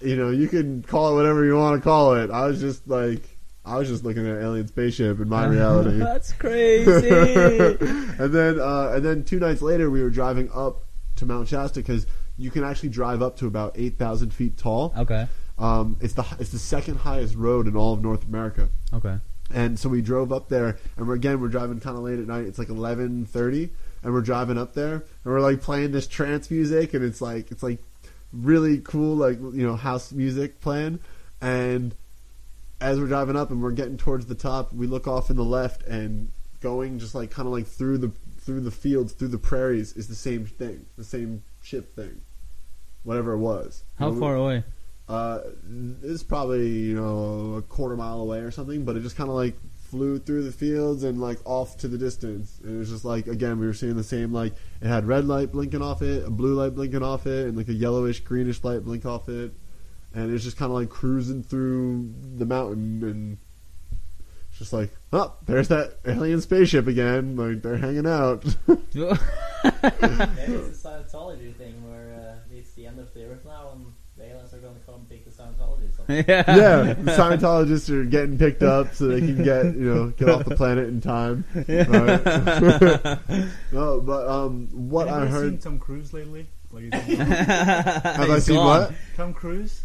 you 0.00 0.16
know, 0.16 0.30
you 0.30 0.48
can 0.48 0.82
call 0.82 1.12
it 1.12 1.14
whatever 1.14 1.44
you 1.44 1.56
want 1.56 1.80
to 1.80 1.84
call 1.84 2.14
it. 2.14 2.30
I 2.30 2.46
was 2.46 2.60
just 2.60 2.88
like, 2.88 3.22
I 3.64 3.76
was 3.78 3.88
just 3.88 4.04
looking 4.04 4.26
at 4.28 4.42
alien 4.42 4.66
spaceship 4.66 5.20
in 5.20 5.28
my 5.28 5.46
reality. 5.56 5.98
That's 5.98 6.32
crazy. 6.32 6.90
and 7.08 8.32
then 8.34 8.58
uh, 8.60 8.92
and 8.94 9.04
then 9.04 9.24
two 9.24 9.38
nights 9.38 9.62
later, 9.62 9.90
we 9.90 10.02
were 10.02 10.10
driving 10.10 10.50
up 10.52 10.82
to 11.16 11.26
Mount 11.26 11.48
Shasta 11.48 11.80
because 11.80 12.06
you 12.36 12.50
can 12.50 12.64
actually 12.64 12.88
drive 12.88 13.22
up 13.22 13.36
to 13.38 13.46
about 13.46 13.72
eight 13.76 13.98
thousand 13.98 14.32
feet 14.32 14.56
tall. 14.56 14.92
okay. 14.96 15.26
Um, 15.56 15.96
it's 16.00 16.14
the 16.14 16.26
it's 16.40 16.50
the 16.50 16.58
second 16.58 16.96
highest 16.96 17.36
road 17.36 17.68
in 17.68 17.76
all 17.76 17.92
of 17.92 18.02
North 18.02 18.24
America. 18.24 18.68
Okay. 18.92 19.18
And 19.52 19.78
so 19.78 19.88
we 19.88 20.02
drove 20.02 20.32
up 20.32 20.48
there, 20.48 20.78
and 20.96 21.06
we're 21.06 21.14
again 21.14 21.40
we're 21.40 21.48
driving 21.48 21.78
kind 21.78 21.96
of 21.96 22.02
late 22.02 22.18
at 22.18 22.26
night. 22.26 22.46
It's 22.46 22.58
like 22.58 22.70
eleven 22.70 23.24
thirty, 23.24 23.70
and 24.02 24.12
we're 24.12 24.22
driving 24.22 24.58
up 24.58 24.74
there, 24.74 24.94
and 24.94 25.04
we're 25.24 25.40
like 25.40 25.60
playing 25.60 25.92
this 25.92 26.06
trance 26.06 26.50
music, 26.50 26.92
and 26.94 27.04
it's 27.04 27.20
like 27.20 27.50
it's 27.52 27.62
like 27.62 27.78
really 28.32 28.78
cool, 28.78 29.14
like 29.14 29.38
you 29.38 29.64
know 29.66 29.76
house 29.76 30.12
music 30.12 30.60
playing. 30.60 30.98
And 31.40 31.94
as 32.80 32.98
we're 32.98 33.06
driving 33.06 33.36
up, 33.36 33.50
and 33.50 33.62
we're 33.62 33.70
getting 33.70 33.96
towards 33.96 34.26
the 34.26 34.34
top, 34.34 34.72
we 34.72 34.86
look 34.88 35.06
off 35.06 35.30
in 35.30 35.36
the 35.36 35.44
left, 35.44 35.84
and 35.84 36.32
going 36.60 36.98
just 36.98 37.14
like 37.14 37.30
kind 37.30 37.46
of 37.46 37.52
like 37.52 37.66
through 37.66 37.98
the 37.98 38.10
through 38.38 38.60
the 38.60 38.72
fields, 38.72 39.12
through 39.12 39.28
the 39.28 39.38
prairies, 39.38 39.92
is 39.92 40.08
the 40.08 40.14
same 40.16 40.46
thing, 40.46 40.86
the 40.96 41.04
same 41.04 41.44
ship 41.64 41.94
thing, 41.96 42.20
whatever 43.02 43.32
it 43.32 43.38
was. 43.38 43.82
How 43.98 44.08
You 44.08 44.14
know, 44.14 44.20
far 44.20 44.36
away? 44.36 44.64
uh, 45.08 45.40
it's 46.02 46.22
probably 46.22 46.68
you 46.68 46.94
know 46.94 47.54
a 47.56 47.62
quarter 47.62 47.96
mile 47.96 48.20
away 48.20 48.38
or 48.38 48.50
something, 48.50 48.84
but 48.84 48.96
it 48.96 49.00
just 49.00 49.16
kind 49.16 49.28
of 49.30 49.36
like 49.36 49.56
flew 49.90 50.18
through 50.18 50.42
the 50.42 50.50
fields 50.52 51.04
and 51.04 51.20
like 51.20 51.38
off 51.44 51.76
to 51.78 51.88
the 51.88 51.98
distance. 51.98 52.58
And 52.64 52.76
it 52.76 52.78
was 52.78 52.90
just 52.90 53.04
like 53.04 53.26
again 53.26 53.58
we 53.60 53.66
were 53.66 53.74
seeing 53.74 53.96
the 53.96 54.02
same 54.04 54.32
like 54.32 54.54
it 54.80 54.88
had 54.88 55.06
red 55.06 55.24
light 55.26 55.52
blinking 55.52 55.82
off 55.82 56.02
it, 56.02 56.24
a 56.26 56.30
blue 56.30 56.54
light 56.54 56.74
blinking 56.74 57.02
off 57.02 57.26
it, 57.26 57.46
and 57.48 57.56
like 57.56 57.68
a 57.68 57.72
yellowish 57.74 58.20
greenish 58.20 58.62
light 58.64 58.84
blink 58.84 59.04
off 59.06 59.28
it, 59.28 59.52
and 60.14 60.30
it 60.30 60.32
was 60.32 60.42
just 60.44 60.56
kind 60.56 60.70
of 60.72 60.78
like 60.78 60.88
cruising 60.90 61.42
through 61.42 62.12
the 62.36 62.46
mountain 62.46 63.02
and. 63.02 63.38
it's 64.50 64.58
Just 64.58 64.72
like, 64.72 64.90
oh, 65.12 65.34
there's 65.46 65.68
that 65.68 65.98
alien 66.06 66.40
spaceship 66.40 66.86
again. 66.86 67.36
Like 67.36 67.62
they're 67.62 67.76
hanging 67.76 68.06
out. 68.06 68.44
Maybe 69.64 70.54
it's 70.54 70.84
a 70.84 70.88
Scientology 70.88 71.54
thing 71.56 71.74
where 71.90 72.14
uh, 72.14 72.54
it's 72.56 72.72
the 72.72 72.86
end 72.86 72.98
of 72.98 73.12
the 73.14 73.24
earth 73.26 73.44
now 73.44 73.70
and 73.74 73.86
the 74.16 74.24
aliens 74.30 74.52
are 74.54 74.58
going 74.58 74.74
to 74.74 74.80
come 74.80 75.06
pick 75.08 75.24
the 75.24 75.30
Scientologists 75.30 75.98
up. 76.00 76.08
yeah. 76.08 76.44
yeah, 76.56 76.92
the 76.94 77.10
Scientologists 77.12 77.90
are 77.90 78.04
getting 78.04 78.38
picked 78.38 78.62
up 78.62 78.94
so 78.94 79.08
they 79.08 79.20
can 79.20 79.42
get 79.42 79.64
you 79.66 79.92
know 79.94 80.08
get 80.10 80.28
off 80.28 80.44
the 80.44 80.54
planet 80.56 80.88
in 80.88 81.00
time. 81.00 81.44
Right. 81.54 83.48
no, 83.72 84.00
but 84.00 84.28
um, 84.28 84.68
what 84.72 85.08
I 85.08 85.12
Anybody 85.22 85.30
heard. 85.32 85.50
seen 85.52 85.58
Tom 85.58 85.78
Cruise 85.78 86.12
lately? 86.12 86.46
Like, 86.70 86.92
he's- 87.04 87.18
Have 87.18 88.30
I 88.30 88.38
seen 88.38 88.56
gone. 88.56 88.66
what? 88.82 88.92
Tom 89.16 89.32
Cruise. 89.34 89.82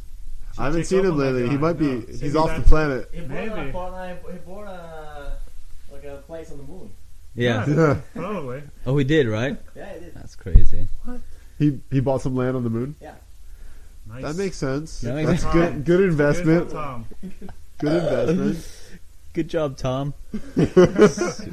I 0.58 0.66
haven't 0.66 0.86
seen 0.86 1.06
him 1.06 1.18
lately. 1.18 1.48
He 1.50 1.58
might 1.58 1.74
be. 1.78 1.86
No, 1.88 2.00
he's 2.02 2.22
maybe 2.22 2.36
off 2.38 2.56
the 2.56 2.64
planet. 2.64 3.10
He 3.14 3.22
bought, 3.22 3.30
Maybe. 3.30 3.50
a, 3.62 3.66
he 3.66 3.72
bought 3.72 4.68
a, 4.68 5.38
like 5.92 6.04
a 6.04 6.18
place 6.28 6.52
on 6.52 6.58
the 6.58 6.64
moon. 6.64 6.92
Yeah. 7.40 7.66
Yeah. 7.70 7.98
Probably. 8.16 8.62
Oh, 8.86 8.94
we 8.94 9.04
did, 9.04 9.28
right? 9.28 9.58
Yeah, 9.76 9.86
it 9.92 10.04
is. 10.04 10.14
That's 10.14 10.36
crazy. 10.36 10.88
What? 11.06 11.22
He 11.58 11.80
he 11.92 12.00
bought 12.02 12.22
some 12.22 12.36
land 12.36 12.56
on 12.58 12.64
the 12.64 12.70
moon. 12.70 12.96
Yeah. 13.02 13.16
Nice. 14.08 14.24
That 14.24 14.36
makes 14.36 14.58
sense. 14.58 15.02
That 15.02 15.16
makes 15.16 15.30
That's 15.30 15.42
sense. 15.44 15.54
good. 15.54 15.74
Good 15.74 15.86
Good 15.86 16.02
investment. 16.10 16.68
for 16.70 16.74
Tom. 16.76 17.06
Good 17.80 17.94
investment. 18.04 18.68
Good 19.34 19.48
job, 19.48 19.78
Tom. 19.78 20.14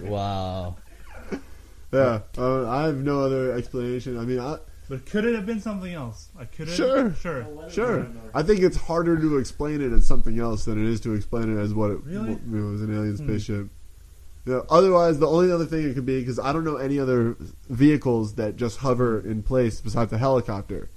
wow. 0.03 0.77
Yeah. 1.93 2.21
Uh, 2.37 2.69
I 2.69 2.87
have 2.87 2.97
no 2.97 3.21
other 3.21 3.53
explanation. 3.53 4.19
I 4.19 4.23
mean, 4.25 4.41
I, 4.41 4.57
But 4.89 5.07
could 5.07 5.25
it 5.25 5.35
have 5.35 5.47
been 5.47 5.61
something 5.61 5.93
else? 5.93 6.29
I 6.39 6.47
could 6.47 6.69
have. 6.69 6.77
Sure. 6.77 7.15
Sure. 7.15 7.47
Sure. 7.71 8.07
I 8.35 8.43
think 8.43 8.61
it's 8.61 8.77
harder 8.77 9.19
to 9.19 9.37
explain 9.39 9.81
it 9.83 9.93
as 9.93 10.07
something 10.07 10.39
else 10.41 10.65
than 10.65 10.83
it 10.85 10.91
is 10.91 11.01
to 11.03 11.13
explain 11.15 11.57
it 11.57 11.61
as 11.61 11.75
what 11.75 11.91
it, 11.91 11.99
Really? 12.05 12.31
you 12.31 12.41
know, 12.47 12.75
as 12.75 12.83
an 12.83 12.95
alien 12.95 13.17
Hmm. 13.17 13.27
Spaceship. 14.47 14.67
Yeah. 14.71 14.77
Otherwise, 14.77 15.19
the 15.19 15.27
only 15.29 15.51
other 15.53 15.67
thing 15.67 15.89
it 15.89 15.95
could 15.95 16.07
be 16.07 16.21
because 16.21 16.39
I 16.39 16.53
don't 16.53 16.65
know 16.65 16.77
any 16.77 16.99
other 16.99 17.37
vehicles 17.69 18.35
that 18.35 18.57
just 18.57 18.79
hover 18.79 19.21
in 19.21 19.43
place 19.43 19.81
besides 19.81 20.13
a 20.13 20.19
helicopter. 20.19 20.89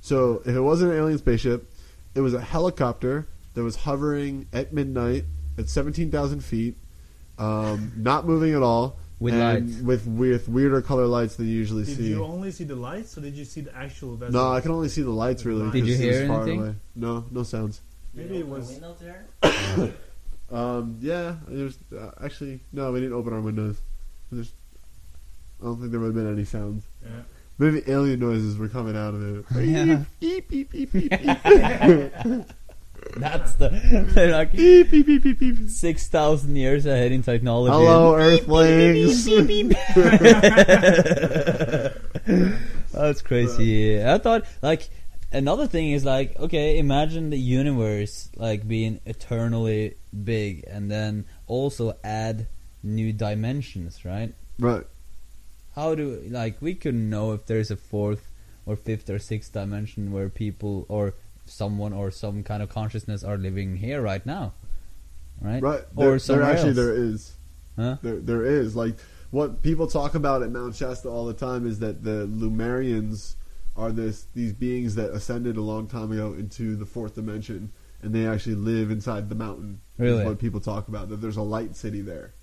So 0.00 0.42
if 0.44 0.54
it 0.54 0.60
wasn't 0.60 0.92
an 0.92 0.98
alien 0.98 1.18
spaceship, 1.18 1.70
it 2.14 2.20
was 2.20 2.34
a 2.34 2.40
helicopter 2.40 3.26
that 3.54 3.62
was 3.62 3.76
hovering 3.76 4.46
at 4.52 4.72
midnight 4.72 5.24
at 5.58 5.68
seventeen 5.68 6.10
thousand 6.10 6.44
feet, 6.44 6.76
um, 7.38 7.92
not 7.96 8.26
moving 8.26 8.54
at 8.54 8.62
all, 8.62 8.96
With 9.20 9.34
and 9.34 9.70
lights. 9.70 9.80
with 9.82 10.06
with 10.06 10.48
weirder 10.48 10.82
color 10.82 11.06
lights 11.06 11.36
than 11.36 11.46
you 11.46 11.54
usually 11.54 11.84
Did 11.84 11.96
see. 11.96 12.08
you 12.08 12.24
only 12.24 12.50
see 12.50 12.64
the 12.64 12.74
lights, 12.76 13.16
or 13.16 13.20
did 13.22 13.34
you 13.34 13.44
see 13.44 13.60
the 13.62 13.74
actual 13.76 14.16
vessel? 14.16 14.32
no, 14.34 14.52
I 14.52 14.60
can 14.60 14.72
only 14.72 14.88
see 14.88 15.02
the 15.02 15.10
lights 15.10 15.44
really. 15.44 15.70
Did 15.70 15.86
you 15.86 15.94
'cause 15.94 16.00
it 16.00 16.10
hear 16.10 16.20
was 16.22 16.28
far 16.28 16.42
anything? 16.42 16.60
away. 16.60 16.74
No, 16.96 17.24
no 17.30 17.42
sounds. 17.44 17.80
Maybe 18.12 18.36
it 18.38 18.42
open 18.42 18.50
was- 18.50 18.70
a 18.70 18.72
window 18.72 18.96
there. 19.00 19.26
Um, 20.50 20.98
yeah, 21.00 21.36
there's 21.48 21.78
uh, 21.96 22.10
actually 22.22 22.60
no. 22.72 22.92
We 22.92 23.00
didn't 23.00 23.14
open 23.14 23.32
our 23.32 23.40
windows. 23.40 23.80
There's, 24.30 24.52
I 25.60 25.64
don't 25.64 25.78
think 25.80 25.90
there 25.90 26.00
would 26.00 26.14
have 26.14 26.14
been 26.14 26.32
any 26.32 26.44
sounds. 26.44 26.84
Yeah. 27.02 27.22
Maybe 27.58 27.82
alien 27.86 28.20
noises 28.20 28.58
were 28.58 28.68
coming 28.68 28.96
out 28.96 29.14
of 29.14 29.22
it. 29.22 29.44
Yeah. 29.64 30.04
Beep 30.20 30.48
beep 30.48 30.70
beep 30.72 30.92
beep 30.92 31.10
beep 31.10 31.20
That's 33.16 33.54
the 33.56 33.68
they're 34.14 34.32
like 34.32 34.52
beep 34.52 34.90
beep 34.90 35.06
beep 35.06 35.22
beep 35.22 35.38
beep. 35.38 35.68
six 35.68 36.08
thousand 36.08 36.56
years 36.56 36.84
ahead 36.86 37.12
in 37.12 37.22
technology. 37.22 37.72
Hello, 37.72 38.14
Earthlings. 38.16 39.24
That's 42.92 43.22
crazy. 43.22 44.02
I 44.02 44.18
thought 44.18 44.44
like 44.62 44.88
another 45.34 45.66
thing 45.66 45.90
is 45.90 46.04
like 46.04 46.38
okay, 46.38 46.78
imagine 46.78 47.30
the 47.30 47.38
universe 47.38 48.30
like 48.36 48.66
being 48.66 49.00
eternally 49.04 49.96
big, 50.12 50.64
and 50.66 50.90
then 50.90 51.26
also 51.46 51.96
add 52.02 52.46
new 52.82 53.12
dimensions, 53.12 54.04
right? 54.04 54.34
right. 54.58 54.84
How 55.74 55.94
do 55.94 56.22
like 56.28 56.62
we 56.62 56.74
couldn't 56.74 57.10
know 57.10 57.32
if 57.32 57.46
there's 57.46 57.70
a 57.70 57.76
fourth 57.76 58.30
or 58.64 58.76
fifth 58.76 59.10
or 59.10 59.18
sixth 59.18 59.52
dimension 59.52 60.12
where 60.12 60.28
people 60.28 60.86
or 60.88 61.14
someone 61.46 61.92
or 61.92 62.10
some 62.10 62.42
kind 62.42 62.62
of 62.62 62.68
consciousness 62.68 63.22
are 63.24 63.36
living 63.36 63.76
here 63.76 64.00
right 64.00 64.24
now, 64.24 64.52
right? 65.40 65.62
Right. 65.62 65.82
Or 65.96 66.18
There, 66.18 66.36
there 66.36 66.42
actually 66.42 66.68
else. 66.68 66.76
there 66.76 66.94
is. 66.94 67.32
Huh? 67.76 67.96
There 68.02 68.20
there 68.20 68.44
is 68.44 68.76
like 68.76 68.94
what 69.32 69.62
people 69.62 69.88
talk 69.88 70.14
about 70.14 70.42
at 70.44 70.50
Mount 70.52 70.76
Shasta 70.76 71.08
all 71.08 71.26
the 71.26 71.34
time 71.34 71.66
is 71.66 71.80
that 71.80 72.04
the 72.04 72.28
Lemurians 72.28 73.34
are 73.76 73.92
this 73.92 74.26
these 74.34 74.52
beings 74.52 74.94
that 74.94 75.10
ascended 75.10 75.56
a 75.56 75.60
long 75.60 75.86
time 75.86 76.12
ago 76.12 76.34
into 76.34 76.76
the 76.76 76.86
fourth 76.86 77.14
dimension 77.14 77.72
and 78.04 78.14
they 78.14 78.26
actually 78.26 78.54
live 78.54 78.90
inside 78.90 79.28
the 79.30 79.34
mountain. 79.34 79.80
Really? 79.96 80.20
Is 80.20 80.26
what 80.26 80.38
people 80.38 80.60
talk 80.60 80.88
about 80.88 81.08
that 81.08 81.20
there's 81.22 81.38
a 81.38 81.42
light 81.42 81.74
city 81.74 82.02
there. 82.02 82.34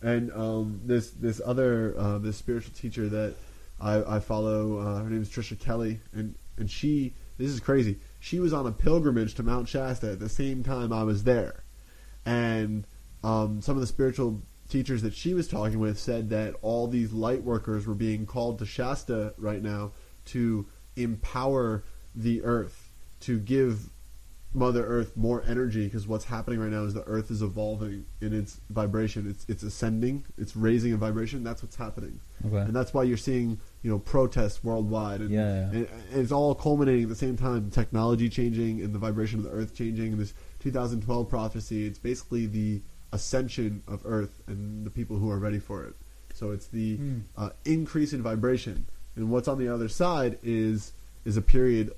And 0.00 0.32
um, 0.32 0.80
this 0.84 1.10
this 1.10 1.40
other 1.44 1.94
uh, 1.98 2.18
this 2.18 2.36
spiritual 2.36 2.72
teacher 2.74 3.08
that 3.08 3.34
I, 3.80 4.16
I 4.16 4.20
follow, 4.20 4.78
uh, 4.78 5.02
her 5.02 5.10
name 5.10 5.22
is 5.22 5.28
Trisha 5.28 5.58
Kelly, 5.58 6.00
and 6.12 6.36
and 6.56 6.70
she 6.70 7.14
this 7.36 7.50
is 7.50 7.60
crazy. 7.60 7.98
She 8.20 8.38
was 8.38 8.52
on 8.52 8.66
a 8.66 8.72
pilgrimage 8.72 9.34
to 9.34 9.42
Mount 9.42 9.68
Shasta 9.68 10.12
at 10.12 10.20
the 10.20 10.28
same 10.28 10.62
time 10.62 10.92
I 10.92 11.02
was 11.02 11.24
there, 11.24 11.64
and 12.24 12.86
um, 13.24 13.60
some 13.60 13.76
of 13.76 13.80
the 13.80 13.86
spiritual 13.86 14.42
teachers 14.68 15.02
that 15.02 15.14
she 15.14 15.34
was 15.34 15.48
talking 15.48 15.80
with 15.80 15.98
said 15.98 16.30
that 16.30 16.54
all 16.62 16.86
these 16.86 17.12
light 17.12 17.42
workers 17.42 17.86
were 17.86 17.94
being 17.94 18.24
called 18.24 18.58
to 18.60 18.66
Shasta 18.66 19.34
right 19.36 19.62
now 19.62 19.92
to 20.26 20.66
empower 20.96 21.84
the 22.14 22.42
earth, 22.42 22.90
to 23.20 23.38
give 23.38 23.88
Mother 24.54 24.84
Earth 24.84 25.16
more 25.16 25.42
energy 25.46 25.84
because 25.86 26.06
what's 26.06 26.26
happening 26.26 26.60
right 26.60 26.70
now 26.70 26.82
is 26.82 26.92
the 26.92 27.02
Earth 27.04 27.30
is 27.30 27.40
evolving 27.40 28.04
in 28.20 28.34
its 28.34 28.60
vibration. 28.68 29.26
It's 29.26 29.46
it's 29.48 29.62
ascending. 29.62 30.26
It's 30.36 30.54
raising 30.54 30.92
in 30.92 30.98
vibration. 30.98 31.42
That's 31.42 31.62
what's 31.62 31.76
happening, 31.76 32.20
Okay. 32.44 32.58
and 32.58 32.76
that's 32.76 32.92
why 32.92 33.04
you're 33.04 33.16
seeing 33.16 33.58
you 33.82 33.90
know 33.90 33.98
protests 33.98 34.62
worldwide. 34.62 35.22
And, 35.22 35.30
Yeah, 35.30 35.40
yeah. 35.54 35.62
and, 35.70 35.76
and 36.12 36.20
it's 36.20 36.32
all 36.32 36.54
culminating 36.54 37.04
at 37.04 37.08
the 37.08 37.14
same 37.16 37.34
time. 37.38 37.70
Technology 37.70 38.28
changing 38.28 38.82
and 38.82 38.94
the 38.94 38.98
vibration 38.98 39.38
of 39.38 39.44
the 39.46 39.50
Earth 39.52 39.74
changing. 39.74 40.12
And 40.12 40.20
this 40.20 40.34
2012 40.60 41.30
prophecy. 41.30 41.86
It's 41.86 41.98
basically 41.98 42.44
the 42.44 42.82
ascension 43.10 43.82
of 43.88 44.02
Earth 44.04 44.42
and 44.46 44.84
the 44.84 44.90
people 44.90 45.16
who 45.16 45.30
are 45.30 45.38
ready 45.38 45.60
for 45.60 45.82
it. 45.84 45.94
So 46.34 46.50
it's 46.50 46.66
the 46.66 46.96
Hmm. 46.96 47.18
uh, 47.38 47.50
increase 47.64 48.12
in 48.12 48.22
vibration, 48.22 48.84
and 49.16 49.30
what's 49.30 49.48
on 49.48 49.58
the 49.58 49.68
other 49.68 49.88
side 49.88 50.38
is 50.42 50.92
is 51.24 51.36
a 51.36 51.42
period 51.42 51.92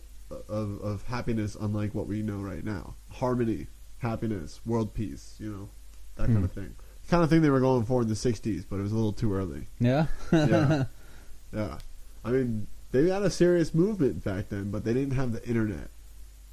of, 0.49 0.81
of 0.83 1.03
happiness, 1.05 1.57
unlike 1.61 1.95
what 1.95 2.07
we 2.07 2.23
know 2.23 2.39
right 2.39 2.65
now. 2.65 2.95
Harmony, 3.13 3.69
happiness, 3.99 4.61
world 4.67 4.93
peace, 4.95 5.35
you 5.39 5.51
know, 5.51 5.69
that 6.17 6.27
kind 6.27 6.39
Hmm. 6.39 6.45
of 6.45 6.53
thing. 6.53 6.75
kind 7.11 7.23
of 7.23 7.31
thing 7.31 7.43
they 7.43 7.51
were 7.51 7.61
going 7.61 7.85
for 7.85 8.03
in 8.03 8.09
the 8.09 8.15
'60s, 8.17 8.65
but 8.69 8.77
it 8.77 8.83
was 8.83 8.93
a 8.93 8.95
little 8.97 9.13
too 9.13 9.33
early. 9.35 9.67
Yeah. 9.79 10.07
Yeah, 10.33 10.85
yeah. 11.53 11.79
I 12.25 12.31
mean, 12.31 12.67
they 12.93 13.09
had 13.11 13.23
a 13.23 13.31
serious 13.31 13.75
movement 13.75 14.25
back 14.25 14.49
then, 14.49 14.71
but 14.71 14.85
they 14.85 14.95
didn't 14.95 15.15
have 15.15 15.33
the 15.33 15.47
internet. 15.47 15.89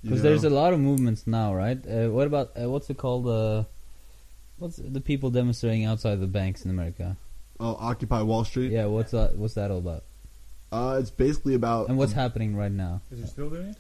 Because 0.03 0.21
there's 0.23 0.43
a 0.43 0.49
lot 0.49 0.73
of 0.73 0.79
movements 0.79 1.27
now, 1.27 1.53
right? 1.53 1.77
Uh, 1.87 2.09
what 2.09 2.25
about 2.27 2.51
uh, 2.61 2.69
what's 2.69 2.89
it 2.89 2.97
called? 2.97 3.27
Uh, 3.27 3.63
what's 4.57 4.77
the 4.77 4.99
people 5.01 5.29
demonstrating 5.29 5.85
outside 5.85 6.19
the 6.19 6.27
banks 6.27 6.65
in 6.65 6.71
America? 6.71 7.17
oh, 7.59 7.77
Occupy 7.79 8.21
Wall 8.23 8.43
Street. 8.43 8.71
Yeah, 8.71 8.85
what's 8.87 9.11
that? 9.11 9.35
What's 9.35 9.53
that 9.53 9.69
all 9.71 9.77
about? 9.77 10.03
Uh, 10.71 10.97
it's 10.99 11.09
basically 11.11 11.53
about 11.53 11.89
And 11.89 11.97
what's 11.97 12.13
happening 12.13 12.55
right 12.55 12.71
now? 12.71 13.01
Is 13.11 13.19
he 13.19 13.25
still 13.25 13.49
doing 13.49 13.67
it? 13.67 13.77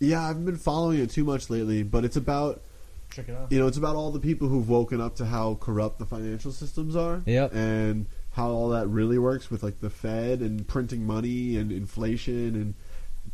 Yeah, 0.00 0.22
I 0.24 0.28
haven't 0.28 0.44
been 0.46 0.56
following 0.56 0.98
it 1.00 1.10
too 1.10 1.24
much 1.24 1.50
lately, 1.50 1.82
but 1.82 2.04
it's 2.04 2.16
about 2.16 2.62
Check 3.10 3.28
it 3.28 3.36
out. 3.36 3.52
you 3.52 3.58
know 3.58 3.66
it's 3.66 3.76
about 3.76 3.94
all 3.96 4.10
the 4.10 4.18
people 4.20 4.48
who've 4.48 4.68
woken 4.68 5.00
up 5.00 5.16
to 5.16 5.26
how 5.26 5.54
corrupt 5.60 5.98
the 5.98 6.06
financial 6.06 6.50
systems 6.52 6.96
are. 6.96 7.22
Yep. 7.26 7.54
and 7.54 8.06
how 8.32 8.48
all 8.50 8.70
that 8.70 8.88
really 8.88 9.18
works 9.18 9.48
with 9.50 9.62
like 9.62 9.80
the 9.80 9.90
Fed 9.90 10.40
and 10.40 10.66
printing 10.66 11.06
money 11.06 11.56
and 11.56 11.70
inflation 11.70 12.56
and 12.56 12.74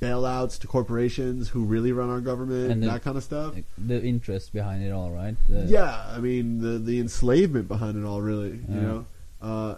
bailouts 0.00 0.58
to 0.60 0.66
corporations 0.66 1.48
who 1.48 1.64
really 1.64 1.90
run 1.92 2.10
our 2.10 2.20
government 2.20 2.64
And 2.64 2.72
and 2.72 2.82
the- 2.82 2.86
that 2.88 3.02
kind 3.02 3.16
of 3.16 3.24
stuff. 3.24 3.54
The 3.78 4.02
interest 4.04 4.52
behind 4.52 4.84
it 4.84 4.90
all, 4.92 5.10
right? 5.10 5.36
The, 5.48 5.62
yeah, 5.64 6.04
I 6.14 6.18
mean 6.18 6.60
the 6.60 6.78
the 6.78 7.00
enslavement 7.00 7.68
behind 7.68 7.96
it 7.96 8.06
all, 8.06 8.20
really, 8.20 8.60
Yeah. 8.68 8.74
you 8.74 8.80
know, 8.82 9.06
uh, 9.40 9.74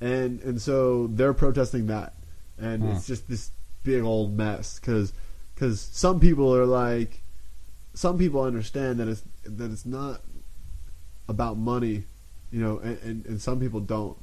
and 0.00 0.40
and 0.42 0.60
so 0.62 1.08
they're 1.08 1.34
protesting 1.34 1.86
that, 1.88 2.14
and 2.58 2.84
it's 2.90 3.06
hmm. 3.06 3.12
just 3.12 3.28
this 3.28 3.50
big 3.82 4.02
old 4.02 4.36
mess 4.36 4.78
because 4.78 5.12
some 5.80 6.20
people 6.20 6.54
are 6.54 6.66
like, 6.66 7.22
some 7.94 8.18
people 8.18 8.42
understand 8.42 8.98
that 9.00 9.08
it's 9.08 9.22
that 9.44 9.70
it's 9.70 9.86
not 9.86 10.22
about 11.28 11.56
money, 11.56 12.04
you 12.50 12.60
know, 12.60 12.78
and, 12.78 12.98
and, 13.02 13.26
and 13.26 13.40
some 13.40 13.60
people 13.60 13.80
don't, 13.80 14.16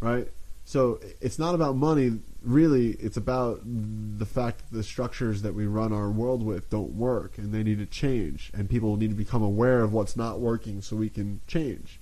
right? 0.00 0.28
So 0.64 0.98
it's 1.20 1.38
not 1.38 1.54
about 1.54 1.76
money, 1.76 2.20
really. 2.42 2.92
It's 2.92 3.16
about 3.16 3.60
the 3.64 4.24
fact 4.24 4.58
that 4.58 4.76
the 4.76 4.82
structures 4.82 5.42
that 5.42 5.54
we 5.54 5.66
run 5.66 5.92
our 5.92 6.10
world 6.10 6.42
with 6.42 6.70
don't 6.70 6.94
work, 6.94 7.36
and 7.38 7.52
they 7.52 7.62
need 7.62 7.78
to 7.78 7.86
change, 7.86 8.50
and 8.54 8.68
people 8.68 8.96
need 8.96 9.10
to 9.10 9.16
become 9.16 9.42
aware 9.42 9.80
of 9.80 9.92
what's 9.92 10.16
not 10.16 10.40
working 10.40 10.80
so 10.80 10.96
we 10.96 11.10
can 11.10 11.40
change, 11.46 12.00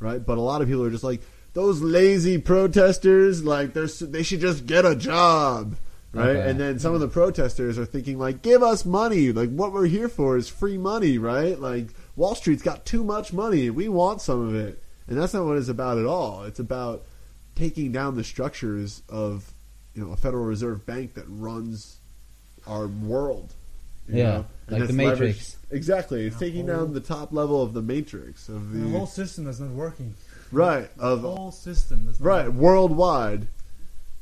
right? 0.00 0.24
But 0.24 0.38
a 0.38 0.40
lot 0.40 0.60
of 0.60 0.68
people 0.68 0.84
are 0.84 0.90
just 0.90 1.04
like 1.04 1.22
those 1.52 1.80
lazy 1.82 2.38
protesters, 2.38 3.44
like 3.44 3.72
they're 3.74 3.86
they 3.86 4.22
should 4.22 4.40
just 4.40 4.66
get 4.66 4.84
a 4.84 4.94
job, 4.94 5.76
right? 6.12 6.28
Okay. 6.36 6.50
And 6.50 6.60
then 6.60 6.78
some 6.78 6.94
of 6.94 7.00
the 7.00 7.08
protesters 7.08 7.78
are 7.78 7.84
thinking 7.84 8.18
like, 8.18 8.42
give 8.42 8.62
us 8.62 8.84
money, 8.84 9.32
like 9.32 9.50
what 9.50 9.72
we're 9.72 9.86
here 9.86 10.08
for 10.08 10.36
is 10.36 10.48
free 10.48 10.78
money, 10.78 11.18
right? 11.18 11.58
Like 11.58 11.88
Wall 12.16 12.34
Street's 12.34 12.62
got 12.62 12.84
too 12.86 13.02
much 13.04 13.32
money, 13.32 13.70
we 13.70 13.88
want 13.88 14.20
some 14.20 14.46
of 14.48 14.54
it, 14.54 14.82
and 15.08 15.18
that's 15.20 15.34
not 15.34 15.44
what 15.44 15.56
it's 15.56 15.68
about 15.68 15.98
at 15.98 16.06
all. 16.06 16.44
It's 16.44 16.60
about 16.60 17.02
taking 17.56 17.92
down 17.92 18.16
the 18.16 18.24
structures 18.24 19.02
of 19.08 19.52
you 19.94 20.04
know 20.04 20.12
a 20.12 20.16
Federal 20.16 20.44
Reserve 20.44 20.86
Bank 20.86 21.14
that 21.14 21.24
runs 21.28 21.96
our 22.66 22.86
world. 22.86 23.54
you 24.08 24.18
Yeah, 24.18 24.24
know? 24.24 24.46
And 24.68 24.78
like 24.80 24.86
the 24.88 24.92
Matrix. 24.94 25.38
leveraged- 25.38 25.56
Exactly, 25.72 26.26
it's 26.26 26.36
The 26.36 26.46
taking 26.46 26.66
whole- 26.68 26.76
down 26.86 26.94
the 26.94 27.00
top 27.00 27.32
level 27.32 27.62
of 27.62 27.74
the 27.74 27.82
matrix 27.82 28.48
of 28.48 28.72
the, 28.72 28.80
The 28.80 28.88
whole 28.90 29.06
system 29.06 29.46
is 29.48 29.60
not 29.60 29.70
working. 29.70 30.14
Right 30.52 30.94
The 30.96 31.02
of 31.02 31.20
whole 31.20 31.50
system 31.52 32.12
right 32.20 32.46
working. 32.46 32.58
worldwide. 32.60 33.48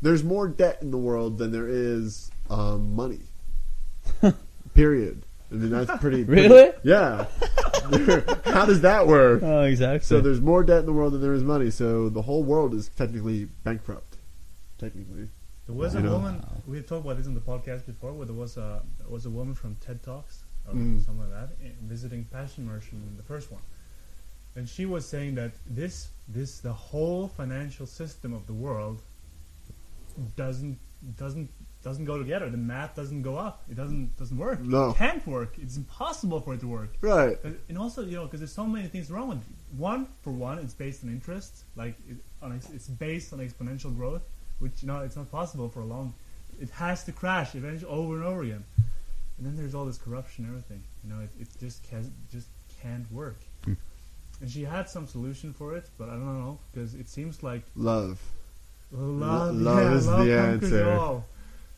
There's 0.03 0.23
more 0.23 0.47
debt 0.49 0.79
in 0.83 0.91
the 0.91 0.99
world 0.99 1.39
than 1.39 1.51
there 1.53 1.67
is 1.69 2.31
um, 2.51 2.95
money. 2.95 3.21
Period. 4.75 5.23
I 5.51 5.55
mean 5.55 5.71
that's 5.71 5.91
pretty. 6.01 6.25
pretty- 6.25 6.43
Really? 6.43 6.73
yeah. 6.85 7.27
How 8.45 8.67
does 8.67 8.83
that 8.83 9.07
work? 9.07 9.43
Oh, 9.43 9.63
exactly. 9.63 10.05
So 10.05 10.21
there's 10.21 10.41
more 10.41 10.63
debt 10.63 10.81
in 10.81 10.87
the 10.87 10.93
world 10.93 11.15
than 11.15 11.23
there 11.23 11.33
is 11.33 11.43
money. 11.43 11.71
So 11.71 12.09
the 12.11 12.23
whole 12.23 12.43
world 12.43 12.75
is 12.75 12.91
technically 12.91 13.47
bankrupt. 13.65 14.17
Technically. 14.79 15.29
There 15.67 15.75
was 15.75 15.95
a 15.95 16.01
woman. 16.03 16.45
We 16.67 16.77
had 16.77 16.87
talked 16.87 17.05
about 17.05 17.17
this 17.17 17.27
in 17.27 17.35
the 17.35 17.41
podcast 17.41 17.87
before, 17.87 18.13
where 18.13 18.27
there 18.27 18.35
was 18.35 18.57
a 18.57 18.83
there 18.99 19.09
was 19.09 19.27
a 19.27 19.31
woman 19.31 19.55
from 19.55 19.75
TED 19.77 20.03
Talks 20.03 20.45
or 20.67 20.75
Mm. 20.75 21.03
something 21.05 21.31
like 21.31 21.49
that 21.49 21.57
eh, 21.65 21.71
visiting 21.83 22.25
Passion 22.25 22.67
Merchant 22.67 23.03
in 23.03 23.17
the 23.17 23.23
first 23.23 23.51
one, 23.51 23.63
and 24.59 24.69
she 24.69 24.85
was 24.87 25.07
saying 25.07 25.37
that 25.37 25.53
this 25.67 26.09
this 26.29 26.59
the 26.59 26.73
whole 26.73 27.29
financial 27.29 27.87
system 27.87 28.35
of 28.35 28.47
the 28.47 28.53
world 28.53 29.03
doesn't 30.37 30.79
doesn't 31.17 31.49
doesn't 31.83 32.05
go 32.05 32.19
together. 32.19 32.51
The 32.51 32.57
math 32.57 32.97
doesn't 32.97 33.23
go 33.23 33.37
up. 33.37 33.63
It 33.71 33.77
doesn't 33.77 34.17
doesn't 34.19 34.37
work. 34.37 34.61
No. 34.61 34.91
It 34.91 34.97
can't 34.97 35.25
work. 35.27 35.53
It's 35.59 35.77
impossible 35.77 36.41
for 36.41 36.55
it 36.55 36.61
to 36.61 36.69
work. 36.69 36.91
Right. 37.01 37.39
Uh, 37.45 37.51
And 37.69 37.79
also, 37.79 38.05
you 38.05 38.17
know, 38.17 38.25
because 38.25 38.41
there's 38.41 38.53
so 38.53 38.67
many 38.67 38.89
things 38.89 39.11
wrong 39.11 39.29
with 39.29 39.39
it. 39.39 39.45
One, 39.77 40.09
for 40.23 40.33
one, 40.33 40.59
it's 40.59 40.75
based 40.75 41.05
on 41.05 41.11
interest. 41.11 41.53
Like, 41.77 41.95
it, 42.11 42.17
on 42.43 42.53
it's 42.53 42.89
based 42.89 43.33
on 43.33 43.39
exponential 43.39 43.95
growth, 43.95 44.23
which, 44.59 44.83
you 44.83 44.89
know, 44.89 45.01
it's 45.07 45.17
not 45.17 45.31
possible 45.31 45.69
for 45.69 45.81
a 45.81 45.85
long... 45.85 46.15
It 46.61 46.71
has 46.71 47.05
to 47.05 47.13
crash 47.13 47.55
eventually 47.55 47.91
over 47.91 48.17
and 48.17 48.25
over 48.25 48.43
again. 48.43 48.65
And 49.37 49.47
then 49.47 49.55
there's 49.57 49.75
all 49.77 49.87
this 49.87 49.99
corruption 49.99 50.45
and 50.45 50.55
everything. 50.55 50.83
You 51.05 51.09
know, 51.11 51.21
it, 51.21 51.31
it 51.43 51.49
just, 51.61 51.89
can, 51.89 52.13
just 52.33 52.49
can't 52.83 53.07
work. 53.13 53.41
And 54.41 54.49
she 54.51 54.63
had 54.65 54.89
some 54.89 55.07
solution 55.07 55.53
for 55.53 55.75
it, 55.77 55.89
but 55.99 56.09
I 56.09 56.13
don't 56.13 56.39
know, 56.41 56.59
because 56.73 56.95
it 56.95 57.09
seems 57.09 57.43
like 57.43 57.63
Love. 57.75 58.21
love, 58.93 59.55
love 59.57 59.79
yeah, 59.85 59.93
is 59.95 60.07
love 60.07 60.27
the 60.27 60.39
answer. 60.39 60.91
all. 60.93 61.25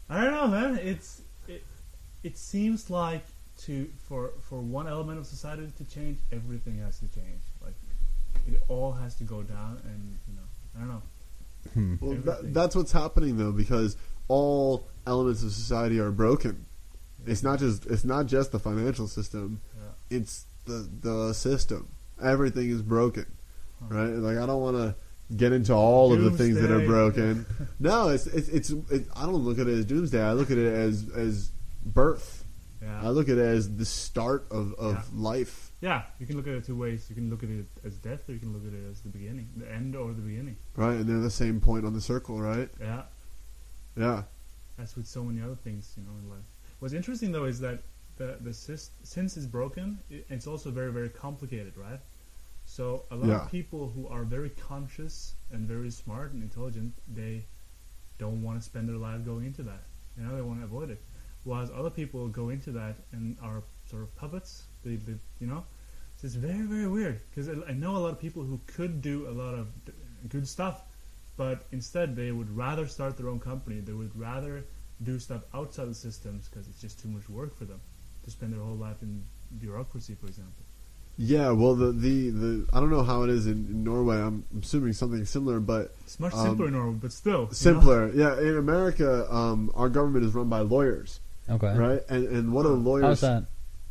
I 0.09 0.25
don't 0.25 0.33
know, 0.35 0.47
man. 0.49 0.79
It's 0.79 1.23
it, 1.49 1.65
it 2.23 2.37
seems 2.37 2.91
like 2.91 3.25
to 3.65 3.89
for 4.09 4.33
for 4.49 4.61
one 4.61 4.87
element 4.89 5.19
of 5.19 5.27
society 5.27 5.71
to 5.79 5.85
change, 5.85 6.19
everything 6.33 6.79
has 6.79 6.99
to 6.99 7.07
change. 7.09 7.41
Like 7.65 7.75
it 8.47 8.61
all 8.69 8.93
has 8.93 9.15
to 9.17 9.25
go 9.25 9.43
down, 9.43 9.81
and 9.85 10.19
you 10.29 10.35
know, 10.37 10.43
I 10.77 10.79
don't 10.81 10.89
know. 10.89 11.03
Hmm. 11.75 11.95
Well, 12.01 12.17
that, 12.25 12.55
that's 12.55 12.75
what's 12.77 12.93
happening 12.93 13.37
though, 13.39 13.53
because 13.53 13.97
all 14.29 14.87
elements 15.07 15.43
of 15.43 15.53
society 15.53 15.99
are 15.99 16.11
broken. 16.11 16.67
It's 17.27 17.43
not 17.43 17.59
just 17.59 17.87
it's 17.87 18.05
not 18.05 18.27
just 18.27 18.53
the 18.53 18.59
financial 18.59 19.07
system; 19.09 19.61
Yeah. 19.77 20.19
it's 20.19 20.45
the 20.67 20.89
the 21.03 21.33
system. 21.35 21.89
Everything 22.23 22.71
is 22.71 22.83
broken, 22.83 23.27
right? 23.89 24.09
Like 24.11 24.39
I 24.39 24.47
don't 24.47 24.61
want 24.63 24.77
to 24.77 24.95
get 25.37 25.53
into 25.53 25.73
all 25.73 26.13
of 26.13 26.21
the 26.23 26.31
things 26.33 26.57
that 26.61 26.71
are 26.71 26.79
Doomsday. 26.85 26.87
broken. 26.87 27.47
no, 27.79 28.09
it's 28.09 28.27
it's 28.27 28.49
it's. 28.49 28.71
It, 28.71 29.07
I 29.17 29.23
don't 29.27 29.35
look 29.37 29.59
at 29.59 29.67
it 29.69 29.79
as 29.79 29.85
doomsday. 29.85 30.23
I 30.23 30.33
look 30.33 30.51
at 30.51 30.59
it 30.59 30.73
as 30.73 31.09
as 31.15 31.51
birth. 31.85 32.45
Yeah. 32.83 33.03
I 33.03 33.09
look 33.11 33.29
at 33.29 33.37
it 33.37 33.45
as 33.45 33.77
the 33.77 33.85
start 33.85 34.47
of 34.51 34.73
of 34.75 34.95
Yeah. 34.95 35.03
life. 35.15 35.71
yeah, 35.83 36.03
you 36.19 36.27
can 36.27 36.37
look 36.37 36.47
at 36.47 36.55
it 36.55 36.65
two 36.65 36.77
ways. 36.77 37.07
You 37.11 37.15
can 37.15 37.29
look 37.31 37.43
at 37.43 37.51
it 37.51 37.67
as 37.85 37.97
death, 37.97 38.29
or 38.29 38.33
you 38.33 38.39
can 38.39 38.53
look 38.53 38.67
at 38.67 38.73
it 38.73 38.91
as 38.91 39.01
the 39.03 39.09
beginning, 39.11 39.49
the 39.57 39.71
end, 39.71 39.95
or 39.97 40.13
the 40.13 40.23
beginning. 40.23 40.57
Right, 40.77 40.95
and 40.97 41.07
they're 41.07 41.19
the 41.21 41.31
same 41.31 41.61
point 41.61 41.85
on 41.85 41.93
the 41.95 42.01
circle, 42.01 42.41
right? 42.41 42.69
Yeah, 42.81 43.03
Yeah, 43.97 44.23
as 44.79 44.97
with 44.97 45.07
so 45.07 45.23
many 45.23 45.43
other 45.43 45.57
things, 45.57 45.93
you 45.97 46.03
know, 46.05 46.13
in 46.23 46.29
life. 46.31 46.45
What's 46.81 46.95
interesting 46.95 47.33
though 47.33 47.45
is 47.45 47.61
that 47.61 47.83
the 48.17 48.39
the 48.41 48.53
since 48.55 49.37
it's 49.37 49.47
broken, 49.47 49.99
it, 50.11 50.25
it's 50.31 50.47
also 50.47 50.71
very 50.71 50.91
very 50.93 51.11
complicated, 51.11 51.77
right? 51.77 52.01
So 52.71 53.07
a 53.11 53.17
lot 53.17 53.33
Yeah. 53.33 53.47
of 53.47 53.49
people 53.51 53.91
who 53.95 54.09
are 54.09 54.25
very 54.25 54.51
conscious 54.51 55.35
and 55.51 55.69
very 55.69 55.91
smart 55.91 56.33
and 56.33 56.43
intelligent, 56.43 56.95
they 57.21 57.47
don't 58.19 58.43
want 58.43 58.59
to 58.61 58.65
spend 58.65 58.89
their 58.89 58.97
life 58.97 59.25
going 59.25 59.47
into 59.47 59.63
that. 59.65 59.85
You 60.17 60.25
know, 60.25 60.37
they 60.37 60.43
want 60.43 60.61
to 60.61 60.65
avoid 60.67 60.91
it. 60.91 61.03
Whereas 61.45 61.71
other 61.75 61.91
people 61.91 62.29
go 62.29 62.51
into 62.51 62.73
that 62.73 62.97
and 63.13 63.37
are 63.43 63.63
sort 63.87 64.03
of 64.03 64.15
puppets. 64.17 64.67
They, 64.85 64.97
they 64.97 65.17
you 65.41 65.47
know, 65.47 65.65
so 66.17 66.27
it's 66.27 66.35
very 66.37 66.67
very 66.67 66.89
weird 66.89 67.21
because 67.31 67.49
I, 67.49 67.55
I 67.71 67.73
know 67.73 67.97
a 67.97 68.03
lot 68.07 68.13
of 68.13 68.21
people 68.21 68.43
who 68.45 68.61
could 68.67 69.03
do 69.03 69.29
a 69.29 69.35
lot 69.43 69.55
of 69.55 69.85
d- 69.85 69.93
good 70.29 70.47
stuff, 70.49 70.83
but 71.37 71.67
instead 71.73 72.17
they 72.17 72.33
would 72.33 72.51
rather 72.57 72.87
start 72.87 73.17
their 73.17 73.29
own 73.29 73.41
company. 73.41 73.81
They 73.81 73.93
would 73.93 74.17
rather 74.19 74.65
do 75.03 75.19
stuff 75.19 75.43
outside 75.55 75.89
the 75.89 75.95
systems 75.95 76.49
because 76.49 76.69
it's 76.69 76.81
just 76.81 77.01
too 77.01 77.09
much 77.09 77.29
work 77.29 77.55
for 77.57 77.65
them 77.65 77.81
to 78.25 78.31
spend 78.31 78.53
their 78.53 78.61
whole 78.61 78.77
life 78.77 79.03
in 79.03 79.25
bureaucracy, 79.59 80.15
for 80.15 80.27
example. 80.27 80.65
Yeah. 81.23 81.51
Well, 81.51 81.75
the 81.75 81.93
the, 81.93 82.31
the 82.31 82.67
I 82.73 82.81
don't 82.81 82.89
know 82.91 83.03
how 83.03 83.23
it 83.25 83.31
is 83.31 83.47
in, 83.47 83.53
in 83.71 83.85
Norway. 83.85 84.17
I'm 84.17 84.45
assuming 84.63 84.95
something 84.95 85.25
similar, 85.27 85.61
but 85.61 85.95
It's 86.05 86.19
much 86.19 86.33
Um, 86.33 86.47
simpler 86.47 86.67
in 86.69 86.73
Norway, 86.73 86.97
but 87.01 87.13
still 87.13 87.41
you 87.41 87.47
know? 87.47 87.53
simpler. 87.53 88.11
Yeah, 88.15 88.39
in 88.41 88.57
America, 88.57 89.33
um, 89.33 89.71
our 89.75 89.89
government 89.91 90.25
is 90.25 90.33
run 90.35 90.49
by 90.49 90.61
lawyers, 90.61 91.21
Okay. 91.49 91.77
right? 91.77 92.01
And 92.09 92.27
and 92.29 92.53
what 92.53 92.63
do 92.63 92.71
Huh. 92.71 92.75
lawyers? 92.77 93.05
How's 93.05 93.21
that? 93.21 93.45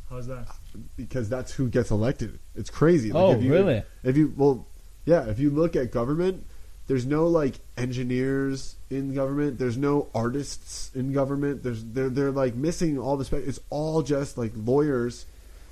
How's 0.09 0.27
that? 0.27 0.47
because 0.95 1.27
that's 1.29 1.51
who 1.51 1.67
gets 1.67 1.91
elected. 1.91 2.39
It's 2.55 2.69
crazy. 2.69 3.11
Like, 3.11 3.23
Oh, 3.23 3.31
if 3.33 3.43
you, 3.43 3.51
really? 3.51 3.83
If 4.03 4.15
you 4.17 4.33
well, 4.35 4.65
yeah. 5.05 5.25
If 5.27 5.37
you 5.39 5.49
look 5.49 5.75
at 5.75 5.91
government, 5.91 6.45
there's 6.87 7.05
no 7.05 7.27
like 7.27 7.59
engineers 7.77 8.75
in 8.89 9.13
government. 9.13 9.59
There's 9.59 9.77
no 9.77 10.07
artists 10.15 10.89
in 10.95 11.11
government. 11.11 11.63
There's 11.63 11.83
they're 11.83 12.09
they're 12.09 12.31
like 12.31 12.55
missing 12.55 12.97
all 12.97 13.17
the 13.17 13.25
spec. 13.25 13.41
It's 13.45 13.59
all 13.69 14.01
just 14.01 14.37
like 14.37 14.51
lawyers, 14.55 15.25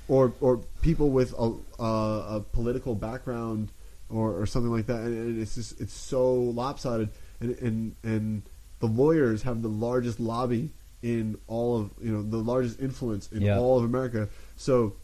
or 0.08 0.32
or 0.40 0.58
people 0.82 1.10
with 1.10 1.32
a 1.38 1.52
a, 1.78 2.36
a 2.36 2.44
political 2.52 2.94
background 2.94 3.70
or, 4.10 4.40
or 4.40 4.46
something 4.46 4.72
like 4.72 4.86
that. 4.86 5.00
And, 5.00 5.16
and 5.16 5.42
it's 5.42 5.54
just 5.54 5.80
it's 5.80 5.92
so 5.94 6.34
lopsided. 6.34 7.10
And 7.40 7.56
and 7.58 7.96
and 8.02 8.42
the 8.80 8.86
lawyers 8.86 9.42
have 9.42 9.62
the 9.62 9.68
largest 9.68 10.18
lobby 10.18 10.70
in 11.02 11.38
all 11.46 11.76
of 11.78 11.90
you 12.02 12.10
know 12.10 12.22
the 12.22 12.38
largest 12.38 12.80
influence 12.80 13.30
in 13.30 13.42
Yeah. 13.42 13.58
all 13.58 13.78
of 13.78 13.84
America. 13.84 14.28
So 14.56 14.94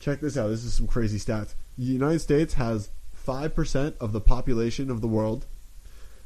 check 0.00 0.20
this 0.20 0.36
out. 0.36 0.48
This 0.48 0.64
is 0.64 0.74
some 0.74 0.86
crazy 0.86 1.18
stats. 1.18 1.54
The 1.78 1.84
United 1.84 2.20
States 2.20 2.54
has 2.54 2.90
five 3.12 3.54
percent 3.54 3.96
of 4.00 4.12
the 4.12 4.20
population 4.20 4.90
of 4.90 5.00
the 5.00 5.06
world, 5.08 5.46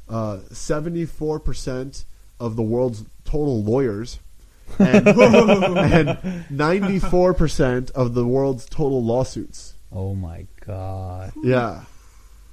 uh, 0.07 0.39
seventy-four 0.51 1.39
percent 1.39 2.05
of 2.39 2.55
the 2.55 2.63
world's 2.63 3.03
total 3.25 3.63
lawyers, 3.63 4.19
and 4.79 6.45
ninety-four 6.49 7.33
percent 7.33 7.91
of 7.91 8.13
the 8.13 8.25
world's 8.25 8.65
total 8.65 9.03
lawsuits. 9.03 9.73
Oh 9.91 10.13
my 10.15 10.45
god. 10.65 11.31
Yeah. 11.43 11.83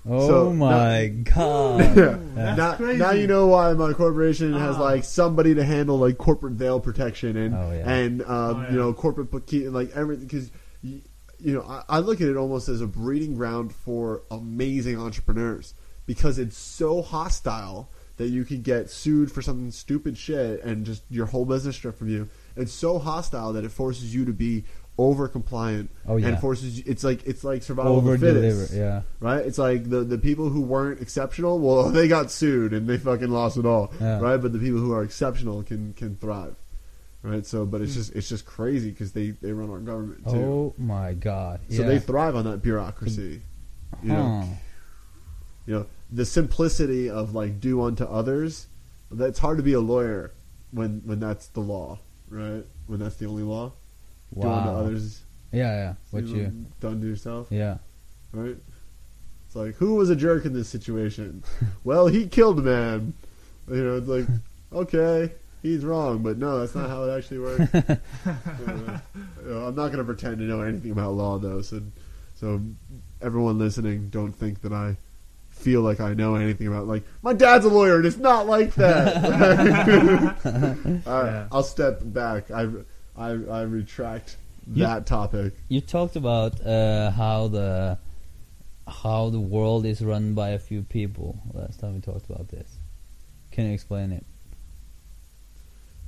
Oh 0.09 0.29
So, 0.29 0.53
my 0.53 1.09
god. 1.09 1.81
Yeah. 1.97 2.19
That's 2.35 2.57
now, 2.59 2.75
crazy. 2.77 2.99
now 2.99 3.11
you 3.11 3.27
know 3.27 3.49
why 3.49 3.73
my 3.73 3.93
corporation 3.93 4.53
has 4.53 4.77
Ah. 4.77 4.81
like 4.83 5.05
somebody 5.05 5.55
to 5.55 5.65
handle 5.65 5.99
like 5.99 6.17
corporate 6.17 6.53
veil 6.55 6.79
protection 6.81 7.37
and 7.37 7.55
Oh, 7.55 7.73
yeah. 7.73 7.91
and 7.91 8.23
um, 8.23 8.29
Oh, 8.29 8.61
yeah. 8.63 8.71
you 8.71 8.77
know 8.79 8.93
corporate 8.93 9.31
bookkeeping 9.31 9.73
like 9.73 9.91
everything 9.97 10.27
because 10.27 10.51
you, 10.83 11.01
you 11.41 11.55
know 11.55 11.63
I, 11.63 11.83
I 11.89 11.99
look 11.99 12.21
at 12.21 12.29
it 12.29 12.37
almost 12.37 12.69
as 12.69 12.81
a 12.81 12.87
breeding 12.87 13.35
ground 13.35 13.75
for 13.75 14.23
amazing 14.31 14.99
entrepreneurs 14.99 15.75
because 16.07 16.39
it's 16.39 16.57
so 16.57 17.03
hostile 17.03 17.91
that 18.17 18.29
you 18.29 18.45
could 18.45 18.63
get 18.63 18.89
sued 18.91 19.31
for 19.31 19.43
something 19.43 19.71
stupid 19.71 20.17
shit 20.17 20.63
and 20.65 20.87
just 20.87 21.03
your 21.11 21.27
whole 21.27 21.45
business 21.45 21.77
stripped 21.77 21.99
from 21.99 22.09
you. 22.09 22.29
It's 22.57 22.73
so 22.73 22.99
hostile 22.99 23.53
that 23.53 23.65
it 23.65 23.71
forces 23.71 24.15
you 24.15 24.25
to 24.25 24.33
be 24.33 24.65
over 24.99 25.29
compliant 25.29 25.91
Oh, 26.09 26.17
yeah. 26.17 26.29
and 26.29 26.39
forces 26.41 26.79
you, 26.79 26.85
it's 26.87 27.05
like 27.05 27.27
it's 27.27 27.45
like 27.45 27.63
survival 27.63 27.97
Over 27.97 28.15
of 28.15 28.21
the 28.21 28.33
fittest 28.33 28.71
deliver. 28.73 28.89
Yeah. 28.91 29.03
right? 29.21 29.45
It's 29.45 29.59
like 29.59 29.91
the 29.91 30.01
the 30.05 30.17
people 30.17 30.49
who 30.49 30.63
weren't 30.63 31.03
exceptional, 31.03 31.59
well, 31.59 31.91
they 31.91 32.09
got 32.09 32.31
sued 32.31 32.73
and 32.73 32.89
they 32.89 32.97
fucking 32.97 33.29
lost 33.29 33.59
it 33.59 33.67
all, 33.67 33.93
Yeah. 34.01 34.19
right? 34.21 34.39
But 34.39 34.55
the 34.55 34.59
people 34.59 34.81
who 34.81 34.93
are 34.95 35.03
exceptional 35.03 35.63
can 35.65 35.93
can 35.93 36.17
thrive, 36.17 36.57
right? 37.23 37.45
So, 37.45 37.67
but 37.67 37.83
it's 37.83 37.93
just 37.93 38.15
it's 38.17 38.31
just 38.31 38.47
crazy 38.47 38.91
because 38.91 39.13
they 39.13 39.33
they 39.33 39.53
run 39.53 39.69
our 39.69 39.81
government 39.81 40.25
too, 40.31 40.37
Oh 40.37 40.75
my 40.79 41.13
god. 41.13 41.61
so 41.69 41.83
they 41.83 41.99
thrive 41.99 42.35
on 42.35 42.45
that 42.45 42.63
bureaucracy. 42.63 43.43
You 44.03 44.09
know, 44.13 44.49
you 45.67 45.75
know 45.75 45.87
the 46.11 46.25
simplicity 46.25 47.09
of 47.11 47.35
like 47.35 47.61
do 47.61 47.83
unto 47.83 48.05
others. 48.05 48.69
That's 49.11 49.39
hard 49.39 49.57
to 49.59 49.63
be 49.63 49.73
a 49.73 49.81
lawyer 49.81 50.33
when 50.73 51.03
when 51.05 51.21
that's 51.21 51.47
the 51.49 51.61
law, 51.61 51.99
right? 52.29 52.65
When 52.87 52.99
that's 53.01 53.17
the 53.17 53.27
only 53.27 53.43
law. 53.43 53.73
Do 54.35 54.43
unto 54.49 54.69
Wow. 54.69 54.77
others. 54.77 55.23
Yeah, 55.53 55.73
yeah. 55.77 55.95
What 56.11 56.25
you? 56.25 56.67
done 56.81 57.01
to 57.01 57.07
yourself. 57.07 57.47
Yeah. 57.51 57.79
right? 58.33 58.57
It's 59.47 59.55
like 59.57 59.77
who 59.77 59.95
was 59.95 60.11
a 60.11 60.17
jerk 60.17 60.45
in 60.45 60.53
this 60.53 60.69
situation? 60.69 61.43
well, 61.85 62.09
he 62.09 62.27
killed 62.27 62.59
a 62.59 62.63
man. 62.63 63.15
You 63.71 63.83
know, 63.85 63.97
it's 63.97 64.09
like 64.09 64.27
okay, 64.73 65.33
he's 65.63 65.85
wrong, 65.85 66.23
but 66.23 66.37
no, 66.39 66.59
that's 66.61 66.75
not 66.75 66.91
how 66.91 67.05
it 67.05 67.17
actually 67.17 67.39
works. 67.39 67.73
You 69.47 69.53
know, 69.53 69.67
I'm 69.67 69.75
not 69.77 69.89
going 69.93 69.99
to 69.99 70.05
pretend 70.05 70.39
to 70.39 70.45
know 70.45 70.61
anything 70.63 70.91
about 70.91 71.13
law, 71.13 71.39
though. 71.39 71.63
So, 71.63 71.81
so 72.35 72.61
everyone 73.23 73.59
listening, 73.61 74.09
don't 74.09 74.33
think 74.33 74.61
that 74.63 74.73
I 74.73 74.97
feel 75.57 75.81
like 75.83 75.99
I 76.01 76.15
know 76.15 76.35
anything 76.37 76.67
about. 76.69 76.87
Like 76.87 77.03
my 77.23 77.33
dad's 77.33 77.65
a 77.65 77.69
lawyer, 77.69 77.97
and 77.97 78.07
it's 78.07 78.17
not 78.19 78.47
like 78.47 78.75
that. 78.77 79.17
All 81.07 81.23
right, 81.23 81.27
Yeah. 81.33 81.49
I'll 81.51 81.63
step 81.63 82.01
back. 82.05 82.51
I, 82.51 82.69
I, 83.17 83.29
I 83.31 83.63
retract 83.63 84.37
You- 84.73 84.85
that 84.85 85.07
topic. 85.07 85.55
You 85.69 85.81
talked 85.81 86.17
about 86.17 86.65
uh, 86.65 87.11
how 87.11 87.49
the 87.49 87.99
how 88.87 89.31
the 89.31 89.41
world 89.41 89.85
is 89.85 90.01
run 90.01 90.35
by 90.35 90.51
a 90.51 90.59
few 90.61 90.83
people. 90.83 91.41
Last 91.53 91.81
time 91.81 91.95
we 91.95 92.01
talked 92.01 92.31
about 92.31 92.49
this. 92.49 92.77
Can 93.51 93.67
you 93.67 93.73
explain 93.73 94.13
it? 94.13 94.25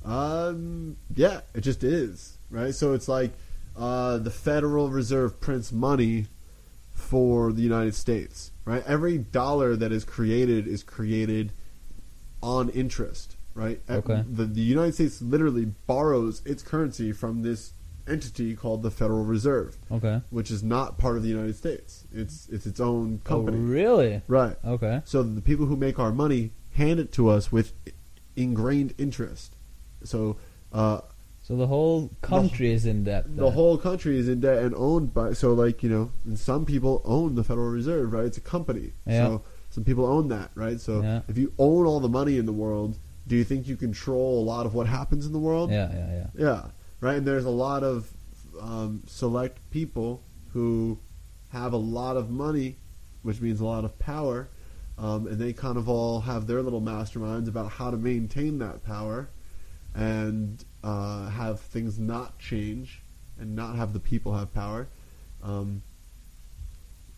Um, 0.04 0.96
yeah, 1.14 1.40
it 1.54 1.62
just 1.62 1.82
is, 1.82 2.38
right? 2.50 2.74
So 2.74 2.92
it's 2.94 3.08
like 3.08 3.32
uh, 3.76 4.18
the 4.18 4.30
Federal 4.30 4.90
Reserve 4.90 5.40
prints 5.40 5.72
money 5.72 6.26
for 6.92 7.52
the 7.52 7.62
United 7.62 7.94
States, 7.94 8.52
right? 8.68 8.84
Every 8.86 9.16
dollar 9.18 9.74
that 9.76 9.90
is 9.92 10.04
created 10.04 10.68
is 10.68 10.82
created 10.82 11.52
on 12.42 12.68
interest, 12.68 13.36
right? 13.54 13.80
Okay. 13.88 14.22
The, 14.30 14.44
the 14.44 14.60
United 14.60 14.94
States 14.94 15.22
literally 15.22 15.64
borrows 15.86 16.42
its 16.44 16.62
currency 16.62 17.12
from 17.12 17.42
this 17.42 17.72
entity 18.06 18.54
called 18.54 18.82
the 18.82 18.90
Federal 18.90 19.24
Reserve, 19.24 19.76
Okay. 19.90 20.20
which 20.30 20.50
is 20.50 20.62
not 20.62 20.98
part 20.98 21.16
of 21.16 21.22
the 21.22 21.28
United 21.30 21.56
States. 21.56 22.04
It's 22.12 22.48
it's 22.50 22.66
its 22.66 22.78
own 22.80 23.20
company, 23.24 23.56
Oh, 23.58 23.60
really? 23.62 24.22
right? 24.28 24.56
Okay. 24.64 25.00
So 25.04 25.22
the 25.22 25.40
people 25.42 25.66
who 25.66 25.76
make 25.76 25.98
our 25.98 26.12
money 26.12 26.52
hand 26.74 27.00
it 27.00 27.10
to 27.12 27.28
us 27.28 27.50
with 27.50 27.72
ingrained 28.36 28.94
interest. 28.98 29.56
So 30.04 30.36
uh, 30.72 31.00
So 31.48 31.56
the 31.56 31.66
whole 31.66 32.10
country 32.20 32.72
is 32.72 32.84
in 32.84 33.04
debt. 33.04 33.34
the 33.34 33.50
whole 33.50 33.78
country 33.78 34.18
is 34.18 34.28
in 34.28 34.40
debt 34.40 34.58
and 34.62 34.74
owned 34.74 35.14
by. 35.14 35.32
So 35.32 35.54
like 35.54 35.82
you 35.82 35.88
know, 35.88 36.12
and 36.26 36.38
some 36.38 36.66
people 36.66 37.00
own 37.06 37.36
the 37.36 37.42
Federal 37.42 37.70
Reserve, 37.70 38.12
right? 38.12 38.26
It's 38.26 38.36
a 38.36 38.42
company. 38.42 38.92
Yeah. 39.06 39.24
So 39.24 39.42
some 39.70 39.82
people 39.82 40.04
own 40.04 40.28
that, 40.28 40.50
right? 40.54 40.78
So 40.78 41.00
Yeah. 41.00 41.22
if 41.26 41.38
you 41.38 41.54
own 41.58 41.86
all 41.86 42.00
the 42.00 42.08
money 42.10 42.36
in 42.36 42.44
the 42.44 42.52
world, 42.52 42.98
do 43.26 43.34
you 43.34 43.44
think 43.44 43.66
you 43.66 43.76
control 43.76 44.42
a 44.42 44.44
lot 44.44 44.66
of 44.66 44.74
what 44.74 44.86
happens 44.88 45.24
in 45.24 45.32
the 45.32 45.38
world? 45.38 45.70
Yeah, 45.70 45.90
yeah, 45.90 46.10
yeah. 46.12 46.26
Yeah, 46.36 46.62
right. 47.00 47.16
And 47.16 47.26
there's 47.26 47.46
a 47.46 47.56
lot 47.66 47.82
of 47.82 48.10
um, 48.60 49.02
select 49.06 49.56
people 49.70 50.22
who 50.52 50.98
have 51.48 51.72
a 51.72 51.78
lot 51.78 52.18
of 52.18 52.28
money, 52.28 52.76
which 53.22 53.40
means 53.40 53.60
a 53.60 53.64
lot 53.64 53.86
of 53.86 53.98
power, 53.98 54.50
um, 54.98 55.26
and 55.26 55.38
they 55.38 55.54
kind 55.54 55.78
of 55.78 55.88
all 55.88 56.20
have 56.20 56.46
their 56.46 56.60
little 56.60 56.82
masterminds 56.82 57.48
about 57.48 57.70
how 57.72 57.90
to 57.90 57.96
maintain 57.96 58.58
that 58.58 58.84
power 58.84 59.30
and 59.94 60.64
uh, 60.84 61.28
have 61.30 61.60
things 61.60 61.98
not 61.98 62.38
change 62.38 63.02
and 63.38 63.54
not 63.56 63.76
have 63.76 63.92
the 63.92 64.00
people 64.00 64.34
have 64.36 64.52
power. 64.52 64.88
Um, 65.42 65.82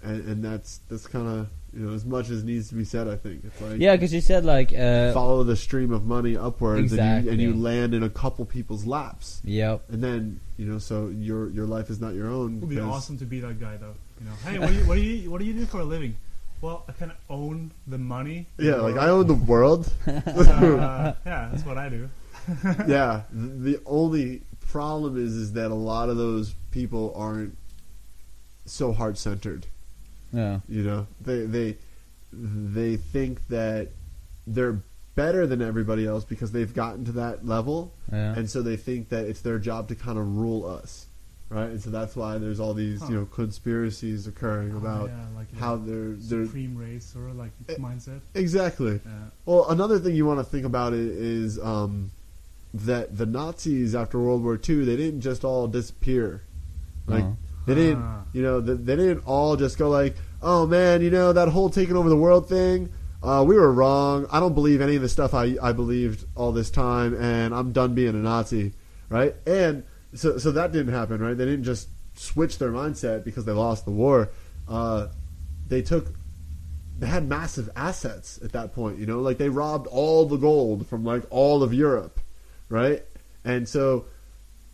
and, 0.03 0.25
and 0.27 0.45
that's 0.45 0.81
that's 0.89 1.07
kind 1.07 1.27
of 1.29 1.49
you 1.75 1.81
know 1.87 1.93
as 1.95 2.05
much 2.05 2.31
as 2.31 2.43
needs 2.43 2.69
to 2.71 2.75
be 2.75 2.85
said. 2.85 3.07
I 3.07 3.17
think 3.17 3.45
it's 3.45 3.61
like 3.61 3.79
Yeah, 3.79 3.95
because 3.97 4.15
you 4.15 4.21
said 4.23 4.45
like 4.45 4.73
uh, 4.73 5.13
follow 5.13 5.45
the 5.45 5.57
stream 5.57 5.93
of 5.93 6.05
money 6.05 6.37
upwards, 6.37 6.93
and, 6.93 7.25
you, 7.25 7.31
and 7.31 7.41
you 7.41 7.55
land 7.55 7.95
in 7.95 8.03
a 8.03 8.09
couple 8.11 8.45
people's 8.47 8.87
laps 8.87 9.41
Yep. 9.45 9.83
and 9.91 10.03
then 10.03 10.41
you 10.57 10.65
know 10.67 10.79
so 10.79 11.09
your 11.09 11.51
your 11.51 11.67
life 11.67 11.91
is 11.91 12.01
not 12.01 12.15
your 12.15 12.29
own 12.29 12.57
It 12.57 12.61
would 12.61 12.69
be 12.71 12.81
awesome 12.81 13.19
to 13.19 13.27
be 13.27 13.41
that 13.41 13.61
guy, 13.61 13.77
though. 13.77 13.95
You 14.21 14.27
know, 14.27 14.33
hey, 14.45 14.59
what 14.59 14.69
do 14.69 14.75
you 14.75 14.85
what 14.87 14.95
do 14.97 15.01
you 15.03 15.31
what 15.31 15.39
do 15.39 15.45
you 15.45 15.53
do 15.53 15.67
for 15.67 15.81
a 15.81 15.85
living? 15.85 16.17
Well, 16.63 16.85
I 16.89 16.93
kind 16.93 17.11
of 17.11 17.17
own 17.31 17.71
the 17.87 17.97
money. 17.99 18.47
yeah 18.59 18.73
the 18.73 18.83
like 18.83 18.97
i 18.97 19.09
own 19.09 19.27
the 19.27 19.35
world 19.35 19.91
Uh, 20.07 21.15
yeah, 21.27 21.49
that's 21.53 21.65
what 21.65 21.77
I 21.79 21.89
do. 21.91 22.09
yeah 22.89 23.23
th- 23.33 23.53
the 23.59 23.81
only 23.87 24.43
problem 24.69 25.17
is 25.17 25.35
is 25.35 25.53
that 25.55 25.71
a 25.71 25.75
lot 25.75 26.09
of 26.09 26.17
those 26.17 26.55
people 26.71 27.13
aren't 27.17 27.57
so 28.67 28.93
heart 28.93 29.19
centered 29.19 29.67
Yeah. 30.33 30.61
you 30.69 30.83
know 30.83 31.07
they 31.21 31.45
they 31.47 31.77
they 32.33 32.97
think 32.97 33.47
that 33.49 33.89
they're 34.47 34.79
better 35.17 35.47
than 35.47 35.61
everybody 35.61 36.07
else 36.07 36.25
because 36.25 36.53
they've 36.53 36.73
gotten 36.73 37.05
to 37.07 37.13
that 37.13 37.45
level 37.45 37.93
Yeah. 38.13 38.35
and 38.37 38.49
so 38.49 38.63
they 38.63 38.77
think 38.77 39.09
that 39.09 39.27
it's 39.27 39.41
their 39.41 39.59
job 39.59 39.89
to 39.89 39.95
kind 39.97 40.19
of 40.19 40.37
rule 40.37 40.65
us 40.67 41.07
right 41.49 41.69
and 41.71 41.83
so 41.83 41.91
that's 41.91 42.15
why 42.15 42.39
there's 42.39 42.61
all 42.61 42.75
these 42.75 43.01
Huh. 43.01 43.09
you 43.09 43.15
know 43.17 43.27
conspiracies 43.27 44.29
occurring 44.29 44.73
Oh, 44.75 44.79
about 44.79 45.09
yeah, 45.11 45.25
like 45.35 45.53
how 45.59 45.75
the 45.77 45.91
they're 45.91 46.09
they're 46.15 46.47
supreme 46.47 46.77
race 46.77 47.13
or 47.17 47.33
like 47.33 47.51
mindset. 47.79 48.21
exactly 48.35 49.01
Yeah. 49.05 49.11
Well, 49.47 49.69
another 49.69 49.99
thing 49.99 50.15
you 50.15 50.27
want 50.27 50.39
to 50.39 50.45
think 50.45 50.65
about 50.65 50.93
it 50.93 51.01
is 51.01 51.59
um, 51.59 52.13
that 52.73 53.17
the 53.19 53.27
Nazis 53.27 53.95
after 53.95 54.19
World 54.19 54.43
War 54.45 54.59
II 54.69 54.85
they 54.85 54.97
didn't 54.97 55.21
just 55.23 55.45
all 55.45 55.67
disappear. 55.67 56.43
Like 57.07 57.25
Uh-huh. 57.25 57.33
they 57.67 57.75
didn't, 57.75 58.03
Ah. 58.03 58.23
you 58.33 58.43
know, 58.43 58.61
they, 58.61 58.75
they 58.75 58.97
didn't 58.97 59.25
all 59.27 59.57
just 59.57 59.77
go 59.79 59.91
like, 59.91 60.17
"Oh 60.43 60.67
man, 60.67 61.03
you 61.03 61.11
know 61.11 61.33
that 61.33 61.49
whole 61.49 61.71
taking 61.71 61.97
over 61.97 62.09
the 62.09 62.17
world 62.17 62.49
thing. 62.49 62.91
Uh, 63.23 63.45
we 63.47 63.55
were 63.57 63.73
wrong. 63.73 64.27
I 64.31 64.41
don't 64.41 64.55
believe 64.55 64.81
any 64.81 64.97
of 64.97 65.03
the 65.03 65.09
stuff 65.09 65.35
I, 65.35 65.57
I 65.61 65.73
believed 65.73 66.25
all 66.37 66.53
this 66.53 66.71
time, 66.71 67.15
and 67.21 67.55
I'm 67.55 67.73
done 67.73 67.95
being 67.95 68.11
a 68.11 68.13
Nazi." 68.31 68.73
Right? 69.09 69.35
And 69.47 69.83
so 70.15 70.39
so 70.39 70.53
that 70.53 70.71
didn't 70.73 70.93
happen. 70.95 71.21
Right? 71.21 71.37
They 71.37 71.45
didn't 71.45 71.65
just 71.65 71.89
switch 72.15 72.59
their 72.59 72.71
mindset 72.71 73.25
because 73.25 73.45
they 73.45 73.53
lost 73.53 73.85
the 73.85 73.91
war. 73.91 74.31
Uh, 74.69 75.09
they 75.69 75.83
took 75.83 76.13
they 76.99 77.07
had 77.07 77.27
massive 77.29 77.69
assets 77.75 78.39
at 78.45 78.53
that 78.53 78.75
point, 78.75 78.99
you 78.99 79.07
know, 79.07 79.21
like 79.21 79.39
they 79.39 79.49
robbed 79.49 79.87
all 79.89 80.27
the 80.27 80.37
gold 80.37 80.87
from 80.87 81.03
like 81.03 81.25
all 81.31 81.63
of 81.63 81.73
Europe, 81.73 82.21
right? 82.71 83.03
And 83.45 83.69
so 83.69 84.07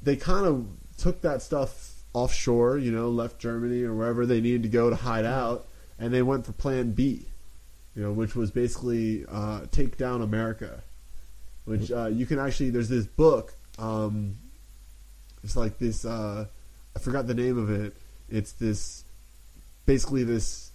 they 0.03 0.15
kind 0.15 0.47
of 0.47 0.67
took 0.99 1.23
that 1.23 1.43
stuff 1.43 1.95
offshore, 2.13 2.79
you 2.79 2.93
know, 2.93 3.09
left 3.09 3.41
Germany 3.41 3.83
or 3.83 3.95
wherever 3.95 4.25
they 4.25 4.41
needed 4.41 4.63
to 4.63 4.69
go 4.69 4.89
to 4.89 4.97
hide 4.97 5.25
out, 5.25 5.67
and 5.99 6.15
they 6.15 6.23
went 6.23 6.47
for 6.47 6.53
Plan 6.53 6.93
B, 6.93 7.27
you 7.97 8.03
know, 8.03 8.13
which 8.13 8.37
was 8.37 8.51
basically 8.51 9.25
uh, 9.29 9.63
take 9.73 9.99
down 9.99 10.23
America. 10.23 10.83
Which 11.65 11.91
uh, 11.91 12.07
you 12.07 12.27
can 12.27 12.39
actually 12.39 12.71
there's 12.71 12.89
this 12.89 13.07
book. 13.07 13.55
Um, 13.79 14.37
it's 15.43 15.57
like 15.57 15.79
this. 15.79 16.05
Uh, 16.05 16.47
I 16.95 16.99
forgot 16.99 17.27
the 17.27 17.35
name 17.35 17.59
of 17.59 17.71
it. 17.71 17.97
It's 18.31 18.53
this, 18.53 19.05
basically 19.85 20.23
this. 20.23 20.71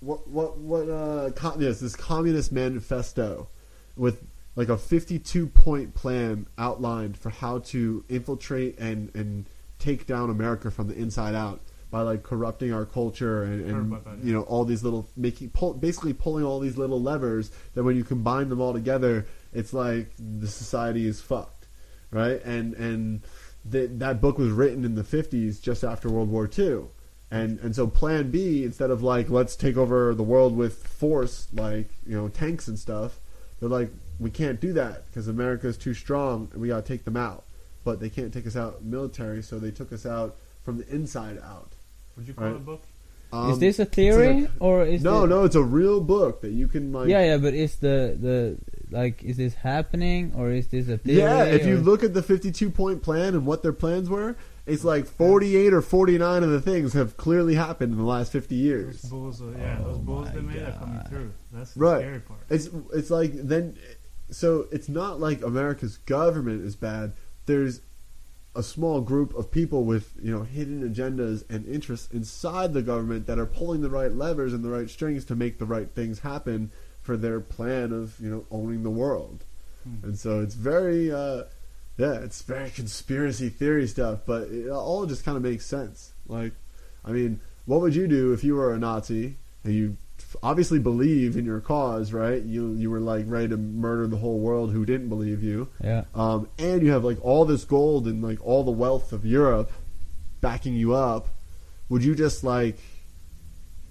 What 0.00 0.26
what 0.26 0.58
what? 0.58 0.88
Uh, 0.88 1.30
com- 1.30 1.60
yes, 1.60 1.80
this 1.80 1.94
communist 1.94 2.50
manifesto, 2.50 3.48
with 3.96 4.22
like 4.56 4.70
a 4.70 4.76
52 4.76 5.46
point 5.48 5.94
plan 5.94 6.46
outlined 6.58 7.16
for 7.16 7.30
how 7.30 7.60
to 7.60 8.04
infiltrate 8.08 8.78
and 8.78 9.14
and 9.14 9.46
take 9.78 10.06
down 10.06 10.30
America 10.30 10.70
from 10.70 10.88
the 10.88 10.94
inside 10.94 11.34
out 11.34 11.60
by 11.90 12.00
like 12.00 12.22
corrupting 12.22 12.72
our 12.72 12.84
culture 12.84 13.44
and, 13.44 13.70
and 13.70 13.92
that, 13.92 14.02
yeah. 14.06 14.24
you 14.24 14.32
know 14.32 14.42
all 14.42 14.64
these 14.64 14.82
little 14.82 15.08
making 15.16 15.50
pull, 15.50 15.74
basically 15.74 16.12
pulling 16.12 16.44
all 16.44 16.58
these 16.58 16.76
little 16.76 17.00
levers 17.00 17.50
that 17.74 17.84
when 17.84 17.94
you 17.94 18.02
combine 18.02 18.48
them 18.48 18.60
all 18.60 18.72
together 18.72 19.26
it's 19.52 19.72
like 19.72 20.10
the 20.18 20.48
society 20.48 21.06
is 21.06 21.20
fucked 21.20 21.68
right 22.10 22.42
and 22.44 22.74
and 22.74 23.22
th- 23.70 23.90
that 23.92 24.20
book 24.20 24.38
was 24.38 24.50
written 24.50 24.84
in 24.84 24.94
the 24.94 25.02
50s 25.02 25.60
just 25.60 25.84
after 25.84 26.08
World 26.08 26.30
War 26.30 26.48
II 26.58 26.86
and 27.30 27.60
and 27.60 27.76
so 27.76 27.86
plan 27.86 28.30
B 28.30 28.64
instead 28.64 28.90
of 28.90 29.02
like 29.02 29.28
let's 29.28 29.54
take 29.54 29.76
over 29.76 30.14
the 30.14 30.22
world 30.22 30.56
with 30.56 30.86
force 30.86 31.48
like 31.52 31.90
you 32.06 32.16
know 32.16 32.28
tanks 32.28 32.66
and 32.66 32.78
stuff 32.78 33.20
they're 33.60 33.68
like 33.68 33.90
we 34.18 34.30
can't 34.30 34.60
do 34.60 34.72
that 34.72 35.06
because 35.06 35.28
America 35.28 35.66
is 35.68 35.76
too 35.76 35.94
strong 35.94 36.48
and 36.52 36.60
we 36.60 36.68
got 36.68 36.84
to 36.84 36.92
take 36.92 37.04
them 37.04 37.16
out 37.16 37.44
but 37.84 38.00
they 38.00 38.08
can't 38.10 38.32
take 38.32 38.46
us 38.46 38.56
out 38.56 38.82
military 38.84 39.42
so 39.42 39.58
they 39.58 39.70
took 39.70 39.92
us 39.92 40.04
out 40.06 40.36
from 40.64 40.78
the 40.78 40.88
inside 40.88 41.38
out 41.44 41.72
Would 42.16 42.26
you 42.28 42.34
call 42.34 42.46
Right. 42.46 42.54
it 42.54 42.56
a 42.56 42.60
book? 42.60 42.82
um, 43.32 43.50
is 43.50 43.58
this 43.58 43.78
a 43.78 43.84
theory 43.84 44.42
like- 44.42 44.50
or 44.60 44.84
is 44.84 45.02
no 45.02 45.22
the, 45.22 45.26
no 45.26 45.44
it's 45.44 45.56
a 45.56 45.62
real 45.62 46.00
book 46.00 46.40
that 46.42 46.52
you 46.52 46.68
can 46.68 46.92
like 46.92 47.08
yeah 47.08 47.24
yeah 47.24 47.36
but 47.38 47.54
is 47.54 47.76
the 47.76 48.16
the 48.20 48.56
like 48.90 49.22
is 49.24 49.36
this 49.36 49.54
happening 49.54 50.32
or 50.36 50.50
is 50.50 50.68
this 50.68 50.88
a 50.88 50.96
theory 50.98 51.18
Yeah, 51.18 51.42
if 51.44 51.66
you 51.66 51.76
look 51.78 52.04
at 52.04 52.14
the 52.14 52.22
52 52.22 52.70
point 52.70 53.02
plan 53.02 53.34
and 53.34 53.44
what 53.44 53.62
their 53.64 53.72
plans 53.72 54.08
were, 54.08 54.36
it's 54.64 54.84
like 54.84 55.06
48 55.06 55.74
or 55.74 55.82
49 55.82 56.44
of 56.44 56.50
the 56.50 56.60
things 56.60 56.92
have 56.92 57.16
clearly 57.16 57.56
happened 57.56 57.90
in 57.92 57.98
the 57.98 58.04
last 58.04 58.30
50 58.30 58.54
Those 58.54 58.64
years. 58.64 59.02
bulls, 59.02 59.42
uh, 59.42 59.46
yeah, 59.58 59.78
those 59.82 59.96
Oh 59.96 59.98
bulls 59.98 60.28
they 60.32 60.40
made 60.40 60.62
are 60.62 60.70
coming 60.78 61.00
through. 61.08 61.32
That's 61.52 61.72
the 61.74 61.80
Right. 61.80 62.00
scary 62.00 62.20
part. 62.20 62.40
It's 62.48 62.68
it's 62.94 63.10
like 63.10 63.32
then 63.34 63.76
so 64.30 64.66
it's 64.72 64.88
not 64.88 65.20
like 65.20 65.42
America's 65.42 65.98
government 65.98 66.64
is 66.64 66.76
bad. 66.76 67.12
There's 67.46 67.80
a 68.54 68.62
small 68.62 69.00
group 69.00 69.34
of 69.34 69.50
people 69.50 69.84
with, 69.84 70.12
you 70.20 70.32
know, 70.32 70.42
hidden 70.42 70.88
agendas 70.88 71.44
and 71.50 71.66
interests 71.66 72.08
inside 72.12 72.72
the 72.72 72.82
government 72.82 73.26
that 73.26 73.38
are 73.38 73.46
pulling 73.46 73.82
the 73.82 73.90
right 73.90 74.12
levers 74.12 74.52
and 74.52 74.64
the 74.64 74.70
right 74.70 74.88
strings 74.88 75.24
to 75.26 75.36
make 75.36 75.58
the 75.58 75.66
right 75.66 75.90
things 75.90 76.20
happen 76.20 76.70
for 77.02 77.16
their 77.16 77.38
plan 77.38 77.92
of, 77.92 78.18
you 78.18 78.30
know, 78.30 78.46
owning 78.50 78.82
the 78.82 78.90
world. 78.90 79.44
Hmm. 79.84 80.06
And 80.06 80.18
so 80.18 80.40
it's 80.40 80.54
very, 80.54 81.12
uh, 81.12 81.44
yeah, 81.98 82.14
it's 82.14 82.42
very 82.42 82.70
conspiracy 82.70 83.48
theory 83.48 83.86
stuff, 83.86 84.20
but 84.26 84.48
it 84.48 84.68
all 84.70 85.06
just 85.06 85.24
kind 85.24 85.36
of 85.36 85.42
makes 85.42 85.66
sense. 85.66 86.12
Like, 86.26 86.52
I 87.04 87.12
mean, 87.12 87.40
what 87.66 87.80
would 87.82 87.94
you 87.94 88.08
do 88.08 88.32
if 88.32 88.42
you 88.42 88.54
were 88.54 88.72
a 88.72 88.78
Nazi 88.78 89.36
and 89.64 89.74
you 89.74 89.96
obviously 90.42 90.78
believe 90.78 91.36
in 91.36 91.44
your 91.44 91.60
cause, 91.60 92.12
right? 92.12 92.42
You 92.42 92.74
you 92.74 92.90
were 92.90 93.00
like 93.00 93.24
ready 93.28 93.48
to 93.48 93.56
murder 93.56 94.06
the 94.06 94.16
whole 94.16 94.38
world 94.38 94.72
who 94.72 94.84
didn't 94.84 95.08
believe 95.08 95.42
you, 95.42 95.68
yeah 95.82 96.04
um, 96.14 96.48
and 96.58 96.82
you 96.82 96.92
have 96.92 97.04
like 97.04 97.18
all 97.24 97.44
this 97.44 97.64
gold 97.64 98.06
and 98.06 98.22
like 98.22 98.44
all 98.44 98.64
the 98.64 98.70
wealth 98.70 99.12
of 99.12 99.24
Europe 99.24 99.70
backing 100.40 100.74
you 100.74 100.94
up. 100.94 101.28
Would 101.88 102.04
you 102.04 102.14
just 102.14 102.44
like 102.44 102.78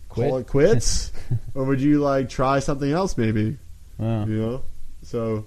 call 0.10 0.30
Quit? 0.30 0.42
it 0.42 0.48
quits, 0.48 1.12
or 1.56 1.66
would 1.66 1.82
you 1.82 2.00
like 2.00 2.30
try 2.30 2.60
something 2.60 2.92
else 2.92 3.18
maybe? 3.18 3.58
wow. 3.98 4.26
You 4.26 4.36
know, 4.36 4.64
so. 5.04 5.46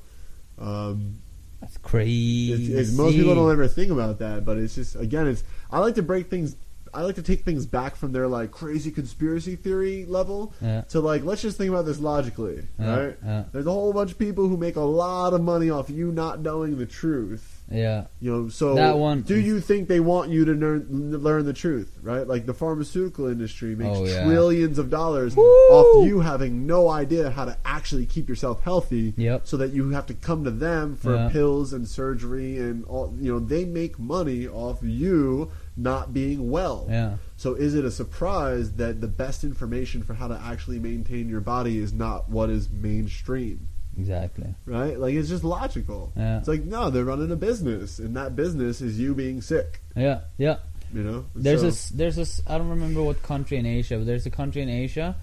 Um, 0.61 1.19
that's 1.61 1.77
crazy 1.79 2.53
it's, 2.53 2.91
it's, 2.91 2.97
most 2.97 3.15
people 3.15 3.35
don't 3.35 3.51
ever 3.51 3.67
think 3.67 3.91
about 3.91 4.21
that, 4.21 4.45
but 4.45 4.59
it's 4.59 4.75
just 4.75 4.97
again, 4.97 5.27
it's 5.27 5.43
I 5.71 5.81
like 5.81 5.97
to 5.97 6.03
break 6.03 6.31
things. 6.31 6.57
I 6.95 7.03
like 7.03 7.15
to 7.17 7.23
take 7.23 7.45
things 7.45 7.67
back 7.67 7.97
from 7.97 8.13
their 8.13 8.27
like 8.29 8.51
crazy 8.51 8.91
conspiracy 8.91 9.57
theory 9.57 10.05
level 10.07 10.53
yeah 10.61 10.83
to 10.89 11.01
like 11.01 11.23
let's 11.25 11.43
just 11.43 11.59
think 11.59 11.71
about 11.71 11.85
this 11.87 11.99
logically, 12.01 12.67
yeah, 12.79 12.97
right? 12.97 13.17
yeah 13.25 13.45
There's 13.53 13.67
a 13.67 13.73
whole 13.73 13.93
bunch 13.93 14.13
of 14.13 14.19
people 14.19 14.49
who 14.49 14.57
make 14.57 14.77
a 14.77 14.81
lot 14.81 15.33
of 15.35 15.43
money 15.43 15.71
off 15.71 15.91
you 15.91 16.13
not 16.13 16.41
knowing 16.41 16.79
the 16.79 16.87
truth. 16.87 17.63
yeah 17.71 18.05
You 18.21 18.31
know, 18.33 18.49
so 18.49 18.75
That 18.75 18.97
one 18.99 19.23
do 19.23 19.39
you 19.39 19.61
think 19.61 19.89
they 19.89 20.01
want 20.01 20.31
you 20.31 20.45
to 20.47 20.53
learn 20.53 20.87
learn 21.23 21.45
the 21.45 21.53
truth, 21.53 21.91
right? 22.03 22.27
Like 22.27 22.47
the 22.47 22.55
pharmaceutical 22.55 23.27
industry 23.27 23.75
makes 23.77 23.99
Oh, 23.99 24.25
trillions 24.25 24.79
of 24.79 24.91
dollars 24.91 25.37
Woo! 25.37 25.43
off 25.45 26.07
you 26.07 26.21
having 26.21 26.67
no 26.67 26.89
idea 26.89 27.31
how 27.31 27.45
to 27.45 27.57
actually 27.65 28.07
keep 28.07 28.29
yourself 28.29 28.63
healthy 28.63 29.15
Yep. 29.17 29.47
so 29.47 29.57
that 29.59 29.73
you 29.73 29.91
have 29.91 30.07
to 30.07 30.15
come 30.15 30.45
to 30.45 30.51
them 30.51 30.97
for 30.97 31.29
pills 31.31 31.73
and 31.73 31.87
surgery 31.89 32.59
and 32.59 32.85
all 32.87 33.15
you 33.21 33.33
know 33.33 33.39
they 33.41 33.65
make 33.65 33.99
money 33.99 34.47
off 34.49 34.79
you 34.83 35.51
not 35.79 36.13
being 36.13 36.51
well 36.51 36.87
yeah 36.91 37.17
so 37.37 37.55
is 37.55 37.75
it 37.75 37.85
a 37.85 37.91
surprise 37.91 38.73
that 38.73 39.01
the 39.01 39.07
best 39.07 39.45
information 39.45 40.03
for 40.03 40.13
how 40.15 40.27
to 40.29 40.35
actually 40.45 40.79
maintain 40.81 41.29
your 41.29 41.41
body 41.41 41.79
is 41.79 41.93
not 41.93 42.29
what 42.29 42.51
is 42.51 42.69
mainstream 42.69 43.69
exactly 43.97 44.53
right 44.67 44.99
like 44.99 45.15
it's 45.15 45.29
just 45.29 45.45
logical 45.45 46.13
Yeah. 46.17 46.39
it's 46.39 46.49
like 46.49 46.65
no 46.65 46.91
they're 46.91 47.05
running 47.05 47.31
a 47.31 47.37
business 47.37 47.99
and 48.01 48.17
that 48.17 48.35
business 48.35 48.81
is 48.81 48.99
you 48.99 49.15
being 49.15 49.41
sick 49.41 49.81
yeah 49.97 50.21
yeah 50.37 50.57
you 50.93 51.03
know 51.05 51.27
There's 51.35 51.61
So- 51.61 51.67
a 51.67 51.71
s- 51.71 51.89
there's 51.91 52.19
a 52.19 52.23
s- 52.23 52.43
I 52.47 52.59
don't 52.59 52.71
remember 52.71 53.03
what 53.03 53.23
country 53.23 53.59
in 53.59 53.67
Asia, 53.67 53.99
but 53.99 54.07
there's 54.07 54.25
a 54.27 54.31
country 54.31 54.63
in 54.63 54.71
Asia 54.71 55.17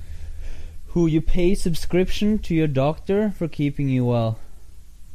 who 0.89 1.07
you 1.07 1.21
pay 1.21 1.55
subscription 1.55 2.37
to 2.39 2.53
your 2.53 2.67
doctor 2.67 3.31
for 3.31 3.47
keeping 3.47 3.89
you 3.89 4.05
well. 4.05 4.37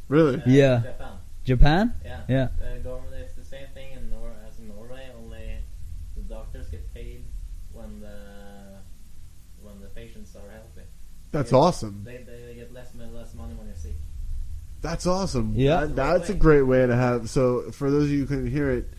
really 0.09 0.35
Uh, 0.41 0.45
Yeah. 0.45 0.81
Japan. 0.83 1.13
Japan? 1.45 1.93
Yeah. 2.03 2.21
Yeah. 2.27 2.47
The 2.59 2.79
government 2.83 3.15
it's 3.23 3.33
the 3.33 3.45
same 3.45 3.67
thing 3.73 3.93
in 3.93 4.09
Nor 4.09 4.29
as 4.45 4.59
in 4.59 4.67
Norway. 4.67 5.07
Only 5.17 5.55
the 6.17 6.21
doctors 6.23 6.67
get 6.67 6.93
paid 6.93 7.23
when 7.71 8.01
the 8.01 8.17
when 9.63 9.79
the 9.79 9.87
patients 9.87 10.35
are 10.35 10.51
healthy. 10.51 10.85
That's 11.31 11.51
Yeah. 11.51 11.57
awesome 11.59 12.03
They, 12.03 12.17
they, 12.17 12.41
they 12.47 12.55
get 12.55 12.73
less 12.73 12.91
and 12.93 13.13
less 13.15 13.33
money 13.33 13.53
when 13.55 13.67
you're 13.67 13.75
sick. 13.75 13.95
That's 14.81 15.05
awesome. 15.05 15.53
Yeah. 15.55 15.81
That- 15.85 15.95
that's 15.95 16.29
a 16.29 16.33
great 16.33 16.63
way 16.63 16.85
to 16.85 16.95
have. 16.95 17.29
So 17.29 17.71
for 17.71 17.89
those 17.91 18.05
of 18.05 18.09
you 18.11 18.19
who 18.21 18.25
couldn't 18.25 18.51
hear 18.51 18.71
it, 18.71 18.89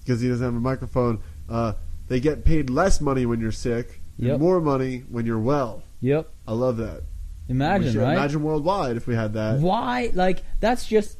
because 0.00 0.20
he 0.20 0.28
doesn't 0.28 0.44
have 0.44 0.54
a 0.54 0.60
microphone, 0.60 1.20
uh, 1.48 1.72
they 2.08 2.20
get 2.20 2.44
paid 2.44 2.70
less 2.70 3.00
money 3.00 3.26
when 3.26 3.40
you're 3.40 3.52
sick, 3.52 4.00
and 4.18 4.26
Yep. 4.28 4.40
more 4.40 4.60
money 4.60 5.04
when 5.08 5.26
you're 5.26 5.38
well. 5.38 5.82
Yep. 6.00 6.28
I 6.46 6.52
love 6.52 6.76
that. 6.78 7.02
We 7.48 7.52
Imagine, 7.54 7.92
should 7.92 8.02
right? 8.02 8.12
Imagine 8.16 8.42
worldwide 8.42 8.96
if 8.96 9.06
we 9.06 9.14
had 9.14 9.34
that. 9.34 9.60
Why? 9.60 10.10
Like 10.14 10.42
that's 10.60 10.86
just 10.86 11.18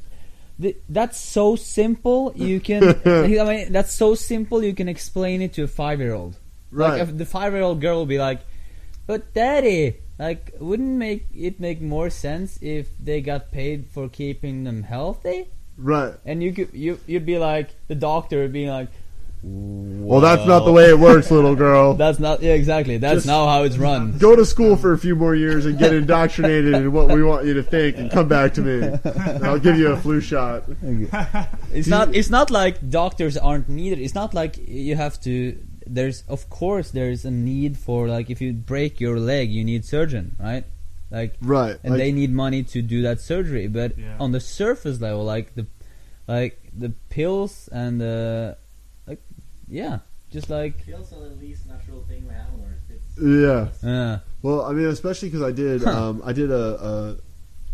th- 0.61 0.77
that's 0.89 1.19
so 1.19 1.55
simple. 1.55 2.31
You 2.35 2.59
can. 2.59 2.83
I 3.05 3.27
mean, 3.27 3.71
that's 3.71 3.93
so 3.93 4.15
simple. 4.15 4.63
You 4.63 4.73
can 4.73 4.87
explain 4.87 5.41
it 5.41 5.53
to 5.53 5.63
a 5.63 5.67
five-year-old. 5.67 6.37
Right. 6.71 6.91
Like 6.99 7.01
if 7.09 7.17
the 7.17 7.25
five-year-old 7.25 7.81
girl 7.81 7.97
will 7.97 8.05
be 8.05 8.19
like, 8.19 8.41
"But 9.05 9.33
daddy, 9.33 9.97
like, 10.27 10.43
wouldn't 10.59 10.95
make 11.07 11.23
it 11.35 11.59
make 11.59 11.79
more 11.81 12.09
sense 12.09 12.57
if 12.61 12.85
they 13.07 13.19
got 13.21 13.51
paid 13.51 13.79
for 13.93 14.07
keeping 14.09 14.63
them 14.63 14.83
healthy?" 14.83 15.39
right. 15.77 16.13
And 16.25 16.41
you 16.45 16.51
could 16.53 16.69
you 16.73 16.99
you'd 17.07 17.25
be 17.25 17.37
like 17.37 17.67
the 17.87 17.95
doctor 17.95 18.37
would 18.41 18.53
be 18.53 18.69
like, 18.69 18.89
Well, 19.45 20.21
that's 20.21 20.45
not 20.47 20.61
the 20.63 20.71
way 20.71 20.85
it 20.89 20.97
works, 20.97 21.29
little 21.29 21.55
girl. 21.55 21.93
That's 22.03 22.19
not 22.19 22.41
yeah 22.41 22.53
exactly. 22.53 22.95
That's 22.97 23.15
Just- 23.15 23.27
not 23.27 23.43
how 23.51 23.63
it's 23.67 23.77
run. 23.77 24.17
Go 24.17 24.35
to 24.37 24.45
school 24.45 24.77
for 24.77 24.93
a 24.93 24.97
few 24.97 25.15
more 25.23 25.35
years 25.35 25.65
and 25.67 25.77
get 25.77 25.91
indoctrinated 25.93 26.73
in 26.75 26.91
what 26.93 27.07
we 27.09 27.21
want 27.23 27.45
you 27.45 27.53
to 27.55 27.63
think, 27.63 27.97
and 27.97 28.09
come 28.09 28.27
back 28.29 28.53
to 28.53 28.61
me. 28.61 28.75
And 29.03 29.43
I'll 29.45 29.59
give 29.59 29.77
you 29.77 29.91
a 29.91 29.97
flu 29.97 30.21
shot. 30.21 30.63
It's 31.73 31.89
not. 31.95 32.15
It's 32.15 32.29
not 32.29 32.51
like 32.51 32.75
doctors 32.89 33.35
aren't 33.35 33.67
needed. 33.67 33.99
It's 33.99 34.15
not 34.15 34.33
like 34.33 34.53
you 34.67 34.95
have 34.95 35.19
to. 35.27 35.57
There's 35.87 36.23
of 36.27 36.49
course 36.49 36.91
there's 36.91 37.25
a 37.25 37.31
need 37.31 37.77
for 37.77 38.07
like 38.07 38.29
if 38.29 38.41
you 38.41 38.53
break 38.53 38.99
your 38.99 39.19
leg 39.19 39.51
you 39.51 39.63
need 39.63 39.85
surgeon 39.85 40.35
right, 40.39 40.63
like 41.11 41.35
Right. 41.41 41.77
and 41.83 41.91
like- 41.93 41.99
they 41.99 42.11
need 42.11 42.31
money 42.31 42.63
to 42.63 42.81
do 42.81 43.01
that 43.03 43.19
surgery. 43.21 43.67
But 43.67 43.97
Yeah. 43.97 44.17
on 44.19 44.31
the 44.31 44.39
surface 44.39 44.99
level, 45.01 45.23
like 45.23 45.55
the 45.55 45.65
like 46.27 46.59
the 46.77 46.89
pills 47.09 47.67
and 47.71 47.99
the 47.99 48.57
like 49.07 49.21
yeah, 49.67 49.99
just 50.31 50.49
like 50.49 50.85
Pills 50.85 51.11
are 51.13 51.19
the 51.29 51.35
least 51.35 51.67
natural 51.67 52.03
thing 52.07 52.25
we 52.27 52.33
have 52.33 52.47
on 52.53 52.61
Earth. 52.61 52.89
It's 52.89 53.81
yeah. 53.83 53.89
uh, 53.89 54.19
Well, 54.41 54.61
I 54.63 54.71
mean, 54.73 54.87
especially 54.87 55.29
because 55.29 55.43
I 55.43 55.51
did, 55.51 55.83
um, 55.85 56.21
I 56.25 56.33
did 56.33 56.49
a, 56.51 57.17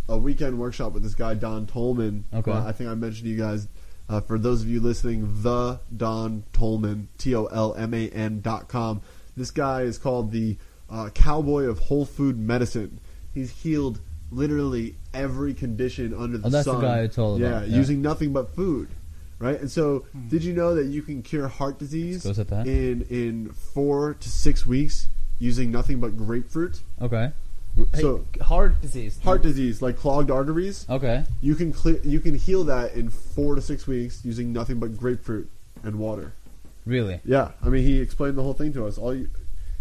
a 0.10 0.14
a 0.14 0.18
weekend 0.18 0.58
workshop 0.60 0.94
with 0.94 1.04
this 1.04 1.14
guy 1.16 1.36
Don 1.36 1.68
Tolman. 1.68 2.26
Okay. 2.34 2.52
who 2.52 2.58
I 2.58 2.72
think 2.72 2.90
I 2.90 2.96
mentioned 2.96 3.26
to 3.26 3.30
you 3.30 3.38
guys. 3.38 3.68
Uh, 4.10 4.20
for 4.20 4.40
those 4.40 4.62
of 4.64 4.68
you 4.68 4.80
listening, 4.80 5.44
the 5.44 5.80
Don 5.96 6.44
Tolman, 6.52 7.08
T 7.20 7.36
O 7.36 7.46
L 7.46 7.76
M 7.76 7.94
A 7.94 8.10
N 8.10 8.42
dot 8.42 8.68
com. 8.68 9.02
This 9.38 9.52
guy 9.52 9.82
is 9.84 9.98
called 10.00 10.32
the 10.32 10.58
uh, 10.90 11.10
cowboy 11.14 11.66
of 11.66 11.78
whole 11.80 12.06
food 12.06 12.38
medicine. 12.40 13.00
He's 13.34 13.52
healed 13.52 14.00
literally 14.32 14.96
every 15.14 15.54
condition 15.54 16.14
under 16.14 16.38
the 16.40 16.48
Oh, 16.48 16.50
that's 16.50 16.66
the 16.66 16.74
sun. 16.74 16.82
guy 16.82 17.04
I 17.04 17.08
told 17.08 17.40
yeah, 17.40 17.48
about, 17.60 17.68
yeah. 17.70 17.78
using 17.78 18.02
nothing 18.02 18.34
but 18.34 18.56
food. 18.56 18.90
right? 19.38 19.60
And 19.62 19.72
so, 19.72 20.00
Hmm. 20.12 20.28
did 20.28 20.44
you 20.44 20.54
know 20.54 20.76
that 20.76 20.88
you 20.88 21.02
can 21.02 21.22
cure 21.24 21.48
heart 21.48 21.80
disease 21.80 22.24
Goes 22.24 22.40
at 22.40 22.50
that. 22.50 22.68
in 22.68 23.04
in 23.10 23.50
four 23.54 24.16
to 24.16 24.30
six 24.30 24.66
weeks 24.66 25.08
using 25.40 25.72
nothing 25.72 26.00
but 26.02 26.18
grapefruit? 26.18 26.82
Okay. 27.02 27.32
So, 27.96 28.26
heart 28.42 28.82
disease. 28.82 29.20
heart 29.24 29.42
disease, 29.42 29.82
like 29.82 29.98
clogged 29.98 30.32
arteries, 30.32 30.86
Okay. 30.90 31.24
you 31.42 31.56
can 31.56 31.72
clear, 31.74 32.00
you 32.04 32.20
can 32.20 32.36
heal 32.36 32.64
that 32.66 32.94
in 32.94 33.10
four 33.10 33.56
to 33.56 33.62
six 33.62 33.88
weeks 33.88 34.24
using 34.24 34.54
nothing 34.54 34.80
but 34.80 34.98
grapefruit 34.98 35.50
and 35.84 35.98
water. 35.98 36.34
Really? 36.86 37.20
Yeah, 37.26 37.52
I 37.64 37.70
mean, 37.70 37.84
he 37.84 38.00
explained 38.00 38.38
the 38.38 38.44
whole 38.44 38.54
thing 38.54 38.74
to 38.74 38.86
us. 38.88 38.98
All 38.98 39.14
you, 39.14 39.30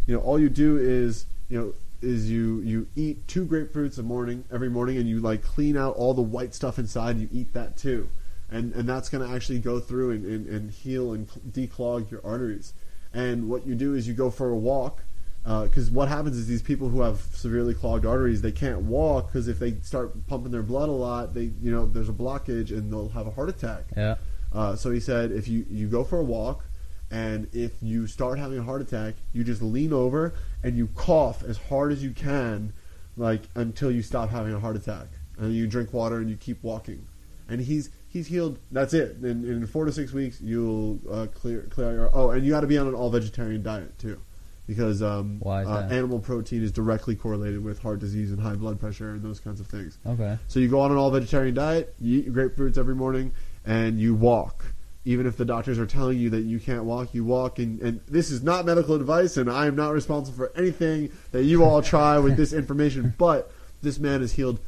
you 0.07 0.15
know, 0.15 0.21
all 0.21 0.39
you 0.39 0.49
do 0.49 0.77
is, 0.77 1.27
you 1.49 1.59
know, 1.59 1.73
is 2.01 2.31
you 2.31 2.61
you 2.61 2.87
eat 2.95 3.27
two 3.27 3.45
grapefruits 3.45 3.99
a 3.99 4.03
morning 4.03 4.45
every 4.53 4.69
morning, 4.69 4.99
and 4.99 5.09
you 5.09 5.21
like 5.21 5.43
clean 5.43 5.77
out 5.77 5.97
all 5.97 6.15
the 6.15 6.23
white 6.23 6.55
stuff 6.55 6.79
inside. 6.79 7.17
And 7.17 7.23
you 7.23 7.29
eat 7.33 7.53
that 7.55 7.77
too, 7.77 8.09
and 8.51 8.73
and 8.75 8.89
that's 8.89 9.09
going 9.09 9.27
to 9.27 9.35
actually 9.35 9.59
go 9.59 9.81
through 9.81 10.13
and, 10.13 10.25
and, 10.25 10.47
and 10.47 10.71
heal 10.71 11.13
and 11.13 11.29
declog 11.51 12.11
your 12.11 12.21
arteries. 12.25 12.73
And 13.13 13.49
what 13.49 13.67
you 13.67 13.75
do 13.75 13.95
is 13.95 14.07
you 14.07 14.15
go 14.15 14.31
for 14.31 14.51
a 14.51 14.57
walk, 14.57 15.03
because 15.45 15.91
what 15.91 16.09
happens 16.09 16.37
is 16.37 16.47
these 16.47 16.63
people 16.63 16.89
who 16.89 17.01
have 17.01 17.21
severely 17.33 17.73
clogged 17.73 18.05
arteries 18.05 18.43
they 18.43 18.53
can't 18.53 18.83
walk 18.83 19.29
because 19.29 19.49
if 19.49 19.59
they 19.59 19.75
start 19.81 20.27
pumping 20.27 20.53
their 20.53 20.63
blood 20.63 20.89
a 20.89 20.93
lot, 20.93 21.35
they 21.35 21.51
you 21.63 21.71
know 21.71 21.87
there's 21.87 22.09
a 22.09 22.13
blockage 22.13 22.71
and 22.71 22.93
they'll 22.93 23.09
have 23.09 23.27
a 23.27 23.31
heart 23.31 23.49
attack. 23.49 23.85
Yeah. 23.97 24.17
Uh, 24.53 24.75
so 24.77 24.91
he 24.91 25.01
said, 25.01 25.31
if 25.33 25.49
you, 25.49 25.67
you 25.69 25.89
go 25.89 26.05
for 26.05 26.19
a 26.19 26.25
walk, 26.25 26.65
and 27.11 27.49
if 27.53 27.73
you 27.81 28.07
start 28.07 28.39
having 28.39 28.59
a 28.59 28.63
heart 28.63 28.83
attack, 28.83 29.15
you 29.33 29.43
just 29.43 29.63
lean 29.63 29.93
over 29.93 30.35
and 30.63 30.77
you 30.77 30.89
cough 30.89 31.43
as 31.43 31.57
hard 31.57 31.91
as 31.93 32.03
you 32.03 32.11
can, 32.11 32.73
like 33.17 33.43
until 33.55 33.91
you 33.91 34.03
stop 34.03 34.29
having 34.31 34.53
a 34.53 34.61
heart 34.61 34.77
attack, 34.77 35.07
and 35.39 35.55
you 35.55 35.67
drink 35.67 35.93
water 35.93 36.19
and 36.19 36.29
you 36.29 36.37
keep 36.37 36.63
walking. 36.63 37.07
And 37.49 37.63
he's 37.63 37.89
he's 38.09 38.27
healed. 38.27 38.59
That's 38.71 38.93
it. 38.93 39.17
In, 39.23 39.45
in 39.45 39.67
four 39.67 39.87
to 39.87 39.93
six 39.93 40.13
weeks, 40.13 40.39
you'll 40.41 41.01
uh, 41.11 41.27
clear 41.27 41.63
clear 41.71 41.93
your. 41.93 42.11
Oh, 42.13 42.31
and 42.31 42.45
you 42.45 42.51
got 42.51 42.61
to 42.61 42.67
be 42.67 42.77
on 42.77 42.87
an 42.87 42.95
all 42.95 43.09
vegetarian 43.09 43.63
diet 43.63 43.99
too, 43.99 44.21
because 44.69 45.03
um, 45.03 45.41
uh, 45.45 45.89
animal 45.91 46.21
protein 46.21 46.63
is 46.63 46.71
directly 46.71 47.17
correlated 47.17 47.65
with 47.65 47.81
heart 47.81 47.99
disease 47.99 48.31
and 48.31 48.39
high 48.39 48.55
blood 48.55 48.79
pressure 48.79 49.13
and 49.13 49.23
those 49.23 49.41
kinds 49.41 49.61
of 49.61 49.67
things. 49.67 49.99
Okay. 50.07 50.39
So 50.47 50.61
you 50.61 50.69
go 50.69 50.81
on 50.81 50.93
an 50.93 50.99
all 50.99 51.11
vegetarian 51.11 51.55
diet, 51.55 51.95
you 51.99 52.21
eat 52.21 52.33
grapefruits 52.33 52.77
every 52.77 52.95
morning, 52.95 53.33
and 53.65 53.99
you 53.99 54.15
walk. 54.15 54.67
Even 55.07 55.27
if 55.27 55.39
the 55.39 55.47
doctors 55.47 55.79
are 55.79 55.87
telling 55.87 56.19
you 56.19 56.29
that 56.31 56.43
you 56.43 56.61
can't 56.61 56.85
walk, 56.85 57.15
you 57.15 57.25
walk. 57.25 57.59
And, 57.59 57.81
and 57.81 58.01
this 58.07 58.31
is 58.31 58.43
not 58.43 58.67
medical 58.67 58.95
advice, 58.95 59.39
and 59.39 59.51
I 59.51 59.67
am 59.67 59.75
not 59.75 59.95
responsible 59.95 60.37
for 60.37 60.53
anything 60.55 61.11
that 61.33 61.45
you 61.45 61.65
all 61.65 61.81
try 61.81 62.19
with 62.19 62.37
this 62.37 62.53
information. 62.53 63.15
But 63.17 63.51
this 63.81 63.99
man 63.99 64.21
has 64.21 64.33
healed 64.33 64.61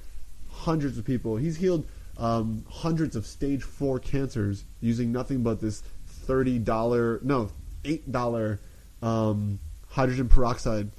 hundreds 0.49 0.97
of 0.97 1.05
people. 1.05 1.37
He's 1.37 1.59
healed 1.59 1.87
um, 2.17 2.65
hundreds 2.71 3.17
of 3.17 3.27
stage 3.27 3.63
four 3.63 3.99
cancers 3.99 4.65
using 4.81 5.13
nothing 5.13 5.43
but 5.43 5.61
this 5.61 5.83
thirty 6.07 6.59
dollar, 6.59 7.21
no, 7.23 7.51
eight 7.85 8.11
dollar 8.11 8.61
um, 9.03 9.59
hydrogen 9.91 10.29
peroxide 10.29 10.91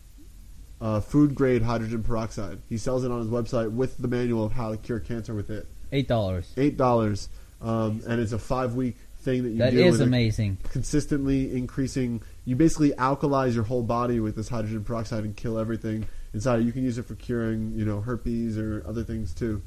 uh, 0.80 1.00
food 1.00 1.36
grade 1.36 1.62
hydrogen 1.62 2.04
peroxide. 2.04 2.60
He 2.70 2.78
sells 2.78 3.04
it 3.04 3.12
on 3.12 3.20
his 3.20 3.28
website 3.30 3.72
with 3.72 3.98
the 3.98 4.08
manual 4.08 4.44
of 4.46 4.52
how 4.52 4.72
to 4.72 4.78
cure 4.78 5.00
cancer 5.00 5.34
with 5.34 5.50
it. 5.50 5.68
Eight 5.92 6.08
dollars. 6.08 6.52
Eight 6.58 6.78
dollars, 6.78 7.30
um, 7.62 8.02
and 8.08 8.20
it's 8.20 8.32
a 8.32 8.40
five 8.40 8.74
week 8.76 8.96
thing 9.20 9.44
that 9.44 9.50
you 9.50 9.58
That 9.60 9.72
do. 9.72 9.80
is 9.86 9.96
and 10.00 10.04
it- 10.04 10.08
amazing. 10.08 10.58
Consistently 10.72 11.56
increasing. 11.56 12.22
You 12.46 12.56
basically 12.56 12.92
alkalize 12.94 13.54
your 13.54 13.64
whole 13.66 13.84
body 13.84 14.20
with 14.20 14.36
this 14.36 14.50
hydrogen 14.50 14.84
peroxide 14.84 15.24
and 15.24 15.36
kill 15.36 15.60
everything 15.60 16.08
inside. 16.34 16.64
You 16.66 16.72
can 16.72 16.84
use 16.84 16.98
it 16.98 17.06
for 17.06 17.14
curing, 17.16 17.74
you 17.76 17.86
know, 17.86 18.02
herpes 18.02 18.58
or 18.58 18.84
other 18.88 19.04
things 19.04 19.34
too. 19.34 19.62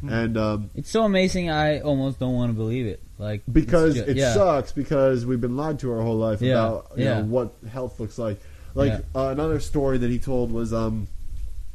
Hmm. 0.00 0.08
And 0.12 0.36
um, 0.36 0.70
It's 0.74 0.90
so 0.90 1.04
amazing. 1.04 1.48
I 1.50 1.80
almost 1.80 2.18
don't 2.18 2.34
want 2.34 2.50
to 2.50 2.54
believe 2.56 2.86
it. 2.86 3.00
Like 3.18 3.42
because 3.50 3.96
it 3.96 4.16
yeah. 4.16 4.34
sucks 4.34 4.72
because 4.72 5.24
we've 5.24 5.40
been 5.40 5.56
lied 5.56 5.78
to 5.80 5.92
our 5.92 6.02
whole 6.02 6.16
life 6.16 6.42
Yeah, 6.42 6.52
about 6.54 6.90
you 6.96 7.04
yeah. 7.04 7.20
know 7.20 7.26
what 7.26 7.54
health 7.70 8.00
looks 8.00 8.18
like. 8.18 8.40
Like 8.76 8.90
Yeah. 8.90 9.00
uh, 9.20 9.28
another 9.30 9.58
story 9.58 9.98
that 9.98 10.10
he 10.10 10.18
told 10.18 10.52
was 10.52 10.72
um 10.72 11.08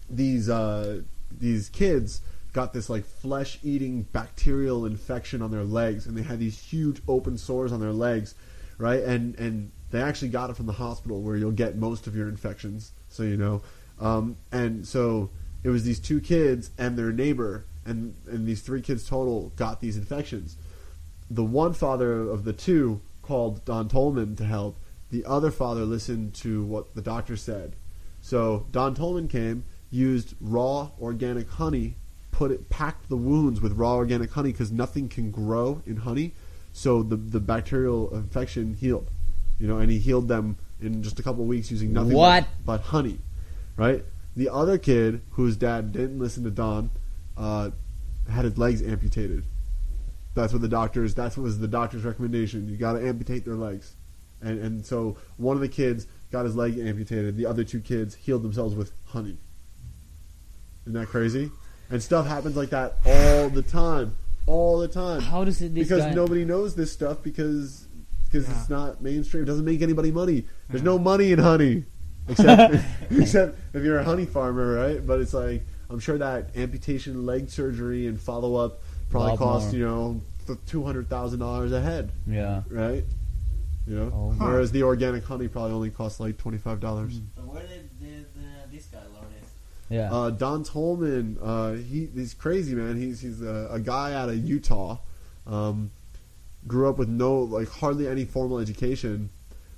these 0.10 0.50
uh 0.50 1.02
these 1.38 1.70
kids 1.70 2.22
got 2.54 2.74
this 2.74 2.90
like 2.90 3.06
flesh 3.06 3.58
eating 3.64 4.04
bacterial 4.12 4.86
infection 4.86 5.42
on 5.42 5.52
their 5.52 5.64
legs 5.64 6.06
and 6.06 6.16
they 6.18 6.22
had 6.22 6.38
these 6.40 6.60
huge 6.60 7.02
open 7.08 7.38
sores 7.38 7.72
on 7.72 7.80
their 7.80 7.94
legs, 7.94 8.36
right? 8.78 9.02
And 9.04 9.36
and 9.40 9.72
they 9.90 10.02
actually 10.02 10.30
got 10.30 10.50
it 10.50 10.56
from 10.56 10.68
the 10.68 10.74
hospital 10.74 11.22
where 11.22 11.36
you'll 11.36 11.52
get 11.52 11.76
most 11.76 12.08
of 12.08 12.16
your 12.16 12.30
infections, 12.30 12.92
so 13.10 13.24
you 13.24 13.36
know. 13.36 13.62
Um, 14.00 14.38
and 14.52 14.88
so 14.88 15.30
it 15.64 15.70
was 15.70 15.84
these 15.84 16.00
two 16.00 16.22
kids 16.22 16.72
and 16.78 16.98
their 16.98 17.12
neighbor 17.12 17.66
and 17.86 18.16
and 18.28 18.46
these 18.48 18.62
three 18.62 18.82
kids 18.82 19.08
total 19.08 19.52
got 19.56 19.82
these 19.82 19.98
infections 19.98 20.56
the 21.32 21.44
one 21.44 21.74
father 21.74 22.30
of 22.30 22.44
the 22.44 22.54
two 22.54 23.00
called 23.22 23.64
Don 23.64 23.88
Tolman 23.88 24.36
to 24.36 24.44
help. 24.44 24.76
The 25.12 25.26
other 25.26 25.52
father 25.52 25.82
listened 25.82 26.34
to 26.36 26.64
what 26.64 26.96
the 26.96 27.02
doctor 27.02 27.36
said. 27.38 27.76
So 28.22 28.66
Don 28.72 28.96
Tolman 28.96 29.28
came, 29.28 29.66
used 29.90 30.36
raw 30.40 30.92
organic 31.00 31.50
honey, 31.50 31.96
put 32.32 32.52
it, 32.52 32.70
packed 32.70 33.10
the 33.10 33.18
wounds 33.18 33.62
with 33.62 33.74
raw 33.74 33.96
organic 33.96 34.32
honey 34.32 34.52
because 34.52 34.72
nothing 34.72 35.10
can 35.10 35.32
grow 35.32 35.82
in 35.86 35.98
honey. 35.98 36.34
So 36.74 37.04
the 37.04 37.18
the 37.18 37.42
bacterial 37.42 38.14
infection 38.16 38.76
healed, 38.76 39.12
you 39.60 39.68
know, 39.68 39.78
and 39.78 39.92
he 39.92 40.00
healed 40.00 40.28
them 40.28 40.58
in 40.80 41.04
just 41.04 41.20
a 41.20 41.24
couple 41.24 41.42
of 41.42 41.48
weeks 41.48 41.70
using 41.70 41.92
nothing 41.94 42.14
What? 42.14 42.46
But, 42.66 42.78
but 42.78 42.82
honey, 42.88 43.20
right? 43.76 44.06
The 44.36 44.50
other 44.50 44.78
kid 44.78 45.22
whose 45.32 45.58
dad 45.58 45.92
didn't 45.92 46.20
listen 46.20 46.44
to 46.46 46.52
Don 46.52 46.90
uh, 47.38 47.72
had 48.30 48.46
his 48.46 48.58
legs 48.58 48.82
amputated. 48.82 49.44
That's 50.34 50.54
what 50.54 50.62
the 50.62 50.70
doctors. 50.70 51.14
That's 51.14 51.36
what 51.36 51.44
was 51.44 51.60
the 51.60 51.68
doctor's 51.68 52.06
recommendation. 52.06 52.70
You 52.70 52.78
got 52.78 52.94
to 52.94 53.06
amputate 53.06 53.44
their 53.44 53.56
legs, 53.56 53.96
and 54.42 54.60
and 54.60 54.86
so 54.86 55.18
one 55.38 55.56
of 55.56 55.62
the 55.62 55.68
kids 55.70 56.08
got 56.32 56.46
his 56.46 56.56
leg 56.56 56.78
amputated. 56.78 57.36
The 57.38 57.46
other 57.46 57.64
two 57.64 57.80
kids 57.82 58.16
healed 58.16 58.44
themselves 58.44 58.76
with 58.76 58.92
honey. 59.08 59.38
Isn't 60.86 60.94
that 61.00 61.08
crazy? 61.08 61.52
And 61.90 62.02
stuff 62.02 62.26
happens 62.26 62.56
like 62.56 62.70
that 62.70 62.96
all 63.06 63.50
the 63.50 63.62
time, 63.62 64.16
all 64.48 64.80
the 64.80 64.88
time. 64.88 65.22
How 65.22 65.44
does 65.44 65.62
it? 65.62 65.74
Because 65.74 66.02
guy, 66.04 66.14
nobody 66.14 66.46
knows 66.46 66.76
this 66.76 66.92
stuff 66.92 67.22
because 67.22 67.88
because 68.26 68.48
Yeah. 68.48 68.60
it's 68.60 68.70
not 68.70 69.02
mainstream. 69.04 69.44
It 69.44 69.48
doesn't 69.48 69.66
make 69.66 69.82
anybody 69.82 70.12
money. 70.12 70.46
There's 70.70 70.82
Yeah. 70.82 70.86
no 70.86 71.00
money 71.00 71.32
in 71.34 71.40
honey, 71.40 71.84
except 72.30 72.76
except 73.12 73.60
if 73.74 73.84
you're 73.84 74.00
a 74.00 74.04
honey 74.04 74.26
farmer, 74.26 74.74
right? 74.74 75.06
But 75.06 75.20
it's 75.20 75.34
like 75.34 75.64
I'm 75.90 76.00
sure 76.00 76.18
that 76.18 76.56
amputation, 76.56 77.26
leg 77.26 77.50
surgery, 77.50 78.08
and 78.08 78.20
follow 78.20 78.56
up 78.56 78.82
probably 79.10 79.36
cost 79.38 79.74
you 79.74 79.86
know 79.86 80.22
two 80.66 80.84
hundred 80.84 81.10
thousand 81.10 81.40
dollars 81.40 81.72
a 81.74 81.82
head, 81.82 82.12
Yeah. 82.26 82.64
right? 82.70 83.04
You 83.88 83.96
know, 83.96 84.12
Oh. 84.14 84.32
Huh. 84.38 84.46
whereas 84.46 84.72
the 84.72 84.84
organic 84.84 85.24
honey 85.24 85.48
probably 85.48 85.72
only 85.74 85.90
costs 85.90 86.20
like 86.20 86.38
twenty 86.38 86.58
five 86.58 86.80
dollars. 86.80 87.20
So 87.36 87.42
where 87.44 87.66
did, 87.66 87.90
did 88.00 88.26
uh, 88.38 88.68
this 88.72 88.86
guy 88.86 89.00
learn 89.00 89.26
this? 89.40 89.50
Yeah. 89.90 90.14
Uh, 90.14 90.30
Don 90.30 90.64
Tolman, 90.64 91.38
uh, 91.42 91.74
he 91.74 92.08
he's 92.14 92.34
crazy 92.34 92.76
man. 92.76 92.98
He's 92.98 93.22
he's 93.22 93.42
a, 93.42 93.70
a 93.72 93.80
guy 93.80 94.14
out 94.14 94.30
of 94.30 94.36
Utah. 94.38 94.98
Um, 95.48 95.92
grew 96.68 96.88
up 96.88 96.98
with 97.00 97.10
no 97.10 97.40
like 97.40 97.70
hardly 97.70 98.08
any 98.08 98.24
formal 98.24 98.60
education, 98.60 99.32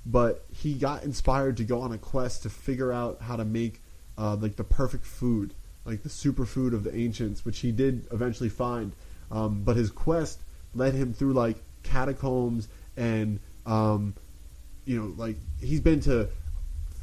but 0.04 0.44
he 0.52 0.74
got 0.74 1.02
inspired 1.02 1.56
to 1.56 1.64
go 1.64 1.80
on 1.80 1.92
a 1.92 1.98
quest 1.98 2.42
to 2.42 2.50
figure 2.50 2.92
out 2.92 3.22
how 3.22 3.36
to 3.36 3.44
make 3.44 3.80
uh, 4.18 4.36
like 4.36 4.56
the 4.56 4.64
perfect 4.64 5.06
food, 5.06 5.54
like 5.86 6.02
the 6.02 6.10
superfood 6.10 6.74
of 6.74 6.84
the 6.84 6.94
ancients, 6.94 7.44
which 7.46 7.60
he 7.60 7.72
did 7.72 8.06
eventually 8.12 8.50
find. 8.50 8.92
Um, 9.30 9.62
but 9.64 9.76
his 9.76 9.90
quest 9.90 10.40
led 10.74 10.92
him 10.94 11.14
through 11.14 11.32
like 11.32 11.56
catacombs 11.82 12.68
and 12.96 13.40
um, 13.66 14.14
you 14.84 14.98
know 15.00 15.12
like 15.16 15.36
he's 15.60 15.80
been 15.80 16.00
to 16.00 16.28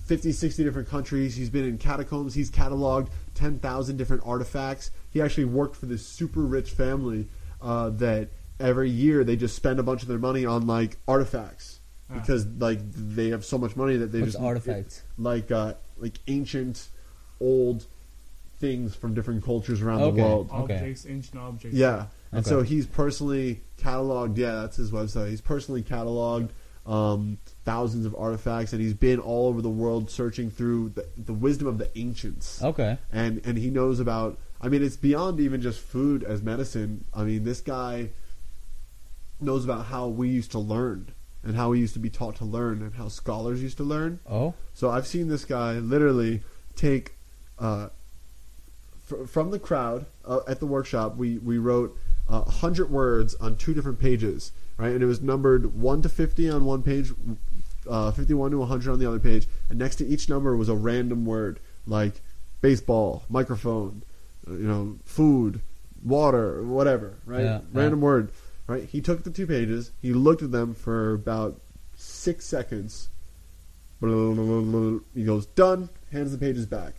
50, 0.05 0.31
60 0.31 0.63
different 0.63 0.89
countries. 0.89 1.35
He's 1.35 1.49
been 1.49 1.65
in 1.65 1.77
catacombs. 1.77 2.33
He's 2.33 2.51
cataloged 2.51 3.09
10,000 3.35 3.97
different 3.97 4.23
artifacts. 4.25 4.91
He 5.09 5.21
actually 5.21 5.45
worked 5.45 5.75
for 5.77 5.85
this 5.85 6.05
super 6.05 6.41
rich 6.41 6.71
family 6.71 7.27
uh, 7.61 7.89
that 7.91 8.29
every 8.59 8.89
year 8.89 9.23
they 9.23 9.35
just 9.37 9.55
spend 9.55 9.79
a 9.79 9.83
bunch 9.83 10.01
of 10.01 10.07
their 10.09 10.19
money 10.19 10.45
on 10.45 10.67
like 10.67 10.97
artifacts 11.07 11.79
Ah. 12.09 12.15
because 12.19 12.45
like 12.45 12.79
they 12.93 13.29
have 13.29 13.45
so 13.45 13.57
much 13.57 13.75
money 13.77 13.95
that 13.97 14.11
they 14.11 14.19
What's 14.19 14.33
just 14.33 14.43
artifacts? 14.43 15.01
like 15.17 15.49
uh, 15.49 15.75
like 15.97 16.19
ancient 16.27 16.89
old 17.39 17.85
things 18.59 18.93
from 18.95 19.13
different 19.13 19.43
cultures 19.45 19.81
around 19.81 20.01
Okay. 20.01 20.17
the 20.17 20.23
world. 20.23 20.49
Okay. 20.51 20.73
Objects, 20.75 21.05
ancient 21.07 21.37
objects. 21.41 21.77
Yeah. 21.77 22.07
And 22.31 22.39
Okay. 22.45 22.49
so 22.49 22.61
he's 22.61 22.85
personally 22.85 23.61
cataloged, 23.77 24.37
yeah, 24.37 24.61
that's 24.61 24.77
his 24.77 24.91
website. 24.91 25.29
He's 25.29 25.41
personally 25.41 25.83
cataloged 25.83 26.49
um, 26.85 27.37
thousands 27.65 28.05
of 28.05 28.15
artifacts, 28.15 28.73
and 28.73 28.81
he's 28.81 28.93
been 28.93 29.19
all 29.19 29.47
over 29.49 29.61
the 29.61 29.69
world 29.69 30.09
searching 30.09 30.49
through 30.49 30.89
the, 30.89 31.05
the 31.17 31.33
wisdom 31.33 31.67
of 31.67 31.77
the 31.77 31.95
ancients. 31.97 32.61
Okay. 32.63 32.97
And 33.11 33.41
and 33.45 33.57
he 33.57 33.69
knows 33.69 33.99
about. 33.99 34.39
I 34.63 34.67
mean, 34.69 34.83
it's 34.83 34.95
beyond 34.95 35.39
even 35.39 35.61
just 35.61 35.79
food 35.79 36.23
as 36.23 36.41
medicine. 36.43 37.05
I 37.13 37.23
mean, 37.23 37.43
this 37.43 37.61
guy 37.61 38.09
knows 39.39 39.63
about 39.65 39.85
how 39.87 40.07
we 40.07 40.29
used 40.29 40.51
to 40.51 40.59
learn 40.59 41.11
and 41.43 41.55
how 41.55 41.69
we 41.69 41.79
used 41.79 41.93
to 41.93 41.99
be 41.99 42.09
taught 42.11 42.35
to 42.37 42.45
learn 42.45 42.81
and 42.83 42.93
how 42.93 43.07
scholars 43.07 43.61
used 43.63 43.77
to 43.77 43.83
learn. 43.83 44.19
Oh. 44.29 44.53
So 44.73 44.89
I've 44.91 45.07
seen 45.07 45.27
this 45.29 45.45
guy 45.45 45.73
literally 45.79 46.43
take 46.75 47.13
uh, 47.57 47.89
fr- 49.05 49.25
from 49.25 49.49
the 49.51 49.57
crowd 49.59 50.05
uh, 50.25 50.41
at 50.47 50.59
the 50.59 50.67
workshop. 50.67 51.15
We 51.17 51.37
we 51.39 51.57
wrote 51.57 51.97
uh, 52.31 52.43
hundred 52.49 52.89
words 52.89 53.35
on 53.35 53.57
two 53.57 53.73
different 53.73 53.99
pages. 53.99 54.51
right? 54.77 54.93
And 54.93 55.03
it 55.03 55.05
was 55.05 55.21
numbered 55.21 55.75
one 55.79 56.01
to 56.01 56.09
fifty 56.09 56.49
on 56.49 56.65
one 56.65 56.81
page, 56.81 57.11
uh, 57.87 58.11
fifty-one 58.11 58.51
to 58.51 58.57
one 58.57 58.67
hundred 58.67 58.91
on 58.91 58.99
the 58.99 59.07
other 59.07 59.19
page, 59.19 59.47
and 59.69 59.77
next 59.77 59.97
to 59.97 60.05
each 60.07 60.27
number 60.27 60.55
was 60.55 60.69
a 60.69 60.75
random 60.75 61.25
word 61.25 61.59
like 61.85 62.21
baseball, 62.61 63.23
microphone, 63.29 64.03
uh, 64.47 64.53
you 64.53 64.67
know, 64.67 64.97
food, 65.05 65.61
water, 66.03 66.63
whatever, 66.63 67.17
right? 67.25 67.43
Yeah, 67.43 67.59
random 67.73 68.01
word, 68.01 68.31
right? 68.67 68.83
He 68.85 69.01
took 69.01 69.23
the 69.23 69.29
two 69.31 69.45
pages, 69.47 69.91
he 70.01 70.13
looked 70.13 70.41
at 70.41 70.51
them 70.51 70.73
for 70.73 71.13
about 71.13 71.59
six 71.95 72.45
seconds. 72.45 73.09
He 74.01 75.23
goes, 75.23 75.45
done, 75.45 75.89
hands 76.11 76.31
the 76.31 76.39
pages 76.39 76.65
back. 76.65 76.95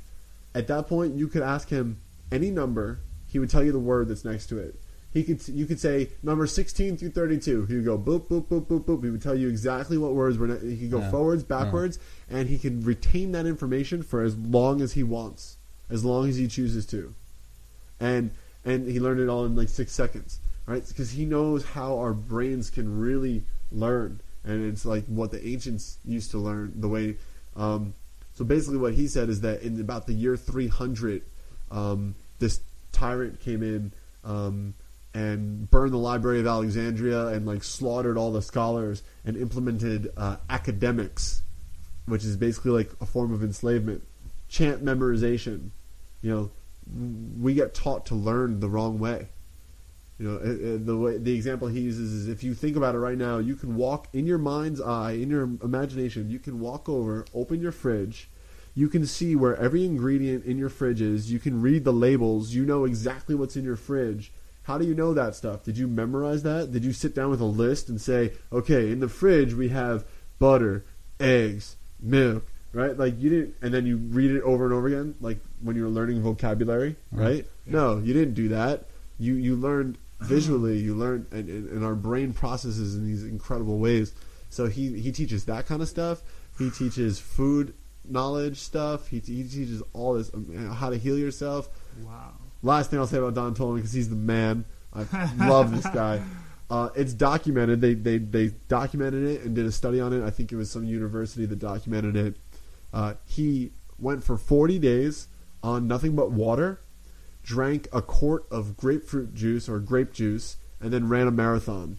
At 0.55 0.69
that 0.69 0.87
point, 0.87 1.17
you 1.17 1.27
could 1.27 1.43
ask 1.43 1.69
him 1.69 2.01
any 2.31 2.51
number, 2.51 3.01
he 3.27 3.41
would 3.41 3.51
tell 3.51 3.65
you 3.65 3.73
the 3.73 3.81
word 3.81 4.07
that's 4.09 4.25
next 4.25 4.47
to 4.49 4.59
it. 4.59 4.77
He 5.13 5.25
could, 5.25 5.47
you 5.49 5.67
could 5.67 5.79
say 5.79 6.09
number 6.23 6.47
16 6.47 6.97
through 6.97 7.11
32. 7.11 7.67
He 7.67 7.75
would 7.77 7.85
go 7.85 7.99
boop, 7.99 8.29
boop, 8.29 8.47
boop, 8.47 8.65
boop, 8.67 8.85
boop. 8.85 9.05
He 9.05 9.11
would 9.11 9.21
tell 9.23 9.35
you 9.35 9.49
exactly 9.49 9.99
what 9.99 10.15
words 10.15 10.39
were. 10.39 10.47
He 10.59 10.77
could 10.79 10.91
go 10.91 11.01
Yeah. 11.01 11.11
forwards, 11.11 11.43
backwards, 11.43 11.99
and 12.31 12.49
he 12.49 12.59
can 12.59 12.83
retain 12.83 13.33
that 13.33 13.45
information 13.45 14.03
for 14.03 14.23
as 14.23 14.37
long 14.37 14.81
as 14.81 14.93
he 14.93 15.03
wants, 15.03 15.57
as 15.91 16.03
long 16.05 16.29
as 16.29 16.37
he 16.37 16.49
chooses 16.49 16.87
to. 16.87 17.15
And 18.01 18.31
and 18.65 18.89
he 18.89 19.01
learned 19.01 19.21
it 19.21 19.29
all 19.29 19.45
in 19.45 19.55
like 19.57 19.69
six 19.69 19.93
seconds, 19.93 20.39
right? 20.67 20.87
Because 20.87 21.11
he 21.11 21.25
knows 21.25 21.65
how 21.65 21.99
our 21.99 22.13
brains 22.15 22.71
can 22.71 22.99
really 22.99 23.43
learn, 23.71 24.21
and 24.45 24.65
it's 24.73 24.85
like 24.85 25.05
what 25.07 25.31
the 25.31 25.47
ancients 25.47 25.99
used 26.05 26.31
to 26.31 26.39
learn. 26.39 26.73
The 26.77 26.89
way, 26.89 27.17
um, 27.57 27.93
so 28.35 28.45
basically, 28.45 28.79
what 28.79 28.95
he 28.95 29.09
said 29.09 29.29
is 29.29 29.41
that 29.43 29.63
in 29.63 29.81
about 29.81 30.07
the 30.07 30.15
year 30.15 30.37
300, 30.37 31.23
um, 31.71 32.15
this 32.39 32.61
tyrant 32.93 33.41
came 33.41 33.63
in 33.63 33.93
um, 34.25 34.75
and 35.15 35.71
burned 35.71 35.93
the 35.93 35.99
Library 35.99 36.41
of 36.41 36.47
Alexandria 36.47 37.29
and 37.29 37.47
like 37.47 37.63
slaughtered 37.63 38.17
all 38.17 38.33
the 38.33 38.43
scholars 38.43 39.03
and 39.25 39.37
implemented 39.37 40.13
uh, 40.17 40.37
academics, 40.49 41.43
which 42.07 42.25
is 42.25 42.37
basically 42.37 42.71
like 42.71 42.91
a 43.01 43.07
form 43.07 43.33
of 43.33 43.43
enslavement, 43.43 44.03
chant 44.49 44.85
memorization. 44.85 45.71
You 46.23 46.31
know, 46.31 46.51
we 47.41 47.55
get 47.55 47.75
taught 47.75 48.07
to 48.07 48.15
learn 48.15 48.61
the 48.61 48.69
wrong 48.69 48.99
way. 48.99 49.29
You 50.19 50.29
know, 50.29 50.77
the 50.79 50.97
way 50.97 51.19
the 51.19 51.35
example 51.35 51.69
he 51.69 51.81
uses 51.81 52.13
is 52.13 52.29
if 52.29 52.45
you 52.45 52.55
think 52.55 52.77
about 52.77 52.95
it 52.95 52.99
right 52.99 53.19
now, 53.19 53.39
you 53.39 53.57
can 53.57 53.75
walk 53.77 54.09
in 54.13 54.27
your 54.27 54.39
mind's 54.39 54.81
eye, 54.81 55.13
in 55.13 55.31
your 55.31 55.43
imagination, 55.43 56.31
you 56.31 56.39
can 56.39 56.61
walk 56.61 56.89
over, 56.89 57.25
open 57.35 57.61
your 57.61 57.73
fridge, 57.73 58.31
you 58.75 58.89
can 58.89 59.05
see 59.05 59.35
where 59.35 59.57
every 59.57 59.85
ingredient 59.85 60.45
in 60.45 60.59
your 60.59 60.69
fridge 60.69 61.03
is, 61.03 61.33
you 61.33 61.39
can 61.39 61.61
read 61.61 61.85
the 61.85 61.93
labels, 61.93 62.55
you 62.55 62.65
know 62.65 62.85
exactly 62.85 63.35
what's 63.35 63.57
in 63.57 63.65
your 63.65 63.77
fridge. 63.77 64.33
How 64.65 64.79
do 64.79 64.87
you 64.87 64.95
know 64.95 65.13
that 65.15 65.35
stuff? 65.35 65.65
Did 65.65 65.77
you 65.77 65.89
memorize 65.89 66.43
that? 66.45 66.73
Did 66.73 66.85
you 66.85 66.93
sit 66.93 67.15
down 67.15 67.31
with 67.31 67.41
a 67.41 67.45
list 67.45 67.89
and 67.89 68.01
say, 68.01 68.33
okay, 68.53 68.91
in 68.93 69.01
the 69.01 69.09
fridge 69.09 69.55
we 69.55 69.69
have 69.71 70.05
butter, 70.39 70.85
eggs, 71.19 71.77
milk, 72.01 72.47
right? 72.73 72.97
Like 72.97 73.21
you 73.21 73.31
didn't, 73.31 73.55
and 73.61 73.75
then 73.75 73.87
you 73.87 73.97
read 73.97 74.31
it 74.31 74.43
over 74.43 74.65
and 74.65 74.73
over 74.73 74.87
again, 74.87 75.15
like 75.21 75.39
when 75.61 75.77
you 75.77 75.83
were 75.83 75.89
learning 75.91 76.23
vocabulary, 76.23 76.97
right? 77.11 77.45
No, 77.67 77.99
you 77.99 78.13
didn't 78.15 78.35
do 78.35 78.49
that. 78.49 78.85
You 79.19 79.35
you 79.35 79.57
learned 79.57 79.99
visually. 80.21 80.79
You 80.79 80.95
learned, 80.95 81.27
and, 81.33 81.49
and, 81.49 81.69
and 81.69 81.85
our 81.85 81.95
brain 81.95 82.33
processes 82.33 82.97
in 82.97 83.07
these 83.07 83.25
incredible 83.25 83.79
ways. 83.79 84.15
So 84.51 84.67
he 84.67 85.01
he 85.01 85.13
teaches 85.13 85.45
that 85.47 85.67
kind 85.67 85.83
of 85.83 85.89
stuff. 85.89 86.23
He 86.59 86.71
teaches 86.71 87.19
food 87.19 87.75
knowledge 88.05 88.59
stuff. 88.59 89.09
He, 89.09 89.19
he 89.21 89.45
teaches 89.45 89.83
all 89.93 90.15
this 90.15 90.33
um, 90.35 90.75
how 90.75 90.91
to 90.91 90.97
heal 90.97 91.19
yourself. 91.19 91.69
Wow. 92.05 92.33
Last 92.63 92.91
thing 92.91 92.99
I'll 92.99 93.07
say 93.07 93.19
about 93.19 93.35
Don 93.35 93.55
Tolman 93.55 93.77
because 93.77 93.93
he's 93.93 94.09
the 94.09 94.17
man. 94.17 94.65
I 94.95 95.05
love 95.49 95.71
this 95.71 95.87
guy. 95.87 96.23
Uh, 96.71 96.89
it's 96.95 97.13
documented. 97.13 97.81
They, 97.81 97.95
they 97.95 98.19
they 98.19 98.49
documented 98.69 99.25
it 99.25 99.43
and 99.43 99.55
did 99.55 99.67
a 99.67 99.73
study 99.73 100.01
on 100.01 100.13
it. 100.13 100.25
I 100.25 100.31
think 100.31 100.53
it 100.53 100.57
was 100.57 100.71
some 100.71 100.85
university 100.85 101.45
that 101.47 101.59
documented 101.59 102.17
it. 102.17 102.37
Uh, 102.93 103.15
he 103.27 103.73
went 103.99 104.25
for 104.25 104.37
40 104.37 104.79
days 104.79 105.29
on 105.63 105.87
nothing 105.87 106.15
but 106.17 106.31
water, 106.31 106.81
drank 107.43 107.89
a 107.93 108.03
quart 108.03 108.45
of 108.51 108.77
grapefruit 108.77 109.35
juice 109.35 109.69
or 109.69 109.79
grape 109.79 110.13
juice, 110.13 110.57
and 110.81 110.93
then 110.93 111.09
ran 111.09 111.27
a 111.27 111.31
marathon. 111.31 111.99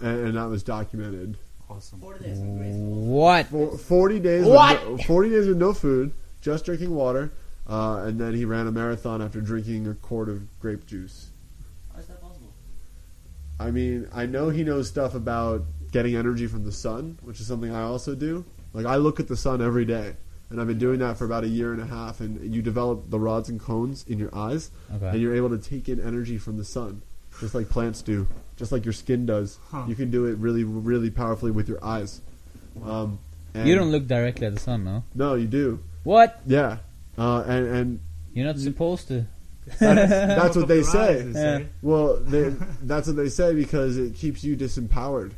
And, 0.00 0.28
and 0.28 0.36
that 0.36 0.48
was 0.48 0.62
documented. 0.62 1.38
Awesome. 1.68 2.00
40 2.00 2.24
days. 2.24 2.38
What? 2.38 3.46
For 3.46 3.78
40 3.78 4.20
days 4.20 4.44
What? 4.44 4.90
With 4.90 5.00
no, 5.00 5.04
40 5.06 5.30
days 5.30 5.46
with 5.46 5.56
no 5.56 5.72
food, 5.72 6.12
just 6.40 6.64
drinking 6.64 6.94
water, 6.94 7.32
uh, 7.68 8.04
and 8.06 8.20
then 8.20 8.34
he 8.34 8.44
ran 8.44 8.66
a 8.66 8.72
marathon 8.72 9.22
after 9.22 9.40
drinking 9.40 9.86
a 9.86 9.94
quart 9.94 10.28
of 10.28 10.60
grape 10.60 10.86
juice. 10.86 11.28
How 11.92 12.00
is 12.00 12.06
that 12.06 12.20
possible? 12.20 12.52
I 13.58 13.70
mean, 13.70 14.08
I 14.12 14.26
know 14.26 14.50
he 14.50 14.64
knows 14.64 14.88
stuff 14.88 15.14
about 15.14 15.64
getting 15.92 16.16
energy 16.16 16.46
from 16.46 16.64
the 16.64 16.72
sun, 16.72 17.18
which 17.22 17.40
is 17.40 17.46
something 17.46 17.72
I 17.74 17.82
also 17.82 18.14
do. 18.14 18.44
Like 18.72 18.86
I 18.86 18.96
look 18.96 19.20
at 19.20 19.28
the 19.28 19.36
sun 19.36 19.62
every 19.62 19.84
day, 19.84 20.16
and 20.50 20.60
I've 20.60 20.66
been 20.66 20.78
doing 20.78 20.98
that 20.98 21.16
for 21.16 21.24
about 21.24 21.44
a 21.44 21.48
year 21.48 21.72
and 21.72 21.80
a 21.80 21.86
half. 21.86 22.20
And 22.20 22.52
you 22.52 22.60
develop 22.62 23.10
the 23.10 23.18
rods 23.20 23.48
and 23.48 23.60
cones 23.60 24.04
in 24.08 24.18
your 24.18 24.34
eyes, 24.34 24.70
and 25.12 25.20
you're 25.20 25.34
able 25.36 25.50
to 25.50 25.58
take 25.58 25.88
in 25.88 26.00
energy 26.00 26.36
from 26.36 26.56
the 26.56 26.64
sun, 26.64 27.02
just 27.40 27.54
like 27.54 27.68
plants 27.70 28.02
do, 28.02 28.26
just 28.56 28.72
like 28.72 28.84
your 28.84 28.92
skin 28.92 29.24
does. 29.24 29.58
Huh. 29.70 29.84
You 29.86 29.94
can 29.94 30.10
do 30.10 30.26
it 30.26 30.36
really, 30.38 30.64
really 30.64 31.10
powerfully 31.10 31.52
with 31.52 31.68
your 31.68 31.82
eyes. 31.84 32.20
Um, 32.84 33.20
and 33.54 33.68
You 33.68 33.76
don't 33.76 33.92
look 33.92 34.08
directly 34.08 34.48
at 34.48 34.54
the 34.54 34.60
sun, 34.60 34.82
no? 34.82 35.04
No, 35.14 35.34
you 35.34 35.46
do. 35.46 35.78
What? 36.02 36.40
Yeah, 36.44 36.78
uh, 37.18 37.44
and 37.46 37.66
and 37.66 38.00
You're 38.32 38.46
not 38.46 38.58
supposed 38.58 39.08
to. 39.08 39.26
that's, 39.78 40.10
that's 40.10 40.56
what 40.56 40.68
they 40.68 40.80
Open 40.80 40.92
say. 40.92 41.32
Yeah. 41.34 41.62
Well, 41.80 42.18
they, 42.20 42.48
that's 42.82 43.06
what 43.06 43.16
they 43.16 43.30
say 43.30 43.54
because 43.54 43.96
it 43.96 44.14
keeps 44.14 44.44
you 44.44 44.56
disempowered. 44.56 45.32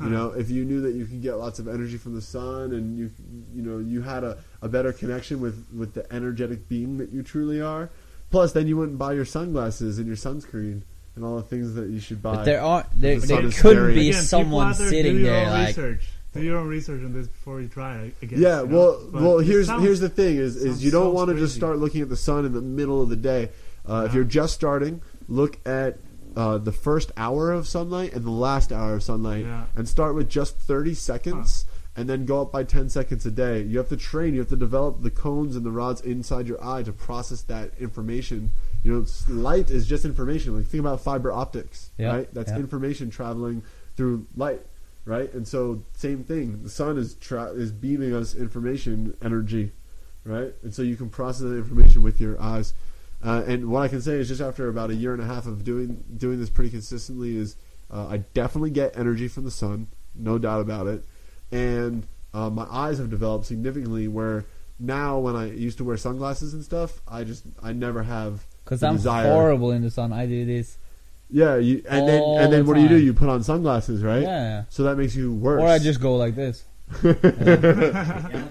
You 0.00 0.10
know, 0.10 0.30
if 0.30 0.50
you 0.50 0.64
knew 0.64 0.80
that 0.80 0.94
you 0.94 1.06
could 1.06 1.22
get 1.22 1.34
lots 1.34 1.60
of 1.60 1.68
energy 1.68 1.96
from 1.96 2.16
the 2.16 2.20
sun, 2.20 2.72
and 2.72 2.98
you, 2.98 3.12
you 3.54 3.62
know, 3.62 3.78
you 3.78 4.02
had 4.02 4.24
a, 4.24 4.36
a 4.60 4.68
better 4.68 4.92
connection 4.92 5.40
with 5.40 5.64
with 5.72 5.94
the 5.94 6.12
energetic 6.12 6.68
being 6.68 6.98
that 6.98 7.10
you 7.12 7.22
truly 7.22 7.60
are. 7.60 7.88
Plus, 8.32 8.52
then 8.52 8.66
you 8.66 8.76
wouldn't 8.76 8.98
buy 8.98 9.12
your 9.12 9.24
sunglasses 9.24 9.98
and 9.98 10.06
your 10.08 10.16
sunscreen 10.16 10.82
and 11.14 11.24
all 11.24 11.36
the 11.36 11.42
things 11.42 11.74
that 11.74 11.88
you 11.88 12.00
should 12.00 12.20
buy. 12.20 12.34
But 12.36 12.44
there 12.44 12.62
are 12.62 12.84
there, 12.94 13.20
The 13.20 13.26
sun 13.28 13.36
there 13.36 13.46
is 13.46 13.60
could 13.60 13.76
scary. 13.76 13.94
be 13.94 14.00
Again, 14.08 14.12
people 14.22 14.26
someone 14.26 14.74
sitting 14.74 15.12
do 15.16 15.18
your 15.20 15.30
there 15.30 15.50
like 15.50 15.66
research. 15.68 16.08
Do 16.34 16.40
your 16.42 16.56
own 16.58 16.68
research 16.68 17.02
on 17.04 17.12
this 17.12 17.26
before 17.28 17.60
you 17.60 17.68
try. 17.68 17.96
it 17.96 18.14
I 18.22 18.26
guess. 18.26 18.38
yeah, 18.38 18.62
you 18.62 18.68
know? 18.68 18.78
well, 18.78 19.08
But 19.12 19.22
well, 19.22 19.38
here's 19.38 19.66
sounds- 19.66 19.82
here's 19.84 20.00
the 20.00 20.08
thing: 20.08 20.36
is 20.36 20.56
is 20.56 20.82
you 20.84 20.90
don't 20.90 21.06
so 21.06 21.10
want 21.12 21.30
to 21.30 21.36
just 21.36 21.54
start 21.54 21.78
looking 21.78 22.00
at 22.00 22.08
the 22.08 22.16
sun 22.16 22.44
in 22.46 22.52
the 22.52 22.62
middle 22.62 23.02
of 23.02 23.08
the 23.10 23.16
day. 23.16 23.50
Uh, 23.86 24.04
If 24.06 24.14
you're 24.14 24.24
just 24.24 24.54
starting, 24.54 25.02
look 25.28 25.58
at 25.66 25.98
uh, 26.36 26.56
the 26.56 26.72
first 26.72 27.12
hour 27.16 27.52
of 27.52 27.68
sunlight 27.68 28.14
and 28.14 28.24
the 28.24 28.30
last 28.30 28.72
hour 28.72 28.94
of 28.94 29.02
sunlight, 29.02 29.44
Yeah. 29.44 29.64
and 29.76 29.86
start 29.88 30.14
with 30.14 30.30
just 30.30 30.56
30 30.58 30.94
seconds, 30.94 31.66
and 31.94 32.08
then 32.08 32.24
go 32.24 32.40
up 32.40 32.50
by 32.50 32.64
10 32.64 32.88
seconds 32.88 33.26
a 33.26 33.30
day. 33.30 33.60
You 33.62 33.76
have 33.76 33.90
to 33.90 33.96
train. 33.98 34.32
You 34.32 34.40
have 34.40 34.48
to 34.48 34.56
develop 34.56 35.02
the 35.02 35.10
cones 35.10 35.56
and 35.56 35.66
the 35.66 35.70
rods 35.70 36.00
inside 36.00 36.46
your 36.48 36.64
eye 36.64 36.82
to 36.84 36.92
process 36.92 37.42
that 37.42 37.72
information. 37.78 38.52
You 38.82 38.92
know, 38.94 39.06
light 39.28 39.68
is 39.68 39.86
just 39.86 40.06
information. 40.06 40.56
Like 40.56 40.64
think 40.66 40.80
about 40.80 41.02
fiber 41.02 41.30
optics, 41.30 41.90
Yeah, 41.98 42.14
right? 42.16 42.32
That's 42.34 42.50
yeah. 42.50 42.56
information 42.58 43.10
traveling 43.10 43.62
through 43.96 44.26
light 44.34 44.62
right? 45.04 45.32
And 45.32 45.46
so 45.46 45.82
same 45.94 46.24
thing. 46.24 46.62
The 46.62 46.70
sun 46.70 46.98
is 46.98 47.14
tra- 47.14 47.52
is 47.52 47.72
beaming 47.72 48.14
us 48.14 48.34
information, 48.34 49.16
energy, 49.22 49.72
right? 50.24 50.54
And 50.62 50.74
so 50.74 50.82
you 50.82 50.96
can 50.96 51.10
process 51.10 51.42
that 51.42 51.56
information 51.56 52.02
with 52.02 52.20
your 52.20 52.40
eyes. 52.40 52.74
Uh, 53.24 53.42
and 53.46 53.70
what 53.70 53.82
I 53.82 53.88
can 53.88 54.00
say 54.00 54.14
is, 54.14 54.28
just 54.28 54.40
after 54.40 54.68
about 54.68 54.90
a 54.90 54.94
year 54.94 55.12
and 55.12 55.22
a 55.22 55.26
half 55.26 55.46
of 55.46 55.64
doing 55.64 56.02
doing 56.16 56.40
this 56.40 56.50
pretty 56.50 56.70
consistently, 56.70 57.36
is 57.36 57.56
uh, 57.90 58.08
I 58.08 58.18
definitely 58.18 58.70
get 58.70 58.96
energy 58.96 59.28
from 59.28 59.44
the 59.44 59.50
sun, 59.50 59.88
no 60.14 60.38
doubt 60.38 60.60
about 60.60 60.86
it. 60.86 61.04
And 61.52 62.06
uh, 62.34 62.50
my 62.50 62.64
eyes 62.64 62.98
have 62.98 63.10
developed 63.10 63.46
significantly. 63.46 64.08
Where 64.08 64.44
now, 64.78 65.18
when 65.18 65.36
I 65.36 65.52
used 65.52 65.78
to 65.78 65.84
wear 65.84 65.96
sunglasses 65.96 66.54
and 66.54 66.64
stuff, 66.64 67.00
I 67.06 67.22
just 67.22 67.44
I 67.62 67.72
never 67.72 68.02
have 68.02 68.44
because 68.64 68.82
I'm 68.82 68.96
desire. 68.96 69.30
horrible 69.30 69.70
in 69.70 69.82
the 69.82 69.90
sun. 69.90 70.12
I 70.12 70.26
do 70.26 70.44
this. 70.44 70.78
Yeah, 71.32 71.56
you, 71.56 71.82
and 71.88 72.06
then 72.06 72.20
All 72.20 72.38
and 72.38 72.52
then 72.52 72.60
the 72.60 72.68
what 72.68 72.74
do 72.74 72.82
you 72.82 72.88
do? 72.88 72.98
time. 72.98 73.04
You 73.06 73.14
put 73.14 73.28
on 73.30 73.42
sunglasses, 73.42 74.02
right? 74.02 74.22
Yeah. 74.22 74.64
So 74.68 74.82
that 74.84 74.96
makes 74.96 75.16
you 75.16 75.32
worse. 75.32 75.62
Or 75.62 75.66
I 75.66 75.78
just 75.78 75.98
go 76.00 76.16
like 76.16 76.34
this. 76.36 76.64
Yeah, 77.02 77.10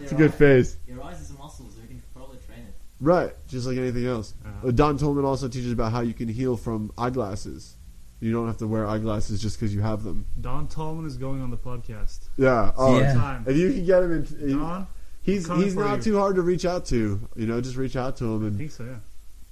it's 0.02 0.12
a 0.12 0.16
good 0.16 0.32
eye- 0.32 0.36
face. 0.36 0.78
Your 0.88 1.04
eyes 1.04 1.22
is 1.22 1.30
a 1.32 1.34
muscle, 1.36 1.70
so 1.70 1.80
you 1.82 1.88
can 1.88 2.02
probably 2.16 2.38
train 2.46 2.60
it. 2.60 2.74
Right, 3.00 3.34
just 3.48 3.68
like 3.68 3.78
anything 3.78 4.06
else. 4.08 4.34
Uh-huh. 4.46 4.68
Uh, 4.68 4.72
Don 4.72 4.98
Tolman 4.98 5.26
also 5.26 5.48
teaches 5.48 5.72
about 5.72 5.92
how 5.92 6.02
you 6.02 6.14
can 6.14 6.28
heal 6.28 6.58
from 6.58 6.92
eyeglasses. 6.98 7.76
You 8.20 8.32
don't 8.32 8.48
have 8.48 8.58
to 8.58 8.68
wear 8.68 8.86
eyeglasses 8.88 9.42
just 9.42 9.60
because 9.60 9.74
you 9.74 9.82
have 9.82 10.04
them. 10.04 10.26
Don 10.40 10.68
Tolman 10.68 11.06
is 11.06 11.18
going 11.18 11.42
on 11.42 11.50
the 11.52 11.58
podcast. 11.58 12.30
Yeah. 12.38 12.72
Oh, 12.78 13.00
Yeah. 13.00 13.14
Time. 13.14 13.44
If 13.48 13.58
you 13.58 13.74
can 13.74 13.86
get 13.86 14.04
him 14.04 14.12
in, 14.12 14.58
Don, 14.60 14.88
he's 15.24 15.48
coming 15.48 15.64
he's 15.66 15.74
for 15.74 15.84
not 15.84 15.98
you. 15.98 16.04
too 16.14 16.18
hard 16.20 16.36
to 16.36 16.42
reach 16.42 16.66
out 16.66 16.86
to. 16.88 17.28
You 17.36 17.46
know, 17.48 17.62
just 17.62 17.78
reach 17.78 17.96
out 17.96 18.18
to 18.18 18.26
him 18.26 18.44
I 18.44 18.48
and. 18.48 18.58
think 18.58 18.72
so. 18.72 18.84
Yeah. 18.86 18.96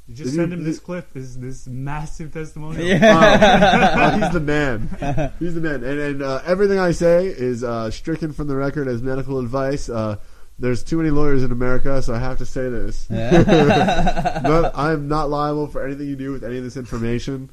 You 0.09 0.15
just 0.15 0.33
send 0.33 0.51
him 0.51 0.63
this 0.63 0.79
clip. 0.79 1.13
This 1.13 1.35
this 1.35 1.67
massive 1.67 2.33
testimonial. 2.33 2.83
Yeah. 2.83 4.15
Oh, 4.15 4.19
he's 4.19 4.33
the 4.33 4.39
man. 4.39 5.33
He's 5.37 5.53
the 5.53 5.61
man. 5.61 5.83
And, 5.83 5.99
and 5.99 6.23
uh, 6.23 6.41
everything 6.47 6.79
I 6.79 6.91
say 6.91 7.27
is 7.27 7.63
uh, 7.63 7.91
stricken 7.91 8.33
from 8.33 8.47
the 8.47 8.55
record 8.55 8.87
as 8.87 9.03
medical 9.03 9.37
advice. 9.37 9.87
Uh, 9.87 10.15
there's 10.57 10.83
too 10.83 10.97
many 10.97 11.11
lawyers 11.11 11.43
in 11.43 11.51
America, 11.51 12.01
so 12.01 12.15
I 12.15 12.19
have 12.19 12.39
to 12.39 12.45
say 12.47 12.69
this. 12.69 13.05
Yeah. 13.07 14.39
but 14.43 14.75
I 14.75 14.93
am 14.93 15.07
not 15.07 15.29
liable 15.29 15.67
for 15.67 15.85
anything 15.85 16.07
you 16.07 16.15
do 16.15 16.31
with 16.31 16.43
any 16.43 16.57
of 16.57 16.63
this 16.63 16.75
information. 16.75 17.51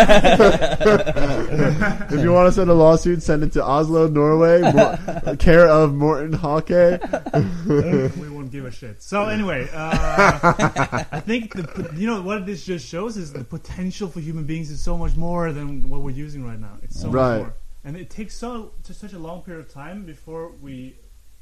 you 2.21 2.31
want 2.31 2.47
to 2.47 2.51
send 2.51 2.69
a 2.69 2.73
lawsuit, 2.73 3.21
send 3.21 3.43
it 3.43 3.51
to 3.53 3.63
Oslo, 3.63 4.07
Norway, 4.07 4.61
Mor- 4.61 5.35
care 5.37 5.67
of 5.67 5.93
Morton 5.93 6.33
Hawke. 6.33 6.69
we 6.69 8.29
won't 8.29 8.51
give 8.51 8.65
a 8.65 8.71
shit. 8.71 9.01
So 9.03 9.25
anyway, 9.25 9.67
uh, 9.73 11.03
I 11.11 11.19
think 11.19 11.53
the 11.53 11.91
you 11.95 12.07
know 12.07 12.21
what 12.21 12.45
this 12.45 12.65
just 12.65 12.87
shows 12.87 13.17
is 13.17 13.33
the 13.33 13.43
potential 13.43 14.07
for 14.07 14.21
human 14.21 14.45
beings 14.45 14.71
is 14.71 14.81
so 14.81 14.97
much 14.97 15.15
more 15.17 15.51
than 15.51 15.89
what 15.89 16.01
we're 16.01 16.11
using 16.11 16.45
right 16.45 16.59
now. 16.59 16.77
It's 16.83 16.99
so 17.01 17.09
Right. 17.09 17.37
much 17.39 17.47
more, 17.47 17.53
and 17.83 17.97
it 17.97 18.09
takes 18.09 18.35
so 18.35 18.71
just 18.85 19.01
such 19.01 19.11
a 19.13 19.19
long 19.19 19.41
period 19.41 19.65
of 19.65 19.73
time 19.73 20.05
before 20.05 20.51
we 20.61 20.95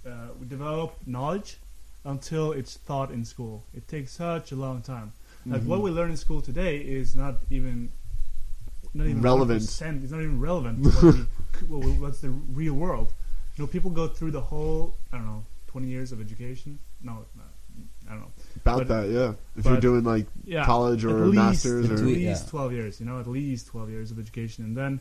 uh, 0.08 0.30
we 0.40 0.48
develop 0.48 0.96
knowledge 1.06 1.58
until 2.04 2.52
it's 2.52 2.78
taught 2.78 3.12
in 3.12 3.26
school. 3.26 3.64
It 3.74 3.88
takes 3.88 4.12
such 4.12 4.52
a 4.52 4.56
long 4.56 4.82
time. 4.82 5.14
Like 5.46 5.62
Mm-hmm. 5.62 5.70
what 5.70 5.82
we 5.82 5.92
learn 5.92 6.10
in 6.12 6.18
school 6.18 6.42
today 6.42 6.78
is 6.78 7.16
not 7.16 7.36
even 7.52 7.90
not 8.94 9.08
even 9.08 9.22
Relevant. 9.22 9.62
1%. 9.62 10.04
It's 10.04 10.12
not 10.12 10.22
even 10.22 10.40
relevant 10.40 10.84
to 10.86 10.90
what 10.90 11.14
we, 11.14 11.20
what 11.68 11.86
we- 11.86 11.92
what's 12.00 12.22
the 12.22 12.30
real 12.30 12.74
world. 12.74 13.14
You 13.56 13.64
know, 13.64 13.68
people 13.68 13.92
go 13.92 14.08
through 14.08 14.32
the 14.32 14.42
whole 14.42 14.96
I 15.14 15.18
don't 15.18 15.26
know 15.28 15.44
twenty 15.68 15.88
years 15.88 16.12
of 16.12 16.20
education. 16.22 16.80
No, 17.02 17.26
no 17.36 17.44
I 18.08 18.12
don't 18.12 18.22
know. 18.22 18.32
About 18.58 18.78
But- 18.80 18.88
that, 18.88 19.10
yeah. 19.10 19.34
If 19.58 19.66
you're 19.66 19.80
doing 19.80 20.04
like 20.04 20.28
Yeah, 20.46 20.66
college 20.66 21.06
at 21.06 21.12
or 21.12 21.26
least, 21.26 21.36
masters 21.36 21.86
at 21.86 21.92
or 21.92 21.96
Between- 21.96 22.16
least 22.16 22.44
Yeah. 22.46 22.50
twelve 22.50 22.72
years. 22.74 23.00
You 23.00 23.06
know, 23.06 23.20
at 23.20 23.28
least 23.28 23.68
twelve 23.68 23.90
years 23.90 24.12
of 24.12 24.18
education, 24.20 24.64
and 24.66 24.76
then 24.76 25.00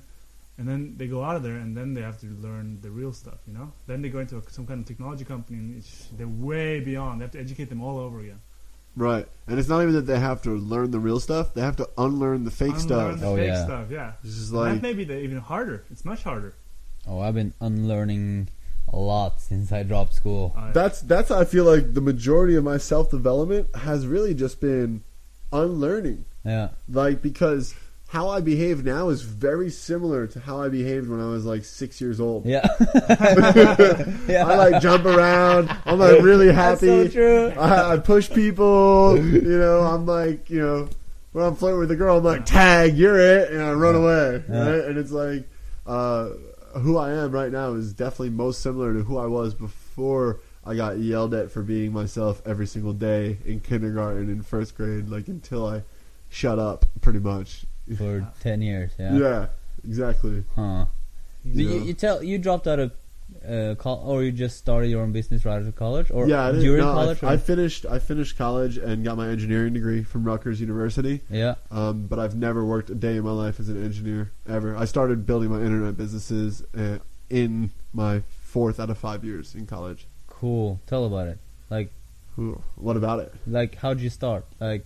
and 0.58 0.68
then 0.68 0.94
they 0.98 1.08
go 1.08 1.24
out 1.24 1.34
of 1.36 1.42
there, 1.42 1.56
and 1.56 1.76
then 1.76 1.94
they 1.94 2.02
have 2.02 2.20
to 2.20 2.26
learn 2.26 2.78
the 2.80 2.90
real 2.90 3.12
stuff. 3.12 3.38
You 3.46 3.54
know, 3.54 3.72
then 3.86 4.02
they 4.02 4.08
go 4.08 4.18
into 4.20 4.36
a, 4.36 4.42
some 4.50 4.66
kind 4.66 4.78
of 4.80 4.86
technology 4.86 5.24
company, 5.24 5.58
and 5.58 5.76
it's, 5.78 6.08
they're 6.16 6.28
way 6.28 6.78
beyond. 6.80 7.20
They 7.20 7.24
have 7.24 7.32
to 7.32 7.40
educate 7.40 7.68
them 7.70 7.80
all 7.82 7.98
over 7.98 8.20
again. 8.20 8.40
Right. 8.96 9.26
And 9.46 9.58
it's 9.58 9.68
not 9.68 9.82
even 9.82 9.94
that 9.94 10.06
they 10.06 10.18
have 10.18 10.40
to 10.42 10.50
learn 10.50 10.90
the 10.90 10.98
real 10.98 11.20
stuff; 11.20 11.52
they 11.54 11.60
have 11.60 11.76
to 11.76 11.88
unlearn 11.98 12.44
the 12.44 12.50
fake 12.50 12.68
Unlearn 12.76 12.80
stuff. 12.80 13.20
the 13.20 13.26
Oh, 13.26 13.36
fake 13.36 13.46
yeah. 13.48 13.64
stuff. 13.64 13.86
Yeah, 13.90 14.12
It's 14.22 14.34
just 14.36 14.50
And 14.52 14.58
like 14.60 14.72
that 14.74 14.82
may 14.82 14.92
be 14.94 15.04
the, 15.04 15.18
even 15.20 15.38
harder. 15.38 15.84
It's 15.90 16.04
much 16.04 16.22
harder. 16.22 16.54
Oh, 17.06 17.20
I've 17.20 17.34
been 17.34 17.52
unlearning 17.60 18.48
a 18.92 18.96
lot 18.96 19.40
since 19.40 19.70
I 19.72 19.82
dropped 19.82 20.14
school. 20.14 20.54
Uh, 20.56 20.72
that's 20.72 21.00
that's 21.02 21.28
how 21.28 21.38
I 21.38 21.44
feel 21.44 21.64
like 21.64 21.92
the 21.94 22.00
majority 22.00 22.56
of 22.56 22.64
my 22.64 22.78
self 22.78 23.10
development 23.10 23.74
has 23.76 24.06
really 24.06 24.32
just 24.34 24.60
been 24.60 25.02
unlearning. 25.52 26.24
Yeah. 26.44 26.70
Like 26.88 27.20
because 27.22 27.74
how 28.09 28.28
I 28.28 28.40
behave 28.40 28.85
now 28.85 29.09
is 29.09 29.22
very 29.22 29.70
similar 29.70 30.26
to 30.28 30.40
how 30.40 30.62
I 30.62 30.68
behaved 30.68 31.09
when 31.09 31.20
I 31.20 31.26
was 31.26 31.44
like 31.44 31.64
six 31.64 32.01
years 32.01 32.20
old. 32.20 32.47
Yeah. 32.47 32.66
yeah. 34.28 34.44
I 34.47 34.56
like 34.56 34.81
jump 34.82 35.05
around. 35.05 35.76
I'm 35.85 35.98
like 35.98 36.22
really 36.22 36.52
happy. 36.52 36.86
That's 36.86 37.14
so 37.14 37.51
true. 37.52 37.60
I, 37.60 37.94
I 37.94 37.98
push 37.98 38.31
people. 38.31 39.18
You 39.18 39.59
know, 39.59 39.81
I'm 39.81 40.06
like, 40.06 40.48
you 40.48 40.60
know, 40.60 40.89
when 41.32 41.44
I'm 41.44 41.56
flirting 41.56 41.81
with 41.81 41.90
a 41.90 41.97
girl, 41.97 42.18
I'm 42.18 42.24
like, 42.24 42.47
tag, 42.47 42.97
you're 42.97 43.18
it, 43.18 43.51
and 43.51 43.60
I 43.60 43.72
run 43.72 43.97
away. 43.97 44.44
Yeah. 44.48 44.70
Right? 44.70 44.85
And 44.85 44.98
it's 44.98 45.10
like, 45.10 45.48
uh, 45.85 46.28
who 46.78 46.97
I 46.97 47.10
am 47.10 47.32
right 47.32 47.51
now 47.51 47.74
is 47.74 47.93
definitely 47.93 48.31
most 48.31 48.62
similar 48.62 48.94
to 48.94 49.02
who 49.02 49.18
I 49.18 49.26
was 49.26 49.55
before 49.55 50.40
I 50.64 50.74
got 50.76 50.98
yelled 50.98 51.35
at 51.35 51.51
for 51.51 51.62
being 51.62 51.93
myself 51.93 52.40
every 52.47 52.66
single 52.66 52.93
day 52.93 53.39
in 53.44 53.60
kindergarten 53.60 54.31
and 54.31 54.47
first 54.47 54.76
grade, 54.76 55.09
like 55.09 55.28
until 55.28 55.66
I 55.66 55.82
shut 56.31 56.59
up, 56.59 56.86
pretty 57.01 57.18
much. 57.18 57.64
For 57.97 58.27
10 58.40 58.62
years, 58.62 58.93
yeah. 58.98 59.16
Yeah, 59.16 59.47
exactly. 59.85 60.44
Huh. 60.56 60.86
But 61.44 61.55
you, 61.56 61.78
you 61.81 61.93
tell 61.94 62.23
you 62.23 62.39
dropped 62.39 62.66
out 62.66 62.78
of 62.78 62.93
uh, 63.47 63.74
col- 63.77 64.02
or 64.06 64.23
you 64.23 64.32
just 64.32 64.56
started 64.56 64.89
your 64.89 65.02
own 65.02 65.12
business 65.12 65.44
right 65.44 65.56
out 65.56 65.62
of 65.62 65.77
college 65.77 66.11
or 66.11 66.27
yeah, 66.27 66.47
I 66.47 66.52
during 66.52 66.78
no, 66.82 66.93
college? 66.93 67.23
or- 67.23 67.27
I, 67.27 67.36
finished. 67.36 67.85
I 67.85 67.98
finished 67.98 68.39
college 68.39 68.78
and 68.78 69.05
got 69.05 69.16
my 69.19 69.28
engineering 69.28 69.74
degree 69.74 70.02
from 70.02 70.24
Rutgers 70.24 70.61
University. 70.61 71.20
yeah. 71.28 71.56
Um, 71.70 72.06
but 72.06 72.19
I've 72.19 72.35
never 72.36 72.65
worked 72.65 72.89
a 72.90 72.94
day 72.94 73.16
in 73.16 73.24
my 73.24 73.32
life 73.32 73.61
as 73.61 73.69
an 73.69 73.82
engineer 73.85 74.31
ever. 74.48 74.77
I 74.77 74.86
started 74.86 75.27
building 75.27 75.51
my 75.51 75.61
internet 75.61 75.97
businesses 75.97 76.62
uh, 76.77 76.98
in 77.28 77.70
my 77.93 78.23
fourth 78.44 78.81
out 78.81 78.89
of 78.89 78.97
five 78.98 79.24
years 79.24 79.55
in 79.55 79.66
college. 79.66 80.06
Cool. 80.27 80.81
Tell 80.86 81.05
about 81.05 81.28
it. 81.28 81.39
Like 81.70 81.90
Ooh, 82.39 82.62
what 82.77 82.97
about 82.97 83.20
it? 83.20 83.35
like 83.47 83.74
how'd 83.77 84.01
you 84.01 84.11
start? 84.11 84.44
Like 84.61 84.85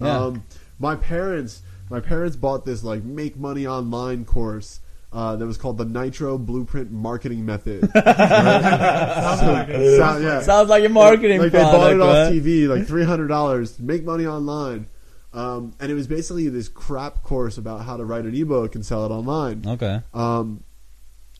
yeah. 0.00 0.18
Um, 0.18 0.44
my 0.78 0.96
parents, 0.96 1.62
my 1.92 2.00
parents 2.00 2.36
bought 2.36 2.64
this 2.64 2.82
like 2.82 3.04
make 3.04 3.36
money 3.36 3.66
online 3.66 4.24
course. 4.24 4.80
Uh, 5.12 5.36
that 5.36 5.46
was 5.46 5.58
called 5.58 5.76
the 5.76 5.84
Nitro 5.84 6.38
Blueprint 6.38 6.90
Marketing 6.90 7.44
Method. 7.44 7.82
Sounds 7.94 9.42
like 9.42 9.68
it. 9.68 9.98
Yeah. 9.98 10.40
Sounds 10.40 10.70
like 10.70 10.84
a 10.84 10.88
marketing 10.88 11.38
like 11.38 11.52
they 11.52 11.58
product. 11.58 11.78
bought 11.78 11.92
it 11.92 12.00
off? 12.00 12.32
TV, 12.32 12.66
like 12.66 12.86
three 12.86 13.04
hundred 13.04 13.28
dollars. 13.28 13.78
Make 13.78 14.04
money 14.04 14.24
online, 14.26 14.86
um, 15.34 15.74
and 15.80 15.92
it 15.92 15.94
was 15.94 16.06
basically 16.06 16.48
this 16.48 16.70
crap 16.70 17.22
course 17.22 17.58
about 17.58 17.82
how 17.82 17.98
to 17.98 18.06
write 18.06 18.24
an 18.24 18.34
ebook 18.34 18.74
and 18.74 18.86
sell 18.86 19.04
it 19.04 19.10
online. 19.10 19.62
Okay. 19.66 20.00
Um, 20.14 20.64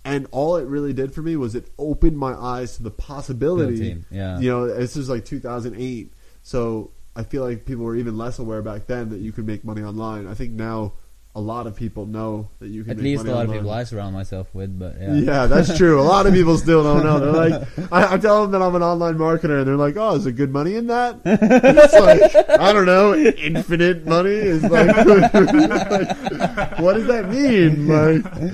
and 0.05 0.27
all 0.33 0.57
it 0.57 0.67
really 0.67 0.93
did 0.93 1.15
for 1.15 1.23
me 1.23 1.37
was 1.37 1.55
it 1.55 1.71
opened 1.79 2.19
my 2.19 2.35
eyes 2.35 2.77
to 2.77 2.83
the 2.83 2.91
possibility. 2.91 4.05
Yeah. 4.11 4.39
You 4.39 4.51
know, 4.51 4.67
this 4.67 4.97
was 4.97 5.09
like 5.09 5.25
2008, 5.25 6.13
so 6.43 6.91
I 7.15 7.25
feel 7.25 7.45
like 7.45 7.67
people 7.67 7.85
were 7.85 7.97
even 7.97 8.17
less 8.17 8.39
aware 8.39 8.63
back 8.63 8.87
then 8.87 9.11
that 9.11 9.21
you 9.21 9.33
could 9.33 9.47
make 9.47 9.65
money 9.65 9.83
online. 9.83 10.27
I 10.27 10.35
think 10.35 10.53
now 10.53 10.95
a 11.35 11.41
lot 11.41 11.67
of 11.67 11.75
people 11.75 12.05
know 12.05 12.51
that 12.59 12.69
you 12.69 12.85
can. 12.85 12.93
At 12.93 12.99
least 12.99 13.25
a 13.25 13.35
lot 13.35 13.47
of 13.47 13.53
people 13.53 13.71
I 13.71 13.85
surround 13.85 14.15
myself 14.15 14.55
with, 14.55 14.79
but 14.79 14.97
yeah. 15.01 15.15
Yeah. 15.15 15.47
that's 15.47 15.77
true. 15.79 16.01
A 16.01 16.03
lot 16.03 16.27
of 16.27 16.35
people 16.35 16.59
still 16.59 16.83
don't 16.83 17.03
know. 17.03 17.21
They're 17.21 17.59
like, 17.59 17.69
I, 17.93 18.15
I 18.15 18.19
tell 18.19 18.43
them 18.43 18.51
that 18.53 18.63
I'm 18.63 18.75
an 18.75 18.83
online 18.83 19.17
marketer, 19.17 19.59
and 19.59 19.67
they're 19.67 19.77
like, 19.77 19.97
"Oh, 19.97 20.17
is 20.17 20.25
there 20.25 20.33
good 20.33 20.53
money 20.53 20.75
in 20.75 20.89
that?" 20.89 21.21
And 21.25 21.39
it's 21.79 21.95
like, 21.95 22.61
I 22.61 22.73
don't 22.73 22.87
know, 22.87 23.15
infinite 23.15 24.07
money 24.07 24.31
is 24.31 24.63
like, 24.63 24.89
like, 24.89 26.79
what 26.79 26.95
does 26.95 27.07
that 27.07 27.29
mean? 27.31 27.89
Like, 27.89 28.53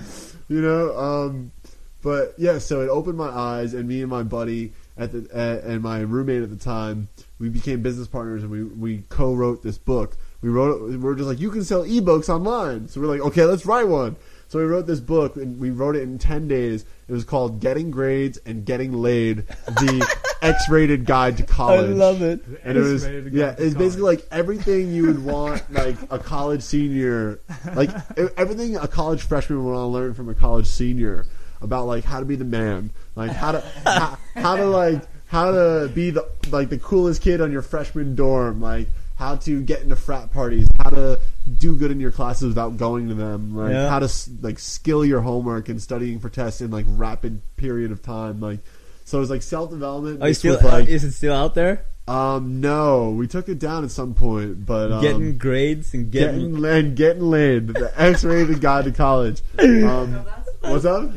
you 0.49 0.61
know. 0.61 0.97
Um, 0.97 1.53
but 2.01 2.35
yeah, 2.39 2.59
so 2.59 2.81
it 2.81 2.89
opened 2.89 3.19
my 3.19 3.29
eyes, 3.29 3.75
and 3.75 3.89
me 3.89 4.03
and 4.03 4.11
my 4.11 4.23
buddy 4.23 4.73
at 4.99 5.13
the 5.13 5.29
uh, 5.33 5.67
and 5.67 5.83
my 5.83 6.01
roommate 6.01 6.43
at 6.43 6.51
the 6.51 6.57
time, 6.57 7.09
we 7.39 7.49
became 7.49 7.83
business 7.83 8.09
partners, 8.09 8.43
and 8.43 8.51
we 8.51 8.65
we 8.65 9.05
co-wrote 9.09 9.63
this 9.63 9.79
book. 9.79 10.17
We 10.43 10.49
wrote 10.49 10.83
it. 10.83 10.85
We 10.85 10.97
were 10.97 11.15
just 11.15 11.29
like, 11.29 11.41
you 11.41 11.51
can 11.51 11.65
sell 11.65 11.85
ebooks 11.85 12.29
online. 12.29 12.89
So 12.89 13.01
we're 13.01 13.07
like, 13.09 13.21
okay, 13.21 13.45
let's 13.45 13.65
write 13.67 13.89
one. 13.89 14.17
So 14.49 14.59
we 14.59 14.65
wrote 14.65 14.87
this 14.87 15.01
book, 15.01 15.37
and 15.37 15.59
we 15.61 15.71
wrote 15.71 15.95
it 15.95 16.03
in 16.03 16.19
ten 16.19 16.49
days. 16.49 16.85
It 17.07 17.13
was 17.13 17.25
called 17.25 17.61
"Getting 17.61 17.91
Grades 17.91 18.39
and 18.45 18.65
Getting 18.65 18.93
Laid: 18.93 19.47
The 19.67 20.17
X-Rated 20.43 21.05
Guide 21.05 21.37
to 21.37 21.43
college. 21.43 21.81
I 21.81 21.83
College." 21.83 21.97
love 21.97 22.23
it. 22.23 22.45
and 22.65 22.79
it 22.79 22.81
was 22.81 23.05
X-rated 23.05 23.33
yeah, 23.33 23.47
guide 23.49 23.57
to 23.59 23.67
it's 23.67 23.75
basically 23.75 24.05
like 24.05 24.27
everything 24.31 24.93
you 24.93 25.07
would 25.07 25.25
want 25.25 25.71
like 25.73 25.97
a 26.11 26.19
college 26.19 26.63
senior, 26.63 27.41
like 27.75 27.91
everything 28.37 28.77
a 28.77 28.89
college 28.89 29.23
freshman 29.23 29.63
would 29.65 29.71
want 29.71 29.83
to 29.83 29.87
learn 29.87 30.15
from 30.15 30.29
a 30.29 30.35
college 30.35 30.67
senior 30.67 31.27
about 31.61 31.87
like 31.87 32.05
how 32.05 32.21
to 32.21 32.25
be 32.27 32.37
the 32.37 32.45
man, 32.45 32.91
like 33.17 33.31
how 33.33 33.53
to 33.53 33.61
how, 33.85 34.19
how 34.35 34.57
to 34.57 34.65
like 34.67 35.03
how 35.27 35.51
to 35.53 35.91
be 35.95 36.11
the 36.11 36.29
like 36.51 36.69
the 36.71 36.79
coolest 36.79 37.23
kid 37.23 37.41
on 37.41 37.53
your 37.53 37.63
freshman 37.63 38.15
dorm, 38.15 38.61
like 38.61 38.89
how 39.17 39.35
to 39.37 39.61
get 39.63 39.83
into 39.83 39.97
frat 39.97 40.33
parties, 40.33 40.69
how 40.83 40.91
to 40.91 41.19
do 41.59 41.77
good 41.77 41.91
in 41.91 41.99
your 41.99 42.13
classes 42.13 42.47
without 42.49 42.77
going 42.77 43.09
to 43.09 43.15
them, 43.15 43.57
like 43.57 43.73
Yeah. 43.73 43.89
how 43.89 43.99
to 43.99 44.09
like 44.41 44.59
skill 44.59 45.05
your 45.05 45.21
homework 45.21 45.69
and 45.69 45.83
studying 45.83 46.21
for 46.21 46.29
tests 46.29 46.61
in 46.61 46.71
like 46.71 46.87
rapid 46.89 47.41
period 47.57 47.91
of 47.93 48.03
time, 48.03 48.41
like. 48.41 48.61
So 49.05 49.17
it 49.17 49.21
was 49.23 49.31
like 49.31 49.41
self 49.43 49.71
development. 49.71 50.23
Are 50.23 50.33
still? 50.35 50.57
with, 50.57 50.65
like, 50.65 50.87
is 50.87 51.03
it 51.03 51.13
still 51.13 51.33
out 51.35 51.55
there? 51.55 51.87
um, 52.09 52.61
no, 52.61 53.11
we 53.11 53.27
took 53.27 53.49
it 53.49 53.59
down 53.59 53.83
at 53.85 53.91
some 53.91 54.13
point, 54.15 54.65
but 54.67 54.93
um, 54.93 55.01
getting 55.01 55.39
grades 55.39 55.95
and 55.95 56.11
getting. 56.11 56.53
getting 56.55 56.65
and 56.65 56.97
getting 56.97 57.23
laid, 57.23 57.69
the 57.69 57.91
X-rated 57.97 58.61
guide 58.61 58.85
to 58.85 58.93
college. 58.93 59.41
Um, 59.59 60.25
what's 60.61 60.85
up? 60.85 61.11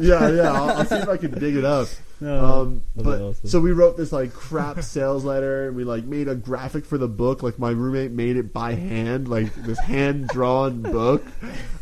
Yeah, 0.00 0.28
yeah, 0.30 0.52
I'll, 0.52 0.70
I'll 0.78 0.84
see 0.86 0.96
if 0.96 1.08
I 1.08 1.16
can 1.16 1.38
dig 1.38 1.56
it 1.56 1.64
up. 1.64 1.88
No, 2.20 2.44
Um, 2.44 2.82
but 2.96 3.20
awesome. 3.20 3.48
so 3.48 3.60
we 3.60 3.72
wrote 3.72 3.96
this 3.96 4.12
like 4.12 4.32
crap 4.32 4.82
sales 4.82 5.24
letter, 5.24 5.66
and 5.68 5.76
we 5.76 5.84
like 5.84 6.04
made 6.04 6.28
a 6.28 6.34
graphic 6.34 6.84
for 6.86 6.96
the 6.96 7.08
book. 7.08 7.42
Like 7.42 7.58
my 7.58 7.70
roommate 7.70 8.12
made 8.12 8.36
it 8.36 8.52
by 8.52 8.74
hand, 8.74 9.28
like 9.28 9.52
this 9.54 9.78
hand 9.80 10.28
drawn 10.28 10.82
book. 10.82 11.24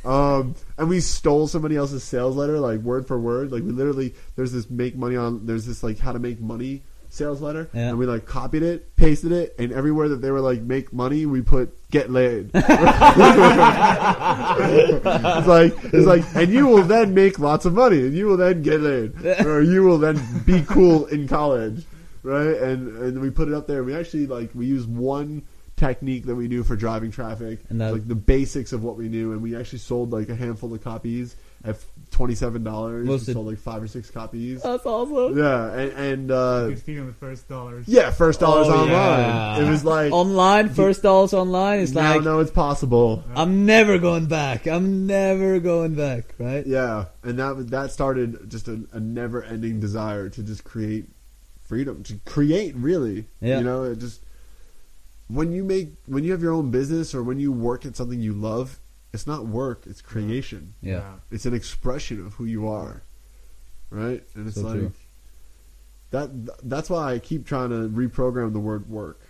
Um, 0.05 0.55
and 0.78 0.89
we 0.89 1.01
stole 1.01 1.47
somebody 1.47 1.76
else's 1.76 2.02
sales 2.02 2.34
letter, 2.36 2.59
like 2.59 2.80
word 2.80 3.06
for 3.06 3.18
word. 3.20 3.52
Like 3.52 3.62
we 3.62 3.70
literally, 3.70 4.14
there's 4.36 4.52
this 4.52 4.68
make 4.68 4.97
money 4.97 5.16
on, 5.16 5.47
there's 5.47 5.66
this 5.66 5.82
like 5.82 5.98
how 5.98 6.12
to 6.12 6.18
make 6.18 6.40
money 6.40 6.82
sales 7.12 7.43
letter, 7.43 7.68
Yeah. 7.74 7.90
and 7.90 7.98
we 7.98 8.06
like 8.06 8.24
copied 8.24 8.62
it, 8.62 8.97
pasted 8.97 9.32
it, 9.32 9.55
and 9.59 9.70
everywhere 9.70 10.09
that 10.09 10.22
they 10.22 10.30
were 10.30 10.40
like 10.40 10.62
make 10.62 10.93
money, 10.94 11.26
we 11.26 11.43
put 11.43 11.68
get 11.90 12.10
laid. 12.10 12.51
it's 12.55 12.66
like 15.47 15.74
it's 15.93 16.06
like, 16.06 16.24
and 16.34 16.52
you 16.52 16.66
will 16.66 16.82
then 16.82 17.14
make 17.14 17.39
lots 17.39 17.64
of 17.66 17.74
money, 17.74 17.98
and 18.01 18.14
you 18.14 18.26
will 18.26 18.36
then 18.39 18.62
get 18.62 18.80
laid, 18.80 19.14
or 19.47 19.60
you 19.62 19.82
will 19.82 19.98
then 19.98 20.18
be 20.47 20.62
cool 20.62 21.06
in 21.06 21.28
college, 21.28 21.84
right? 22.22 22.56
And 22.56 22.97
and 22.97 23.20
we 23.20 23.30
put 23.30 23.48
it 23.48 23.55
up 23.55 23.66
there. 23.66 23.84
We 23.84 23.94
actually 23.94 24.26
like 24.26 24.51
we 24.55 24.66
use 24.66 24.86
one 24.86 25.43
technique 25.76 26.26
that 26.26 26.34
we 26.34 26.48
knew 26.48 26.62
for 26.62 26.76
driving 26.76 27.10
traffic, 27.10 27.59
And 27.68 27.80
that- 27.80 27.93
like 27.93 28.06
the 28.09 28.14
basics 28.14 28.72
of 28.72 28.82
what 28.84 28.97
we 28.97 29.09
knew, 29.09 29.32
and 29.32 29.43
we 29.43 29.56
actually 29.56 29.80
sold 29.80 30.12
like 30.12 30.28
a 30.28 30.34
handful 30.34 30.72
of 30.72 30.82
copies, 30.82 31.34
at 31.64 31.76
twenty 32.10 32.34
seven 32.34 32.62
dollars. 32.64 33.06
Was 33.09 33.26
Sold 33.26 33.47
like 33.47 33.59
five 33.59 33.82
or 33.82 33.86
six 33.86 34.10
copies. 34.10 34.62
That's 34.62 34.84
awesome. 34.84 35.39
yeah, 35.39 35.72
and, 35.72 35.93
and 35.93 36.30
uh, 36.30 36.66
Good 36.68 36.82
feeling 36.82 37.06
the 37.06 37.12
first 37.12 37.48
dollars. 37.48 37.86
yeah, 37.89 38.10
first 38.10 38.40
dollars 38.40 38.68
Oh, 38.68 38.82
online. 38.82 38.89
yeah. 38.90 39.64
It 39.66 39.70
was 39.70 39.84
like 39.84 40.12
Online, 40.12 40.68
first 40.68 41.02
dollars 41.02 41.32
online. 41.32 41.80
It's 41.80 41.93
now 41.93 42.14
like 42.16 42.24
know 42.24 42.40
it's 42.40 42.51
possible. 42.51 43.24
I'm 43.34 43.64
never 43.66 43.98
going 43.98 44.26
back. 44.26 44.66
I'm 44.66 45.06
never 45.06 45.59
going 45.60 45.94
back. 45.94 46.34
Right? 46.39 46.66
Yeah, 46.66 47.06
and 47.22 47.39
that 47.39 47.70
that 47.70 47.93
started 47.93 48.51
just 48.51 48.68
a, 48.68 48.82
a 48.93 49.01
never 49.01 49.43
ending 49.43 49.80
desire 49.80 50.28
to 50.28 50.43
just 50.43 50.64
create 50.64 51.06
freedom, 51.62 52.02
to 52.05 52.18
create 52.26 52.74
really. 52.76 53.26
Yeah. 53.40 53.59
You 53.59 53.64
know, 53.64 53.84
it 53.84 53.98
just 53.98 54.20
when 55.28 55.52
you 55.52 55.64
make 55.64 55.94
when 56.06 56.24
you 56.24 56.32
have 56.32 56.43
your 56.43 56.52
own 56.52 56.70
business 56.70 57.14
or 57.14 57.22
when 57.22 57.39
you 57.40 57.52
work 57.52 57.86
at 57.86 57.97
something 57.97 58.20
you 58.20 58.32
love, 58.34 58.78
it's 59.12 59.26
not 59.26 59.47
work, 59.47 59.82
it's 59.86 60.01
creation. 60.01 60.74
Yeah. 60.80 61.14
It's 61.30 61.47
an 61.47 61.55
expression 61.55 62.24
of 62.26 62.34
who 62.34 62.44
you 62.44 62.68
are, 62.68 63.02
right? 63.90 64.22
And 64.34 64.47
it's 64.48 64.56
So 64.60 64.66
like 64.66 64.74
true. 64.78 64.93
that. 66.10 66.30
That's 66.68 66.90
why 66.90 67.12
I 67.14 67.18
keep 67.18 67.47
trying 67.47 67.70
to 67.70 67.89
reprogram 67.89 68.52
the 68.52 68.60
word 68.60 68.89
work. 68.89 69.20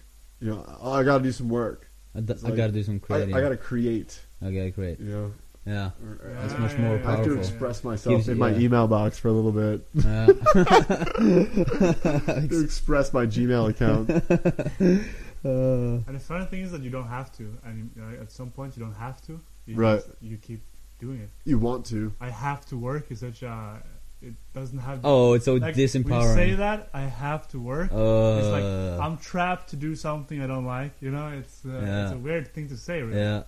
You 0.40 0.50
know, 0.50 0.76
oh, 0.80 0.92
I 0.92 1.02
got 1.04 1.18
to 1.18 1.24
do 1.24 1.32
some 1.32 1.48
work. 1.48 1.88
I, 2.14 2.20
d- 2.20 2.32
It's 2.32 2.44
I 2.44 2.48
like- 2.48 2.56
gotta 2.56 2.72
do 2.72 2.82
some 2.82 2.96
I, 2.96 3.06
creating. 3.06 3.34
I 3.34 3.40
got 3.40 3.50
to 3.50 3.56
create. 3.56 4.20
Okay, 4.42 4.70
great. 4.70 5.00
You 5.00 5.06
know, 5.10 5.32
Yeah. 5.64 5.90
Or- 6.04 6.28
or- 6.28 6.34
That's 6.40 6.58
much 6.58 6.76
more 6.76 6.96
yeah. 6.96 7.08
I 7.08 7.16
have 7.16 7.24
to 7.24 7.38
express 7.38 7.84
myself 7.84 8.16
Gives- 8.16 8.28
in 8.28 8.38
my 8.38 8.50
yeah. 8.50 8.58
email 8.60 8.88
box 8.88 9.18
for 9.18 9.28
a 9.28 9.32
little 9.32 9.52
bit. 9.52 9.86
Yeah. 9.94 10.26
to 12.48 12.60
express 12.64 13.12
my 13.12 13.26
Gmail 13.26 13.70
account. 13.70 15.06
Uh, 15.44 15.98
And 16.06 16.14
the 16.14 16.20
funny 16.20 16.44
thing 16.44 16.60
is 16.62 16.70
that 16.70 16.82
you 16.82 16.90
don't 16.90 17.08
have 17.08 17.32
to, 17.36 17.58
and 17.64 17.90
uh, 18.00 18.22
at 18.22 18.30
some 18.30 18.52
point 18.52 18.76
you 18.76 18.84
don't 18.84 18.94
have 18.94 19.20
to. 19.22 19.40
You 19.66 19.76
Right. 19.76 19.96
just- 20.04 20.10
you 20.20 20.36
keep 20.36 20.62
doing 21.00 21.20
it. 21.20 21.30
You 21.44 21.58
want 21.58 21.86
to. 21.86 22.12
I 22.20 22.30
have 22.30 22.64
to 22.66 22.76
work 22.76 23.10
is 23.10 23.20
such 23.20 23.42
a. 23.42 23.82
It 24.20 24.34
doesn't 24.54 24.78
have. 24.78 25.00
oh, 25.02 25.32
it's 25.32 25.46
so 25.46 25.54
like, 25.54 25.74
We 25.74 25.86
say 25.88 25.98
disempowering. 26.00 26.56
that 26.58 26.90
I 26.94 27.00
have 27.02 27.48
to 27.48 27.58
work. 27.58 27.90
Uh, 27.92 28.38
it's 28.38 28.46
like 28.48 28.62
I'm 29.04 29.18
trapped 29.18 29.70
to 29.70 29.76
do 29.76 29.96
something 29.96 30.40
I 30.40 30.46
don't 30.46 30.64
like. 30.64 30.92
You 31.00 31.10
know, 31.10 31.28
it's 31.28 31.64
uh, 31.64 31.70
Yeah. 31.70 32.04
it's 32.04 32.12
a 32.12 32.18
weird 32.18 32.54
thing 32.54 32.68
to 32.68 32.76
say. 32.76 33.02
Really. 33.02 33.18
yeah. 33.18 33.42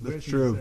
That's 0.00 0.24
thing 0.26 0.32
true. 0.32 0.58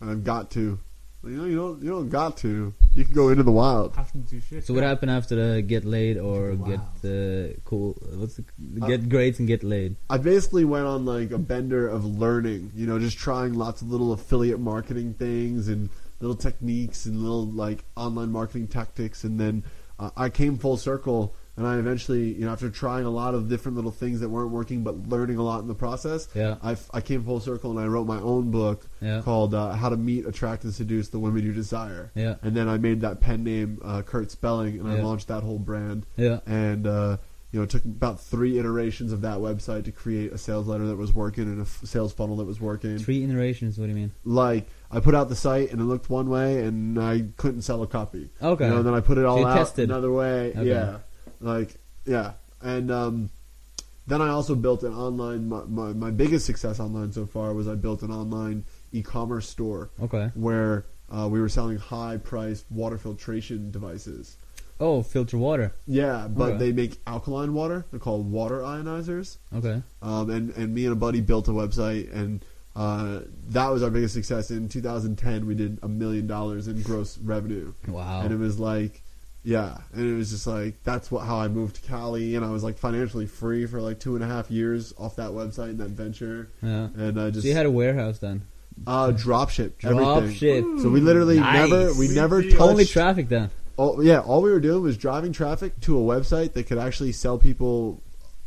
And 0.00 0.10
I've 0.10 0.24
got 0.24 0.50
to. 0.52 0.78
You 1.24 1.30
know, 1.30 1.44
you 1.44 1.56
don't. 1.56 1.82
You 1.82 1.90
don't 1.90 2.08
got 2.08 2.36
to. 2.38 2.74
You 2.94 3.04
can 3.04 3.14
go 3.14 3.28
into 3.28 3.44
the 3.44 3.52
wild. 3.52 3.94
Have 3.94 4.10
to 4.12 4.18
do 4.18 4.40
shit. 4.40 4.64
So 4.66 4.74
what 4.74 4.82
happened 4.82 5.10
after 5.12 5.34
the 5.36 5.62
get 5.62 5.84
laid 5.84 6.18
or 6.18 6.54
Wow. 6.54 6.66
get 6.66 6.80
uh, 7.08 7.54
cool? 7.64 7.96
What's 8.16 8.34
the 8.34 8.44
get 8.86 9.08
grades 9.08 9.38
and 9.38 9.46
get 9.46 9.62
laid? 9.62 9.96
I 10.10 10.18
basically 10.18 10.64
went 10.64 10.86
on 10.86 11.04
like 11.06 11.30
a 11.30 11.38
bender 11.38 11.86
of 11.86 12.04
learning. 12.04 12.72
You 12.74 12.86
know, 12.86 12.98
just 12.98 13.18
trying 13.18 13.54
lots 13.54 13.82
of 13.82 13.90
little 13.90 14.12
affiliate 14.12 14.58
marketing 14.60 15.14
things 15.14 15.68
and 15.68 15.90
little 16.20 16.36
techniques 16.36 17.06
and 17.06 17.22
little 17.22 17.46
like 17.46 17.84
online 17.96 18.32
marketing 18.32 18.66
tactics. 18.66 19.22
And 19.22 19.38
then 19.38 19.62
uh, 20.00 20.10
I 20.16 20.28
came 20.28 20.58
full 20.58 20.76
circle. 20.76 21.34
And 21.56 21.66
I 21.66 21.76
eventually, 21.76 22.32
you 22.32 22.46
know, 22.46 22.52
after 22.52 22.70
trying 22.70 23.04
a 23.04 23.10
lot 23.10 23.34
of 23.34 23.48
different 23.48 23.76
little 23.76 23.90
things 23.90 24.20
that 24.20 24.28
weren't 24.30 24.50
working, 24.52 24.82
but 24.82 25.08
learning 25.08 25.36
a 25.36 25.42
lot 25.42 25.60
in 25.60 25.68
the 25.68 25.74
process, 25.74 26.26
Yeah. 26.34 26.56
I, 26.62 26.76
I 26.94 27.02
came 27.02 27.22
full 27.24 27.40
circle 27.40 27.70
and 27.70 27.78
I 27.78 27.86
wrote 27.86 28.06
my 28.06 28.18
own 28.20 28.50
book 28.50 28.86
Yeah. 29.02 29.20
called 29.20 29.52
uh, 29.54 29.72
"How 29.72 29.90
to 29.90 29.96
Meet, 29.98 30.24
Attract, 30.26 30.64
and 30.64 30.72
Seduce 30.72 31.08
the 31.08 31.18
Women 31.18 31.42
You 31.44 31.52
Desire." 31.52 32.10
Yeah. 32.14 32.36
And 32.42 32.56
then 32.56 32.68
I 32.70 32.78
made 32.78 33.02
that 33.02 33.20
pen 33.20 33.44
name 33.44 33.78
uh, 33.84 34.00
Kurt 34.00 34.30
Spelling, 34.30 34.80
and 34.80 34.88
I 34.88 35.02
launched 35.02 35.28
that 35.28 35.42
whole 35.42 35.58
brand. 35.58 36.06
Yeah. 36.16 36.40
And 36.46 36.86
uh, 36.86 37.18
you 37.50 37.58
know, 37.60 37.64
it 37.64 37.68
took 37.70 37.84
about 37.84 38.18
three 38.18 38.58
iterations 38.58 39.12
of 39.12 39.20
that 39.20 39.36
website 39.36 39.84
to 39.84 39.92
create 39.92 40.32
a 40.32 40.38
sales 40.38 40.66
letter 40.66 40.86
that 40.86 40.96
was 40.96 41.12
working 41.14 41.44
and 41.44 41.58
a 41.58 41.62
f- 41.64 41.80
sales 41.84 42.14
funnel 42.14 42.36
that 42.36 42.46
was 42.46 42.62
working. 42.62 42.96
Three 42.98 43.22
iterations. 43.24 43.78
What 43.78 43.84
do 43.84 43.90
you 43.90 43.96
mean? 43.96 44.12
Like 44.24 44.68
I 44.90 45.00
put 45.00 45.14
out 45.14 45.28
the 45.28 45.36
site 45.36 45.70
and 45.70 45.82
it 45.82 45.84
looked 45.84 46.08
one 46.08 46.30
way, 46.30 46.64
and 46.64 46.98
I 46.98 47.24
couldn't 47.36 47.60
sell 47.60 47.82
a 47.82 47.86
copy. 47.86 48.30
Okay. 48.40 48.64
You 48.64 48.70
know, 48.70 48.76
and 48.78 48.86
then 48.86 48.94
I 48.94 49.00
put 49.00 49.18
it 49.18 49.26
all 49.26 49.38
you 49.40 49.46
out 49.46 49.58
tested. 49.58 49.90
another 49.90 50.10
way. 50.10 50.52
Okay. 50.56 50.64
Yeah. 50.66 50.96
Like 51.42 51.74
yeah, 52.06 52.32
and 52.62 52.90
um, 52.90 53.30
then 54.06 54.22
I 54.22 54.28
also 54.28 54.54
built 54.54 54.82
an 54.84 54.94
online. 54.94 55.48
My, 55.48 55.64
my 55.64 55.92
my 55.92 56.10
biggest 56.10 56.46
success 56.46 56.80
online 56.80 57.12
so 57.12 57.26
far 57.26 57.52
was 57.52 57.68
I 57.68 57.74
built 57.74 58.02
an 58.02 58.10
online 58.10 58.64
e-commerce 58.92 59.48
store 59.48 59.90
Okay. 60.00 60.30
where 60.34 60.84
uh, 61.10 61.28
we 61.30 61.40
were 61.40 61.48
selling 61.48 61.78
high-priced 61.78 62.66
water 62.70 62.98
filtration 62.98 63.70
devices. 63.70 64.36
Oh, 64.80 65.02
filter 65.02 65.38
water. 65.38 65.72
Yeah, 65.86 66.26
but 66.28 66.50
Okay. 66.52 66.58
they 66.58 66.72
make 66.72 66.98
alkaline 67.06 67.54
water. 67.54 67.86
They're 67.90 68.00
called 68.00 68.30
water 68.30 68.60
ionizers. 68.60 69.38
Okay. 69.54 69.82
Um, 70.02 70.30
and 70.30 70.50
and 70.56 70.74
me 70.74 70.84
and 70.86 70.92
a 70.92 70.96
buddy 70.96 71.20
built 71.20 71.48
a 71.48 71.52
website, 71.52 72.12
and 72.12 72.44
uh, 72.74 73.20
that 73.50 73.68
was 73.68 73.82
our 73.82 73.90
biggest 73.90 74.14
success. 74.14 74.50
In 74.50 74.68
2010, 74.68 75.46
we 75.46 75.54
did 75.54 75.78
a 75.82 75.88
million 75.88 76.26
dollars 76.26 76.66
in 76.68 76.82
gross 76.82 77.18
revenue, 77.18 77.72
Wow. 77.86 78.22
and 78.22 78.32
it 78.32 78.38
was 78.38 78.58
like, 78.58 79.02
yeah, 79.44 79.78
and 79.92 80.08
it 80.08 80.14
was 80.16 80.30
just 80.30 80.46
like 80.46 80.82
that's 80.84 81.10
what 81.10 81.26
how 81.26 81.38
I 81.38 81.48
moved 81.48 81.76
to 81.76 81.82
Cali, 81.82 82.36
and 82.36 82.44
I 82.44 82.50
was 82.50 82.62
like 82.62 82.78
financially 82.78 83.26
free 83.26 83.66
for 83.66 83.80
like 83.80 83.98
two 84.00 84.14
and 84.14 84.22
a 84.24 84.26
half 84.26 84.50
years 84.50 84.94
off 84.98 85.16
that 85.16 85.30
website 85.30 85.70
and 85.70 85.78
that 85.78 85.90
venture, 85.90 86.50
yeah. 86.62 86.88
and 86.96 87.20
I 87.20 87.30
just 87.30 87.42
So 87.42 87.48
you 87.48 87.54
had 87.54 87.66
a 87.66 87.70
warehouse 87.70 88.18
then. 88.18 88.42
uh, 88.86 89.10
drop 89.10 89.50
ship 89.50 89.78
Drop 89.78 90.28
ship. 90.30 90.64
So 90.80 90.88
we 90.88 91.00
literally 91.00 91.38
Nice. 91.40 91.68
never 91.70 91.94
we 91.94 92.08
never 92.08 92.42
touched 92.42 92.60
Only 92.60 92.84
traffic 92.84 93.28
then. 93.28 93.50
Oh 93.78 94.00
yeah, 94.00 94.20
all 94.20 94.42
we 94.42 94.50
were 94.50 94.60
doing 94.60 94.82
was 94.82 94.96
driving 94.96 95.32
traffic 95.32 95.78
to 95.80 95.98
a 95.98 96.02
website 96.02 96.52
that 96.52 96.64
could 96.66 96.78
actually 96.78 97.12
sell 97.12 97.38
people 97.38 98.00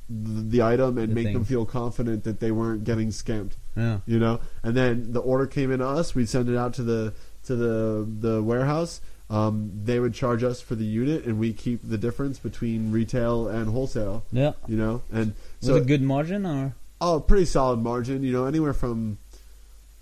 th- 0.07 0.45
the 0.49 0.61
item 0.61 0.97
and 0.97 1.09
The 1.11 1.15
make 1.15 1.33
them 1.33 1.43
feel 1.43 1.65
confident 1.65 2.23
that 2.23 2.39
they 2.39 2.51
weren't 2.51 2.83
getting 2.83 3.09
scammed. 3.09 3.51
Yeah. 3.75 3.99
You 4.05 4.19
know, 4.19 4.39
and 4.63 4.75
then 4.77 5.11
the 5.11 5.19
order 5.19 5.45
came 5.47 5.71
in 5.71 5.79
to 5.79 5.87
us. 5.87 6.15
We'd 6.15 6.29
send 6.29 6.47
it 6.47 6.55
out 6.55 6.73
to 6.75 6.83
the 6.83 7.13
to 7.45 7.55
the 7.55 8.07
the 8.19 8.41
warehouse. 8.43 9.01
Um, 9.29 9.71
they 9.83 9.99
would 9.99 10.13
charge 10.13 10.43
us 10.43 10.61
for 10.61 10.75
the 10.75 10.85
unit, 10.85 11.25
and 11.25 11.39
we 11.39 11.51
keep 11.51 11.81
the 11.83 11.97
difference 11.97 12.37
between 12.37 12.91
retail 12.91 13.47
and 13.47 13.69
wholesale. 13.69 14.23
Yeah. 14.31 14.53
You 14.67 14.77
know, 14.77 15.01
and 15.11 15.33
Was 15.61 15.67
so 15.67 15.75
it 15.75 15.81
a 15.81 15.85
good 15.85 16.01
margin 16.01 16.45
or? 16.45 16.75
Oh, 17.01 17.19
pretty 17.19 17.45
solid 17.45 17.79
margin. 17.79 18.23
You 18.23 18.31
know, 18.31 18.45
anywhere 18.45 18.73
from 18.73 19.17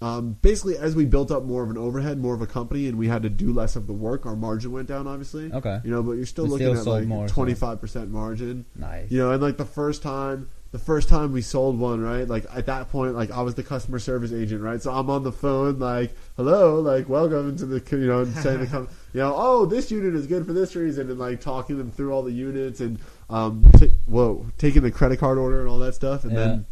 um, 0.03 0.37
basically 0.41 0.77
as 0.77 0.95
we 0.95 1.05
built 1.05 1.31
up 1.31 1.43
more 1.43 1.63
of 1.63 1.69
an 1.69 1.77
overhead, 1.77 2.17
more 2.17 2.33
of 2.35 2.41
a 2.41 2.47
company, 2.47 2.87
and 2.87 2.97
we 2.97 3.07
had 3.07 3.23
to 3.23 3.29
do 3.29 3.53
less 3.53 3.77
of 3.77 3.87
the 3.87 3.93
work, 3.93 4.25
our 4.25 4.35
margin 4.35 4.73
went 4.73 4.89
down. 4.89 5.07
Obviously, 5.07 5.51
Okay. 5.51 5.79
You 5.85 5.91
know, 5.91 6.03
but 6.03 6.13
you're 6.13 6.25
still 6.25 6.43
We 6.43 6.51
looking 6.51 6.75
still 6.75 6.95
at 6.97 7.07
like 7.07 7.29
twenty 7.29 7.53
five 7.53 7.79
percent 7.79 8.11
margin. 8.11 8.65
Nice. 8.75 9.09
You 9.09 9.19
know, 9.19 9.31
and 9.31 9.41
like 9.41 9.55
the 9.55 9.63
first 9.63 10.03
time, 10.03 10.49
the 10.73 10.79
first 10.79 11.07
time 11.07 11.31
we 11.31 11.41
sold 11.43 11.79
one, 11.79 12.01
right? 12.01 12.27
Like 12.27 12.45
at 12.51 12.65
that 12.65 12.89
point, 12.89 13.13
like 13.13 13.29
I 13.29 13.43
was 13.43 13.53
the 13.53 13.61
customer 13.61 13.99
service 13.99 14.33
agent, 14.33 14.59
right? 14.63 14.81
So 14.81 14.91
I'm 14.91 15.07
on 15.07 15.21
the 15.21 15.31
phone, 15.31 15.77
like, 15.77 16.15
hello, 16.35 16.79
like, 16.79 17.07
welcome 17.07 17.55
to 17.57 17.65
the, 17.67 17.95
you 17.95 18.07
know, 18.07 18.25
saying 18.41 18.59
the, 18.61 18.65
com- 18.67 18.89
you 19.13 19.19
know, 19.19 19.35
oh, 19.37 19.65
this 19.67 19.91
unit 19.91 20.15
is 20.15 20.25
good 20.25 20.47
for 20.47 20.51
this 20.51 20.75
reason, 20.75 21.11
and 21.11 21.19
like 21.19 21.41
talking 21.41 21.77
them 21.77 21.91
through 21.91 22.11
all 22.11 22.23
the 22.23 22.31
units 22.31 22.79
and, 22.79 22.97
um, 23.29 23.63
ta 23.77 23.85
whoa, 24.07 24.47
taking 24.57 24.81
the 24.81 24.89
credit 24.89 25.19
card 25.19 25.37
order 25.37 25.59
and 25.61 25.69
all 25.69 25.77
that 25.77 25.93
stuff, 25.93 26.23
and 26.23 26.33
Yeah. 26.33 26.39
then, 26.39 26.65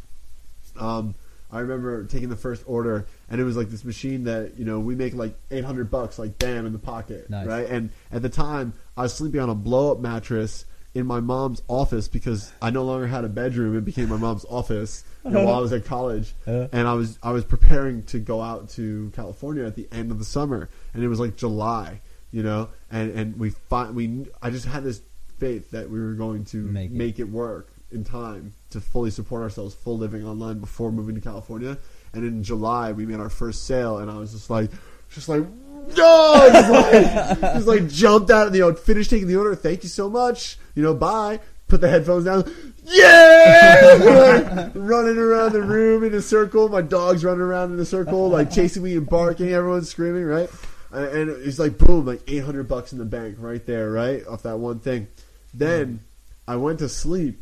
um, 0.80 1.15
I 1.52 1.60
remember 1.60 2.03
taking 2.06 2.30
the 2.30 2.36
first 2.36 2.64
order, 2.65 3.06
and 3.30 3.40
it 3.40 3.44
was 3.44 3.56
like 3.56 3.69
this 3.69 3.86
machine 3.86 4.23
that 4.23 4.57
you 4.57 4.65
know 4.65 4.80
we 4.80 4.95
make 4.95 5.14
like 5.14 5.36
eight 5.52 5.65
hundred 5.65 5.91
bucks, 5.91 6.18
like 6.18 6.40
bam 6.40 6.65
in 6.65 6.72
the 6.73 6.80
pocket, 6.80 7.30
Nice. 7.30 7.45
right? 7.45 7.68
And 7.69 7.90
at 8.11 8.22
the 8.23 8.30
time, 8.30 8.73
I 8.98 9.03
was 9.03 9.14
sleeping 9.14 9.41
on 9.41 9.49
a 9.49 9.53
blow 9.56 9.91
up 9.91 9.99
mattress 9.99 10.64
in 10.93 11.05
my 11.05 11.19
mom's 11.19 11.61
office 11.68 12.07
because 12.07 12.51
I 12.61 12.69
no 12.69 12.84
longer 12.84 13.07
had 13.07 13.23
a 13.23 13.30
bedroom. 13.30 13.77
It 13.77 13.85
became 13.85 14.09
my 14.09 14.18
mom's 14.18 14.45
office 14.49 15.03
you 15.23 15.31
know, 15.31 15.45
while 15.45 15.55
I 15.55 15.59
was 15.59 15.72
at 15.73 15.85
college, 15.85 16.34
and 16.45 16.88
I 16.88 16.93
was 16.93 17.18
I 17.23 17.31
was 17.31 17.45
preparing 17.45 18.03
to 18.03 18.19
go 18.19 18.41
out 18.41 18.69
to 18.72 19.11
California 19.15 19.65
at 19.65 19.76
the 19.76 19.88
end 19.91 20.11
of 20.11 20.19
the 20.19 20.26
summer, 20.26 20.69
and 20.93 21.03
it 21.03 21.07
was 21.07 21.19
like 21.19 21.35
July, 21.38 22.01
you 22.31 22.43
know, 22.43 22.69
and 22.91 23.11
and 23.11 23.39
we 23.39 23.51
find 23.51 23.95
we 23.95 24.26
I 24.41 24.49
just 24.49 24.65
had 24.65 24.84
this 24.84 25.01
faith 25.39 25.72
that 25.72 25.89
we 25.89 25.99
were 25.99 26.13
going 26.13 26.45
to 26.45 26.57
Make 26.57 26.91
make 26.91 27.19
it. 27.19 27.23
it 27.23 27.30
work 27.30 27.69
in 27.91 28.03
time 28.03 28.53
to 28.69 28.80
fully 28.80 29.11
support 29.11 29.41
ourselves, 29.43 29.73
full 29.76 29.97
living 29.97 30.26
online 30.26 30.59
before 30.59 30.91
moving 30.91 31.15
to 31.15 31.22
California. 31.22 31.77
And 32.13 32.26
in 32.26 32.43
July, 32.43 32.91
we 32.91 33.05
made 33.05 33.19
our 33.19 33.30
first 33.30 33.65
sale, 33.65 33.97
and 33.99 34.09
I 34.11 34.15
was 34.15 34.31
just 34.34 34.49
like, 34.49 34.69
just 35.09 35.27
like, 35.30 35.43
no, 35.95 36.49
just 36.51 36.71
like, 36.71 37.41
just 37.55 37.67
like 37.67 37.87
jumped 37.87 38.29
out, 38.29 38.47
of 38.47 38.55
you 38.55 38.61
know, 38.61 38.73
finished 38.73 39.09
taking 39.09 39.27
the 39.27 39.35
order. 39.35 39.55
Thank 39.55 39.83
you 39.83 39.89
so 39.89 40.09
much, 40.09 40.57
you 40.75 40.83
know, 40.83 40.93
bye. 40.93 41.39
Put 41.67 41.81
the 41.81 41.89
headphones 41.89 42.25
down. 42.25 42.51
Yeah, 42.83 43.97
like, 44.53 44.71
running 44.75 45.17
around 45.17 45.53
the 45.53 45.61
room 45.61 46.03
in 46.03 46.13
a 46.13 46.21
circle. 46.21 46.67
My 46.67 46.81
dog's 46.81 47.23
running 47.23 47.41
around 47.41 47.73
in 47.73 47.79
a 47.79 47.85
circle, 47.85 48.29
like 48.29 48.51
chasing 48.51 48.83
me 48.83 48.97
and 48.97 49.07
barking. 49.07 49.49
Everyone's 49.53 49.89
screaming, 49.89 50.25
right? 50.25 50.49
And 50.91 51.05
and 51.05 51.29
it's 51.45 51.59
like 51.59 51.77
boom, 51.77 52.05
like 52.05 52.21
eight 52.27 52.43
hundred 52.43 52.67
bucks 52.67 52.91
in 52.91 52.97
the 52.97 53.05
bank 53.05 53.35
right 53.39 53.65
there, 53.65 53.91
right 53.91 54.25
off 54.27 54.43
that 54.43 54.57
one 54.57 54.79
thing. 54.79 55.07
Then 55.53 56.01
I 56.47 56.57
went 56.57 56.79
to 56.79 56.89
sleep, 56.89 57.39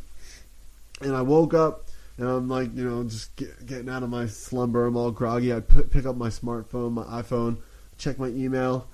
and 1.00 1.16
I 1.16 1.22
woke 1.22 1.54
up, 1.54 1.88
and 2.18 2.28
I'm 2.28 2.48
like, 2.48 2.76
you 2.76 2.84
know, 2.88 3.02
just 3.04 3.34
get, 3.36 3.66
getting 3.66 3.88
out 3.88 4.02
of 4.02 4.10
my 4.10 4.26
slumber. 4.26 4.86
I'm 4.86 4.96
all 4.96 5.10
groggy. 5.10 5.52
I 5.52 5.60
p- 5.60 5.82
pick 5.82 6.06
up 6.06 6.16
my 6.16 6.28
smartphone, 6.28 6.92
my 6.92 7.04
iPhone, 7.04 7.58
check 8.00 8.18
my 8.18 8.28
email. 8.28 8.88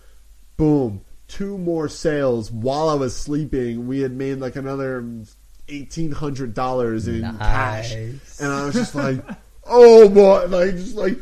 Boom, 0.57 1.03
two 1.28 1.57
more 1.59 1.89
sales 1.89 2.51
while 2.51 2.89
I 2.89 2.95
was 2.95 3.15
sleeping. 3.16 3.87
We 3.87 4.01
had 4.01 4.12
made 4.12 4.39
like 4.39 4.57
another 4.57 5.05
eighteen 5.69 6.12
hundred 6.12 6.55
dollars 6.55 7.09
in 7.09 7.23
cash, 7.39 7.93
and 7.95 8.20
I 8.41 8.65
was 8.66 8.74
just 8.74 8.95
like, 8.95 9.23
oh 9.65 10.09
boy, 10.09 10.47
like 10.49 10.73
just 10.73 10.97
like 10.97 11.19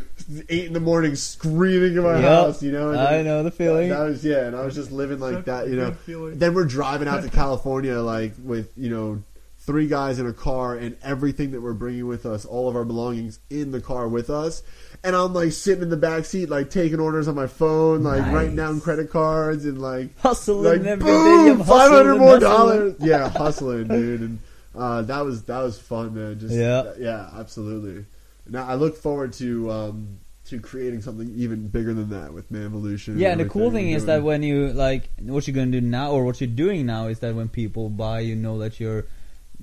eight 0.48 0.66
in 0.66 0.72
the 0.72 0.80
morning 0.80 1.14
screaming 1.16 1.96
in 1.96 2.02
my 2.02 2.14
Yep. 2.20 2.22
house. 2.22 2.62
You 2.62 2.72
know, 2.72 2.90
and 2.90 3.00
I 3.00 3.16
then- 3.16 3.24
know 3.26 3.42
the 3.42 3.50
feeling. 3.50 3.88
That 3.90 4.00
was 4.00 4.24
yeah, 4.24 4.46
and 4.46 4.54
I 4.56 4.64
was 4.64 4.74
just 4.74 4.92
living 4.92 5.18
like 5.18 5.44
that. 5.46 5.68
You 5.68 5.76
know, 6.06 6.30
then 6.30 6.54
we're 6.54 6.64
driving 6.66 7.08
out 7.08 7.22
to 7.24 7.28
California 7.28 7.98
like 8.00 8.34
with 8.42 8.72
you 8.76 8.90
know 8.90 9.22
three 9.66 9.86
guys 9.86 10.18
in 10.18 10.26
a 10.26 10.32
car 10.32 10.74
and 10.76 10.96
everything 11.02 11.52
that 11.52 11.60
we're 11.62 11.72
bringing 11.72 12.06
with 12.06 12.26
us, 12.26 12.44
all 12.44 12.68
of 12.68 12.76
our 12.76 12.84
belongings 12.84 13.38
in 13.50 13.70
the 13.70 13.80
car 13.80 14.06
with 14.08 14.28
us. 14.30 14.62
And 15.02 15.14
I'm 15.16 15.32
like 15.34 15.52
sitting 15.52 15.82
in 15.82 15.90
the 15.90 15.96
back 15.96 16.24
seat, 16.24 16.48
like 16.50 16.70
taking 16.70 17.00
orders 17.00 17.28
on 17.28 17.34
my 17.34 17.46
phone, 17.46 18.02
like 18.02 18.20
Nice. 18.22 18.34
writing 18.34 18.56
down 18.56 18.80
credit 18.80 19.10
cards 19.10 19.64
and 19.64 19.80
like 19.80 20.18
Hustling 20.20 20.84
like 20.84 20.98
boom, 21.00 21.62
five 21.64 21.90
hundred 21.90 22.16
more 22.18 22.32
hustling. 22.38 22.40
dollars. 22.40 22.94
Yeah, 23.00 23.28
hustling, 23.28 23.88
dude, 23.88 24.20
and 24.20 24.38
uh, 24.74 25.02
that 25.02 25.24
was 25.24 25.42
that 25.44 25.62
was 25.62 25.78
fun, 25.78 26.14
man. 26.14 26.38
Just 26.38 26.54
Yeah. 26.54 26.92
yeah, 26.98 27.30
absolutely. 27.38 28.04
Now 28.48 28.66
I 28.66 28.74
look 28.74 28.96
forward 28.96 29.32
to 29.34 29.70
um, 29.70 30.18
to 30.46 30.60
creating 30.60 31.00
something 31.00 31.32
even 31.36 31.68
bigger 31.68 31.94
than 31.94 32.10
that 32.10 32.32
with 32.34 32.52
Manvolution. 32.52 33.18
Yeah, 33.18 33.30
and 33.32 33.40
the 33.40 33.48
cool 33.48 33.70
thing 33.70 33.90
is 33.92 34.04
that 34.06 34.22
when 34.22 34.42
you 34.42 34.72
like 34.74 35.08
what 35.20 35.46
you're 35.48 35.54
gonna 35.54 35.70
do 35.70 35.80
now 35.80 36.12
or 36.12 36.24
what 36.24 36.40
you're 36.40 36.48
doing 36.48 36.84
now 36.86 37.06
is 37.06 37.20
that 37.20 37.34
when 37.34 37.48
people 37.48 37.88
buy, 37.88 38.20
you 38.20 38.36
know 38.36 38.58
that 38.58 38.78
you're 38.80 39.06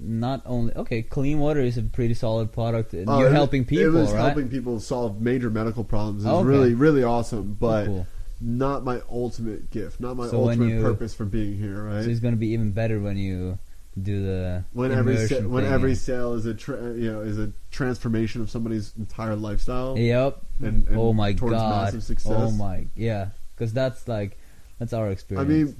not 0.03 0.41
only 0.45 0.73
okay. 0.75 1.01
Clean 1.03 1.37
water 1.39 1.59
is 1.61 1.77
a 1.77 1.83
pretty 1.83 2.13
solid 2.15 2.51
product, 2.51 2.93
and 2.93 3.07
Oh, 3.07 3.19
you're 3.19 3.29
helping 3.29 3.65
people, 3.65 3.85
It 3.85 3.99
was 3.99 4.11
right? 4.11 4.25
helping 4.25 4.49
people 4.49 4.79
solve 4.79 5.21
major 5.21 5.49
medical 5.49 5.83
problems. 5.83 6.25
It 6.25 6.27
was 6.27 6.37
Okay. 6.39 6.47
really 6.47 6.73
really 6.73 7.03
awesome, 7.03 7.51
oh, 7.51 7.57
but 7.59 7.85
cool. 7.85 8.07
not 8.41 8.83
my 8.83 9.01
ultimate 9.11 9.69
gift, 9.71 9.99
not 9.99 10.17
my 10.17 10.27
So 10.27 10.43
ultimate 10.43 10.69
you- 10.69 10.81
purpose 10.81 11.13
for 11.13 11.25
being 11.25 11.55
here. 11.57 11.83
Right? 11.83 12.03
So 12.03 12.09
it's 12.09 12.19
gonna 12.19 12.35
be 12.35 12.47
even 12.49 12.71
better 12.71 12.99
when 12.99 13.17
you 13.17 13.59
do 14.01 14.23
the 14.25 14.63
when 14.73 14.91
every 14.91 15.27
sa- 15.27 15.41
when 15.41 15.65
thing. 15.65 15.73
every 15.73 15.95
sale 15.95 16.33
is 16.33 16.45
a 16.45 16.53
tra- 16.53 16.93
you 16.93 17.11
know 17.11 17.21
is 17.21 17.37
a 17.37 17.51
transformation 17.71 18.41
of 18.41 18.49
somebody's 18.49 18.93
entire 18.97 19.35
lifestyle. 19.35 19.97
Yep. 19.97 20.37
And, 20.61 20.87
and 20.87 20.97
oh 20.97 21.13
my 21.13 21.33
towards 21.33 21.55
god. 21.57 21.85
massive 21.85 22.03
success. 22.03 22.33
Oh 22.35 22.51
my 22.51 22.85
yeah. 22.95 23.29
Because 23.55 23.73
that's 23.73 24.07
like 24.07 24.37
that's 24.79 24.93
our 24.93 25.11
experience. 25.11 25.47
I 25.47 25.53
mean, 25.53 25.75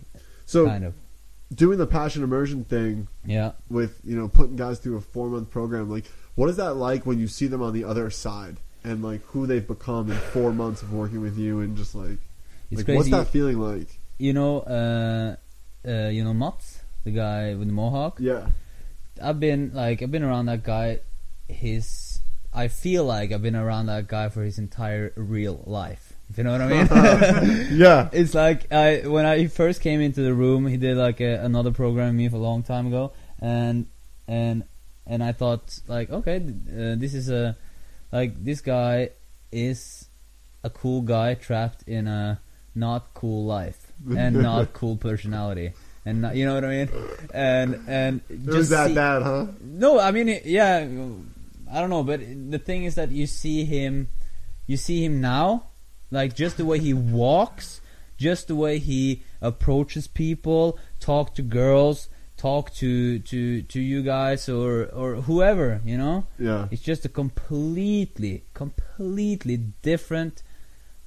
so 0.46 0.68
kind 0.68 0.84
of. 0.84 0.94
Doing 1.54 1.78
the 1.78 1.88
passion 1.88 2.24
immersion 2.24 2.64
thing 2.64 3.08
Yeah. 3.26 3.52
with 3.70 4.00
you 4.04 4.16
know 4.16 4.28
putting 4.28 4.56
guys 4.56 4.80
through 4.80 4.98
a 4.98 5.02
four 5.02 5.28
month 5.30 5.50
program, 5.50 5.90
like 5.90 6.06
what 6.36 6.50
is 6.50 6.56
that 6.58 6.76
like 6.76 7.06
when 7.06 7.20
you 7.20 7.28
see 7.28 7.48
them 7.48 7.62
on 7.62 7.74
the 7.74 7.84
other 7.84 8.10
side 8.10 8.58
and 8.84 9.04
like 9.04 9.22
who 9.28 9.46
they've 9.46 9.68
become 9.68 10.10
in 10.10 10.18
four 10.18 10.52
months 10.54 10.82
of 10.82 10.92
working 10.94 11.22
with 11.22 11.38
you 11.38 11.60
and 11.60 11.76
just 11.78 11.94
like, 11.94 12.18
It's 12.72 12.80
like 12.80 12.86
crazy. 12.86 12.98
what's 12.98 13.10
that 13.12 13.28
feeling 13.28 13.60
like? 13.60 13.88
You 14.18 14.34
know, 14.34 14.60
uh, 14.62 15.36
uh, 15.88 16.08
you 16.10 16.24
know 16.24 16.34
Mats, 16.34 16.80
the 17.04 17.12
guy 17.12 17.54
with 17.56 17.68
the 17.68 17.74
mohawk. 17.74 18.18
Yeah, 18.20 18.48
I've 19.22 19.40
been 19.40 19.72
like 19.74 20.02
I've 20.02 20.12
been 20.12 20.24
around 20.24 20.46
that 20.48 20.64
guy. 20.64 21.00
His 21.48 22.20
I 22.54 22.68
feel 22.70 23.04
like 23.06 23.32
I've 23.32 23.42
been 23.42 23.56
around 23.56 23.88
that 23.88 24.08
guy 24.08 24.30
for 24.30 24.44
his 24.44 24.58
entire 24.58 25.12
real 25.16 25.64
life. 25.66 26.11
If 26.32 26.38
you 26.38 26.44
know 26.46 26.52
what 26.54 26.62
I 26.62 26.68
mean. 26.68 27.68
yeah, 27.78 28.10
it's 28.14 28.34
like 28.34 28.72
I 28.72 29.02
when 29.06 29.26
I 29.26 29.48
first 29.48 29.82
came 29.82 30.00
into 30.00 30.22
the 30.22 30.34
room, 30.34 30.66
he 30.66 30.78
did 30.78 30.96
like 30.96 31.20
a, 31.20 31.44
another 31.44 31.72
program 31.72 32.08
with 32.08 32.16
me 32.16 32.30
for 32.30 32.38
a 32.38 32.40
long 32.40 32.64
time 32.64 32.88
ago, 32.88 33.12
and 33.40 33.88
and 34.28 34.64
and 35.06 35.22
I 35.24 35.34
thought 35.34 35.80
like 35.88 36.10
okay, 36.10 36.38
uh, 36.38 36.96
this 36.96 37.14
is 37.14 37.30
a 37.30 37.58
like 38.14 38.42
this 38.42 38.62
guy 38.62 39.10
is 39.52 40.08
a 40.64 40.70
cool 40.70 41.02
guy 41.02 41.34
trapped 41.34 41.84
in 41.84 42.08
a 42.08 42.40
not 42.76 43.14
cool 43.14 43.46
life 43.46 43.92
and 44.18 44.42
not 44.42 44.72
cool 44.80 44.96
personality. 44.96 45.74
And 46.04 46.24
not, 46.24 46.36
you 46.36 46.46
know 46.46 46.56
what 46.56 46.66
I 46.66 46.68
mean, 46.68 46.90
and 47.32 47.84
and 47.88 48.22
it 48.28 48.44
was 48.46 48.56
just 48.56 48.70
that 48.72 48.88
see- 48.88 48.96
bad, 48.96 49.22
huh? 49.22 49.48
no, 49.62 50.00
I 50.00 50.10
mean, 50.10 50.40
yeah, 50.46 50.78
I 51.72 51.80
don't 51.80 51.92
know, 51.92 52.04
but 52.04 52.22
the 52.50 52.58
thing 52.58 52.86
is 52.86 52.96
that 52.96 53.12
you 53.12 53.28
see 53.28 53.66
him, 53.66 54.08
you 54.66 54.78
see 54.78 55.06
him 55.06 55.22
now, 55.22 55.68
like 56.12 56.36
just 56.36 56.58
the 56.58 56.66
way 56.66 56.80
he 56.80 56.94
walks, 56.94 57.82
just 58.18 58.48
the 58.48 58.56
way 58.56 58.78
he 58.80 59.24
approaches 59.42 60.08
people, 60.08 60.78
talk 61.00 61.34
to 61.36 61.42
girls, 61.42 62.10
talk 62.38 62.74
to 62.76 63.20
to 63.20 63.62
to 63.64 63.80
you 63.80 64.04
guys 64.04 64.48
or 64.50 64.86
or 64.94 65.16
whoever, 65.22 65.82
you 65.86 65.98
know. 65.98 66.26
Yeah, 66.38 66.68
It's 66.72 66.82
just 66.84 67.06
a 67.06 67.10
completely, 67.10 68.44
completely 68.54 69.58
different 69.82 70.44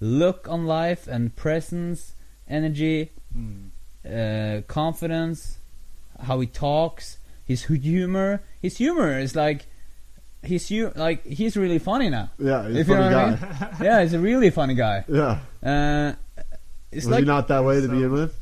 look 0.01 0.49
on 0.49 0.67
life 0.67 1.07
and 1.07 1.35
presence, 1.37 2.15
energy, 2.49 3.11
Mm. 3.37 3.71
uh, 4.07 4.63
confidence, 4.69 5.59
how 6.21 6.39
he 6.41 6.47
talks, 6.47 7.19
his 7.45 7.65
humor. 7.65 8.43
His 8.63 8.77
humor 8.79 9.19
is 9.19 9.35
like 9.35 9.67
he's 10.45 10.69
hu- 10.69 10.93
like 10.95 11.25
he's 11.27 11.57
really 11.57 11.79
funny 11.79 12.11
now. 12.11 12.31
yeah, 12.39 12.67
he's 12.69 12.77
a 12.77 12.81
if 12.81 12.89
you 12.89 12.95
know 12.95 13.01
funny 13.11 13.15
what 13.15 13.41
guy. 13.41 13.47
I 13.47 13.71
mean. 13.73 13.77
yeah, 13.83 14.03
he's 14.03 14.13
a 14.15 14.19
really 14.21 14.51
funny 14.51 14.75
guy. 14.75 15.05
Yeah, 15.09 15.39
Uh, 15.63 16.13
it's 16.93 17.07
was 17.07 17.13
like 17.13 17.21
he 17.21 17.27
not 17.27 17.49
that 17.49 17.65
way 17.65 17.77
to 17.77 17.83
So- 17.83 17.89
begin 17.93 18.13
with? 18.13 18.41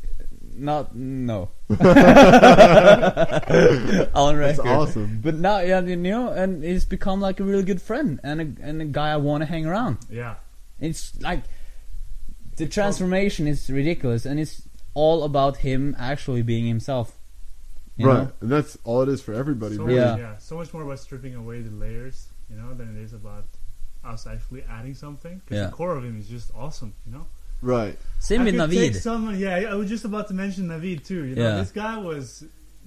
not 0.55 0.95
no. 0.95 1.49
On 1.71 1.79
That's 4.39 4.59
record. 4.59 4.67
awesome. 4.69 5.21
But 5.23 5.35
now, 5.37 5.61
yeah, 5.61 5.81
you 5.81 5.97
know, 5.97 6.29
and 6.33 6.63
he's 6.63 6.85
become 6.85 7.21
like 7.21 7.41
a 7.41 7.45
really 7.45 7.63
good 7.65 7.81
friend 7.81 8.21
and 8.23 8.41
a, 8.41 8.63
and 8.63 8.83
a 8.83 8.85
guy 8.85 9.13
I 9.13 9.17
want 9.17 9.43
to 9.43 9.47
hang 9.47 9.65
around. 9.67 9.99
Yeah. 10.11 10.35
It's 10.81 11.19
like 11.23 11.43
the 12.57 12.67
transformation 12.67 13.47
is 13.49 13.71
ridiculous, 13.71 14.27
and 14.27 14.39
it's 14.39 14.63
all 14.95 15.25
about 15.25 15.59
him 15.59 15.97
actually 15.99 16.43
being 16.43 16.67
himself. 16.67 17.17
You 17.97 18.07
right, 18.07 18.19
know? 18.25 18.33
and 18.41 18.51
that's 18.51 18.79
all 18.85 19.03
it 19.03 19.09
is 19.09 19.21
for 19.21 19.35
everybody. 19.35 19.77
So 19.77 19.83
really. 19.85 19.99
Yeah. 20.01 20.11
much, 20.13 20.19
yeah. 20.21 20.37
So 20.39 20.57
much 20.57 20.73
more 20.73 20.83
about 20.83 20.99
stripping 20.99 21.35
away 21.35 21.61
the 21.61 21.71
layers, 21.71 22.29
you 22.49 22.57
know, 22.57 22.73
than 22.75 22.97
it 22.97 23.03
is 23.03 23.13
about 23.13 23.45
us 24.05 24.27
actually 24.27 24.65
adding 24.69 24.95
something. 24.95 25.41
Because 25.45 25.57
Yeah. 25.59 25.67
the 25.67 25.73
core 25.73 25.95
of 25.97 26.05
him 26.05 26.19
is 26.19 26.27
just 26.29 26.51
awesome, 26.55 26.95
you 27.07 27.13
know. 27.13 27.27
Right. 27.61 27.97
Same 28.19 28.41
I 28.41 28.45
with 28.45 28.55
Navid. 28.55 28.97
Someone, 28.97 29.39
yeah, 29.39 29.57
I 29.71 29.75
was 29.75 29.89
just 29.89 30.05
about 30.05 30.27
to 30.29 30.35
mention 30.35 30.69
Navid 30.69 31.05
too. 31.07 31.25
You 31.25 31.35
know, 31.37 31.43
Yeah. 31.43 31.57
this 31.59 31.71
guy 31.71 31.97
was 31.99 32.45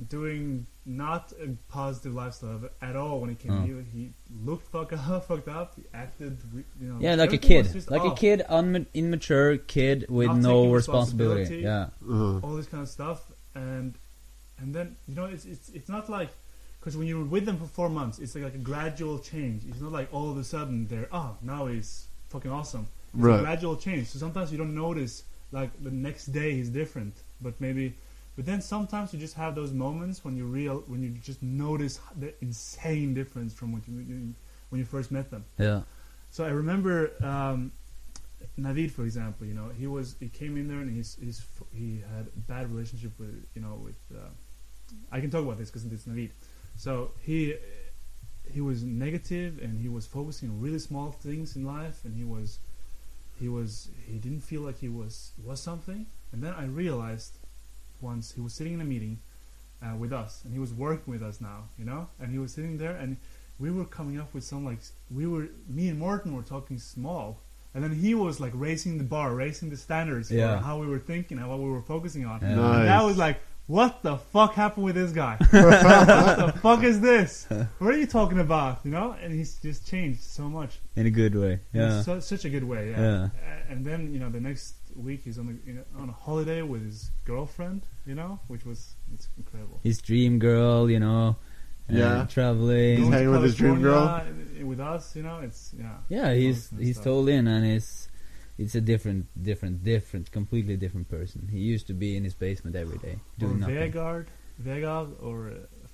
doing 0.10 0.66
not 0.86 1.32
a 1.42 1.48
positive 1.72 2.14
lifestyle 2.14 2.60
at 2.82 2.96
all 2.98 3.22
when 3.22 3.30
he 3.30 3.36
came 3.36 3.52
Oh. 3.54 3.62
here. 3.62 3.86
He 3.94 4.12
looked 4.44 4.68
fuck 4.68 4.92
up, 5.10 5.26
fucked 5.28 5.48
up. 5.48 5.74
He 5.78 5.84
acted, 5.94 6.38
you 6.82 6.88
know, 6.94 6.98
Yeah, 7.00 7.16
like 7.16 7.32
a 7.32 7.38
kid, 7.38 7.72
just 7.72 7.90
like 7.90 8.04
a 8.04 8.14
kid, 8.14 8.44
unma- 8.50 8.86
immature 8.94 9.58
kid 9.58 10.06
with 10.10 10.28
Not 10.28 10.38
no 10.40 10.72
responsibility. 10.74 11.42
responsibility. 11.42 11.64
Yeah, 11.64 12.14
Uh-huh. 12.14 12.40
all 12.46 12.56
this 12.56 12.68
kind 12.68 12.84
of 12.84 12.90
stuff, 12.90 13.32
and 13.56 13.94
and 14.60 14.74
then 14.74 14.96
you 15.08 15.16
know, 15.16 15.26
it's 15.26 15.46
it's 15.46 15.70
it's 15.70 15.90
not 15.90 16.10
like 16.10 16.30
because 16.80 16.96
when 16.98 17.08
you're 17.08 17.24
with 17.26 17.46
them 17.46 17.58
for 17.58 17.66
four 17.66 17.90
months, 17.90 18.20
it's 18.20 18.36
like, 18.36 18.44
like 18.44 18.56
a 18.56 18.60
gradual 18.60 19.20
change. 19.20 19.64
It's 19.68 19.82
not 19.82 19.92
like 19.92 20.14
all 20.14 20.30
of 20.32 20.38
a 20.38 20.44
sudden 20.44 20.88
they're 20.88 21.08
oh 21.12 21.36
now 21.42 21.68
he's 21.68 22.08
fucking 22.30 22.52
awesome. 22.52 22.88
It's 23.18 23.24
Right. 23.24 23.40
a 23.40 23.44
gradual 23.44 23.76
change. 23.78 24.08
So 24.08 24.20
sometimes 24.20 24.52
you 24.52 24.58
don't 24.58 24.76
notice 24.76 25.24
like 25.52 25.72
the 25.84 25.92
next 25.92 26.28
day 26.28 26.60
is 26.60 26.70
different, 26.70 27.16
but 27.42 27.60
maybe. 27.60 27.96
But 28.36 28.46
then 28.46 28.60
sometimes 28.62 29.14
you 29.14 29.20
just 29.20 29.36
have 29.36 29.56
those 29.56 29.72
moments 29.72 30.26
when 30.26 30.36
you 30.36 30.46
real 30.46 30.84
when 30.88 31.02
you 31.02 31.10
just 31.24 31.42
notice 31.42 32.00
the 32.20 32.34
insane 32.42 33.14
difference 33.14 33.54
from 33.54 33.72
what 33.72 33.88
you, 33.88 34.00
you 34.00 34.34
when 34.70 34.80
you 34.80 34.86
first 34.86 35.10
met 35.12 35.32
them. 35.32 35.46
yeah, 35.58 35.82
So 36.32 36.44
I 36.44 36.50
remember 36.50 37.12
um, 37.24 37.72
Navid, 38.60 38.92
for 38.92 39.04
example. 39.04 39.48
You 39.48 39.54
know, 39.54 39.70
he 39.78 39.88
was 39.88 40.16
he 40.20 40.28
came 40.28 40.58
in 40.58 40.68
there 40.68 40.80
and 40.80 40.94
he's, 40.94 41.18
he's 41.22 41.42
he 41.74 42.02
had 42.16 42.28
a 42.28 42.40
bad 42.52 42.70
relationship 42.72 43.18
with 43.20 43.46
you 43.56 43.62
know 43.62 43.76
with. 43.84 43.96
Uh, 44.14 44.28
I 45.12 45.20
can 45.22 45.30
talk 45.30 45.44
about 45.44 45.58
this 45.58 45.70
because 45.70 45.86
it's 45.86 46.06
Navid. 46.06 46.32
So 46.78 47.12
he 47.22 47.56
he 48.52 48.62
was 48.62 48.84
negative 48.84 49.60
and 49.62 49.80
he 49.82 49.90
was 49.90 50.06
focusing 50.06 50.50
on 50.50 50.62
really 50.62 50.80
small 50.80 51.12
things 51.12 51.56
in 51.56 51.66
life 51.66 52.00
and 52.06 52.16
he 52.16 52.24
was 52.24 52.60
he 53.40 53.48
was 53.50 53.90
he 54.08 54.18
didn't 54.18 54.42
feel 54.42 54.62
like 54.62 54.80
he 54.80 54.90
was 54.90 55.32
was 55.44 55.62
something. 55.62 56.06
And 56.32 56.44
then 56.44 56.54
I 56.54 56.66
realized 56.66 57.34
once 58.02 58.34
he 58.34 58.42
was 58.42 58.54
sitting 58.54 58.74
in 58.74 58.82
a 58.82 58.86
meeting 58.86 59.20
uh, 59.82 59.96
with 59.96 60.14
us 60.14 60.42
and 60.44 60.54
he 60.54 60.60
was 60.60 60.74
working 60.74 61.12
with 61.14 61.24
us 61.24 61.40
now, 61.42 61.64
you 61.78 61.86
know, 61.86 62.08
and 62.20 62.32
he 62.32 62.40
was 62.40 62.54
sitting 62.54 62.78
there 62.78 62.96
and 62.96 63.18
we 63.60 63.72
were 63.72 63.86
coming 63.86 64.20
up 64.20 64.34
with 64.34 64.44
some 64.44 64.66
like 64.66 64.80
we 65.10 65.26
were 65.26 65.48
me 65.70 65.88
and 65.90 65.98
Morton 65.98 66.36
were 66.36 66.42
talking 66.44 66.78
small, 66.78 67.40
and 67.74 67.82
then 67.84 67.94
he 67.96 68.14
was 68.14 68.40
like 68.42 68.52
raising 68.54 68.98
the 68.98 69.04
bar, 69.06 69.34
raising 69.34 69.70
the 69.70 69.78
standards 69.78 70.30
Yeah. 70.30 70.58
for 70.58 70.64
how 70.66 70.78
we 70.80 70.88
were 70.88 71.00
thinking 71.00 71.38
and 71.40 71.50
what 71.50 71.60
we 71.60 71.70
were 71.70 71.82
focusing 71.82 72.26
on. 72.26 72.42
Yeah. 72.42 72.50
And 72.50 72.88
that 72.88 73.04
was 73.04 73.18
like, 73.18 73.38
what 73.68 74.04
the 74.04 74.18
fuck 74.18 74.54
happened 74.54 74.86
with 74.86 74.96
this 74.96 75.12
guy? 75.12 75.38
what 75.40 75.50
the 75.52 76.54
fuck 76.62 76.84
is 76.84 77.00
this? 77.00 77.48
What 77.80 77.94
are 77.94 77.98
you 77.98 78.06
talking 78.06 78.40
about? 78.40 78.82
You 78.84 78.92
know? 78.92 79.16
And 79.22 79.34
he's 79.34 79.56
just 79.56 79.88
changed 79.88 80.22
so 80.22 80.44
much. 80.44 80.80
in 80.96 81.06
a 81.06 81.10
good 81.10 81.36
way. 81.36 81.60
In 81.74 81.82
Yeah, 81.82 82.02
so, 82.02 82.20
such 82.20 82.46
a 82.46 82.50
good 82.50 82.64
way. 82.64 82.92
Yeah. 82.92 83.00
Yeah. 83.00 83.30
And 83.70 83.86
then 83.86 84.14
you 84.14 84.20
know 84.20 84.30
the 84.30 84.40
next 84.40 84.76
week 84.96 85.22
he's 85.24 85.40
on 85.40 85.48
the, 85.48 85.58
you 85.66 85.74
know, 85.78 85.84
on 85.98 86.10
a 86.10 86.14
holiday 86.14 86.62
with 86.62 86.86
his 86.86 87.12
girlfriend. 87.26 87.82
You 88.06 88.16
know, 88.16 88.40
which 88.48 88.66
was 88.66 88.96
it's 89.14 89.28
incredible. 89.38 89.80
his 89.84 90.00
dream 90.00 90.40
girl, 90.40 90.90
you 90.90 91.00
know. 91.00 91.38
Yeah. 91.90 92.26
traveling. 92.30 92.98
He's 92.98 93.10
hanging 93.10 93.32
with 93.32 93.44
his 93.44 93.56
dream 93.56 93.82
girl? 93.82 94.22
With 94.64 94.80
us, 94.80 95.16
you 95.16 95.22
know, 95.24 95.40
it's 95.40 95.74
yeah. 95.78 95.98
Yeah, 96.10 96.34
he's 96.34 96.56
this 96.56 96.70
kind 96.70 96.80
of 96.80 96.86
he's 96.88 96.96
stuff. 96.96 97.04
totally 97.06 97.34
in, 97.36 97.48
and 97.48 97.66
it's 97.66 98.08
it's 98.58 98.76
a 98.76 98.82
different, 98.82 99.26
different, 99.42 99.84
different, 99.84 100.32
completely 100.32 100.78
different 100.78 101.10
person. 101.10 101.48
He 101.52 101.60
used 101.60 101.88
to 101.88 101.94
be 101.94 102.16
in 102.16 102.24
his 102.24 102.34
basement 102.34 102.76
every 102.76 102.98
day 103.00 103.16
Or 103.16 103.48
doing 103.48 103.60
nothing. 103.60 103.76
Vegard, 103.92 104.26
Vegard, 104.64 105.12
or 105.22 105.50
uh, 105.50 105.54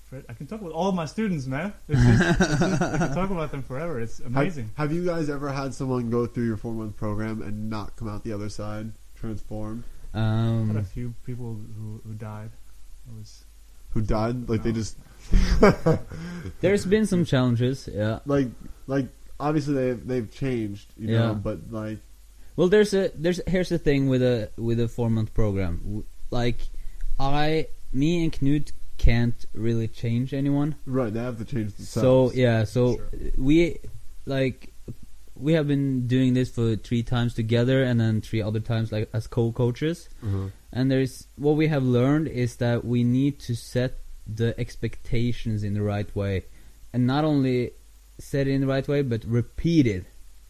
Fred, 0.10 0.26
I 0.30 0.34
can 0.34 0.46
talk 0.46 0.62
about 0.62 0.74
all 0.74 0.92
my 0.92 1.06
students, 1.06 1.48
man. 1.48 1.74
It's 1.88 2.02
just, 2.02 2.42
it's 2.42 2.60
just, 2.60 2.82
I 2.82 2.98
can 2.98 3.14
talk 3.22 3.30
about 3.32 3.52
them 3.52 3.64
forever. 3.64 4.00
It's 4.00 4.20
amazing. 4.20 4.70
have 4.76 4.92
you 4.94 5.04
guys 5.06 5.30
ever 5.30 5.52
had 5.52 5.74
someone 5.74 6.10
go 6.10 6.26
through 6.28 6.46
your 6.46 6.58
four 6.58 6.74
month 6.74 6.98
program 6.98 7.42
and 7.42 7.70
not 7.70 7.96
come 7.96 8.08
out 8.10 8.24
the 8.24 8.34
other 8.34 8.50
side 8.50 8.92
transformed? 9.16 9.84
I 10.14 10.20
had 10.20 10.76
a 10.76 10.80
Um, 10.80 10.86
few 10.86 11.14
people 11.26 11.58
who, 11.78 12.02
who 12.06 12.14
died. 12.14 12.52
It 13.08 13.18
was 13.18 13.46
Who 13.92 14.02
died? 14.02 14.50
Like 14.50 14.62
they 14.64 14.74
just 14.74 14.98
there's 16.62 16.86
been 16.86 17.06
some 17.06 17.26
challenges. 17.26 17.88
Yeah. 17.92 18.20
like 18.26 18.48
like 18.88 19.08
obviously 19.40 19.74
they've 19.74 20.08
they've 20.08 20.32
changed, 20.32 20.94
you 20.98 21.08
know, 21.08 21.28
Yeah. 21.30 21.34
but 21.34 21.72
like 21.72 22.00
Well, 22.56 22.68
there's 22.68 22.94
a 22.94 23.12
there's 23.16 23.42
here's 23.48 23.70
the 23.70 23.80
thing 23.80 24.08
with 24.10 24.22
a 24.22 24.50
with 24.58 24.80
a 24.80 24.88
four 24.88 25.10
month 25.10 25.34
program. 25.34 26.04
Like, 26.30 26.58
I, 27.20 27.68
me 27.94 28.24
and 28.24 28.32
Knut 28.32 28.72
can't 28.98 29.46
really 29.54 29.88
change 29.88 30.34
anyone. 30.34 30.76
right, 30.86 31.14
they 31.14 31.20
have 31.20 31.38
to 31.40 31.46
change 31.46 31.74
themselves. 31.76 32.34
So 32.34 32.40
yeah, 32.40 32.64
so 32.66 32.96
Sure. 32.98 33.08
we 33.38 33.78
like 34.26 34.74
we 35.36 35.54
have 35.54 35.68
been 35.68 36.06
doing 36.08 36.34
this 36.36 36.52
for 36.52 36.76
three 36.76 37.02
times 37.04 37.34
together, 37.34 37.84
and 37.84 38.00
then 38.00 38.22
three 38.22 38.42
other 38.42 38.60
times 38.60 38.92
like 38.92 39.10
as 39.14 39.26
co-coaches. 39.28 40.08
Uh-huh. 40.24 40.48
And 40.72 40.92
there's 40.92 41.28
what 41.36 41.56
we 41.58 41.68
have 41.68 41.84
learned 41.84 42.28
is 42.28 42.58
that 42.58 42.86
we 42.86 43.04
need 43.04 43.40
to 43.40 43.56
set 43.56 43.98
the 44.28 44.58
expectations 44.60 45.64
in 45.64 45.74
the 45.74 45.82
right 45.82 46.14
way, 46.16 46.44
and 46.94 47.08
not 47.08 47.24
only 47.26 47.72
set 48.20 48.48
it 48.48 48.52
in 48.52 48.62
the 48.62 48.68
right 48.68 48.88
way, 48.88 49.02
but 49.02 49.26
repeat 49.26 49.88
it, 49.88 50.06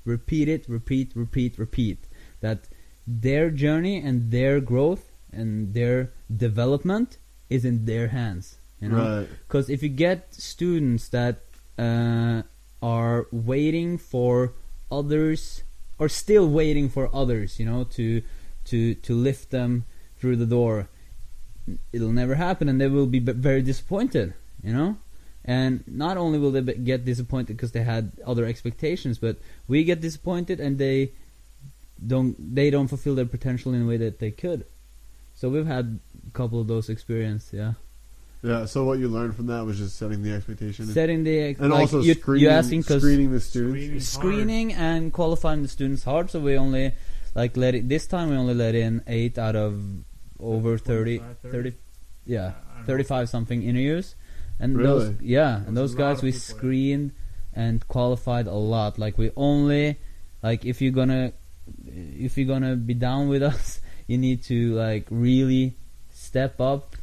repeat 0.05 0.47
it, 0.47 0.65
repeat, 0.67 1.11
repeat, 1.15 1.57
repeat. 1.57 2.07
That 2.41 2.67
their 3.07 3.49
journey 3.49 3.97
and 4.01 4.31
their 4.31 4.59
growth 4.59 5.11
and 5.31 5.73
their 5.73 6.11
development 6.35 7.17
is 7.49 7.65
in 7.65 7.85
their 7.85 8.07
hands. 8.09 8.57
You 8.79 8.89
know, 8.89 8.97
Right. 9.19 9.29
because 9.47 9.69
if 9.69 9.83
you 9.83 9.89
get 9.89 10.33
students 10.33 11.09
that 11.09 11.41
uh, 11.77 12.41
are 12.81 13.27
waiting 13.31 13.97
for 13.97 14.53
others 14.91 15.63
or 15.99 16.09
still 16.09 16.49
waiting 16.49 16.89
for 16.89 17.09
others, 17.15 17.59
you 17.59 17.65
know, 17.65 17.83
to 17.97 18.21
to 18.65 18.95
to 18.95 19.13
lift 19.15 19.51
them 19.51 19.85
through 20.17 20.35
the 20.37 20.45
door, 20.47 20.87
it'll 21.93 22.11
never 22.11 22.35
happen, 22.35 22.67
and 22.69 22.79
they 22.81 22.87
will 22.87 23.05
be 23.07 23.19
b- 23.19 23.31
very 23.33 23.61
disappointed, 23.61 24.33
you 24.63 24.73
know. 24.73 24.97
And 25.43 25.83
not 25.87 26.17
only 26.17 26.37
will 26.37 26.51
they 26.51 26.61
get 26.61 27.03
disappointed 27.03 27.57
because 27.57 27.71
they 27.71 27.83
had 27.83 28.11
other 28.25 28.45
expectations, 28.45 29.17
but 29.17 29.37
we 29.67 29.83
get 29.83 29.99
disappointed, 29.99 30.59
and 30.59 30.77
they 30.77 31.11
don't 32.05 32.35
they 32.55 32.69
don't 32.69 32.87
fulfill 32.87 33.15
their 33.15 33.25
potential 33.25 33.73
in 33.73 33.83
a 33.83 33.85
way 33.85 33.97
that 33.97 34.19
they 34.19 34.31
could. 34.31 34.65
So 35.33 35.49
we've 35.49 35.65
had 35.65 35.99
a 36.27 36.31
couple 36.31 36.59
of 36.59 36.67
those 36.67 36.89
experiences, 36.89 37.53
yeah. 37.53 37.73
Yeah, 38.43 38.65
so 38.65 38.83
what 38.85 38.97
you 38.97 39.07
learned 39.07 39.35
from 39.35 39.47
that 39.47 39.65
was 39.65 39.77
just 39.77 39.97
setting 39.97 40.23
the 40.23 40.33
expectation 40.33 40.87
Setting 40.87 41.23
the 41.23 41.39
ex- 41.39 41.59
and 41.59 41.69
like 41.69 41.81
also 41.81 42.01
you, 42.01 42.15
screening, 42.15 42.43
you 42.43 42.49
asking 42.49 42.81
because 42.81 43.01
screening 43.03 43.31
the 43.31 43.39
students. 43.39 44.07
Screening. 44.07 44.69
screening 44.69 44.73
and 44.73 45.13
qualifying 45.13 45.61
the 45.61 45.67
students 45.67 46.03
hard. 46.03 46.31
So 46.31 46.39
we 46.39 46.57
only 46.57 46.93
like 47.35 47.55
let 47.55 47.75
it 47.75 47.87
this 47.87 48.07
time 48.07 48.29
we 48.29 48.35
only 48.35 48.55
let 48.55 48.73
in 48.73 49.03
eight 49.05 49.37
out 49.37 49.55
of 49.55 49.83
over 50.39 50.79
30, 50.79 51.19
25, 51.19 51.51
30 51.51 51.73
yeah, 52.25 52.39
I 52.39 52.45
don't 52.45 52.79
know. 52.81 52.85
35 52.87 53.29
something 53.29 53.63
interviews. 53.63 54.15
And 54.61 54.77
Really? 54.77 54.87
those 55.09 55.21
yeah, 55.21 55.65
and 55.65 55.75
those 55.75 55.93
guys 55.95 56.21
we 56.21 56.31
screened 56.31 57.11
and 57.53 57.81
qualified 57.89 58.45
a 58.47 58.53
lot. 58.53 58.97
Like 58.97 59.17
we 59.17 59.31
only 59.35 59.97
like 60.43 60.63
if 60.65 60.81
you're 60.81 60.93
gonna 61.01 61.33
if 61.85 62.37
you're 62.37 62.47
gonna 62.47 62.75
be 62.77 62.93
down 62.93 63.27
with 63.27 63.41
us, 63.53 63.81
you 64.07 64.17
need 64.17 64.43
to 64.53 64.73
like 64.75 65.05
really 65.09 65.75
step 66.11 66.61
up, 66.61 66.95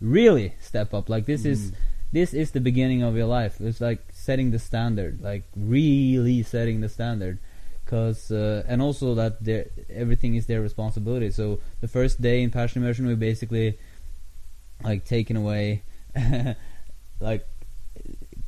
really 0.00 0.54
step 0.60 0.92
up. 0.94 1.08
Like 1.08 1.24
this 1.26 1.44
is 1.44 1.70
Mm. 1.72 1.74
this 2.12 2.34
is 2.34 2.50
the 2.52 2.60
beginning 2.60 3.02
of 3.02 3.16
your 3.16 3.26
life. 3.26 3.60
It's 3.60 3.80
like 3.80 4.00
setting 4.12 4.50
the 4.52 4.58
standard, 4.58 5.20
like 5.22 5.44
really 5.56 6.42
setting 6.42 6.80
the 6.82 6.88
standard. 6.88 7.38
Cause 7.86 8.30
uh, 8.30 8.62
and 8.68 8.80
also 8.82 9.14
that 9.16 9.42
everything 9.90 10.36
is 10.36 10.46
their 10.46 10.60
responsibility. 10.60 11.30
So 11.32 11.58
the 11.80 11.88
first 11.88 12.20
day 12.22 12.42
in 12.44 12.50
passion 12.50 12.82
immersion, 12.82 13.06
we 13.06 13.16
basically 13.16 13.78
like 14.84 15.04
taken 15.04 15.36
away, 15.36 15.82
like 17.20 17.46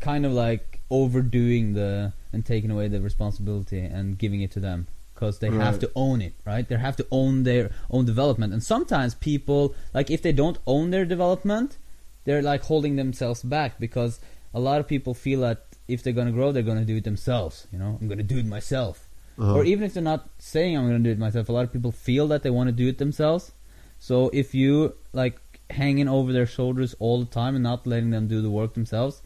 kind 0.00 0.26
of 0.26 0.32
like 0.32 0.80
overdoing 0.90 1.74
the 1.74 2.12
and 2.32 2.44
taking 2.44 2.70
away 2.70 2.88
the 2.88 3.00
responsibility 3.00 3.80
and 3.80 4.18
giving 4.18 4.40
it 4.40 4.50
to 4.52 4.60
them 4.60 4.86
because 5.14 5.38
they 5.38 5.50
have 5.50 5.78
to 5.78 5.90
own 5.94 6.20
it, 6.20 6.34
right? 6.44 6.68
They 6.68 6.76
have 6.76 6.96
to 6.96 7.06
own 7.10 7.44
their 7.44 7.70
own 7.90 8.04
development. 8.06 8.52
And 8.52 8.62
sometimes 8.62 9.14
people 9.14 9.74
like 9.94 10.10
if 10.10 10.22
they 10.22 10.32
don't 10.32 10.58
own 10.66 10.90
their 10.90 11.04
development, 11.04 11.76
they're 12.24 12.42
like 12.42 12.62
holding 12.64 12.96
themselves 12.96 13.42
back 13.42 13.78
because 13.78 14.20
a 14.52 14.60
lot 14.60 14.80
of 14.80 14.88
people 14.88 15.14
feel 15.14 15.40
that 15.40 15.64
if 15.88 16.02
they're 16.02 16.12
gonna 16.12 16.32
grow, 16.32 16.52
they're 16.52 16.62
gonna 16.62 16.84
do 16.84 16.96
it 16.96 17.04
themselves. 17.04 17.66
You 17.72 17.78
know, 17.78 17.98
I'm 18.00 18.08
gonna 18.08 18.22
do 18.22 18.38
it 18.38 18.46
myself. 18.46 19.08
Uh-huh. 19.38 19.54
Or 19.54 19.64
even 19.64 19.84
if 19.84 19.94
they're 19.94 20.02
not 20.02 20.28
saying 20.38 20.76
I'm 20.76 20.86
gonna 20.86 20.98
do 20.98 21.10
it 21.10 21.18
myself, 21.18 21.48
a 21.48 21.52
lot 21.52 21.64
of 21.64 21.72
people 21.72 21.92
feel 21.92 22.26
that 22.28 22.42
they 22.42 22.50
want 22.50 22.68
to 22.68 22.72
do 22.72 22.88
it 22.88 22.98
themselves. 22.98 23.52
So 23.98 24.30
if 24.32 24.54
you 24.54 24.94
like 25.12 25.38
hanging 25.70 26.08
over 26.08 26.32
their 26.32 26.46
shoulders 26.46 26.94
all 26.98 27.20
the 27.20 27.26
time 27.30 27.54
and 27.54 27.62
not 27.62 27.86
letting 27.86 28.10
them 28.10 28.28
do 28.28 28.42
the 28.42 28.50
work 28.50 28.74
themselves, 28.74 29.22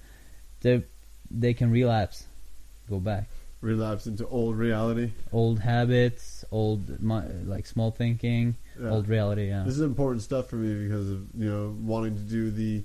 they 0.60 0.82
they 1.30 1.54
can 1.54 1.70
relapse, 1.70 2.24
go 2.88 2.98
back, 3.00 3.28
relapse 3.60 4.06
into 4.06 4.26
old 4.28 4.56
reality. 4.56 5.10
old 5.32 5.58
habits, 5.60 6.44
old 6.50 7.00
like 7.46 7.66
small 7.66 7.90
thinking, 7.90 8.54
Yeah. 8.80 8.90
old 8.90 9.08
reality. 9.08 9.48
Yeah. 9.48 9.64
This 9.64 9.74
is 9.74 9.80
important 9.80 10.22
stuff 10.22 10.48
for 10.48 10.56
me 10.56 10.86
because 10.88 11.10
of 11.10 11.22
you 11.36 11.50
know 11.50 11.74
wanting 11.82 12.14
to 12.14 12.22
do 12.22 12.50
the 12.50 12.84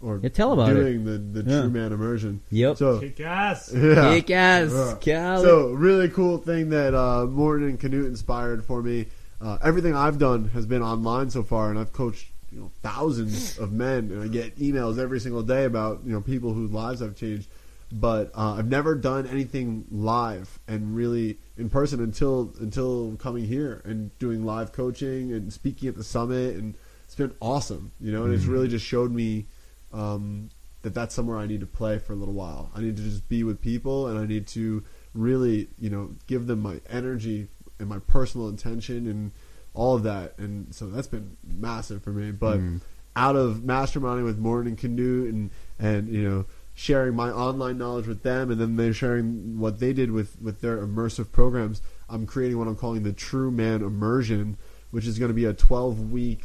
or 0.00 0.18
Yeah, 0.22 0.30
tell 0.30 0.52
about 0.52 0.70
it. 0.70 0.74
doing 0.74 1.04
the 1.04 1.18
the 1.42 1.48
Yeah. 1.48 1.60
true 1.60 1.70
man 1.70 1.92
immersion. 1.92 2.40
Yep. 2.50 2.76
So 2.78 2.98
Kick 3.00 3.20
ass. 3.20 3.70
yeah. 3.76 4.14
Kick 4.14 4.30
ass, 4.30 4.70
Yeah. 4.72 4.96
Cal. 5.00 5.42
So 5.42 5.68
really 5.68 6.08
cool 6.08 6.38
thing 6.38 6.70
that 6.70 6.94
uh, 6.94 7.26
Morton 7.26 7.68
and 7.68 7.78
Knut 7.78 8.06
inspired 8.06 8.64
for 8.64 8.82
me. 8.82 9.06
Uh, 9.40 9.58
everything 9.62 9.94
I've 9.94 10.18
done 10.18 10.48
has 10.54 10.66
been 10.66 10.82
online 10.82 11.28
so 11.30 11.42
far, 11.42 11.68
and 11.70 11.78
I've 11.78 11.92
coached 11.92 12.26
you 12.52 12.60
know 12.60 12.70
thousands 12.82 13.58
of 13.58 13.72
men, 13.72 14.10
and 14.10 14.22
I 14.22 14.28
get 14.28 14.58
emails 14.58 14.98
every 14.98 15.20
single 15.20 15.42
day 15.42 15.64
about 15.64 16.02
you 16.04 16.12
know 16.12 16.20
people 16.20 16.52
whose 16.52 16.70
lives 16.70 17.02
I've 17.02 17.16
changed. 17.16 17.48
But 17.94 18.30
uh, 18.34 18.54
I've 18.54 18.68
never 18.68 18.94
done 18.94 19.26
anything 19.26 19.84
live 19.90 20.58
and 20.66 20.96
really 20.96 21.38
in 21.58 21.68
person 21.68 22.02
until 22.02 22.54
until 22.58 23.16
coming 23.16 23.44
here 23.44 23.82
and 23.84 24.16
doing 24.18 24.44
live 24.44 24.72
coaching 24.72 25.32
and 25.32 25.52
speaking 25.52 25.88
at 25.88 25.96
the 25.96 26.04
summit, 26.04 26.56
and 26.56 26.74
it's 27.04 27.14
been 27.14 27.34
awesome. 27.40 27.92
You 28.00 28.12
know, 28.12 28.24
and 28.24 28.34
it's 28.34 28.44
really 28.44 28.68
just 28.68 28.86
showed 28.86 29.12
me 29.12 29.46
um, 29.92 30.48
that 30.82 30.94
that's 30.94 31.14
somewhere 31.14 31.38
I 31.38 31.46
need 31.46 31.60
to 31.60 31.66
play 31.66 31.98
for 31.98 32.12
a 32.12 32.16
little 32.16 32.34
while. 32.34 32.70
I 32.74 32.80
need 32.80 32.96
to 32.96 33.02
just 33.02 33.28
be 33.28 33.44
with 33.44 33.60
people, 33.60 34.06
and 34.08 34.18
I 34.18 34.26
need 34.26 34.46
to 34.48 34.82
really, 35.14 35.68
you 35.78 35.90
know, 35.90 36.14
give 36.26 36.46
them 36.46 36.60
my 36.60 36.80
energy 36.88 37.48
and 37.78 37.88
my 37.88 37.98
personal 37.98 38.48
intention 38.48 39.06
and 39.06 39.32
all 39.74 39.96
of 39.96 40.02
that. 40.02 40.38
And 40.38 40.74
so 40.74 40.86
that's 40.88 41.06
been 41.08 41.36
massive 41.46 42.02
for 42.02 42.10
me. 42.10 42.30
But 42.32 42.58
Mm. 42.60 42.80
out 43.16 43.36
of 43.36 43.58
masterminding 43.58 44.24
with 44.24 44.38
Morton 44.38 44.68
and 44.68 44.78
Knut 44.78 45.28
and 45.28 45.50
and 45.78 46.08
you 46.08 46.22
know 46.28 46.44
sharing 46.74 47.14
my 47.14 47.30
online 47.30 47.76
knowledge 47.76 48.06
with 48.06 48.22
them, 48.22 48.50
and 48.50 48.58
then 48.60 48.76
they're 48.76 48.94
sharing 48.94 49.58
what 49.58 49.78
they 49.80 49.92
did 49.92 50.10
with 50.10 50.40
with 50.40 50.60
their 50.60 50.78
immersive 50.78 51.30
programs. 51.32 51.82
I'm 52.08 52.26
creating 52.26 52.58
what 52.58 52.68
I'm 52.68 52.76
calling 52.76 53.02
the 53.02 53.12
True 53.12 53.50
Man 53.50 53.82
Immersion, 53.82 54.56
which 54.90 55.06
is 55.06 55.18
going 55.18 55.28
to 55.30 55.34
be 55.34 55.44
a 55.46 55.52
12 55.54 56.10
week 56.10 56.44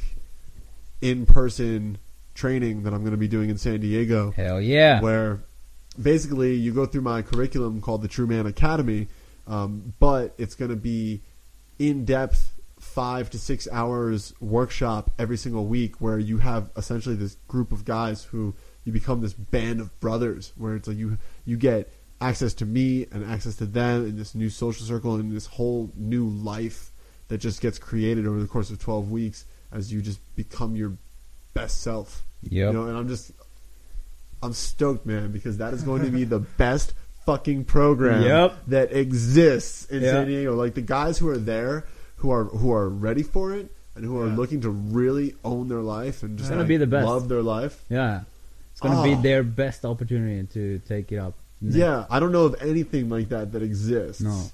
in 1.02 1.26
person 1.26 1.98
training 2.34 2.84
that 2.84 2.94
I'm 2.94 3.02
going 3.02 3.12
to 3.12 3.18
be 3.18 3.28
doing 3.28 3.49
in 3.49 3.58
San 3.58 3.80
Diego 3.80 4.32
Hell 4.32 4.62
yeah. 4.62 5.02
where 5.02 5.40
basically 6.02 6.54
you 6.56 6.72
go 6.74 6.86
through 6.86 7.02
my 7.02 7.22
curriculum 7.22 7.82
called 7.82 8.02
the 8.02 8.08
True 8.08 8.28
Man 8.28 8.45
Academy, 8.45 9.08
um, 9.48 9.94
but 9.99 10.34
it's 10.38 10.56
going 10.56 10.70
to 10.70 10.78
be 10.78 11.22
in 11.80 12.06
depth 12.06 12.54
five 12.80 13.30
to 13.32 13.40
six 13.40 13.68
hours 13.72 14.34
workshop 14.40 15.10
every 15.18 15.38
single 15.38 15.66
week 15.66 15.99
where 15.99 16.20
you 16.20 16.38
have 16.38 16.70
essentially 16.78 17.16
this 17.16 17.36
group 17.48 17.72
of 17.72 17.86
guys 17.86 18.24
who 18.26 18.54
you 18.84 18.91
become 18.94 19.22
this 19.22 19.34
band 19.34 19.82
of 19.82 19.99
brothers 19.99 20.54
where 20.56 20.76
it's 20.76 20.88
like 20.88 20.98
you 20.98 21.18
you 21.45 21.58
get 21.58 21.91
access 22.22 22.54
to 22.54 22.66
me 22.66 23.06
and 23.12 23.24
access 23.30 23.56
to 23.56 23.66
them 23.66 24.06
in 24.06 24.16
this 24.18 24.34
new 24.36 24.49
social 24.49 24.86
circle 24.86 25.16
and 25.16 25.32
this 25.32 25.45
whole 25.48 25.91
new 25.95 26.28
life 26.30 26.91
that 27.30 27.40
just 27.40 27.62
gets 27.62 27.78
created 27.80 28.26
over 28.28 28.40
the 28.40 28.48
course 28.48 28.70
of 28.70 28.80
12 28.80 29.12
weeks 29.12 29.45
as 29.72 29.91
you 29.91 30.02
just 30.02 30.20
become 30.36 30.76
your 30.76 30.94
best 31.54 31.82
self 31.82 32.24
Yep. 32.44 32.52
you 32.52 32.74
know, 32.74 32.86
and 32.88 32.95
I'm 32.95 33.08
just, 33.08 33.32
I'm 34.44 34.54
stoked, 34.54 35.06
man, 35.08 35.32
because 35.32 35.58
that 35.58 35.74
is 35.74 35.82
going 35.82 36.04
to 36.06 36.12
be 36.12 36.24
the 36.24 36.40
best 36.40 36.94
fucking 37.26 37.66
program 37.66 38.22
Yep. 38.24 38.56
that 38.68 38.94
exists 38.95 39.86
in 39.86 40.04
Yeah. 40.04 40.12
San 40.12 40.28
Diego. 40.28 40.56
Like 40.56 40.76
the 40.76 40.82
guys 40.84 41.18
who 41.18 41.28
are 41.30 41.38
there, 41.38 41.86
who 42.18 42.31
are 42.31 42.45
who 42.45 42.72
are 42.72 42.89
ready 42.89 43.23
for 43.23 43.53
it, 43.53 43.69
and 43.95 44.03
who 44.06 44.19
are 44.19 44.27
Yeah. 44.27 44.35
looking 44.35 44.61
to 44.61 44.69
really 44.69 45.35
own 45.44 45.68
their 45.69 45.81
life 45.81 46.23
and 46.23 46.38
just 46.38 46.49
gonna 46.49 46.61
like, 46.61 46.68
be 46.68 46.77
the 46.77 46.88
best. 46.88 47.06
love 47.07 47.27
their 47.30 47.41
life. 47.44 47.84
yeah. 47.89 48.22
It's 48.72 48.81
gonna 48.81 48.99
Oh. 49.02 49.03
be 49.03 49.15
their 49.15 49.41
best 49.44 49.85
opportunity 49.85 50.45
to 50.53 50.80
take 50.88 51.11
it 51.11 51.18
up. 51.18 51.34
Yeah, 51.61 52.06
I 52.11 52.19
don't 52.19 52.31
know 52.31 52.44
of 52.45 52.56
anything 52.61 53.10
like 53.10 53.30
that 53.30 53.52
that 53.53 53.64
exists. 53.64 54.22
No. 54.22 54.52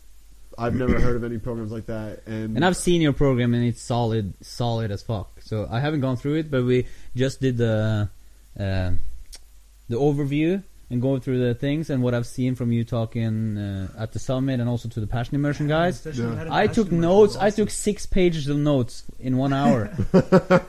I've 0.58 0.76
never 0.76 1.00
heard 1.00 1.16
of 1.18 1.24
any 1.26 1.40
programs 1.40 1.72
like 1.72 1.88
that, 1.88 2.22
and 2.28 2.56
And 2.56 2.64
I've 2.64 2.78
seen 2.78 3.02
your 3.02 3.12
program 3.12 3.54
and 3.54 3.66
it's 3.66 3.82
solid, 3.82 4.34
solid 4.42 4.92
as 4.92 5.02
fuck. 5.02 5.42
So 5.42 5.68
I 5.70 5.80
haven't 5.82 6.02
gone 6.02 6.16
through 6.16 6.36
it, 6.36 6.52
but 6.52 6.64
we 6.64 6.86
just 7.16 7.42
did 7.42 7.58
the 7.58 8.08
uh, 8.58 8.92
the 9.90 9.96
overview 9.98 10.64
and 10.94 11.02
going 11.02 11.20
through 11.22 11.40
the 11.44 11.56
things 11.56 11.90
and 11.90 12.04
what 12.04 12.14
I've 12.14 12.28
seen 12.28 12.54
from 12.54 12.72
you 12.72 12.84
talking 12.84 13.58
uh, 13.58 13.88
at 13.98 14.12
the 14.14 14.20
summit 14.20 14.60
and 14.60 14.70
also 14.70 14.88
to 14.90 15.00
the 15.00 15.08
passion 15.08 15.34
immersion 15.34 15.68
guys. 15.68 16.06
Yeah. 16.06 16.48
I 16.52 16.68
took 16.68 16.92
notes. 16.92 17.34
immersion, 17.34 17.48
I 17.48 17.50
took 17.50 17.70
six 17.72 18.06
pages 18.06 18.48
of 18.48 18.58
notes 18.58 19.04
in 19.20 19.38
one 19.38 19.54
hour. 19.54 19.90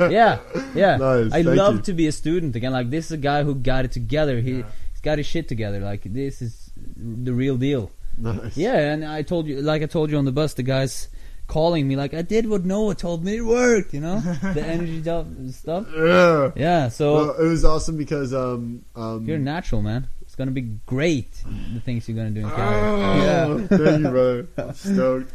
yeah, 0.01 0.39
yeah. 0.75 0.97
Nice, 0.97 1.33
I 1.33 1.43
love 1.43 1.75
you. 1.77 1.83
to 1.83 1.93
be 1.93 2.07
a 2.07 2.13
student 2.13 2.57
again. 2.57 2.73
Like 2.73 2.89
this 2.89 3.05
is 3.07 3.13
a 3.13 3.19
guy 3.19 3.43
who 3.45 3.55
got 3.55 3.85
it 3.85 3.93
together. 3.93 4.41
He, 4.41 4.53
Yeah. 4.61 4.65
he's 4.93 5.01
got 5.03 5.19
his 5.19 5.27
shit 5.27 5.47
together. 5.47 5.79
Like 5.81 6.03
this 6.05 6.41
is 6.43 6.73
the 6.97 7.35
real 7.35 7.57
deal. 7.59 7.91
Nice. 8.17 8.57
Yeah, 8.57 8.79
and 8.93 9.05
I 9.05 9.23
told 9.23 9.47
you, 9.47 9.61
like 9.61 9.83
I 9.83 9.87
told 9.87 10.11
you 10.11 10.17
on 10.17 10.25
the 10.25 10.33
bus, 10.33 10.55
the 10.55 10.63
guys 10.63 11.09
calling 11.47 11.87
me 11.87 11.97
like 11.97 12.15
I 12.15 12.23
did 12.23 12.49
what 12.49 12.65
Noah 12.65 12.95
told 12.95 13.25
me. 13.25 13.37
It 13.37 13.43
worked. 13.43 13.93
You 13.95 14.01
know, 14.01 14.21
the 14.21 14.63
energy 14.67 15.03
stuff. 15.03 15.27
stuff. 15.51 15.87
Yeah. 15.97 16.51
Yeah. 16.57 16.89
So 16.89 17.15
Well, 17.15 17.31
it 17.41 17.47
was 17.47 17.65
awesome 17.65 17.97
because 17.97 18.33
um 18.35 18.85
um 18.97 19.25
you're 19.27 19.39
natural, 19.39 19.83
man. 19.83 20.09
It's 20.23 20.35
gonna 20.35 20.51
be 20.51 20.63
great. 20.87 21.31
The 21.75 21.81
things 21.81 22.09
you're 22.09 22.17
gonna 22.17 22.31
do 22.31 22.41
in 22.41 22.47
Oh, 22.47 22.51
Calgary. 22.57 23.23
Yeah. 23.23 23.67
thank 23.79 24.03
you, 24.05 24.09
brother. 24.11 24.47
I'm 24.59 24.75
stoked. 24.75 25.33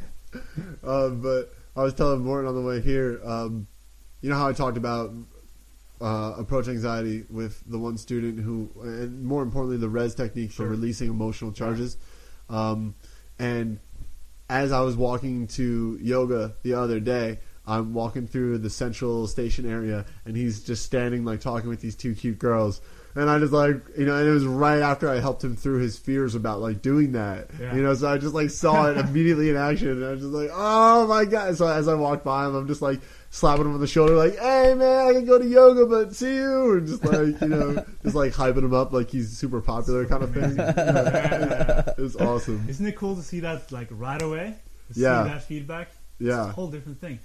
Um, 0.84 1.22
but 1.22 1.54
I 1.76 1.84
was 1.84 1.94
telling 1.94 2.22
Morton 2.22 2.48
on 2.50 2.56
the 2.56 2.62
way 2.62 2.82
here. 2.82 3.20
Um, 3.24 3.68
you 4.22 4.30
know 4.30 4.36
how 4.36 4.48
I 4.50 4.54
talked 4.54 4.78
about 4.78 5.12
uh, 6.02 6.34
approach 6.38 6.68
anxiety 6.68 7.24
with 7.30 7.62
the 7.66 7.78
one 7.80 7.98
student 7.98 8.40
who, 8.40 8.70
and 8.82 9.24
more 9.24 9.42
importantly, 9.44 9.78
the 9.78 9.90
res 9.90 10.16
technique 10.16 10.52
for 10.52 10.64
Sure. 10.64 10.68
releasing 10.68 11.10
emotional 11.10 11.52
charges. 11.52 11.98
Um, 12.50 12.96
and 13.38 13.80
as 14.50 14.72
I 14.72 14.82
was 14.82 14.98
walking 14.98 15.48
to 15.48 15.98
yoga 16.02 16.56
the 16.64 16.74
other 16.74 17.00
day, 17.00 17.40
I'm 17.68 17.94
walking 17.94 18.28
through 18.28 18.58
the 18.58 18.70
central 18.70 19.28
station 19.28 19.70
area, 19.70 20.06
and 20.26 20.36
he's 20.36 20.64
just 20.64 20.84
standing 20.84 21.24
like 21.24 21.40
talking 21.40 21.70
with 21.70 21.82
these 21.82 21.96
two 21.96 22.16
cute 22.16 22.40
girls. 22.40 22.82
And 23.16 23.30
I 23.30 23.40
just 23.40 23.52
like 23.52 23.76
you 23.98 24.06
know, 24.06 24.16
and 24.18 24.28
it 24.28 24.32
was 24.32 24.46
right 24.46 24.80
after 24.82 25.10
I 25.10 25.20
helped 25.20 25.44
him 25.44 25.56
through 25.56 25.80
his 25.80 25.98
fears 25.98 26.36
about 26.36 26.62
like 26.62 26.82
doing 26.82 27.14
that. 27.14 27.50
Yeah. 27.60 27.76
You 27.76 27.82
know, 27.82 27.94
so 27.96 28.08
I 28.08 28.18
just 28.18 28.34
like 28.36 28.50
saw 28.52 28.90
it 28.90 28.98
immediately 29.04 29.50
in 29.50 29.56
action, 29.58 29.90
and 29.90 30.06
I 30.06 30.12
was 30.12 30.22
just 30.22 30.32
like, 30.34 30.50
oh 30.54 31.08
my 31.08 31.26
god! 31.26 31.58
So 31.58 31.68
as 31.68 31.88
I 31.88 31.96
walked 31.96 32.24
by 32.24 32.46
him, 32.46 32.56
I'm 32.56 32.68
just 32.68 32.82
like 32.84 33.02
slapping 33.32 33.66
him 33.66 33.74
on 33.74 33.80
the 33.82 33.88
shoulder, 33.88 34.16
like, 34.16 34.38
hey 34.38 34.74
man, 34.76 35.08
I 35.08 35.14
can 35.14 35.26
go 35.26 35.40
to 35.40 35.46
yoga, 35.46 35.86
but 35.88 36.16
see 36.16 36.36
you, 36.36 36.74
and 36.78 36.88
just 36.88 37.04
like 37.04 37.42
you 37.42 37.48
know, 37.48 37.84
just 38.04 38.16
like 38.16 38.32
hyping 38.32 38.58
him 38.64 38.74
up 38.76 38.94
like 38.94 39.10
he's 39.10 39.36
super 39.36 39.60
popular 39.60 40.06
kind 40.06 40.24
of 40.24 40.34
thing. 40.34 40.56
Yeah. 40.56 41.84
It 41.98 42.02
was 42.02 42.16
awesome. 42.16 42.66
Isn't 42.70 42.86
it 42.86 42.96
cool 42.96 43.16
to 43.16 43.24
see 43.24 43.40
that 43.42 43.72
like 43.72 43.88
right 43.92 44.22
away? 44.22 44.56
To 44.94 45.00
Yeah. 45.00 45.24
See 45.24 45.30
that 45.30 45.44
feedback. 45.44 45.88
It's 46.20 46.30
Yeah. 46.30 46.50
a 46.50 46.52
whole 46.52 46.68
different 46.68 47.02
thing. 47.02 47.20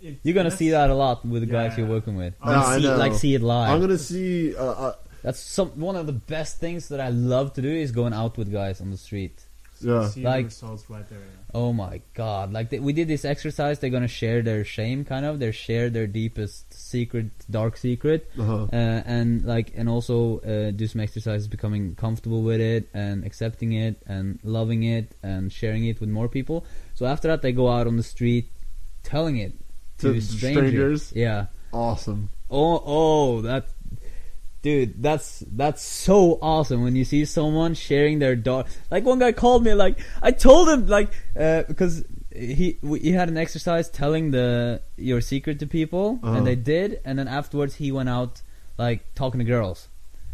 It- 0.00 0.18
You're 0.24 0.34
gonna 0.34 0.50
see 0.50 0.70
that 0.70 0.90
a 0.90 0.94
lot 0.94 1.24
with 1.24 1.40
the 1.42 1.46
guys 1.46 1.72
Yeah. 1.72 1.84
you're 1.84 1.94
working 1.94 2.16
with. 2.16 2.34
Oh, 2.42 2.50
Like, 2.50 2.56
I 2.66 2.76
see, 2.78 2.82
know. 2.84 2.96
like 2.96 3.14
see 3.14 3.34
it 3.34 3.42
live. 3.42 3.70
I'm 3.70 3.80
gonna 3.80 3.96
see. 3.98 4.54
Uh, 4.56 4.64
uh, 4.64 4.92
That's 5.22 5.38
some 5.40 5.68
one 5.80 5.96
of 5.96 6.06
the 6.06 6.12
best 6.12 6.58
things 6.58 6.88
that 6.88 7.00
I 7.00 7.08
love 7.10 7.52
to 7.54 7.62
do 7.62 7.68
is 7.70 7.92
going 7.92 8.12
out 8.14 8.36
with 8.38 8.50
guys 8.52 8.80
on 8.80 8.90
the 8.90 8.96
street. 8.96 9.36
yeah. 9.80 10.08
See 10.08 10.22
Like- 10.22 10.46
results 10.46 10.84
right 10.90 11.08
there. 11.08 11.18
yeah. 11.18 11.36
Oh 11.52 11.72
my 11.72 12.00
god! 12.14 12.52
Like 12.52 12.70
they, 12.70 12.78
we 12.78 12.92
did 12.92 13.08
this 13.08 13.24
exercise, 13.24 13.78
they're 13.80 13.90
gonna 13.90 14.06
share 14.22 14.40
their 14.40 14.64
shame, 14.64 15.04
kind 15.04 15.26
of. 15.26 15.40
They 15.40 15.50
share 15.50 15.90
their 15.90 16.06
deepest 16.06 16.72
secret, 16.72 17.26
dark 17.50 17.76
secret, 17.76 18.30
Uh-huh. 18.38 18.64
uh, 18.72 18.76
and 19.16 19.44
like, 19.44 19.72
and 19.74 19.88
also 19.88 20.38
uh, 20.40 20.70
do 20.70 20.86
some 20.86 21.00
exercises, 21.00 21.48
becoming 21.48 21.96
comfortable 21.96 22.42
with 22.42 22.60
it 22.60 22.88
and 22.94 23.24
accepting 23.24 23.72
it 23.72 24.00
and 24.06 24.38
loving 24.44 24.84
it 24.84 25.16
and 25.24 25.50
sharing 25.52 25.84
it 25.86 25.98
with 26.00 26.08
more 26.08 26.28
people. 26.28 26.64
So 26.94 27.06
after 27.06 27.26
that, 27.28 27.42
they 27.42 27.50
go 27.52 27.68
out 27.68 27.86
on 27.88 27.96
the 27.96 28.04
street, 28.04 28.46
telling 29.02 29.36
it 29.38 29.52
to, 29.98 30.12
To 30.14 30.20
strangers. 30.20 30.30
strangers? 31.08 31.12
Yeah. 31.16 31.46
Awesome. 31.72 32.28
Oh, 32.48 32.82
oh, 32.84 33.40
that, 33.42 33.66
dude, 34.62 35.02
that's 35.02 35.42
that's 35.52 35.82
so 35.82 36.38
awesome 36.42 36.82
when 36.82 36.96
you 36.96 37.04
see 37.04 37.24
someone 37.24 37.74
sharing 37.74 38.18
their 38.18 38.36
dog. 38.36 38.66
Like 38.90 39.04
one 39.04 39.18
guy 39.18 39.32
called 39.32 39.64
me, 39.64 39.74
like 39.74 39.98
I 40.22 40.30
told 40.32 40.68
him, 40.68 40.86
like 40.86 41.10
uh, 41.38 41.62
because 41.68 42.04
he 42.34 42.78
we, 42.82 43.00
he 43.00 43.12
had 43.12 43.28
an 43.28 43.36
exercise 43.36 43.88
telling 43.88 44.30
the 44.30 44.80
your 44.96 45.20
secret 45.20 45.58
to 45.60 45.66
people, 45.66 46.18
Uh-huh. 46.22 46.36
and 46.36 46.46
they 46.46 46.56
did, 46.56 47.00
and 47.04 47.18
then 47.18 47.28
afterwards 47.28 47.76
he 47.76 47.90
went 47.92 48.08
out 48.08 48.42
like 48.78 49.04
talking 49.14 49.38
to 49.40 49.44
girls. 49.44 49.88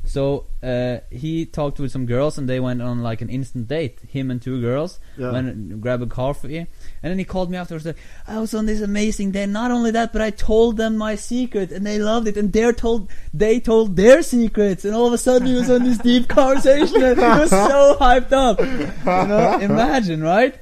So 0.06 0.46
uh, 0.62 0.98
he 1.10 1.44
talked 1.46 1.78
with 1.80 1.90
some 1.90 2.06
girls, 2.06 2.38
and 2.38 2.48
they 2.48 2.60
went 2.60 2.80
on 2.80 3.02
like 3.02 3.20
an 3.22 3.28
instant 3.28 3.68
date. 3.68 3.98
Him 4.08 4.30
and 4.30 4.40
two 4.40 4.60
girls 4.60 4.98
Yeah. 5.18 5.32
went 5.32 5.48
and 5.48 5.80
grabbed 5.82 6.02
a 6.02 6.06
coffee, 6.06 6.58
and 6.58 6.66
then 7.02 7.18
he 7.18 7.24
called 7.24 7.50
me 7.50 7.56
afterwards. 7.58 7.84
Like, 7.86 7.96
I 8.26 8.38
was 8.38 8.54
on 8.54 8.66
this 8.66 8.80
amazing 8.80 9.32
day. 9.32 9.46
Not 9.46 9.70
only 9.70 9.90
that, 9.90 10.12
but 10.12 10.22
I 10.22 10.30
told 10.30 10.76
them 10.76 10.96
my 10.96 11.16
secret, 11.16 11.72
and 11.72 11.84
they 11.84 11.98
loved 11.98 12.28
it. 12.28 12.36
And 12.36 12.52
they 12.52 12.70
told 12.72 13.10
they 13.34 13.60
told 13.60 13.96
their 13.96 14.22
secrets, 14.22 14.84
and 14.84 14.94
all 14.94 15.06
of 15.06 15.12
a 15.12 15.18
sudden 15.18 15.48
he 15.48 15.54
was 15.54 15.68
on 15.70 15.82
this 15.84 15.98
deep 15.98 16.28
conversation. 16.40 17.02
And 17.02 17.18
he 17.18 17.24
was 17.40 17.50
so 17.50 17.96
hyped 18.00 18.32
up. 18.32 18.60
You 18.60 19.28
know, 19.28 19.58
imagine, 19.60 20.22
right? 20.22 20.54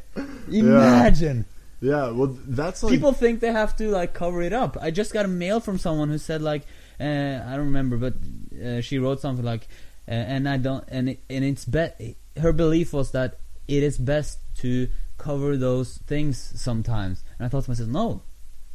Imagine. 0.51 1.45
Yeah. 1.81 2.11
Well, 2.11 2.37
that's 2.47 2.83
like 2.83 2.93
People 2.93 3.13
think 3.13 3.41
they 3.41 3.53
have 3.53 3.77
to 3.77 3.89
like 3.89 4.15
cover 4.15 4.41
it 4.43 4.53
up. 4.53 4.79
I 4.81 4.91
just 4.91 5.13
got 5.13 5.25
a 5.27 5.29
mail 5.29 5.61
from 5.61 5.79
someone 5.79 6.09
who 6.09 6.19
said 6.19 6.41
like, 6.41 6.63
uh, 6.99 7.05
I 7.05 7.51
don't 7.57 7.67
remember, 7.67 7.97
but 7.99 8.15
uh, 8.63 8.81
she 8.81 8.99
wrote 8.99 9.21
something 9.21 9.45
like, 9.45 9.69
uh, 10.07 10.13
and 10.13 10.49
I 10.49 10.57
don't, 10.59 10.85
and 10.89 11.11
it, 11.11 11.21
and 11.31 11.45
it's 11.45 11.65
bet. 11.65 12.01
Her 12.41 12.53
belief 12.53 12.93
was 12.93 13.13
that 13.13 13.39
it 13.69 13.83
is 13.83 13.97
best 13.99 14.39
to 14.57 14.89
cover 15.19 15.57
those 15.57 15.99
things 16.07 16.53
sometimes. 16.57 17.23
And 17.39 17.47
I 17.47 17.49
thought 17.49 17.65
to 17.65 17.71
myself, 17.71 17.89
no, 17.89 18.23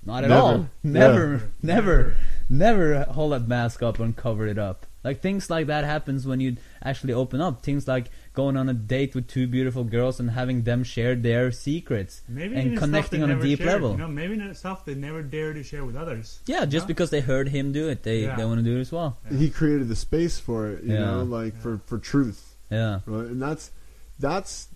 not 0.05 0.23
at 0.23 0.29
Never. 0.29 0.41
all, 0.41 0.57
Yeah. 0.83 0.91
never, 0.91 1.49
never, 1.61 2.15
never 2.49 3.03
hold 3.03 3.33
that 3.33 3.47
mask 3.47 3.83
up 3.83 3.99
and 3.99 4.15
cover 4.15 4.47
it 4.47 4.57
up. 4.57 4.85
Like 5.03 5.21
things 5.21 5.49
like 5.49 5.67
that 5.67 5.83
happens 5.83 6.25
when 6.25 6.39
you 6.39 6.57
actually 6.83 7.13
open 7.13 7.39
up. 7.41 7.61
Things 7.63 7.87
like 7.87 8.07
going 8.39 8.55
on 8.57 8.69
a 8.69 8.73
date 8.73 9.11
with 9.15 9.27
two 9.27 9.45
beautiful 9.47 9.83
girls 9.83 10.19
and 10.19 10.27
having 10.31 10.63
them 10.63 10.81
share 10.83 11.13
their 11.29 11.51
secrets 11.51 12.21
Maybe 12.27 12.55
and 12.55 12.65
even 12.67 12.77
connecting 12.83 13.21
on 13.23 13.31
a 13.31 13.39
deep 13.41 13.59
shared, 13.59 13.69
level. 13.73 13.91
You 13.91 13.97
know, 13.97 14.07
maybe 14.07 14.35
stuff 14.53 14.85
they 14.85 14.95
never 14.95 15.21
dare 15.21 15.51
to 15.53 15.63
share 15.71 15.83
with 15.89 15.97
others. 16.03 16.39
Yeah, 16.45 16.63
just 16.65 16.83
Yeah. 16.85 16.87
because 16.93 17.09
they 17.09 17.21
heard 17.21 17.49
him 17.49 17.71
do 17.79 17.89
it, 17.89 18.03
they 18.03 18.19
Yeah. 18.23 18.35
they 18.37 18.45
want 18.45 18.59
to 18.63 18.67
do 18.71 18.77
it 18.77 18.81
as 18.87 18.91
well. 18.91 19.17
he 19.43 19.49
created 19.49 19.87
the 19.93 19.95
space 20.07 20.39
for 20.39 20.59
it. 20.71 20.83
You 20.83 20.93
Yeah. 20.93 21.05
know, 21.05 21.23
like 21.23 21.53
Yeah. 21.55 21.61
for 21.63 21.73
for 21.85 21.97
truth. 21.99 22.41
Yeah, 22.71 22.99
Right? 23.05 23.25
And 23.33 23.41
that's 23.41 23.71
that's 24.19 24.67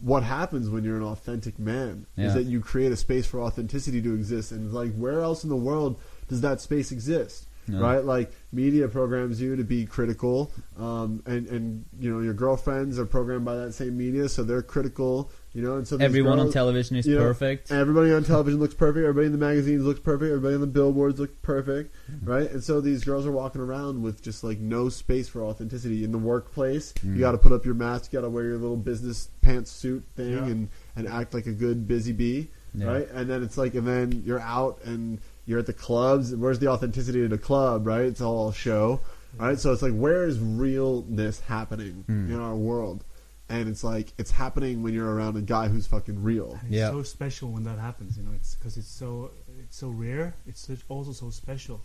what 0.00 0.22
happens 0.22 0.68
when 0.68 0.82
you're 0.84 0.96
an 0.96 1.02
authentic 1.14 1.58
man. 1.58 2.06
Yeah. 2.16 2.26
Is 2.28 2.34
that 2.34 2.44
you 2.44 2.60
create 2.60 2.92
a 2.92 2.96
space 2.96 3.26
for 3.26 3.40
authenticity 3.40 4.00
to 4.02 4.14
exist, 4.14 4.52
and 4.52 4.72
like 4.72 4.92
where 4.94 5.20
else 5.20 5.44
in 5.44 5.50
the 5.50 5.56
world 5.68 5.92
does 6.28 6.40
that 6.40 6.60
space 6.60 6.90
exist? 6.92 7.46
Right, 7.78 8.04
like 8.04 8.32
media 8.52 8.88
programs 8.88 9.40
you 9.40 9.56
to 9.56 9.64
be 9.64 9.86
critical, 9.86 10.50
um, 10.78 11.22
and 11.26 11.46
and 11.48 11.84
you 12.00 12.12
know 12.12 12.20
your 12.20 12.34
girlfriends 12.34 12.98
are 12.98 13.06
programmed 13.06 13.44
by 13.44 13.56
that 13.56 13.72
same 13.74 13.96
media, 13.96 14.28
so 14.28 14.42
they're 14.42 14.62
critical. 14.62 15.30
You 15.52 15.62
know, 15.62 15.76
and 15.78 15.88
so 15.88 15.96
everyone 15.96 16.38
on 16.38 16.52
television 16.52 16.96
is 16.96 17.06
you 17.08 17.16
know, 17.16 17.22
perfect. 17.22 17.72
Everybody 17.72 18.12
on 18.12 18.22
television 18.22 18.60
looks 18.60 18.74
perfect. 18.74 19.02
Everybody 19.02 19.26
in 19.26 19.32
the 19.32 19.38
magazines 19.38 19.82
looks 19.82 19.98
perfect. 19.98 20.28
Everybody 20.30 20.54
on 20.54 20.60
the 20.60 20.66
billboards 20.68 21.18
looks 21.18 21.34
perfect, 21.42 21.92
Mm-hmm. 22.10 22.30
right? 22.30 22.48
And 22.50 22.62
so 22.62 22.80
these 22.80 23.02
girls 23.02 23.26
are 23.26 23.32
walking 23.32 23.60
around 23.60 24.00
with 24.00 24.22
just 24.22 24.44
like 24.44 24.58
no 24.60 24.88
space 24.88 25.28
for 25.28 25.42
authenticity 25.42 26.04
in 26.04 26.12
the 26.12 26.18
workplace. 26.18 26.92
Mm. 27.04 27.14
You 27.14 27.20
got 27.20 27.32
to 27.32 27.38
put 27.38 27.50
up 27.50 27.64
your 27.64 27.74
mask. 27.74 28.12
You 28.12 28.18
got 28.20 28.24
to 28.26 28.30
wear 28.30 28.44
your 28.44 28.58
little 28.58 28.76
business 28.76 29.28
pantsuit 29.44 30.02
thing 30.14 30.30
Yeah. 30.34 30.44
and 30.46 30.68
and 30.94 31.08
act 31.08 31.34
like 31.34 31.46
a 31.46 31.52
good 31.52 31.88
busy 31.88 32.12
bee, 32.12 32.46
Yeah. 32.72 32.86
right? 32.86 33.08
And 33.10 33.28
then 33.28 33.42
it's 33.42 33.58
like, 33.58 33.74
and 33.74 33.84
then 33.86 34.22
you're 34.24 34.38
out 34.40 34.78
and 34.84 35.18
you're 35.50 35.58
at 35.58 35.66
the 35.66 35.72
clubs. 35.74 36.34
Where's 36.34 36.58
the 36.60 36.68
authenticity 36.68 37.24
at 37.24 37.32
a 37.32 37.38
club, 37.38 37.86
right? 37.86 38.02
It's 38.04 38.20
all 38.20 38.52
show, 38.52 39.00
right? 39.36 39.58
So 39.58 39.72
it's 39.72 39.82
like, 39.82 39.92
where 39.94 40.24
is 40.24 40.38
realness 40.38 41.40
happening 41.40 42.04
Mm. 42.08 42.28
in 42.30 42.40
our 42.40 42.56
world? 42.56 43.04
And 43.48 43.68
it's 43.68 43.82
like 43.82 44.12
it's 44.16 44.30
happening 44.30 44.82
when 44.84 44.94
you're 44.94 45.12
around 45.12 45.36
a 45.36 45.40
guy 45.42 45.66
who's 45.68 45.86
fucking 45.88 46.22
real. 46.22 46.52
And 46.62 46.68
it's 46.68 46.76
Yeah. 46.76 46.90
so 46.90 47.02
special 47.02 47.50
when 47.50 47.64
that 47.64 47.78
happens. 47.80 48.16
You 48.16 48.22
know, 48.22 48.30
it's 48.32 48.54
because 48.54 48.76
it's 48.76 48.88
so 48.88 49.32
it's 49.58 49.76
so 49.76 49.88
rare. 49.88 50.34
It's 50.46 50.60
such- 50.66 50.84
also 50.88 51.12
so 51.12 51.30
special. 51.30 51.80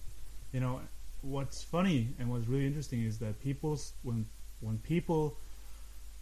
You 0.53 0.59
know, 0.59 0.79
what's 1.21 1.63
funny 1.63 2.13
and 2.19 2.29
what's 2.29 2.47
really 2.47 2.67
interesting 2.67 3.01
is 3.01 3.17
that 3.17 3.41
people's 3.41 3.93
when 4.03 4.27
when 4.61 4.77
people 4.77 5.37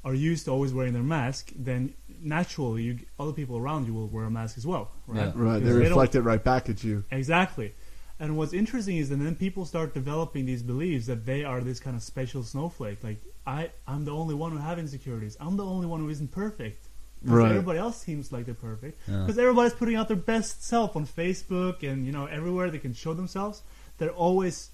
are 0.06 0.14
used 0.14 0.46
to 0.46 0.52
always 0.52 0.74
wearing 0.74 0.94
their 0.94 1.04
mask, 1.04 1.52
then 1.56 1.94
naturally 2.22 2.84
you, 2.84 3.00
other 3.20 3.32
people 3.32 3.58
around 3.58 3.86
you 3.88 3.94
will 3.94 4.08
wear 4.08 4.26
a 4.26 4.32
mask 4.32 4.58
as 4.58 4.66
well, 4.68 4.92
right? 5.08 5.28
Yeah. 5.28 5.32
Right, 5.36 5.54
they 5.54 5.60
Because 5.60 5.76
don't- 5.76 5.90
reflect 5.90 6.16
it 6.16 6.22
right 6.22 6.44
back 6.44 6.70
at 6.70 6.84
you. 6.84 7.04
Exactly. 7.12 7.74
And 8.20 8.38
what's 8.38 8.54
interesting 8.54 8.98
is 8.98 9.10
that 9.10 9.18
then 9.18 9.36
people 9.36 9.66
start 9.66 9.94
developing 9.94 10.46
these 10.46 10.62
beliefs 10.64 11.08
that 11.08 11.26
they 11.26 11.44
are 11.44 11.62
this 11.62 11.80
kind 11.80 11.96
of 11.96 12.04
special 12.04 12.44
snowflake. 12.44 13.04
Like 13.04 13.18
I, 13.46 13.72
I'm 13.88 14.06
the 14.06 14.12
only 14.12 14.36
one 14.36 14.52
who 14.52 14.58
have 14.60 14.78
insecurities. 14.80 15.36
I'm 15.40 15.58
the 15.58 15.66
only 15.66 15.88
one 15.88 16.00
who 16.00 16.10
isn't 16.10 16.32
perfect. 16.32 16.84
'Cause 17.26 17.32
Right. 17.32 17.52
Everybody 17.52 17.80
else 17.80 17.98
seems 18.02 18.32
like 18.34 18.46
they're 18.46 18.54
perfect. 18.54 19.00
Yeah. 19.08 19.22
Because 19.22 19.38
everybody's 19.38 19.74
putting 19.74 19.96
out 19.96 20.10
their 20.10 20.18
best 20.18 20.64
self 20.64 20.96
on 20.98 21.06
Facebook 21.06 21.82
and 21.90 22.06
you 22.06 22.12
know 22.12 22.26
everywhere 22.26 22.70
they 22.70 22.80
can 22.80 22.94
show 22.94 23.14
themselves. 23.14 23.64
They're 23.98 24.12
always 24.12 24.72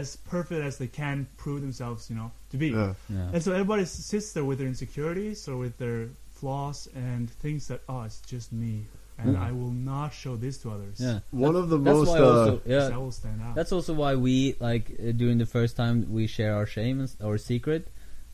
as 0.00 0.16
perfect 0.34 0.60
as 0.70 0.74
they 0.78 0.86
can 1.02 1.26
prove 1.42 1.60
themselves, 1.66 2.08
you 2.10 2.16
know, 2.20 2.30
to 2.50 2.56
be. 2.62 2.68
Yeah. 2.68 2.94
Yeah. 3.16 3.32
And 3.34 3.40
so 3.44 3.50
everybody 3.52 3.84
sits 3.84 4.32
there 4.34 4.44
with 4.48 4.58
their 4.58 4.68
insecurities 4.74 5.48
or 5.48 5.56
with 5.64 5.74
their 5.78 6.08
flaws 6.38 6.88
and 6.94 7.28
thinks 7.42 7.66
that 7.70 7.80
oh, 7.88 8.02
it's 8.08 8.20
just 8.34 8.48
me. 8.52 8.74
and 9.20 9.34
Mm. 9.34 9.48
I 9.48 9.50
will 9.60 9.74
not 9.92 10.10
show 10.22 10.34
this 10.44 10.58
to 10.62 10.70
others. 10.70 10.96
Yeah. 11.00 11.18
One 11.46 11.56
of 11.62 11.66
the 11.72 11.78
That's 11.78 11.98
most. 11.98 12.08
why 12.10 12.18
Uh, 12.18 12.24
also, 12.30 12.52
'Cause 12.58 12.70
yeah. 12.76 12.94
I 12.96 12.98
will 13.04 13.16
stand 13.22 13.38
out. 13.42 13.54
That's 13.58 13.72
also 13.76 13.92
why 14.02 14.12
we 14.26 14.54
like 14.68 14.86
uh, 14.94 15.10
during 15.22 15.38
the 15.44 15.50
first 15.56 15.72
time 15.82 15.94
we 16.18 16.24
share 16.36 16.52
our 16.58 16.66
shame 16.76 16.96
and 17.02 17.10
our 17.28 17.36
secret. 17.50 17.82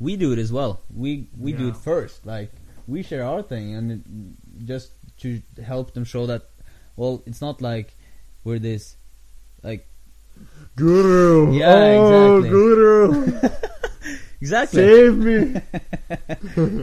We 0.07 0.13
do 0.25 0.29
it 0.35 0.39
as 0.47 0.51
well. 0.59 0.73
We 1.03 1.11
we 1.45 1.51
do 1.63 1.67
it 1.73 1.77
first. 1.91 2.27
Like 2.35 2.51
we 2.93 2.99
share 3.11 3.25
our 3.33 3.43
thing, 3.53 3.67
and 3.79 3.85
it, 3.97 4.03
just 4.73 4.89
to 5.23 5.29
help 5.73 5.87
them 5.97 6.05
show 6.05 6.27
that. 6.33 6.43
Well, 7.01 7.15
it's 7.29 7.41
not 7.41 7.57
like 7.71 7.89
we're 8.45 8.61
this 8.71 8.85
like 9.69 9.83
Guru. 10.77 11.53
Yeah, 11.53 11.73
oh, 11.73 12.37
exactly. 12.39 12.51
Guru. 12.51 13.41
exactly. 14.41 14.83
Save 14.83 15.17
me. 15.19 15.61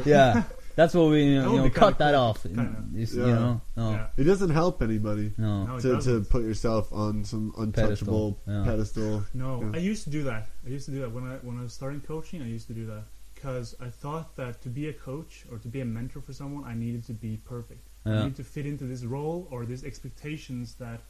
yeah, 0.06 0.44
that's 0.76 0.94
what 0.94 1.10
we 1.10 1.23
you 1.23 1.41
That 1.41 1.52
would 1.52 1.64
know 1.64 1.69
cut 1.69 1.98
that 1.99 2.14
cool, 2.14 2.22
off. 2.22 2.45
Yeah. 2.49 2.56
kinda. 2.56 2.84
It's, 2.95 3.14
You 3.14 3.26
know, 3.26 3.61
no, 3.76 3.91
Yeah. 3.91 4.07
It 4.18 4.23
doesn't 4.23 4.49
help 4.52 4.82
anybody 4.82 5.34
no. 5.38 5.65
No, 5.65 5.80
to, 5.80 6.02
to 6.02 6.22
put 6.22 6.44
yourself 6.44 6.91
on 6.94 7.23
some 7.26 7.53
untouchable 7.57 8.40
Pedestal, 8.45 8.53
yeah. 8.53 8.64
pedestal. 8.65 9.23
No, 9.34 9.61
Yeah. 9.61 9.72
I 9.73 9.80
used 9.80 10.03
to 10.06 10.10
do 10.10 10.23
that. 10.23 10.48
I 10.65 10.69
used 10.69 10.86
to 10.86 10.91
do 10.91 11.02
that 11.02 11.11
when 11.11 11.26
I 11.26 11.36
when 11.41 11.57
I 11.60 11.64
was 11.64 11.73
starting 11.73 12.02
coaching. 12.02 12.41
I 12.41 12.48
used 12.48 12.68
to 12.68 12.73
do 12.73 12.86
that 12.88 13.03
because 13.36 13.76
I 13.82 13.90
thought 13.90 14.36
that 14.38 14.61
to 14.61 14.69
be 14.69 14.88
a 14.90 14.94
coach 14.94 15.45
or 15.52 15.57
to 15.57 15.68
be 15.68 15.82
a 15.82 15.86
mentor 15.86 16.22
for 16.22 16.32
someone, 16.34 16.64
I 16.64 16.76
needed 16.76 17.03
to 17.07 17.14
be 17.14 17.38
perfect. 17.44 17.88
I 18.06 18.10
Yeah, 18.10 18.18
needed 18.23 18.36
to 18.38 18.44
fit 18.44 18.65
into 18.65 18.86
this 18.86 19.03
role 19.03 19.48
or 19.52 19.65
these 19.65 19.84
expectations 19.84 20.76
that 20.76 21.02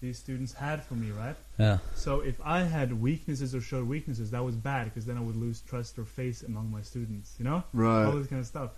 these 0.00 0.18
students 0.18 0.52
had 0.52 0.82
for 0.84 0.94
me, 0.94 1.10
right? 1.10 1.36
yeah, 1.58 1.78
So 1.94 2.20
if 2.20 2.38
I 2.44 2.60
had 2.62 2.92
weaknesses 3.00 3.54
or 3.54 3.60
showed 3.60 3.88
weaknesses, 3.88 4.30
that 4.32 4.44
was 4.44 4.54
bad 4.54 4.84
because 4.84 5.06
then 5.06 5.16
I 5.16 5.20
would 5.20 5.36
lose 5.36 5.60
trust 5.62 5.98
or 5.98 6.04
faith 6.04 6.44
among 6.46 6.70
my 6.70 6.82
students. 6.82 7.34
You 7.38 7.44
know, 7.46 7.64
Right. 7.72 8.04
All 8.04 8.12
this 8.12 8.26
kind 8.26 8.40
of 8.40 8.46
stuff. 8.46 8.70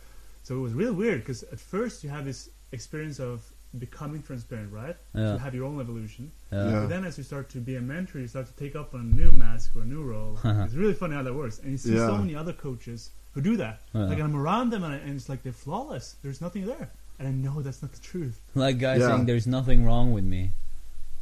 So 0.45 0.57
it 0.57 0.61
was 0.61 0.73
really 0.75 0.93
weird 0.93 1.21
because 1.21 1.43
at 1.45 1.59
first 1.61 2.05
you 2.05 2.11
have 2.11 2.25
this 2.25 2.49
experience 2.73 3.19
of 3.19 3.45
becoming 3.79 4.23
transparent, 4.23 4.73
right? 4.73 4.97
So 5.13 5.19
Yeah. 5.21 5.33
you 5.35 5.39
have 5.39 5.55
your 5.55 5.65
own 5.65 5.81
evolution. 5.81 6.31
yeah, 6.53 6.65
Yeah. 6.71 6.81
But 6.81 6.89
then 6.89 7.05
as 7.05 7.19
you 7.19 7.25
start 7.25 7.49
to 7.51 7.59
be 7.59 7.75
a 7.77 7.81
mentor, 7.81 8.21
you 8.21 8.29
start 8.29 8.47
to 8.47 8.53
take 8.55 8.77
up 8.77 8.95
on 8.95 9.01
a 9.01 9.05
new 9.05 9.31
mask 9.33 9.77
or 9.77 9.83
a 9.83 9.85
new 9.85 10.03
role. 10.05 10.39
it's 10.45 10.75
really 10.75 10.95
funny 10.95 11.15
how 11.17 11.23
that 11.23 11.35
works. 11.35 11.59
And 11.59 11.73
you 11.73 11.79
see 11.79 11.97
so 11.97 12.17
many 12.17 12.35
other 12.35 12.53
coaches 12.53 13.11
who 13.33 13.41
do 13.43 13.57
that. 13.57 13.81
Yeah. 13.93 14.05
Like 14.05 14.21
I'm 14.21 14.35
around 14.37 14.71
them 14.71 14.85
and, 14.85 14.95
I, 14.95 14.99
and 14.99 15.17
it's 15.17 15.29
like 15.29 15.43
they're 15.43 15.53
flawless. 15.53 16.15
There's 16.23 16.41
nothing 16.41 16.65
there. 16.65 16.89
And 17.19 17.27
I 17.29 17.33
know 17.33 17.61
that's 17.61 17.83
not 17.83 17.93
the 17.93 18.01
truth. 18.01 18.41
Like 18.55 18.79
guys 18.79 19.01
Yeah. 19.01 19.09
saying, 19.09 19.27
"There's 19.27 19.47
nothing 19.47 19.85
wrong 19.85 20.13
with 20.13 20.25
me." 20.25 20.53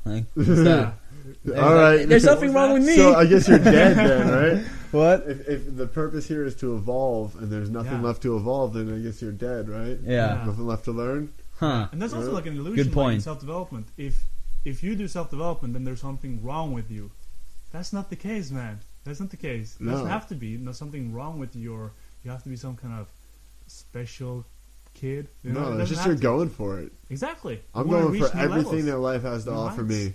Like, 0.07 0.25
what's? 0.35 0.47
There's 1.45 1.59
All 1.59 1.75
like- 1.75 2.07
There's 2.09 2.25
nothing 2.25 2.53
wrong 2.53 2.73
with 2.75 2.85
me. 2.85 2.97
So 2.97 3.15
I 3.15 3.27
guess 3.27 3.49
you're 3.49 3.59
dead 3.59 3.97
then, 3.97 4.29
right? 4.63 4.65
what? 4.93 5.25
If, 5.29 5.49
if 5.49 5.77
the 5.77 5.87
purpose 5.87 6.27
here 6.29 6.45
is 6.45 6.55
to 6.57 6.75
evolve 6.77 7.37
and 7.41 7.51
there's 7.51 7.71
nothing 7.71 7.93
Yeah. 8.01 8.01
left 8.09 8.23
to 8.23 8.37
evolve, 8.37 8.75
then 8.75 8.93
I 8.95 8.99
guess 9.05 9.21
you're 9.21 9.33
dead, 9.33 9.69
right? 9.69 9.99
Yeah. 10.03 10.45
Nothing 10.47 10.67
left 10.67 10.85
to 10.85 10.93
learn. 10.93 11.33
Huh. 11.59 11.89
And 11.91 12.01
that's 12.01 12.13
also 12.13 12.33
like 12.33 12.47
an 12.47 12.57
illusion 12.57 12.77
Good 12.77 12.87
like 12.87 12.95
point. 12.95 13.15
in 13.17 13.21
self-development. 13.23 13.87
If 13.97 14.25
if 14.65 14.83
you 14.83 14.95
do 14.97 15.07
self-development, 15.09 15.75
then 15.75 15.85
there's 15.85 16.01
something 16.01 16.43
wrong 16.45 16.73
with 16.73 16.91
you. 16.91 17.11
That's 17.73 17.93
not 17.93 18.11
the 18.11 18.17
case, 18.17 18.51
man. 18.51 18.81
That's 19.05 19.21
not 19.21 19.31
the 19.31 19.37
case. 19.37 19.77
It 19.81 19.85
doesn't 19.85 20.07
have 20.09 20.27
to 20.29 20.35
be. 20.35 20.57
There's 20.57 20.77
something 20.79 21.13
wrong 21.15 21.39
with 21.39 21.55
you, 21.57 21.75
or 21.75 21.93
you 22.25 22.31
have 22.31 22.43
to 22.43 22.49
be 22.49 22.57
some 22.57 22.77
kind 22.77 22.95
of 23.01 23.09
special 23.69 24.45
kid. 24.97 25.29
You 25.43 25.53
know? 25.53 25.73
No, 25.75 25.79
it's 25.81 25.91
just 25.91 26.05
you're 26.07 26.17
to. 26.17 26.21
going 26.21 26.49
for 26.49 26.81
it. 26.81 26.93
Exactly. 27.11 27.61
I'm 27.75 27.87
You 27.87 27.93
going 27.93 28.05
for 28.23 28.37
new 28.37 28.43
everything 28.43 28.87
that 28.87 28.99
life 28.99 29.23
has 29.23 29.45
to 29.45 29.51
New 29.51 29.57
offer 29.57 29.83
heights. 29.85 29.95
me, 29.95 30.15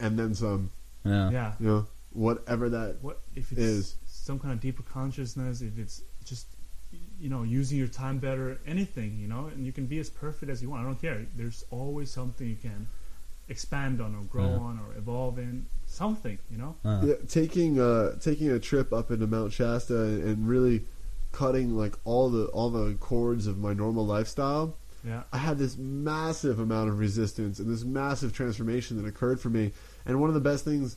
and 0.00 0.18
then 0.18 0.34
some. 0.34 0.70
Yeah. 1.04 1.30
Yeah. 1.30 1.52
You 1.60 1.66
know, 1.66 1.86
whatever 2.12 2.68
that. 2.70 2.96
What 3.02 3.20
if 3.34 3.50
it's 3.52 3.60
Is. 3.60 3.94
some 4.06 4.38
kind 4.38 4.52
of 4.54 4.60
deeper 4.60 4.82
consciousness? 4.84 5.60
If 5.60 5.78
it's 5.78 6.02
just 6.24 6.46
you 7.18 7.28
know 7.28 7.42
using 7.42 7.78
your 7.78 7.88
time 7.88 8.18
better, 8.18 8.58
anything 8.66 9.18
you 9.18 9.28
know, 9.28 9.46
and 9.52 9.66
you 9.66 9.72
can 9.72 9.86
be 9.86 9.98
as 9.98 10.08
perfect 10.10 10.50
as 10.50 10.62
you 10.62 10.70
want. 10.70 10.82
I 10.82 10.84
don't 10.86 11.00
care. 11.00 11.26
There's 11.36 11.64
always 11.70 12.10
something 12.10 12.46
you 12.48 12.56
can 12.56 12.86
expand 13.48 14.00
on 14.00 14.14
or 14.14 14.22
grow 14.24 14.44
Yeah. 14.50 14.56
on 14.68 14.78
or 14.78 14.94
evolve 14.96 15.38
in. 15.38 15.66
Something 15.86 16.38
you 16.50 16.58
know. 16.58 16.76
Uh, 16.84 17.02
Yeah, 17.04 17.14
taking 17.28 17.80
uh 17.80 18.16
taking 18.20 18.50
a 18.50 18.58
trip 18.58 18.92
up 18.92 19.10
into 19.10 19.26
Mount 19.26 19.52
Shasta 19.52 20.00
and, 20.02 20.22
and 20.22 20.48
really 20.48 20.84
cutting 21.32 21.76
like 21.76 21.94
all 22.04 22.30
the 22.30 22.46
all 22.46 22.70
the 22.70 22.94
cords 22.94 23.46
of 23.46 23.58
my 23.58 23.72
normal 23.72 24.06
lifestyle. 24.06 24.76
Yeah. 25.04 25.22
I 25.32 25.38
had 25.38 25.58
this 25.58 25.76
massive 25.76 26.60
amount 26.60 26.88
of 26.88 26.98
resistance 26.98 27.58
and 27.58 27.68
this 27.68 27.82
massive 27.82 28.32
transformation 28.32 29.02
that 29.02 29.08
occurred 29.08 29.40
for 29.40 29.50
me. 29.50 29.72
And 30.06 30.20
one 30.20 30.30
of 30.30 30.34
the 30.34 30.40
best 30.40 30.64
things, 30.64 30.96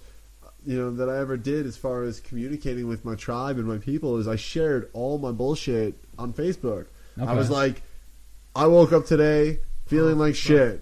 you 0.63 0.77
know, 0.77 0.91
that 0.91 1.09
I 1.09 1.17
ever 1.17 1.37
did 1.37 1.65
as 1.65 1.75
far 1.75 2.03
as 2.03 2.19
communicating 2.19 2.87
with 2.87 3.03
my 3.03 3.15
tribe 3.15 3.57
and 3.57 3.67
my 3.67 3.79
people 3.79 4.17
is 4.17 4.27
I 4.27 4.35
shared 4.35 4.89
all 4.93 5.17
my 5.17 5.31
bullshit 5.31 5.95
on 6.19 6.33
Facebook. 6.33 6.87
I 7.19 7.33
was 7.33 7.49
like, 7.49 7.81
I 8.55 8.67
woke 8.67 8.91
up 8.91 9.05
today 9.05 9.59
feeling 9.87 10.17
like 10.17 10.35
shit. 10.35 10.81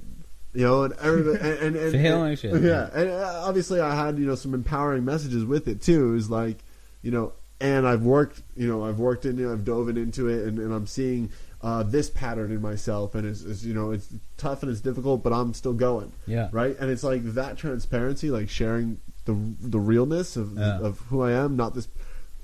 You 0.54 0.62
know, 0.62 0.84
and 0.84 0.94
everybody, 1.02 1.40
and, 1.40 1.60
and, 1.60 1.76
and 1.76 1.92
Feeling 1.92 2.22
like 2.22 2.38
shit. 2.38 2.62
Yeah, 2.62 2.88
and 2.94 3.10
uh, 3.10 3.42
obviously 3.44 3.80
I 3.80 3.96
had 3.96 4.20
you 4.20 4.28
know 4.28 4.36
some 4.36 4.54
empowering 4.54 5.04
messages 5.04 5.44
with 5.44 5.68
it 5.68 5.82
too. 5.82 6.10
It 6.10 6.14
was 6.14 6.30
like, 6.30 6.58
you 7.02 7.10
know, 7.10 7.34
and 7.62 7.88
I've 7.88 8.04
worked, 8.04 8.42
you 8.56 8.68
know, 8.68 8.84
I've 8.86 9.00
worked 9.00 9.26
in 9.26 9.40
it, 9.40 9.52
I've 9.52 9.64
dove 9.64 9.90
in 9.90 9.98
into 9.98 10.28
it, 10.28 10.48
and, 10.48 10.60
and 10.60 10.74
I'm 10.74 10.88
seeing 10.88 11.30
uh, 11.62 11.84
this 11.84 12.10
pattern 12.10 12.52
in 12.52 12.62
myself, 12.62 13.16
and 13.16 13.26
it's, 13.26 13.42
it's 13.44 13.64
you 13.64 13.74
know 13.74 13.92
it's 13.92 14.08
tough 14.38 14.64
and 14.64 14.72
it's 14.72 14.82
difficult, 14.82 15.24
but 15.24 15.32
I'm 15.32 15.54
still 15.54 15.74
going, 15.74 16.12
yeah. 16.28 16.50
right? 16.52 16.76
And 16.80 16.92
it's 16.92 17.04
like 17.04 17.24
that 17.36 17.58
transparency, 17.58 18.30
like 18.30 18.50
sharing 18.50 19.00
the 19.26 19.38
the 19.62 19.80
realness 19.80 20.36
of 20.36 20.58
Yeah. 20.58 20.80
of 20.80 21.00
who 21.10 21.22
I 21.22 21.32
am, 21.32 21.56
not 21.56 21.74
this 21.74 21.88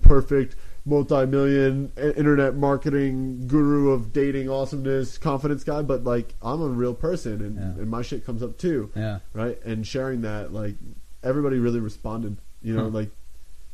perfect 0.02 0.56
multi-million 0.86 1.91
internet 1.98 2.56
marketing 2.56 3.48
guru 3.48 3.91
of 3.91 4.14
dating 4.14 4.49
awesomeness 4.49 5.18
confidence 5.18 5.64
guy 5.64 5.81
but 5.81 6.06
like 6.06 6.34
i'm 6.41 6.61
a 6.61 6.68
real 6.68 6.94
person 6.94 7.34
and, 7.41 7.56
Yeah. 7.57 7.81
and 7.81 7.90
my 7.90 8.02
shit 8.02 8.26
comes 8.26 8.41
up 8.41 8.57
too 8.57 8.90
Yeah. 8.95 9.19
right? 9.34 9.61
And 9.65 9.86
sharing 9.86 10.22
that, 10.22 10.53
like 10.53 10.76
everybody 11.23 11.57
really 11.60 11.80
responded. 11.81 12.38
You 12.61 12.76
know, 12.76 12.88
like 12.88 13.10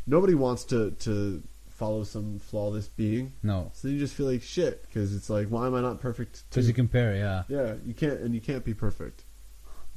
nobody 0.08 0.36
wants 0.36 0.64
to 0.66 0.92
to 0.92 1.42
follow 1.70 2.04
some 2.06 2.40
flawless 2.40 2.88
being, 2.88 3.34
No. 3.44 3.70
so 3.74 3.90
you 3.90 4.00
just 4.00 4.14
feel 4.14 4.28
like 4.28 4.42
shit 4.42 4.82
because 4.88 5.14
it's 5.14 5.30
like, 5.30 5.48
why 5.50 5.68
am 5.68 5.76
I 5.76 5.82
not 5.82 6.00
perfect? 6.00 6.44
Because 6.50 6.68
you 6.70 6.74
compare, 6.74 7.16
yeah. 7.18 7.44
yeah, 7.50 7.74
you 7.86 7.94
can't, 7.94 8.20
and 8.22 8.34
you 8.34 8.40
can't 8.40 8.64
be 8.64 8.74
perfect. 8.74 9.24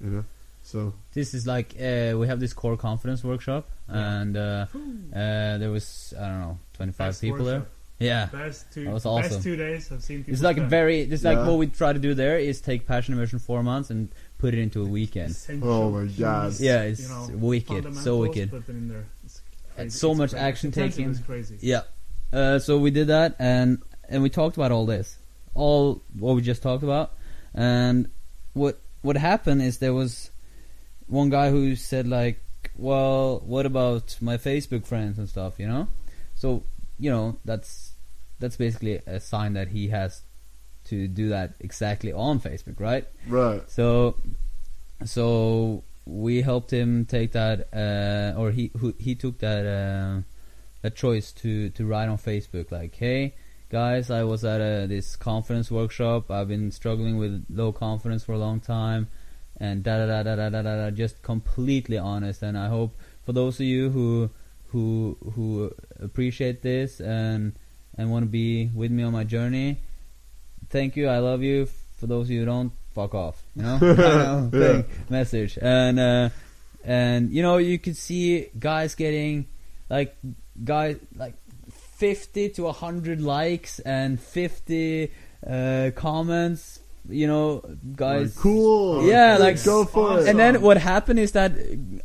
You 0.03 0.11
know, 0.11 0.25
so 0.63 0.93
This 1.13 1.35
is 1.35 1.47
like 1.47 1.75
uh, 1.81 2.17
we 2.19 2.27
have 2.27 2.41
this 2.41 2.53
core 2.53 2.77
confidence 2.77 3.23
workshop, 3.23 3.69
Yeah. 3.89 4.21
and 4.21 4.37
uh, 4.37 4.67
uh, 5.15 5.59
there 5.59 5.71
was 5.71 6.13
I 6.19 6.29
don't 6.29 6.41
know 6.41 6.59
twenty 6.75 6.93
five 6.93 7.21
people 7.21 7.45
workshop. 7.45 7.63
there. 7.63 7.67
Yeah, 8.01 8.27
Best 8.27 8.73
two. 8.73 8.85
That 8.85 8.95
was 8.95 9.07
awesome. 9.07 9.31
Best 9.33 9.43
two 9.43 9.57
days 9.57 9.91
I've 9.91 10.05
seen 10.05 10.19
people. 10.19 10.35
it's 10.35 10.43
like 10.43 10.57
a 10.57 10.61
spend. 10.61 10.71
very. 10.71 11.01
It's 11.01 11.25
like 11.25 11.39
Yeah. 11.39 11.49
what 11.49 11.59
we 11.59 11.67
try 11.67 11.93
to 11.93 11.99
do 11.99 12.15
there 12.15 12.39
is 12.39 12.61
take 12.61 12.87
passion 12.87 13.15
immersion 13.15 13.41
four 13.41 13.63
months 13.65 13.91
and 13.91 14.09
put 14.39 14.55
it 14.55 14.61
into 14.61 14.83
a 14.83 14.85
weekend. 14.87 15.31
Essential 15.33 15.69
Oh 15.69 15.91
my 15.91 16.07
God. 16.07 16.55
Yeah, 16.61 16.83
it's 16.83 17.03
you 17.03 17.09
know, 17.09 17.29
wicked, 17.35 17.83
so 17.97 18.23
fundamentals, 18.23 18.29
wicked. 18.29 19.05
And 19.79 19.93
so 19.93 20.11
It's 20.11 20.19
much 20.19 20.31
crazy. 20.31 20.45
action 20.45 20.67
Intensive 20.69 20.97
taken. 20.97 21.25
crazy. 21.25 21.59
Yeah. 21.61 21.83
Uh, 22.33 22.59
so 22.59 22.79
we 22.79 22.91
did 22.91 23.07
that, 23.09 23.37
and 23.39 23.81
and 24.09 24.23
we 24.23 24.31
talked 24.31 24.57
about 24.57 24.71
all 24.73 24.85
this, 24.87 25.17
all 25.55 26.03
what 26.19 26.35
we 26.37 26.43
just 26.43 26.63
talked 26.63 26.83
about, 26.83 27.13
and 27.55 28.09
what 28.53 28.79
what 29.03 29.17
happened 29.17 29.63
is 29.63 29.79
there 29.79 29.95
was 29.95 30.31
one 31.07 31.31
guy 31.31 31.51
who 31.51 31.75
said 31.77 32.07
like, 32.07 32.41
well, 32.77 33.41
what 33.47 33.65
about 33.67 34.17
my 34.21 34.37
Facebook 34.37 34.85
friends 34.87 35.19
and 35.19 35.29
stuff, 35.29 35.59
you 35.59 35.67
know? 35.69 35.89
So 36.35 36.65
you 36.99 37.11
know 37.11 37.39
that's 37.45 37.93
that's 38.41 38.57
basically 38.57 39.01
a 39.07 39.21
sign 39.21 39.55
that 39.55 39.69
he 39.69 39.89
has 39.89 40.21
to 40.85 41.09
do 41.09 41.31
that 41.31 41.55
exactly 41.61 42.13
on 42.13 42.41
Facebook, 42.41 42.79
right? 42.81 43.07
right, 43.27 43.63
So, 43.71 44.17
so 45.05 45.83
we 46.09 46.43
helped 46.43 46.73
him 46.73 47.05
take 47.05 47.33
that, 47.33 47.69
uh, 47.73 48.41
or 48.41 48.51
he 48.51 48.71
who, 48.79 48.95
he 48.99 49.15
took 49.15 49.39
that 49.39 49.67
uh, 49.67 50.23
that 50.83 50.97
choice 50.97 51.33
to 51.33 51.71
to 51.71 51.87
write 51.87 52.09
on 52.09 52.19
Facebook, 52.19 52.73
like, 52.73 52.95
hey 52.95 53.35
guys, 53.71 54.11
I 54.11 54.25
was 54.25 54.45
at 54.45 54.61
a, 54.61 54.87
this 54.87 55.17
confidence 55.17 55.71
workshop. 55.71 56.31
I've 56.31 56.49
been 56.49 56.71
struggling 56.71 57.19
with 57.19 57.45
low 57.51 57.73
confidence 57.73 58.25
for 58.25 58.33
a 58.33 58.39
long 58.39 58.61
time, 58.61 59.09
and 59.59 59.83
da 59.83 59.99
da 59.99 60.07
da 60.07 60.23
da 60.23 60.37
da 60.37 60.49
da 60.49 60.63
da. 60.63 60.77
da 60.77 60.91
just 60.91 61.23
completely 61.23 61.99
honest, 61.99 62.43
and 62.43 62.57
I 62.57 62.69
hope 62.69 62.97
for 63.25 63.33
those 63.33 63.61
of 63.61 63.67
you 63.67 63.91
who 63.91 64.31
who 64.69 65.17
who 65.35 65.75
appreciate 66.01 66.63
this 66.63 67.01
and 67.01 67.53
and 67.97 68.11
want 68.11 68.25
to 68.25 68.31
be 68.31 68.71
with 68.75 68.91
me 68.91 69.03
on 69.03 69.13
my 69.13 69.25
journey 69.25 69.79
thank 70.71 70.97
you, 70.97 71.09
I 71.09 71.19
love 71.19 71.43
you. 71.43 71.67
For 71.97 72.07
those 72.07 72.27
of 72.27 72.31
you 72.31 72.41
who 72.41 72.47
don't, 72.47 72.73
fuck 72.99 73.15
off. 73.15 73.37
You 73.57 73.63
know, 73.63 73.79
I 73.81 73.95
know, 73.95 74.51
Yeah. 74.53 74.61
thing, 74.83 74.85
message, 75.09 75.59
and 75.63 75.99
uh, 76.01 76.29
and 76.85 77.31
you 77.33 77.43
know 77.43 77.57
you 77.59 77.79
could 77.79 77.97
see 77.97 78.47
guys 78.59 78.95
getting 78.95 79.47
like 79.91 80.17
guys 80.65 80.97
like 81.17 81.35
fifty 81.99 82.49
to 82.51 82.71
hundred 82.73 83.21
likes 83.21 83.79
and 83.81 84.19
fifty 84.21 85.13
uh, 85.47 85.91
comments. 85.95 86.81
You 87.11 87.27
know, 87.27 87.63
guys. 87.97 88.37
Like, 88.37 88.43
cool, 88.43 89.09
Yeah, 89.09 89.39
like- 89.41 89.65
go 89.65 89.87
for 89.87 90.11
Awesome. 90.11 90.27
it. 90.27 90.31
And 90.31 90.39
then 90.39 90.61
what 90.61 90.77
happened 90.77 91.19
is 91.19 91.33
that 91.33 91.53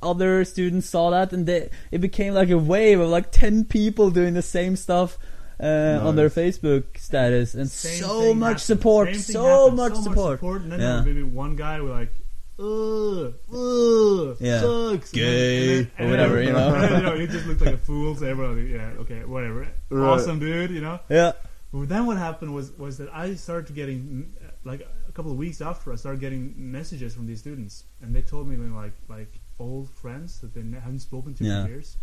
other 0.02 0.46
students 0.46 0.88
saw 0.88 1.10
that, 1.12 1.34
and 1.34 1.46
they, 1.46 1.70
it 1.92 2.00
became 2.00 2.34
like 2.34 2.50
a 2.50 2.58
wave 2.58 3.02
of 3.02 3.10
like 3.10 3.28
ten 3.32 3.66
people 3.66 4.12
doing 4.12 4.34
the 4.34 4.42
same 4.42 4.78
stuff 4.78 5.18
uh, 5.60 6.00
on 6.04 6.16
their 6.16 6.30
Facebook 6.30 6.98
status, 6.98 7.54
and 7.56 7.70
Same 7.70 8.02
so 8.04 8.34
much 8.34 8.48
happened. 8.48 8.60
support, 8.62 9.08
Same 9.10 9.20
so 9.20 9.44
happened. 9.46 9.78
much 9.78 9.96
so 9.96 10.02
support. 10.04 10.42
Much 10.44 10.62
and 10.64 10.72
then 10.72 10.80
Yeah. 10.80 11.02
maybe 11.02 11.24
one 11.24 11.56
guy 11.56 11.80
will 11.82 11.92
like, 11.92 12.12
ugh, 12.60 13.34
ugh, 13.54 14.38
Yeah. 14.40 14.62
sucks, 14.62 15.12
Gay, 15.12 15.78
and 15.80 15.88
then, 15.98 16.08
or 16.08 16.10
whatever, 16.12 16.42
you 16.42 16.52
know. 16.58 16.74
and 16.74 16.84
then, 16.84 16.92
you 17.00 17.04
know, 17.10 17.16
he 17.20 17.28
just 17.28 17.46
looked 17.48 17.62
like 17.62 17.76
a 17.76 17.78
fool. 17.78 18.16
So 18.16 18.26
everybody, 18.26 18.68
yeah, 18.70 18.92
okay, 19.02 19.24
whatever, 19.26 19.68
Right. 19.90 20.10
awesome 20.10 20.40
dude, 20.40 20.72
you 20.72 20.82
know. 20.82 21.00
Yeah, 21.10 21.34
But 21.72 21.90
then 21.90 22.06
what 22.06 22.18
happened 22.18 22.54
was 22.54 22.72
was 22.78 22.98
that 23.00 23.10
I 23.14 23.34
started 23.36 23.76
getting 23.76 24.34
like 24.64 24.82
a 25.10 25.12
couple 25.12 25.32
of 25.32 25.38
weeks 25.38 25.60
after 25.62 25.92
I 25.92 25.96
started 25.96 26.22
getting 26.22 26.54
messages 26.58 27.14
from 27.16 27.26
these 27.28 27.40
students, 27.40 27.84
and 28.02 28.16
they 28.16 28.22
told 28.22 28.48
me 28.48 28.56
like 28.58 28.94
like 29.10 29.32
old 29.60 29.90
friends 29.90 30.40
that 30.42 30.54
they 30.54 30.62
ne- 30.64 30.80
haven't 30.80 31.00
spoken 31.00 31.34
to 31.36 31.44
Yeah. 31.44 31.64
for 31.64 31.70
years, 31.70 31.98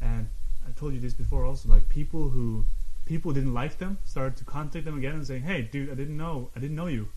and 0.00 0.26
I 0.66 0.70
told 0.78 0.92
you 0.92 1.00
this 1.00 1.14
before 1.14 1.44
also 1.46 1.68
like 1.70 1.88
people 1.88 2.28
who 2.28 2.64
people 3.08 3.32
didn't 3.32 3.54
like 3.54 3.78
them 3.78 3.98
started 4.04 4.36
to 4.36 4.44
contact 4.44 4.84
them 4.84 4.96
again 4.98 5.14
and 5.14 5.26
saying, 5.26 5.42
hey 5.42 5.62
dude, 5.62 5.90
I 5.90 5.94
didn't 5.94 6.16
know, 6.16 6.50
I 6.54 6.60
didn't 6.60 6.76
know 6.76 6.86
you. 6.86 7.08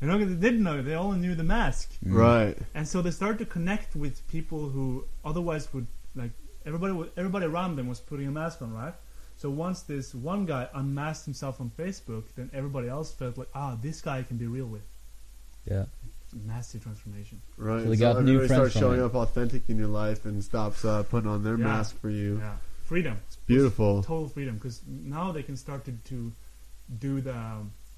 You 0.00 0.08
know, 0.08 0.18
they 0.18 0.34
didn't 0.48 0.62
know. 0.62 0.82
They 0.82 0.94
only 0.94 1.18
knew 1.24 1.34
the 1.34 1.44
mask, 1.44 1.92
Mm. 2.04 2.14
Right. 2.26 2.58
and 2.74 2.86
so 2.86 3.00
they 3.00 3.10
started 3.12 3.38
to 3.38 3.46
connect 3.46 3.94
with 3.96 4.26
people 4.28 4.68
who 4.74 5.04
otherwise 5.24 5.72
would 5.72 5.86
like 6.16 6.32
everybody. 6.66 6.92
would- 6.92 7.12
Everybody 7.16 7.46
around 7.46 7.76
them 7.76 7.86
was 7.88 8.00
putting 8.00 8.26
a 8.26 8.30
mask 8.30 8.60
on, 8.60 8.72
right? 8.72 8.94
So 9.36 9.50
once 9.50 9.82
this 9.82 10.14
one 10.14 10.46
guy 10.46 10.68
unmasked 10.74 11.24
himself 11.24 11.60
on 11.60 11.70
Facebook, 11.78 12.24
then 12.36 12.50
everybody 12.52 12.88
else 12.88 13.12
felt 13.12 13.38
like, 13.38 13.48
ah, 13.54 13.76
this 13.80 14.00
guy 14.00 14.18
I 14.18 14.22
can 14.24 14.36
be 14.36 14.46
real 14.46 14.66
with. 14.66 14.86
yeah. 15.70 15.84
Massive 16.46 16.82
transformation. 16.82 17.40
Right. 17.56 17.84
So 17.84 17.90
they 17.90 17.96
got 17.96 18.16
new 18.16 18.20
everybody 18.34 18.48
friends 18.48 18.72
starts 18.72 18.78
showing 18.82 18.98
it. 19.00 19.04
up 19.04 19.14
authentic 19.14 19.62
in 19.70 19.78
your 19.78 19.86
life 20.02 20.24
and 20.26 20.42
stops 20.42 20.84
uh, 20.84 21.04
putting 21.04 21.30
on 21.30 21.44
their 21.44 21.56
Yeah. 21.56 21.64
mask 21.70 21.96
for 22.00 22.10
you. 22.10 22.38
Yeah, 22.38 22.56
freedom. 22.84 23.18
It's 23.26 23.36
beautiful. 23.36 24.02
Total 24.02 24.28
freedom, 24.28 24.54
because 24.56 24.80
now 24.86 25.32
they 25.32 25.42
can 25.42 25.56
start 25.56 25.84
to, 25.86 25.92
to 26.10 26.32
do 26.98 27.20
the 27.20 27.36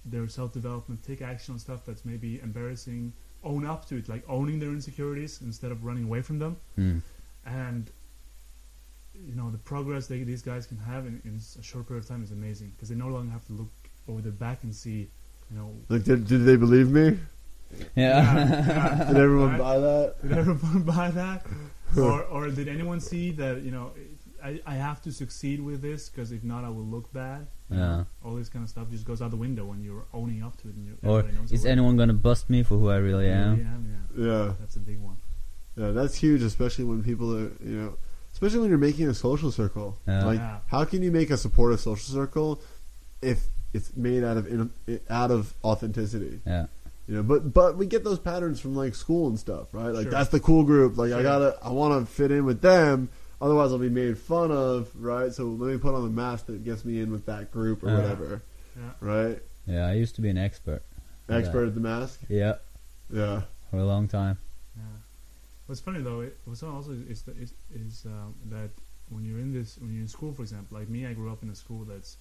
their 0.05 0.29
self 0.29 0.53
development, 0.53 1.03
take 1.03 1.21
action 1.21 1.55
on 1.55 1.59
stuff 1.59 1.81
that's 1.85 2.05
maybe 2.05 2.41
embarrassing, 2.41 3.13
own 3.43 3.67
up 3.67 3.87
to 3.89 3.97
it, 3.97 4.09
like 4.09 4.23
owning 4.29 4.59
their 4.61 4.71
insecurities 4.71 5.41
instead 5.43 5.73
of 5.73 5.85
running 5.85 6.05
away 6.05 6.23
from 6.23 6.39
them. 6.39 6.57
Mm. 6.79 7.01
and 7.45 7.91
you 9.29 9.35
know 9.35 9.51
the 9.51 9.59
progress 9.59 10.07
they, 10.07 10.23
these 10.25 10.43
guys 10.43 10.67
can 10.67 10.77
have 10.77 11.07
in, 11.07 11.21
in 11.25 11.41
a 11.59 11.63
short 11.63 11.87
period 11.89 12.03
of 12.05 12.09
time 12.09 12.23
is 12.23 12.33
amazing 12.33 12.71
because 12.77 12.89
they 12.91 12.95
no 12.95 13.09
longer 13.09 13.33
have 13.33 13.45
to 13.47 13.53
look 13.55 13.71
over 14.09 14.21
their 14.21 14.31
back 14.33 14.63
and 14.63 14.75
see 14.75 15.09
you 15.51 15.57
know 15.59 15.71
Like, 15.89 16.05
did, 16.05 16.27
did 16.27 16.45
they 16.45 16.57
believe 16.57 16.91
me? 16.91 17.19
Yeah. 17.97 19.05
Did 19.09 19.17
everyone 19.17 19.51
Right? 19.53 19.59
buy 19.59 19.79
that? 19.79 20.15
did 20.23 20.33
everyone 20.39 20.83
buy 20.97 21.11
that 21.13 21.47
or 21.99 22.23
or 22.25 22.49
did 22.51 22.69
anyone 22.69 23.01
see 23.01 23.31
that 23.33 23.63
you 23.63 23.71
know 23.71 23.91
I, 24.47 24.61
I 24.67 24.75
have 24.75 24.99
to 25.03 25.11
succeed 25.13 25.59
with 25.61 25.81
this 25.83 26.09
because 26.09 26.31
if 26.33 26.43
not 26.45 26.65
I 26.65 26.71
will 26.77 26.85
look 26.95 27.13
bad 27.13 27.47
Yeah. 27.71 28.05
all 28.25 28.35
this 28.41 28.49
kind 28.49 28.63
of 28.63 28.69
stuff 28.75 28.87
just 28.91 29.05
goes 29.11 29.21
out 29.23 29.31
the 29.31 29.37
window 29.47 29.65
when 29.65 29.81
you're 29.87 30.05
owning 30.15 30.43
up 30.47 30.55
to 30.63 30.69
it 30.69 30.75
and 30.77 30.85
you 30.87 30.95
or 31.11 31.25
is 31.53 31.65
it. 31.65 31.69
anyone 31.69 31.97
gonna 31.97 32.13
bust 32.29 32.49
me 32.49 32.63
for 32.63 32.77
who 32.79 32.89
I 32.91 32.97
really 33.09 33.29
am? 33.29 33.53
yeah, 34.17 34.25
yeah 34.25 34.27
Yeah. 34.47 34.53
that's 34.61 34.77
a 34.77 34.81
big 34.91 35.01
one 35.01 35.17
Yeah, 35.77 35.91
that's 35.91 36.15
huge, 36.17 36.43
especially 36.43 36.85
when 36.85 37.03
people 37.03 37.29
are, 37.37 37.51
you 37.71 37.77
know, 37.81 37.93
especially 38.33 38.61
when 38.61 38.69
you're 38.71 38.79
making 38.91 39.09
a 39.09 39.15
social 39.15 39.51
circle. 39.51 39.89
Yeah. 40.07 40.25
Like, 40.25 40.39
Yeah. 40.39 40.59
how 40.69 40.85
can 40.85 41.03
you 41.03 41.11
make 41.11 41.31
a 41.31 41.37
supportive 41.37 41.81
social 41.81 42.15
circle 42.21 42.61
if 43.21 43.39
it's 43.75 43.91
made 43.97 44.23
out 44.25 44.37
of 44.39 44.47
in, 44.47 44.71
out 45.11 45.31
of 45.31 45.53
authenticity? 45.65 46.41
Yeah. 46.47 46.67
You 47.09 47.17
know, 47.17 47.23
but 47.23 47.53
but 47.53 47.77
we 47.77 47.87
get 47.87 48.05
those 48.05 48.19
patterns 48.19 48.59
from 48.61 48.75
like 48.75 48.95
school 48.95 49.29
and 49.29 49.39
stuff, 49.39 49.67
right? 49.73 49.93
Like 49.99 50.05
Sure. 50.05 50.11
that's 50.17 50.31
the 50.31 50.41
cool 50.41 50.65
group. 50.65 50.97
Like 50.97 51.13
I 51.13 51.23
gotta, 51.23 51.57
I 51.63 51.71
want 51.71 51.93
to 52.01 52.11
fit 52.11 52.31
in 52.31 52.45
with 52.45 52.61
them. 52.63 53.09
Otherwise, 53.41 53.73
I'll 53.73 53.79
be 53.79 53.89
made 53.91 54.17
fun 54.17 54.51
of, 54.51 54.91
right? 54.95 55.33
So 55.33 55.45
let 55.45 55.71
me 55.73 55.79
put 55.79 55.95
on 55.95 56.03
the 56.05 56.09
mask 56.11 56.47
that 56.47 56.65
gets 56.65 56.85
me 56.85 57.01
in 57.01 57.11
with 57.13 57.27
that 57.27 57.51
group 57.51 57.83
or 57.83 57.89
Yeah. 57.89 57.97
whatever, 58.01 58.43
yeah 58.77 58.91
right? 59.01 59.43
Yeah, 59.67 59.87
I 59.87 59.93
used 59.95 60.15
to 60.17 60.23
be 60.23 60.31
an 60.31 60.39
expert. 60.39 60.83
Expert 61.29 61.61
that. 61.63 61.67
at 61.69 61.75
the 61.75 61.81
mask. 61.81 62.21
Yeah, 62.29 62.55
Yeah. 63.11 63.43
for 63.71 63.79
a 63.79 63.85
long 63.85 64.09
time. 64.09 64.39
Yeah. 64.77 64.83
What's 65.67 65.81
funny 65.81 66.01
though, 66.01 66.21
it, 66.21 66.39
what's 66.45 66.63
also 66.63 66.93
is 66.93 67.23
that 67.23 67.37
is, 67.37 67.53
is 67.75 68.05
um, 68.07 68.35
that 68.51 68.71
when 69.11 69.25
you're 69.25 69.39
in 69.39 69.53
this, 69.53 69.77
when 69.79 69.93
you're 69.93 70.03
in 70.03 70.09
school, 70.09 70.33
for 70.33 70.43
example, 70.43 70.79
like 70.79 70.89
me, 70.89 71.07
I 71.07 71.13
grew 71.13 71.31
up 71.31 71.43
in 71.43 71.51
a 71.51 71.55
school 71.55 71.85
that's, 71.85 72.17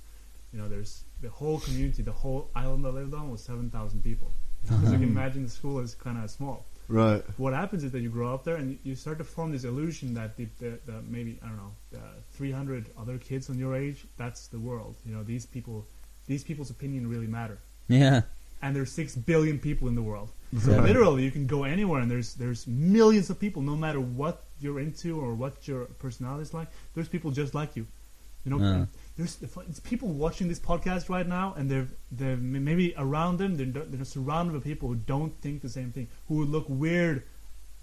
you 0.52 0.60
know, 0.60 0.68
there's 0.68 1.04
the 1.22 1.30
whole 1.30 1.60
community, 1.60 2.02
the 2.04 2.12
whole 2.12 2.50
island 2.56 2.86
I 2.86 2.90
lived 2.90 3.14
on 3.14 3.32
was 3.32 3.42
seven 3.42 3.70
thousand 3.70 4.04
people. 4.04 4.32
So 4.68 4.74
you 4.92 4.98
can 4.98 5.04
imagine 5.04 5.44
the 5.44 5.50
school 5.50 5.78
is 5.80 5.94
kind 5.94 6.18
of 6.18 6.30
small. 6.30 6.66
Right. 6.88 7.24
What 7.38 7.54
happens 7.54 7.84
is 7.84 7.92
that 7.94 8.02
you 8.02 8.10
grow 8.10 8.34
up 8.34 8.44
there 8.44 8.56
and 8.56 8.78
you 8.84 8.96
start 8.96 9.18
to 9.18 9.24
form 9.24 9.52
this 9.52 9.64
illusion 9.64 10.14
that 10.16 10.38
the, 10.38 10.48
the, 10.60 10.80
the 10.86 11.02
maybe 11.10 11.40
I 11.44 11.48
don't 11.48 11.58
know, 11.58 11.72
the 11.92 12.00
300 12.34 12.86
other 13.00 13.18
kids 13.18 13.50
on 13.50 13.58
your 13.58 13.76
age, 13.76 14.06
that's 14.18 14.48
the 14.48 14.60
world. 14.60 14.96
You 15.06 15.16
know, 15.16 15.24
these 15.24 15.46
people, 15.46 15.86
these 16.28 16.44
people's 16.44 16.70
opinion 16.70 17.10
really 17.10 17.28
matter 17.28 17.58
Yeah. 17.88 18.22
and 18.62 18.76
there's 18.76 18.92
six 18.92 19.16
billion 19.16 19.58
people 19.60 19.88
in 19.88 19.96
the 19.96 20.02
world. 20.04 20.30
So 20.60 20.72
Right. 20.72 20.84
literally, 20.84 21.24
you 21.24 21.32
can 21.32 21.48
go 21.48 21.64
anywhere, 21.66 22.00
and 22.02 22.10
there's 22.10 22.34
there's 22.36 22.66
millions 22.68 23.30
of 23.30 23.38
people, 23.40 23.62
no 23.62 23.76
matter 23.76 24.00
what 24.00 24.44
you're 24.62 24.80
into 24.80 25.20
or 25.20 25.34
what 25.36 25.68
your 25.68 25.86
personality 26.00 26.44
is 26.44 26.54
like. 26.54 26.68
There's 26.94 27.10
people 27.10 27.32
just 27.32 27.54
like 27.54 27.76
you. 27.76 27.86
You 28.46 28.52
know, 28.52 28.60
Yeah. 28.60 28.86
And 29.18 29.28
there's 29.28 29.38
it's 29.70 29.80
people 29.80 30.10
watching 30.10 30.48
this 30.48 30.60
podcast 30.60 31.10
right 31.10 31.28
now, 31.28 31.54
and 31.58 31.70
they're 31.70 31.88
they're 32.12 32.38
maybe 32.38 32.94
around 32.98 33.38
them. 33.38 33.56
They're 33.58 33.84
they're 33.86 34.06
surrounded 34.06 34.54
by 34.54 34.60
people 34.60 34.90
who 34.90 34.96
don't 34.96 35.40
think 35.42 35.62
the 35.62 35.70
same 35.70 35.92
thing, 35.92 36.08
who 36.28 36.36
would 36.40 36.50
look 36.50 36.66
weird 36.68 37.24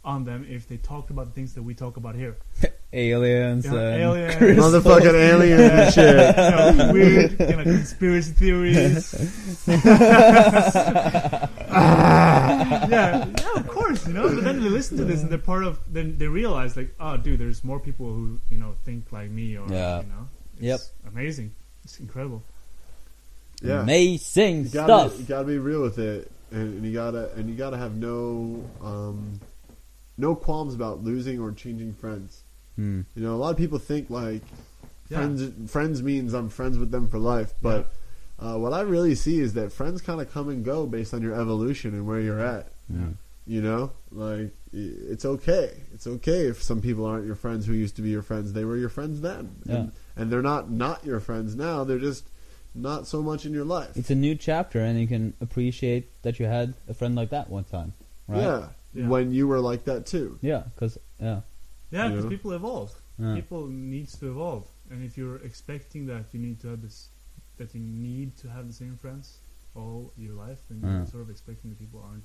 on 0.04 0.24
them 0.24 0.44
if 0.48 0.66
they 0.68 0.76
talked 0.76 1.10
about 1.10 1.26
the 1.26 1.32
things 1.32 1.54
that 1.54 1.62
we 1.62 1.74
talk 1.74 1.96
about 1.96 2.14
here. 2.16 2.36
Aliens. 2.94 3.64
Yeah, 3.64 3.72
and 3.72 4.02
aliens. 4.02 4.36
crystals. 4.36 4.74
Motherfucking 4.84 5.14
alien 5.14 5.60
and 5.60 5.94
shit. 5.94 6.36
You 6.36 6.86
know, 6.86 6.92
weird 6.92 7.38
kind 7.38 7.60
of 7.60 7.64
conspiracy 7.64 8.32
theories. 8.32 9.64
yeah, 9.68 11.48
yeah, 13.26 13.52
of 13.56 13.66
course, 13.68 14.06
you 14.06 14.12
know. 14.12 14.28
But 14.34 14.44
then 14.44 14.62
they 14.62 14.68
listen 14.68 14.98
to 14.98 15.04
this 15.04 15.22
and 15.22 15.30
they're 15.30 15.38
part 15.38 15.64
of. 15.64 15.80
Then 15.90 16.18
they 16.18 16.26
realize, 16.28 16.76
like, 16.76 16.94
oh, 17.00 17.16
dude, 17.16 17.40
there's 17.40 17.64
more 17.64 17.80
people 17.80 18.06
who 18.12 18.38
you 18.50 18.58
know 18.58 18.74
think 18.84 19.10
like 19.12 19.30
me, 19.30 19.56
or 19.56 19.66
Yeah. 19.70 20.00
you 20.00 20.06
know, 20.08 20.28
Yep. 20.62 20.74
it's 20.76 20.90
amazing. 21.08 21.52
It's 21.84 21.98
incredible. 22.00 22.42
Yeah. 23.62 23.82
Amazing 23.82 24.64
you 24.64 24.70
gotta, 24.70 25.08
stuff. 25.10 25.18
you 25.20 25.24
gotta 25.26 25.46
be 25.46 25.58
real 25.58 25.82
with 25.82 25.98
it, 25.98 26.30
and, 26.50 26.74
and 26.74 26.84
you 26.84 26.92
gotta 26.92 27.32
and 27.34 27.48
you 27.48 27.54
gotta 27.54 27.76
have 27.76 27.94
no 27.94 28.64
um, 28.82 29.40
no 30.18 30.34
qualms 30.34 30.74
about 30.74 31.02
losing 31.02 31.40
or 31.40 31.52
changing 31.52 31.94
friends. 31.94 32.42
Hmm. 32.76 33.02
You 33.14 33.22
know, 33.24 33.34
a 33.34 33.36
lot 33.38 33.50
of 33.50 33.56
people 33.56 33.78
think 33.78 34.08
like 34.10 34.42
Yeah. 35.08 35.18
friends 35.18 35.70
friends 35.70 36.02
means 36.02 36.32
I'm 36.32 36.48
friends 36.48 36.78
with 36.78 36.90
them 36.90 37.08
for 37.08 37.18
life, 37.18 37.52
but 37.62 37.92
uh, 38.38 38.56
what 38.56 38.72
I 38.72 38.80
really 38.80 39.14
see 39.14 39.38
is 39.38 39.54
that 39.54 39.72
friends 39.72 40.00
kind 40.00 40.20
of 40.20 40.32
come 40.32 40.48
and 40.48 40.64
go 40.64 40.86
based 40.86 41.14
on 41.14 41.22
your 41.22 41.34
evolution 41.40 41.94
and 41.94 42.06
where 42.06 42.20
you're 42.20 42.40
at. 42.40 42.72
Hmm. 42.90 43.10
You 43.46 43.62
know, 43.62 43.92
like 44.10 44.50
it's 44.72 45.24
okay. 45.24 45.70
It's 45.94 46.06
okay 46.06 46.46
if 46.46 46.62
some 46.62 46.80
people 46.80 47.04
aren't 47.06 47.26
your 47.26 47.34
friends 47.36 47.66
who 47.66 47.72
used 47.74 47.96
to 47.96 48.02
be 48.02 48.08
your 48.10 48.22
friends. 48.22 48.52
They 48.52 48.64
were 48.64 48.76
your 48.76 48.88
friends 48.88 49.20
then, 49.20 49.50
Yeah. 49.66 49.74
and, 49.76 49.92
and 50.16 50.30
they're 50.30 50.42
not 50.42 50.70
not 50.70 51.04
your 51.04 51.20
friends 51.20 51.54
now. 51.54 51.84
They're 51.84 51.98
just 51.98 52.24
not 52.74 53.06
so 53.06 53.22
much 53.22 53.44
in 53.44 53.52
your 53.52 53.64
life. 53.64 53.96
It's 53.96 54.10
a 54.10 54.14
new 54.14 54.34
chapter, 54.34 54.80
and 54.80 54.98
you 55.00 55.06
can 55.06 55.34
appreciate 55.40 56.10
that 56.22 56.38
you 56.38 56.46
had 56.46 56.74
a 56.88 56.94
friend 56.94 57.14
like 57.14 57.30
that 57.30 57.50
one 57.50 57.64
time, 57.64 57.92
right? 58.28 58.40
Yeah, 58.42 58.68
Yeah. 58.94 59.08
when 59.08 59.32
you 59.32 59.46
were 59.46 59.60
like 59.60 59.84
that 59.84 60.06
too. 60.06 60.38
Yeah, 60.40 60.62
because 60.74 60.98
yeah, 61.20 61.40
Yeah, 61.90 62.08
because 62.08 62.26
people 62.26 62.52
evolve. 62.52 62.94
Yeah. 63.18 63.34
People 63.34 63.66
needs 63.66 64.16
to 64.18 64.30
evolve, 64.30 64.66
and 64.90 65.04
if 65.04 65.18
you're 65.18 65.36
expecting 65.36 66.06
that 66.06 66.24
you 66.32 66.40
need 66.40 66.60
to 66.60 66.68
have 66.68 66.82
this, 66.82 67.08
that 67.58 67.74
you 67.74 67.80
need 67.80 68.36
to 68.38 68.48
have 68.48 68.66
the 68.66 68.72
same 68.72 68.96
friends 68.96 69.38
all 69.74 70.12
your 70.16 70.34
life, 70.34 70.60
then 70.68 70.80
you're 70.82 71.06
sort 71.06 71.22
of 71.22 71.30
expecting 71.30 71.70
that 71.70 71.78
people 71.78 72.02
aren't 72.06 72.24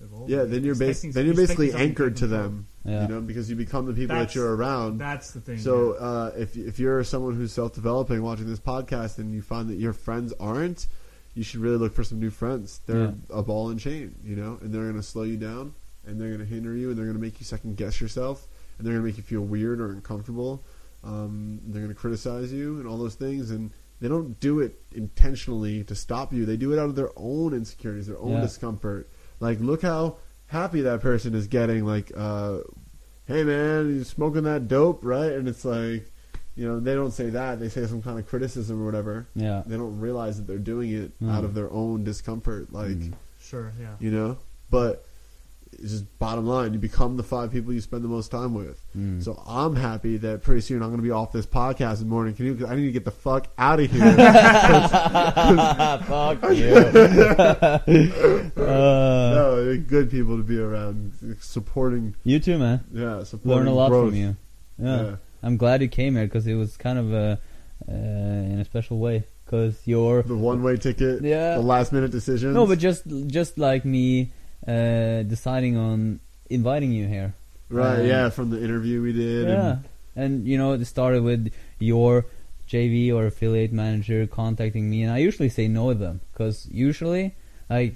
evolving. 0.00 0.36
Yeah, 0.36 0.44
then 0.44 0.64
you're 0.64 0.74
bas- 0.74 1.02
then 1.02 1.26
you're 1.26 1.34
basically 1.34 1.72
anchored 1.72 2.16
to 2.18 2.26
them. 2.26 2.66
yeah, 2.84 3.02
You 3.02 3.08
know, 3.08 3.20
because 3.20 3.48
you 3.50 3.56
become 3.56 3.86
the 3.86 3.92
people 3.92 4.14
That's- 4.16 4.32
that 4.34 4.38
you're 4.38 4.54
around. 4.54 4.98
That's 4.98 5.30
the 5.32 5.40
thing. 5.40 5.58
So 5.58 5.94
yeah. 5.94 6.00
uh, 6.06 6.32
if 6.36 6.56
if 6.56 6.78
you're 6.78 7.02
someone 7.04 7.34
who's 7.34 7.52
self 7.52 7.74
developing, 7.74 8.22
watching 8.22 8.46
this 8.46 8.60
podcast, 8.60 9.18
and 9.18 9.32
you 9.34 9.42
find 9.42 9.68
that 9.70 9.76
your 9.76 9.92
friends 9.92 10.32
aren't, 10.38 10.86
you 11.34 11.42
should 11.42 11.60
really 11.60 11.76
look 11.78 11.94
for 11.94 12.04
some 12.04 12.18
new 12.20 12.30
friends. 12.30 12.80
They're 12.86 13.14
a 13.30 13.42
ball 13.42 13.70
and 13.70 13.78
chain, 13.80 14.14
you 14.24 14.36
know, 14.36 14.58
and 14.60 14.72
they're 14.72 14.84
going 14.84 14.96
to 14.96 15.02
slow 15.02 15.22
you 15.24 15.36
down, 15.36 15.74
and 16.06 16.20
they're 16.20 16.28
going 16.28 16.40
to 16.40 16.46
hinder 16.46 16.74
you, 16.76 16.88
and 16.90 16.96
they're 16.98 17.04
going 17.06 17.16
to 17.16 17.22
make 17.22 17.40
you 17.40 17.44
second 17.44 17.76
guess 17.76 18.00
yourself, 18.00 18.46
and 18.78 18.86
they're 18.86 18.94
going 18.94 19.02
to 19.04 19.06
make 19.08 19.16
you 19.16 19.22
feel 19.22 19.42
weird 19.42 19.80
or 19.80 19.90
uncomfortable. 19.92 20.64
Um, 21.04 21.60
they're 21.66 21.82
going 21.82 21.94
to 21.94 21.98
criticize 22.00 22.52
you 22.52 22.78
and 22.78 22.86
all 22.88 22.96
those 22.98 23.14
things, 23.14 23.50
and 23.50 23.70
they 24.00 24.08
don't 24.08 24.38
do 24.40 24.60
it 24.60 24.80
intentionally 24.92 25.84
to 25.84 25.94
stop 25.94 26.32
you. 26.32 26.44
They 26.46 26.56
do 26.56 26.72
it 26.72 26.78
out 26.78 26.86
of 26.88 26.96
their 26.96 27.10
own 27.16 27.54
insecurities, 27.54 28.06
their 28.08 28.18
own 28.18 28.32
Yeah. 28.32 28.40
discomfort. 28.42 29.08
Like, 29.40 29.60
look 29.60 29.82
how 29.82 30.16
happy 30.48 30.80
that 30.82 31.00
person 31.00 31.34
is 31.34 31.46
getting. 31.46 31.84
Like, 31.84 32.12
uh, 32.16 32.58
hey 33.26 33.44
man, 33.44 33.96
you 33.96 34.04
smoking 34.04 34.44
that 34.44 34.68
dope, 34.68 35.04
right? 35.04 35.32
And 35.32 35.48
it's 35.48 35.64
like, 35.64 36.10
you 36.54 36.66
know, 36.66 36.80
they 36.80 36.94
don't 36.94 37.10
say 37.12 37.30
that. 37.30 37.60
They 37.60 37.68
say 37.68 37.86
some 37.86 38.02
kind 38.02 38.18
of 38.18 38.26
criticism 38.26 38.80
or 38.82 38.86
whatever. 38.86 39.26
yeah. 39.34 39.62
They 39.66 39.76
don't 39.76 39.98
realize 40.00 40.36
that 40.38 40.46
they're 40.46 40.58
doing 40.58 40.90
it 40.92 41.18
Mm. 41.20 41.30
out 41.32 41.44
of 41.44 41.54
their 41.54 41.70
own 41.70 42.04
discomfort. 42.04 42.72
Like, 42.72 42.96
Mm. 42.96 43.12
sure, 43.40 43.72
yeah. 43.80 43.94
you 44.00 44.10
know, 44.10 44.38
but 44.70 45.05
it's 45.78 45.92
just 45.92 46.18
bottom 46.18 46.46
line. 46.46 46.72
You 46.72 46.78
become 46.78 47.16
the 47.16 47.22
five 47.22 47.52
people 47.52 47.72
you 47.72 47.80
spend 47.80 48.02
the 48.04 48.08
most 48.08 48.30
time 48.30 48.54
with. 48.54 48.80
Mm. 48.96 49.22
So 49.22 49.42
I'm 49.46 49.76
happy 49.76 50.16
that 50.18 50.42
pretty 50.42 50.60
soon 50.62 50.82
I'm 50.82 50.88
going 50.88 50.98
to 50.98 51.02
be 51.02 51.10
off 51.10 51.32
this 51.32 51.46
podcast 51.46 52.00
in 52.02 52.08
morning 52.08 52.34
canoe 52.34 52.54
because 52.54 52.70
I 52.70 52.76
need 52.76 52.86
to 52.86 52.92
get 52.92 53.04
the 53.04 53.10
fuck 53.10 53.48
out 53.58 53.80
of 53.80 53.90
here. 53.90 54.02
Fuck 56.06 56.42
you. 56.54 56.74
uh, 58.56 59.32
no, 59.34 59.76
good 59.86 60.10
people 60.10 60.36
to 60.36 60.42
be 60.42 60.58
around, 60.58 61.12
supporting. 61.40 62.14
you 62.24 62.38
too, 62.40 62.58
man. 62.58 62.84
Yeah, 62.92 63.22
supporting 63.24 63.64
Learn 63.64 63.66
a 63.66 63.74
lot 63.74 63.88
growth. 63.90 64.10
from 64.10 64.16
you. 64.16 64.36
Yeah. 64.78 65.02
Yeah. 65.02 65.16
I'm 65.42 65.56
glad 65.56 65.82
you 65.82 65.88
came 65.88 66.14
here 66.16 66.24
because 66.26 66.46
it 66.46 66.54
was 66.54 66.76
kind 66.76 66.98
of 66.98 67.12
a, 67.12 67.38
uh, 67.88 67.92
in 67.92 68.58
a 68.60 68.64
special 68.64 68.98
way. 68.98 69.24
Because 69.44 69.80
you're 69.84 70.22
The 70.22 70.36
one 70.36 70.62
way 70.64 70.76
ticket, 70.76 71.22
Yeah. 71.22 71.54
the 71.54 71.60
last 71.62 71.92
minute 71.92 72.10
decision. 72.10 72.52
no, 72.52 72.66
but 72.66 72.78
just 72.80 73.04
just 73.28 73.58
like 73.58 73.84
me 73.84 74.32
uh, 74.66 75.22
deciding 75.22 75.76
on 75.76 76.20
inviting 76.50 76.92
you 76.92 77.06
here. 77.06 77.34
right, 77.68 78.00
um, 78.00 78.06
yeah, 78.06 78.28
from 78.30 78.50
the 78.50 78.62
interview 78.62 79.02
we 79.02 79.12
did. 79.12 79.48
Yeah, 79.48 79.70
and- 79.70 79.84
and 80.18 80.48
you 80.48 80.56
know 80.56 80.72
it 80.72 80.84
started 80.86 81.22
with 81.22 81.52
your 81.78 82.24
JV 82.68 83.12
or 83.12 83.26
affiliate 83.26 83.72
manager 83.72 84.26
contacting 84.26 84.88
me, 84.90 85.02
and 85.02 85.12
I 85.12 85.18
usually 85.18 85.48
say 85.50 85.68
no 85.68 85.92
to 85.92 85.98
them 85.98 86.20
because 86.32 86.66
usually, 86.70 87.34
like, 87.68 87.94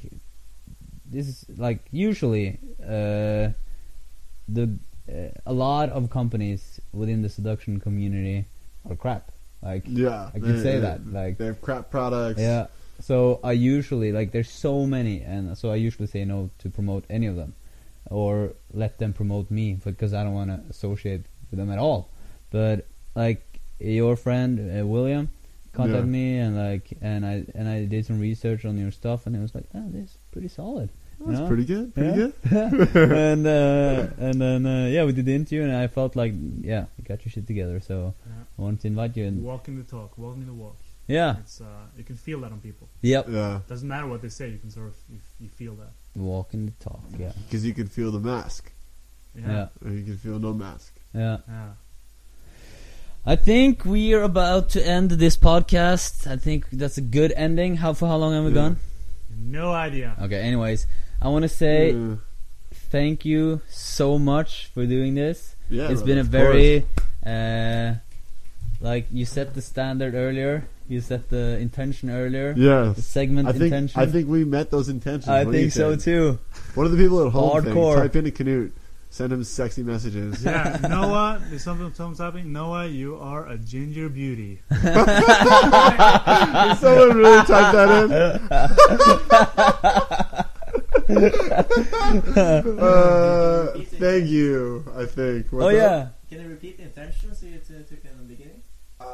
this 1.11 1.27
is 1.29 1.45
like 1.59 1.81
usually 1.91 2.59
uh, 2.83 3.51
the 4.49 4.79
uh, 5.09 5.13
a 5.47 5.53
lot 5.53 5.89
of 5.91 6.11
companies 6.11 6.81
within 6.93 7.23
the 7.23 7.29
seduction 7.29 7.81
community 7.81 8.45
are 8.89 8.95
crap. 8.97 9.33
Like, 9.63 9.83
yeah, 9.87 10.31
I 10.35 10.39
can 10.39 10.57
they- 10.57 10.63
say 10.63 10.79
that. 10.81 11.07
Like, 11.07 11.39
they 11.39 11.47
have 11.47 11.61
crap 11.61 11.91
products. 11.91 12.41
yeah. 12.41 12.67
So 13.01 13.41
I 13.43 13.53
usually 13.53 14.13
like 14.13 14.33
there's 14.33 14.51
so 14.51 14.87
many, 14.87 15.23
and 15.23 15.57
so 15.57 15.71
I 15.71 15.77
usually 15.77 16.07
say 16.07 16.25
no 16.25 16.51
to 16.59 16.69
promote 16.71 17.05
any 17.11 17.27
of 17.27 17.37
them, 17.37 17.55
or 18.11 18.53
let 18.73 18.99
them 18.99 19.13
promote 19.13 19.51
me 19.51 19.75
because 19.85 20.13
I 20.15 20.23
don't 20.25 20.35
want 20.35 20.51
to 20.51 20.61
associate 20.71 21.23
with 21.51 21.59
them 21.59 21.71
at 21.71 21.79
all. 21.79 22.09
But 22.51 22.87
like 23.15 23.43
your 23.79 24.17
friend 24.17 24.59
uh, 24.81 24.87
William 24.87 25.29
contacted 25.73 26.07
Yeah. 26.07 26.11
me, 26.11 26.39
and 26.39 26.57
like 26.57 26.93
and 27.01 27.25
I 27.25 27.45
and 27.55 27.69
I 27.69 27.85
did 27.87 28.07
some 28.07 28.21
research 28.21 28.65
on 28.65 28.77
your 28.79 28.91
stuff, 28.91 29.27
and 29.27 29.35
it 29.35 29.41
was 29.41 29.55
like, 29.55 29.65
oh, 29.75 29.85
this 29.89 30.11
is 30.11 30.17
pretty 30.33 30.49
solid. 30.49 30.91
you 31.21 31.27
That's 31.27 31.41
know? 31.41 31.47
pretty 31.49 31.65
good. 31.65 31.95
Pretty 31.95 32.11
Yeah. 32.21 32.31
good. 32.51 32.93
and 33.13 33.47
uh, 33.47 34.07
and 34.27 34.41
then 34.41 34.67
uh, 34.67 34.87
yeah, 34.89 35.05
we 35.05 35.13
did 35.13 35.25
the 35.25 35.35
interview, 35.35 35.63
and 35.63 35.73
I 35.75 35.87
felt 35.87 36.17
like 36.17 36.35
yeah, 36.61 36.85
you 36.99 37.05
got 37.05 37.25
your 37.25 37.33
shit 37.33 37.47
together. 37.47 37.81
So 37.81 38.15
Yeah. 38.27 38.45
I 38.59 38.63
wanted 38.63 38.81
to 38.83 38.89
invite 38.89 39.17
you, 39.17 39.25
and 39.27 39.43
Walking 39.43 39.77
the 39.79 39.85
talk, 39.85 40.19
walking 40.19 40.47
the 40.47 40.53
walk. 40.53 40.77
Yeah, 41.19 41.37
It's 41.45 41.61
uh, 41.61 41.65
you 41.99 42.05
can 42.05 42.17
feel 42.17 42.39
that 42.43 42.53
on 42.53 42.61
people. 42.61 42.87
yep, 43.03 43.27
Yeah, 43.29 43.61
Doesn't 43.69 43.89
matter 43.95 44.07
what 44.13 44.21
they 44.23 44.29
say, 44.39 44.49
you 44.55 44.59
can 44.59 44.71
sort 44.71 44.89
of 44.93 44.97
you, 45.13 45.19
you 45.43 45.49
feel 45.61 45.75
that. 45.83 45.93
walking 46.15 46.63
the 46.67 46.77
talk, 46.89 47.03
yeah, 47.19 47.33
because 47.45 47.63
you 47.69 47.75
can 47.75 47.89
feel 47.97 48.11
the 48.19 48.21
mask, 48.33 48.63
Yeah. 49.35 49.51
yeah, 49.53 49.67
or 49.85 49.91
you 49.99 50.05
can 50.05 50.19
feel 50.25 50.39
no 50.39 50.53
mask. 50.55 50.93
yeah. 51.15 51.39
Yeah. 51.49 51.71
I 53.27 53.37
think 53.37 53.85
we 53.85 54.15
are 54.15 54.23
about 54.23 54.71
to 54.71 54.81
end 54.97 55.11
this 55.25 55.37
podcast. 55.37 56.27
I 56.27 56.37
think 56.47 56.61
that's 56.73 56.97
a 56.97 57.03
good 57.19 57.33
ending. 57.37 57.77
How 57.77 57.93
for 57.93 58.07
how 58.09 58.17
long 58.17 58.33
have 58.33 58.45
we 58.45 58.51
Yeah. 58.51 58.63
gone? 58.63 58.77
No 59.37 59.73
idea. 59.73 60.17
Okay. 60.25 60.41
Anyways, 60.41 60.87
I 61.21 61.29
want 61.29 61.43
to 61.43 61.49
say 61.65 61.93
Yeah. 61.93 62.17
thank 62.91 63.25
you 63.27 63.61
so 63.69 64.19
much 64.19 64.71
for 64.73 64.87
doing 64.87 65.15
this. 65.17 65.55
Yeah, 65.69 65.91
it's 65.93 66.01
brother, 66.01 66.07
been 66.07 66.19
a 66.19 66.25
very 66.25 66.87
uh, 67.35 67.89
like 68.81 69.05
you 69.13 69.27
set 69.27 69.53
the 69.55 69.61
standard 69.63 70.15
earlier. 70.15 70.65
You 70.91 71.01
set 71.01 71.29
the 71.31 71.57
intention 71.59 72.11
earlier. 72.11 72.53
course. 72.53 72.65
The 72.97 73.01
Yes. 73.01 73.07
segment 73.07 73.47
I 73.49 73.53
think 73.53 73.63
intention. 73.65 74.01
I 74.01 74.07
think 74.07 74.29
we 74.29 74.45
met 74.45 74.71
those 74.73 74.89
intentions. 74.89 75.29
I 75.29 75.45
What 75.45 75.53
do 75.53 75.59
you 75.59 75.71
think 75.71 75.73
so 75.73 75.95
too. 75.95 76.39
One 76.75 76.85
of 76.85 76.91
the 76.93 76.99
people 76.99 77.25
at 77.25 77.31
home 77.33 77.63
Hardcore. 77.63 77.95
Thing, 77.95 78.03
type 78.03 78.17
into 78.17 78.31
Knut, 78.33 78.73
send 79.09 79.33
him 79.33 79.45
sexy 79.45 79.85
messages. 79.85 80.43
Yeah, 80.45 80.79
Noah, 80.83 81.41
there's 81.49 81.63
something 81.63 81.95
someone's 81.95 82.19
happening. 82.19 82.53
Noah, 82.53 82.89
you 82.89 83.17
are 83.21 83.47
a 83.49 83.57
ginger 83.57 84.09
beauty. 84.09 84.61
Did 84.71 84.83
someone 86.83 87.17
really 87.17 87.45
type 87.47 87.73
that 87.73 88.11
in? 88.11 88.21
uh, 92.39 93.67
thank 93.99 94.29
you. 94.29 94.85
I 94.97 95.05
think. 95.07 95.51
What's 95.53 95.65
oh 95.65 95.69
up? 95.69 95.75
yeah. 95.75 96.09
Can 96.29 96.43
you 96.45 96.49
repeat 96.51 96.77
the 96.79 96.85
intentions 96.85 97.43
you 97.43 97.59
t- 97.59 97.75
took 97.89 98.05
in 98.05 98.17
the 98.19 98.25
beginning? 98.25 98.63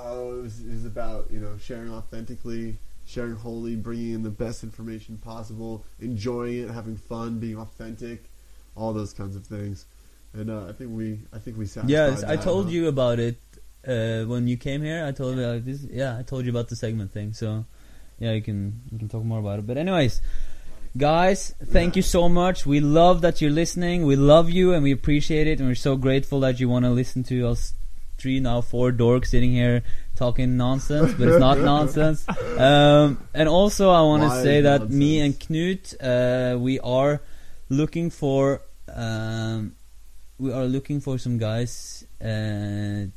Uh, 0.06 0.38
it, 0.38 0.42
was, 0.42 0.60
it 0.60 0.70
was 0.70 0.84
about 0.84 1.30
you 1.30 1.40
know 1.40 1.56
sharing 1.58 1.92
authentically, 1.92 2.78
sharing 3.06 3.34
wholly, 3.34 3.74
bringing 3.74 4.12
in 4.12 4.22
the 4.22 4.30
best 4.30 4.62
information 4.62 5.18
possible, 5.18 5.84
enjoying 6.00 6.58
it, 6.58 6.70
having 6.70 6.96
fun, 6.96 7.38
being 7.38 7.58
authentic, 7.58 8.30
all 8.76 8.92
those 8.92 9.12
kinds 9.12 9.34
of 9.34 9.44
things. 9.46 9.86
And 10.32 10.50
uh, 10.50 10.66
I 10.68 10.72
think 10.72 10.90
we, 10.92 11.20
I 11.32 11.38
think 11.38 11.56
we 11.56 11.66
satisfied. 11.66 11.90
Yes, 11.90 12.22
I 12.22 12.36
told 12.36 12.70
you 12.70 12.88
about 12.88 13.18
it 13.18 13.36
uh, 13.86 14.24
when 14.24 14.46
you 14.46 14.56
came 14.56 14.82
here. 14.82 15.04
I 15.04 15.12
told 15.12 15.36
you 15.36 15.46
like 15.46 15.64
this. 15.64 15.82
Yeah, 15.82 16.18
I 16.18 16.22
told 16.22 16.44
you 16.44 16.50
about 16.50 16.68
the 16.68 16.76
segment 16.76 17.12
thing. 17.12 17.32
So 17.32 17.64
yeah, 18.18 18.32
you 18.32 18.42
can 18.42 18.82
you 18.92 18.98
can 18.98 19.08
talk 19.08 19.24
more 19.24 19.40
about 19.40 19.58
it. 19.58 19.66
But 19.66 19.76
anyways, 19.76 20.20
guys, 20.96 21.54
thank 21.64 21.96
you 21.96 22.02
so 22.02 22.28
much. 22.28 22.66
We 22.66 22.80
love 22.80 23.22
that 23.22 23.40
you're 23.40 23.50
listening. 23.50 24.06
We 24.06 24.16
love 24.16 24.50
you 24.50 24.72
and 24.72 24.82
we 24.82 24.92
appreciate 24.92 25.46
it. 25.46 25.58
And 25.58 25.68
we're 25.68 25.74
so 25.74 25.96
grateful 25.96 26.40
that 26.40 26.60
you 26.60 26.68
want 26.68 26.84
to 26.84 26.90
listen 26.90 27.24
to 27.24 27.48
us 27.48 27.74
three 28.18 28.40
now 28.40 28.60
four 28.60 28.92
dorks 28.92 29.26
sitting 29.26 29.52
here 29.52 29.82
talking 30.14 30.56
nonsense, 30.56 31.12
but 31.14 31.28
it's 31.28 31.40
not 31.40 31.58
nonsense. 31.74 32.26
Um, 32.58 33.22
and 33.34 33.48
also, 33.48 33.90
I 33.90 34.00
want 34.02 34.22
to 34.22 34.42
say 34.42 34.62
that 34.62 34.90
me 34.90 35.20
and. 35.20 35.34
Knut, 35.38 35.94
uh, 36.00 36.58
we 36.58 36.80
are 36.80 37.20
looking 37.68 38.10
for. 38.10 38.62
Um, 38.92 39.76
we 40.38 40.52
are 40.52 40.64
looking 40.64 41.00
for 41.00 41.18
some 41.18 41.38
guys 41.38 42.06
uh, 42.22 43.08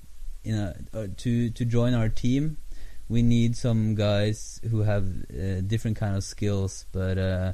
you 0.44 0.56
know 0.56 0.74
uh, 0.94 1.08
to 1.18 1.50
to 1.50 1.66
join 1.66 1.94
our 1.94 2.10
team 2.10 2.58
we 3.08 3.22
need 3.22 3.56
some 3.56 3.96
guys 3.96 4.62
who 4.70 4.82
have 4.82 5.06
uh, 5.32 5.62
different 5.62 5.98
kind 5.98 6.16
of 6.16 6.24
skills 6.24 6.86
but 6.92 7.18
uh, 7.18 7.54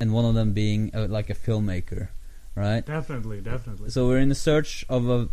and 0.00 0.12
one 0.12 0.24
of 0.24 0.34
them 0.34 0.52
being 0.52 0.90
uh, 0.94 1.06
like 1.08 1.30
a 1.30 1.34
filmmaker 1.34 2.08
right 2.56 2.84
Definitely, 2.86 3.40
definitely. 3.40 3.90
so 3.90 4.06
we're 4.06 4.18
in 4.18 4.28
the 4.28 4.34
search 4.34 4.84
of 4.88 5.08
a, 5.08 5.28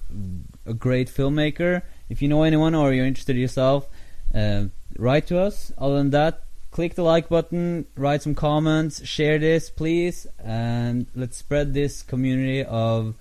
a 0.66 0.74
great 0.74 1.08
filmmaker 1.10 1.82
if 2.10 2.22
you 2.22 2.28
know 2.28 2.44
anyone 2.44 2.74
or 2.76 2.94
you're 2.94 3.06
interested 3.06 3.36
yourself 3.38 3.88
uh, 4.34 4.66
write 4.98 5.28
to 5.28 5.40
us 5.40 5.72
other 5.78 5.98
than 5.98 6.10
that 6.12 6.44
click 6.72 6.96
the 6.96 7.04
like 7.04 7.30
button 7.30 7.86
write 7.96 8.22
some 8.22 8.34
comments 8.34 9.06
share 9.06 9.38
this 9.38 9.70
please 9.70 10.26
and 10.44 11.06
let's 11.16 11.38
spread 11.38 11.74
this 11.74 12.02
community 12.02 12.64
of 12.64 13.14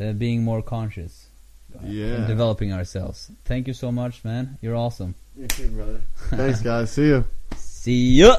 uh, 0.00 0.12
being 0.12 0.42
more 0.44 0.62
conscious 0.62 1.26
Yeah. 1.82 2.16
and 2.16 2.26
developing 2.28 2.72
ourselves 2.72 3.30
thank 3.44 3.66
you 3.66 3.74
so 3.74 3.90
much 3.90 4.22
man 4.24 4.58
you're 4.60 4.76
awesome 4.76 5.14
You 5.36 5.48
too, 5.48 5.68
brother. 5.68 6.00
Thanks, 6.28 6.60
guys. 6.60 6.92
See 6.92 7.06
you. 7.08 7.24
see 7.56 8.20
ya 8.20 8.36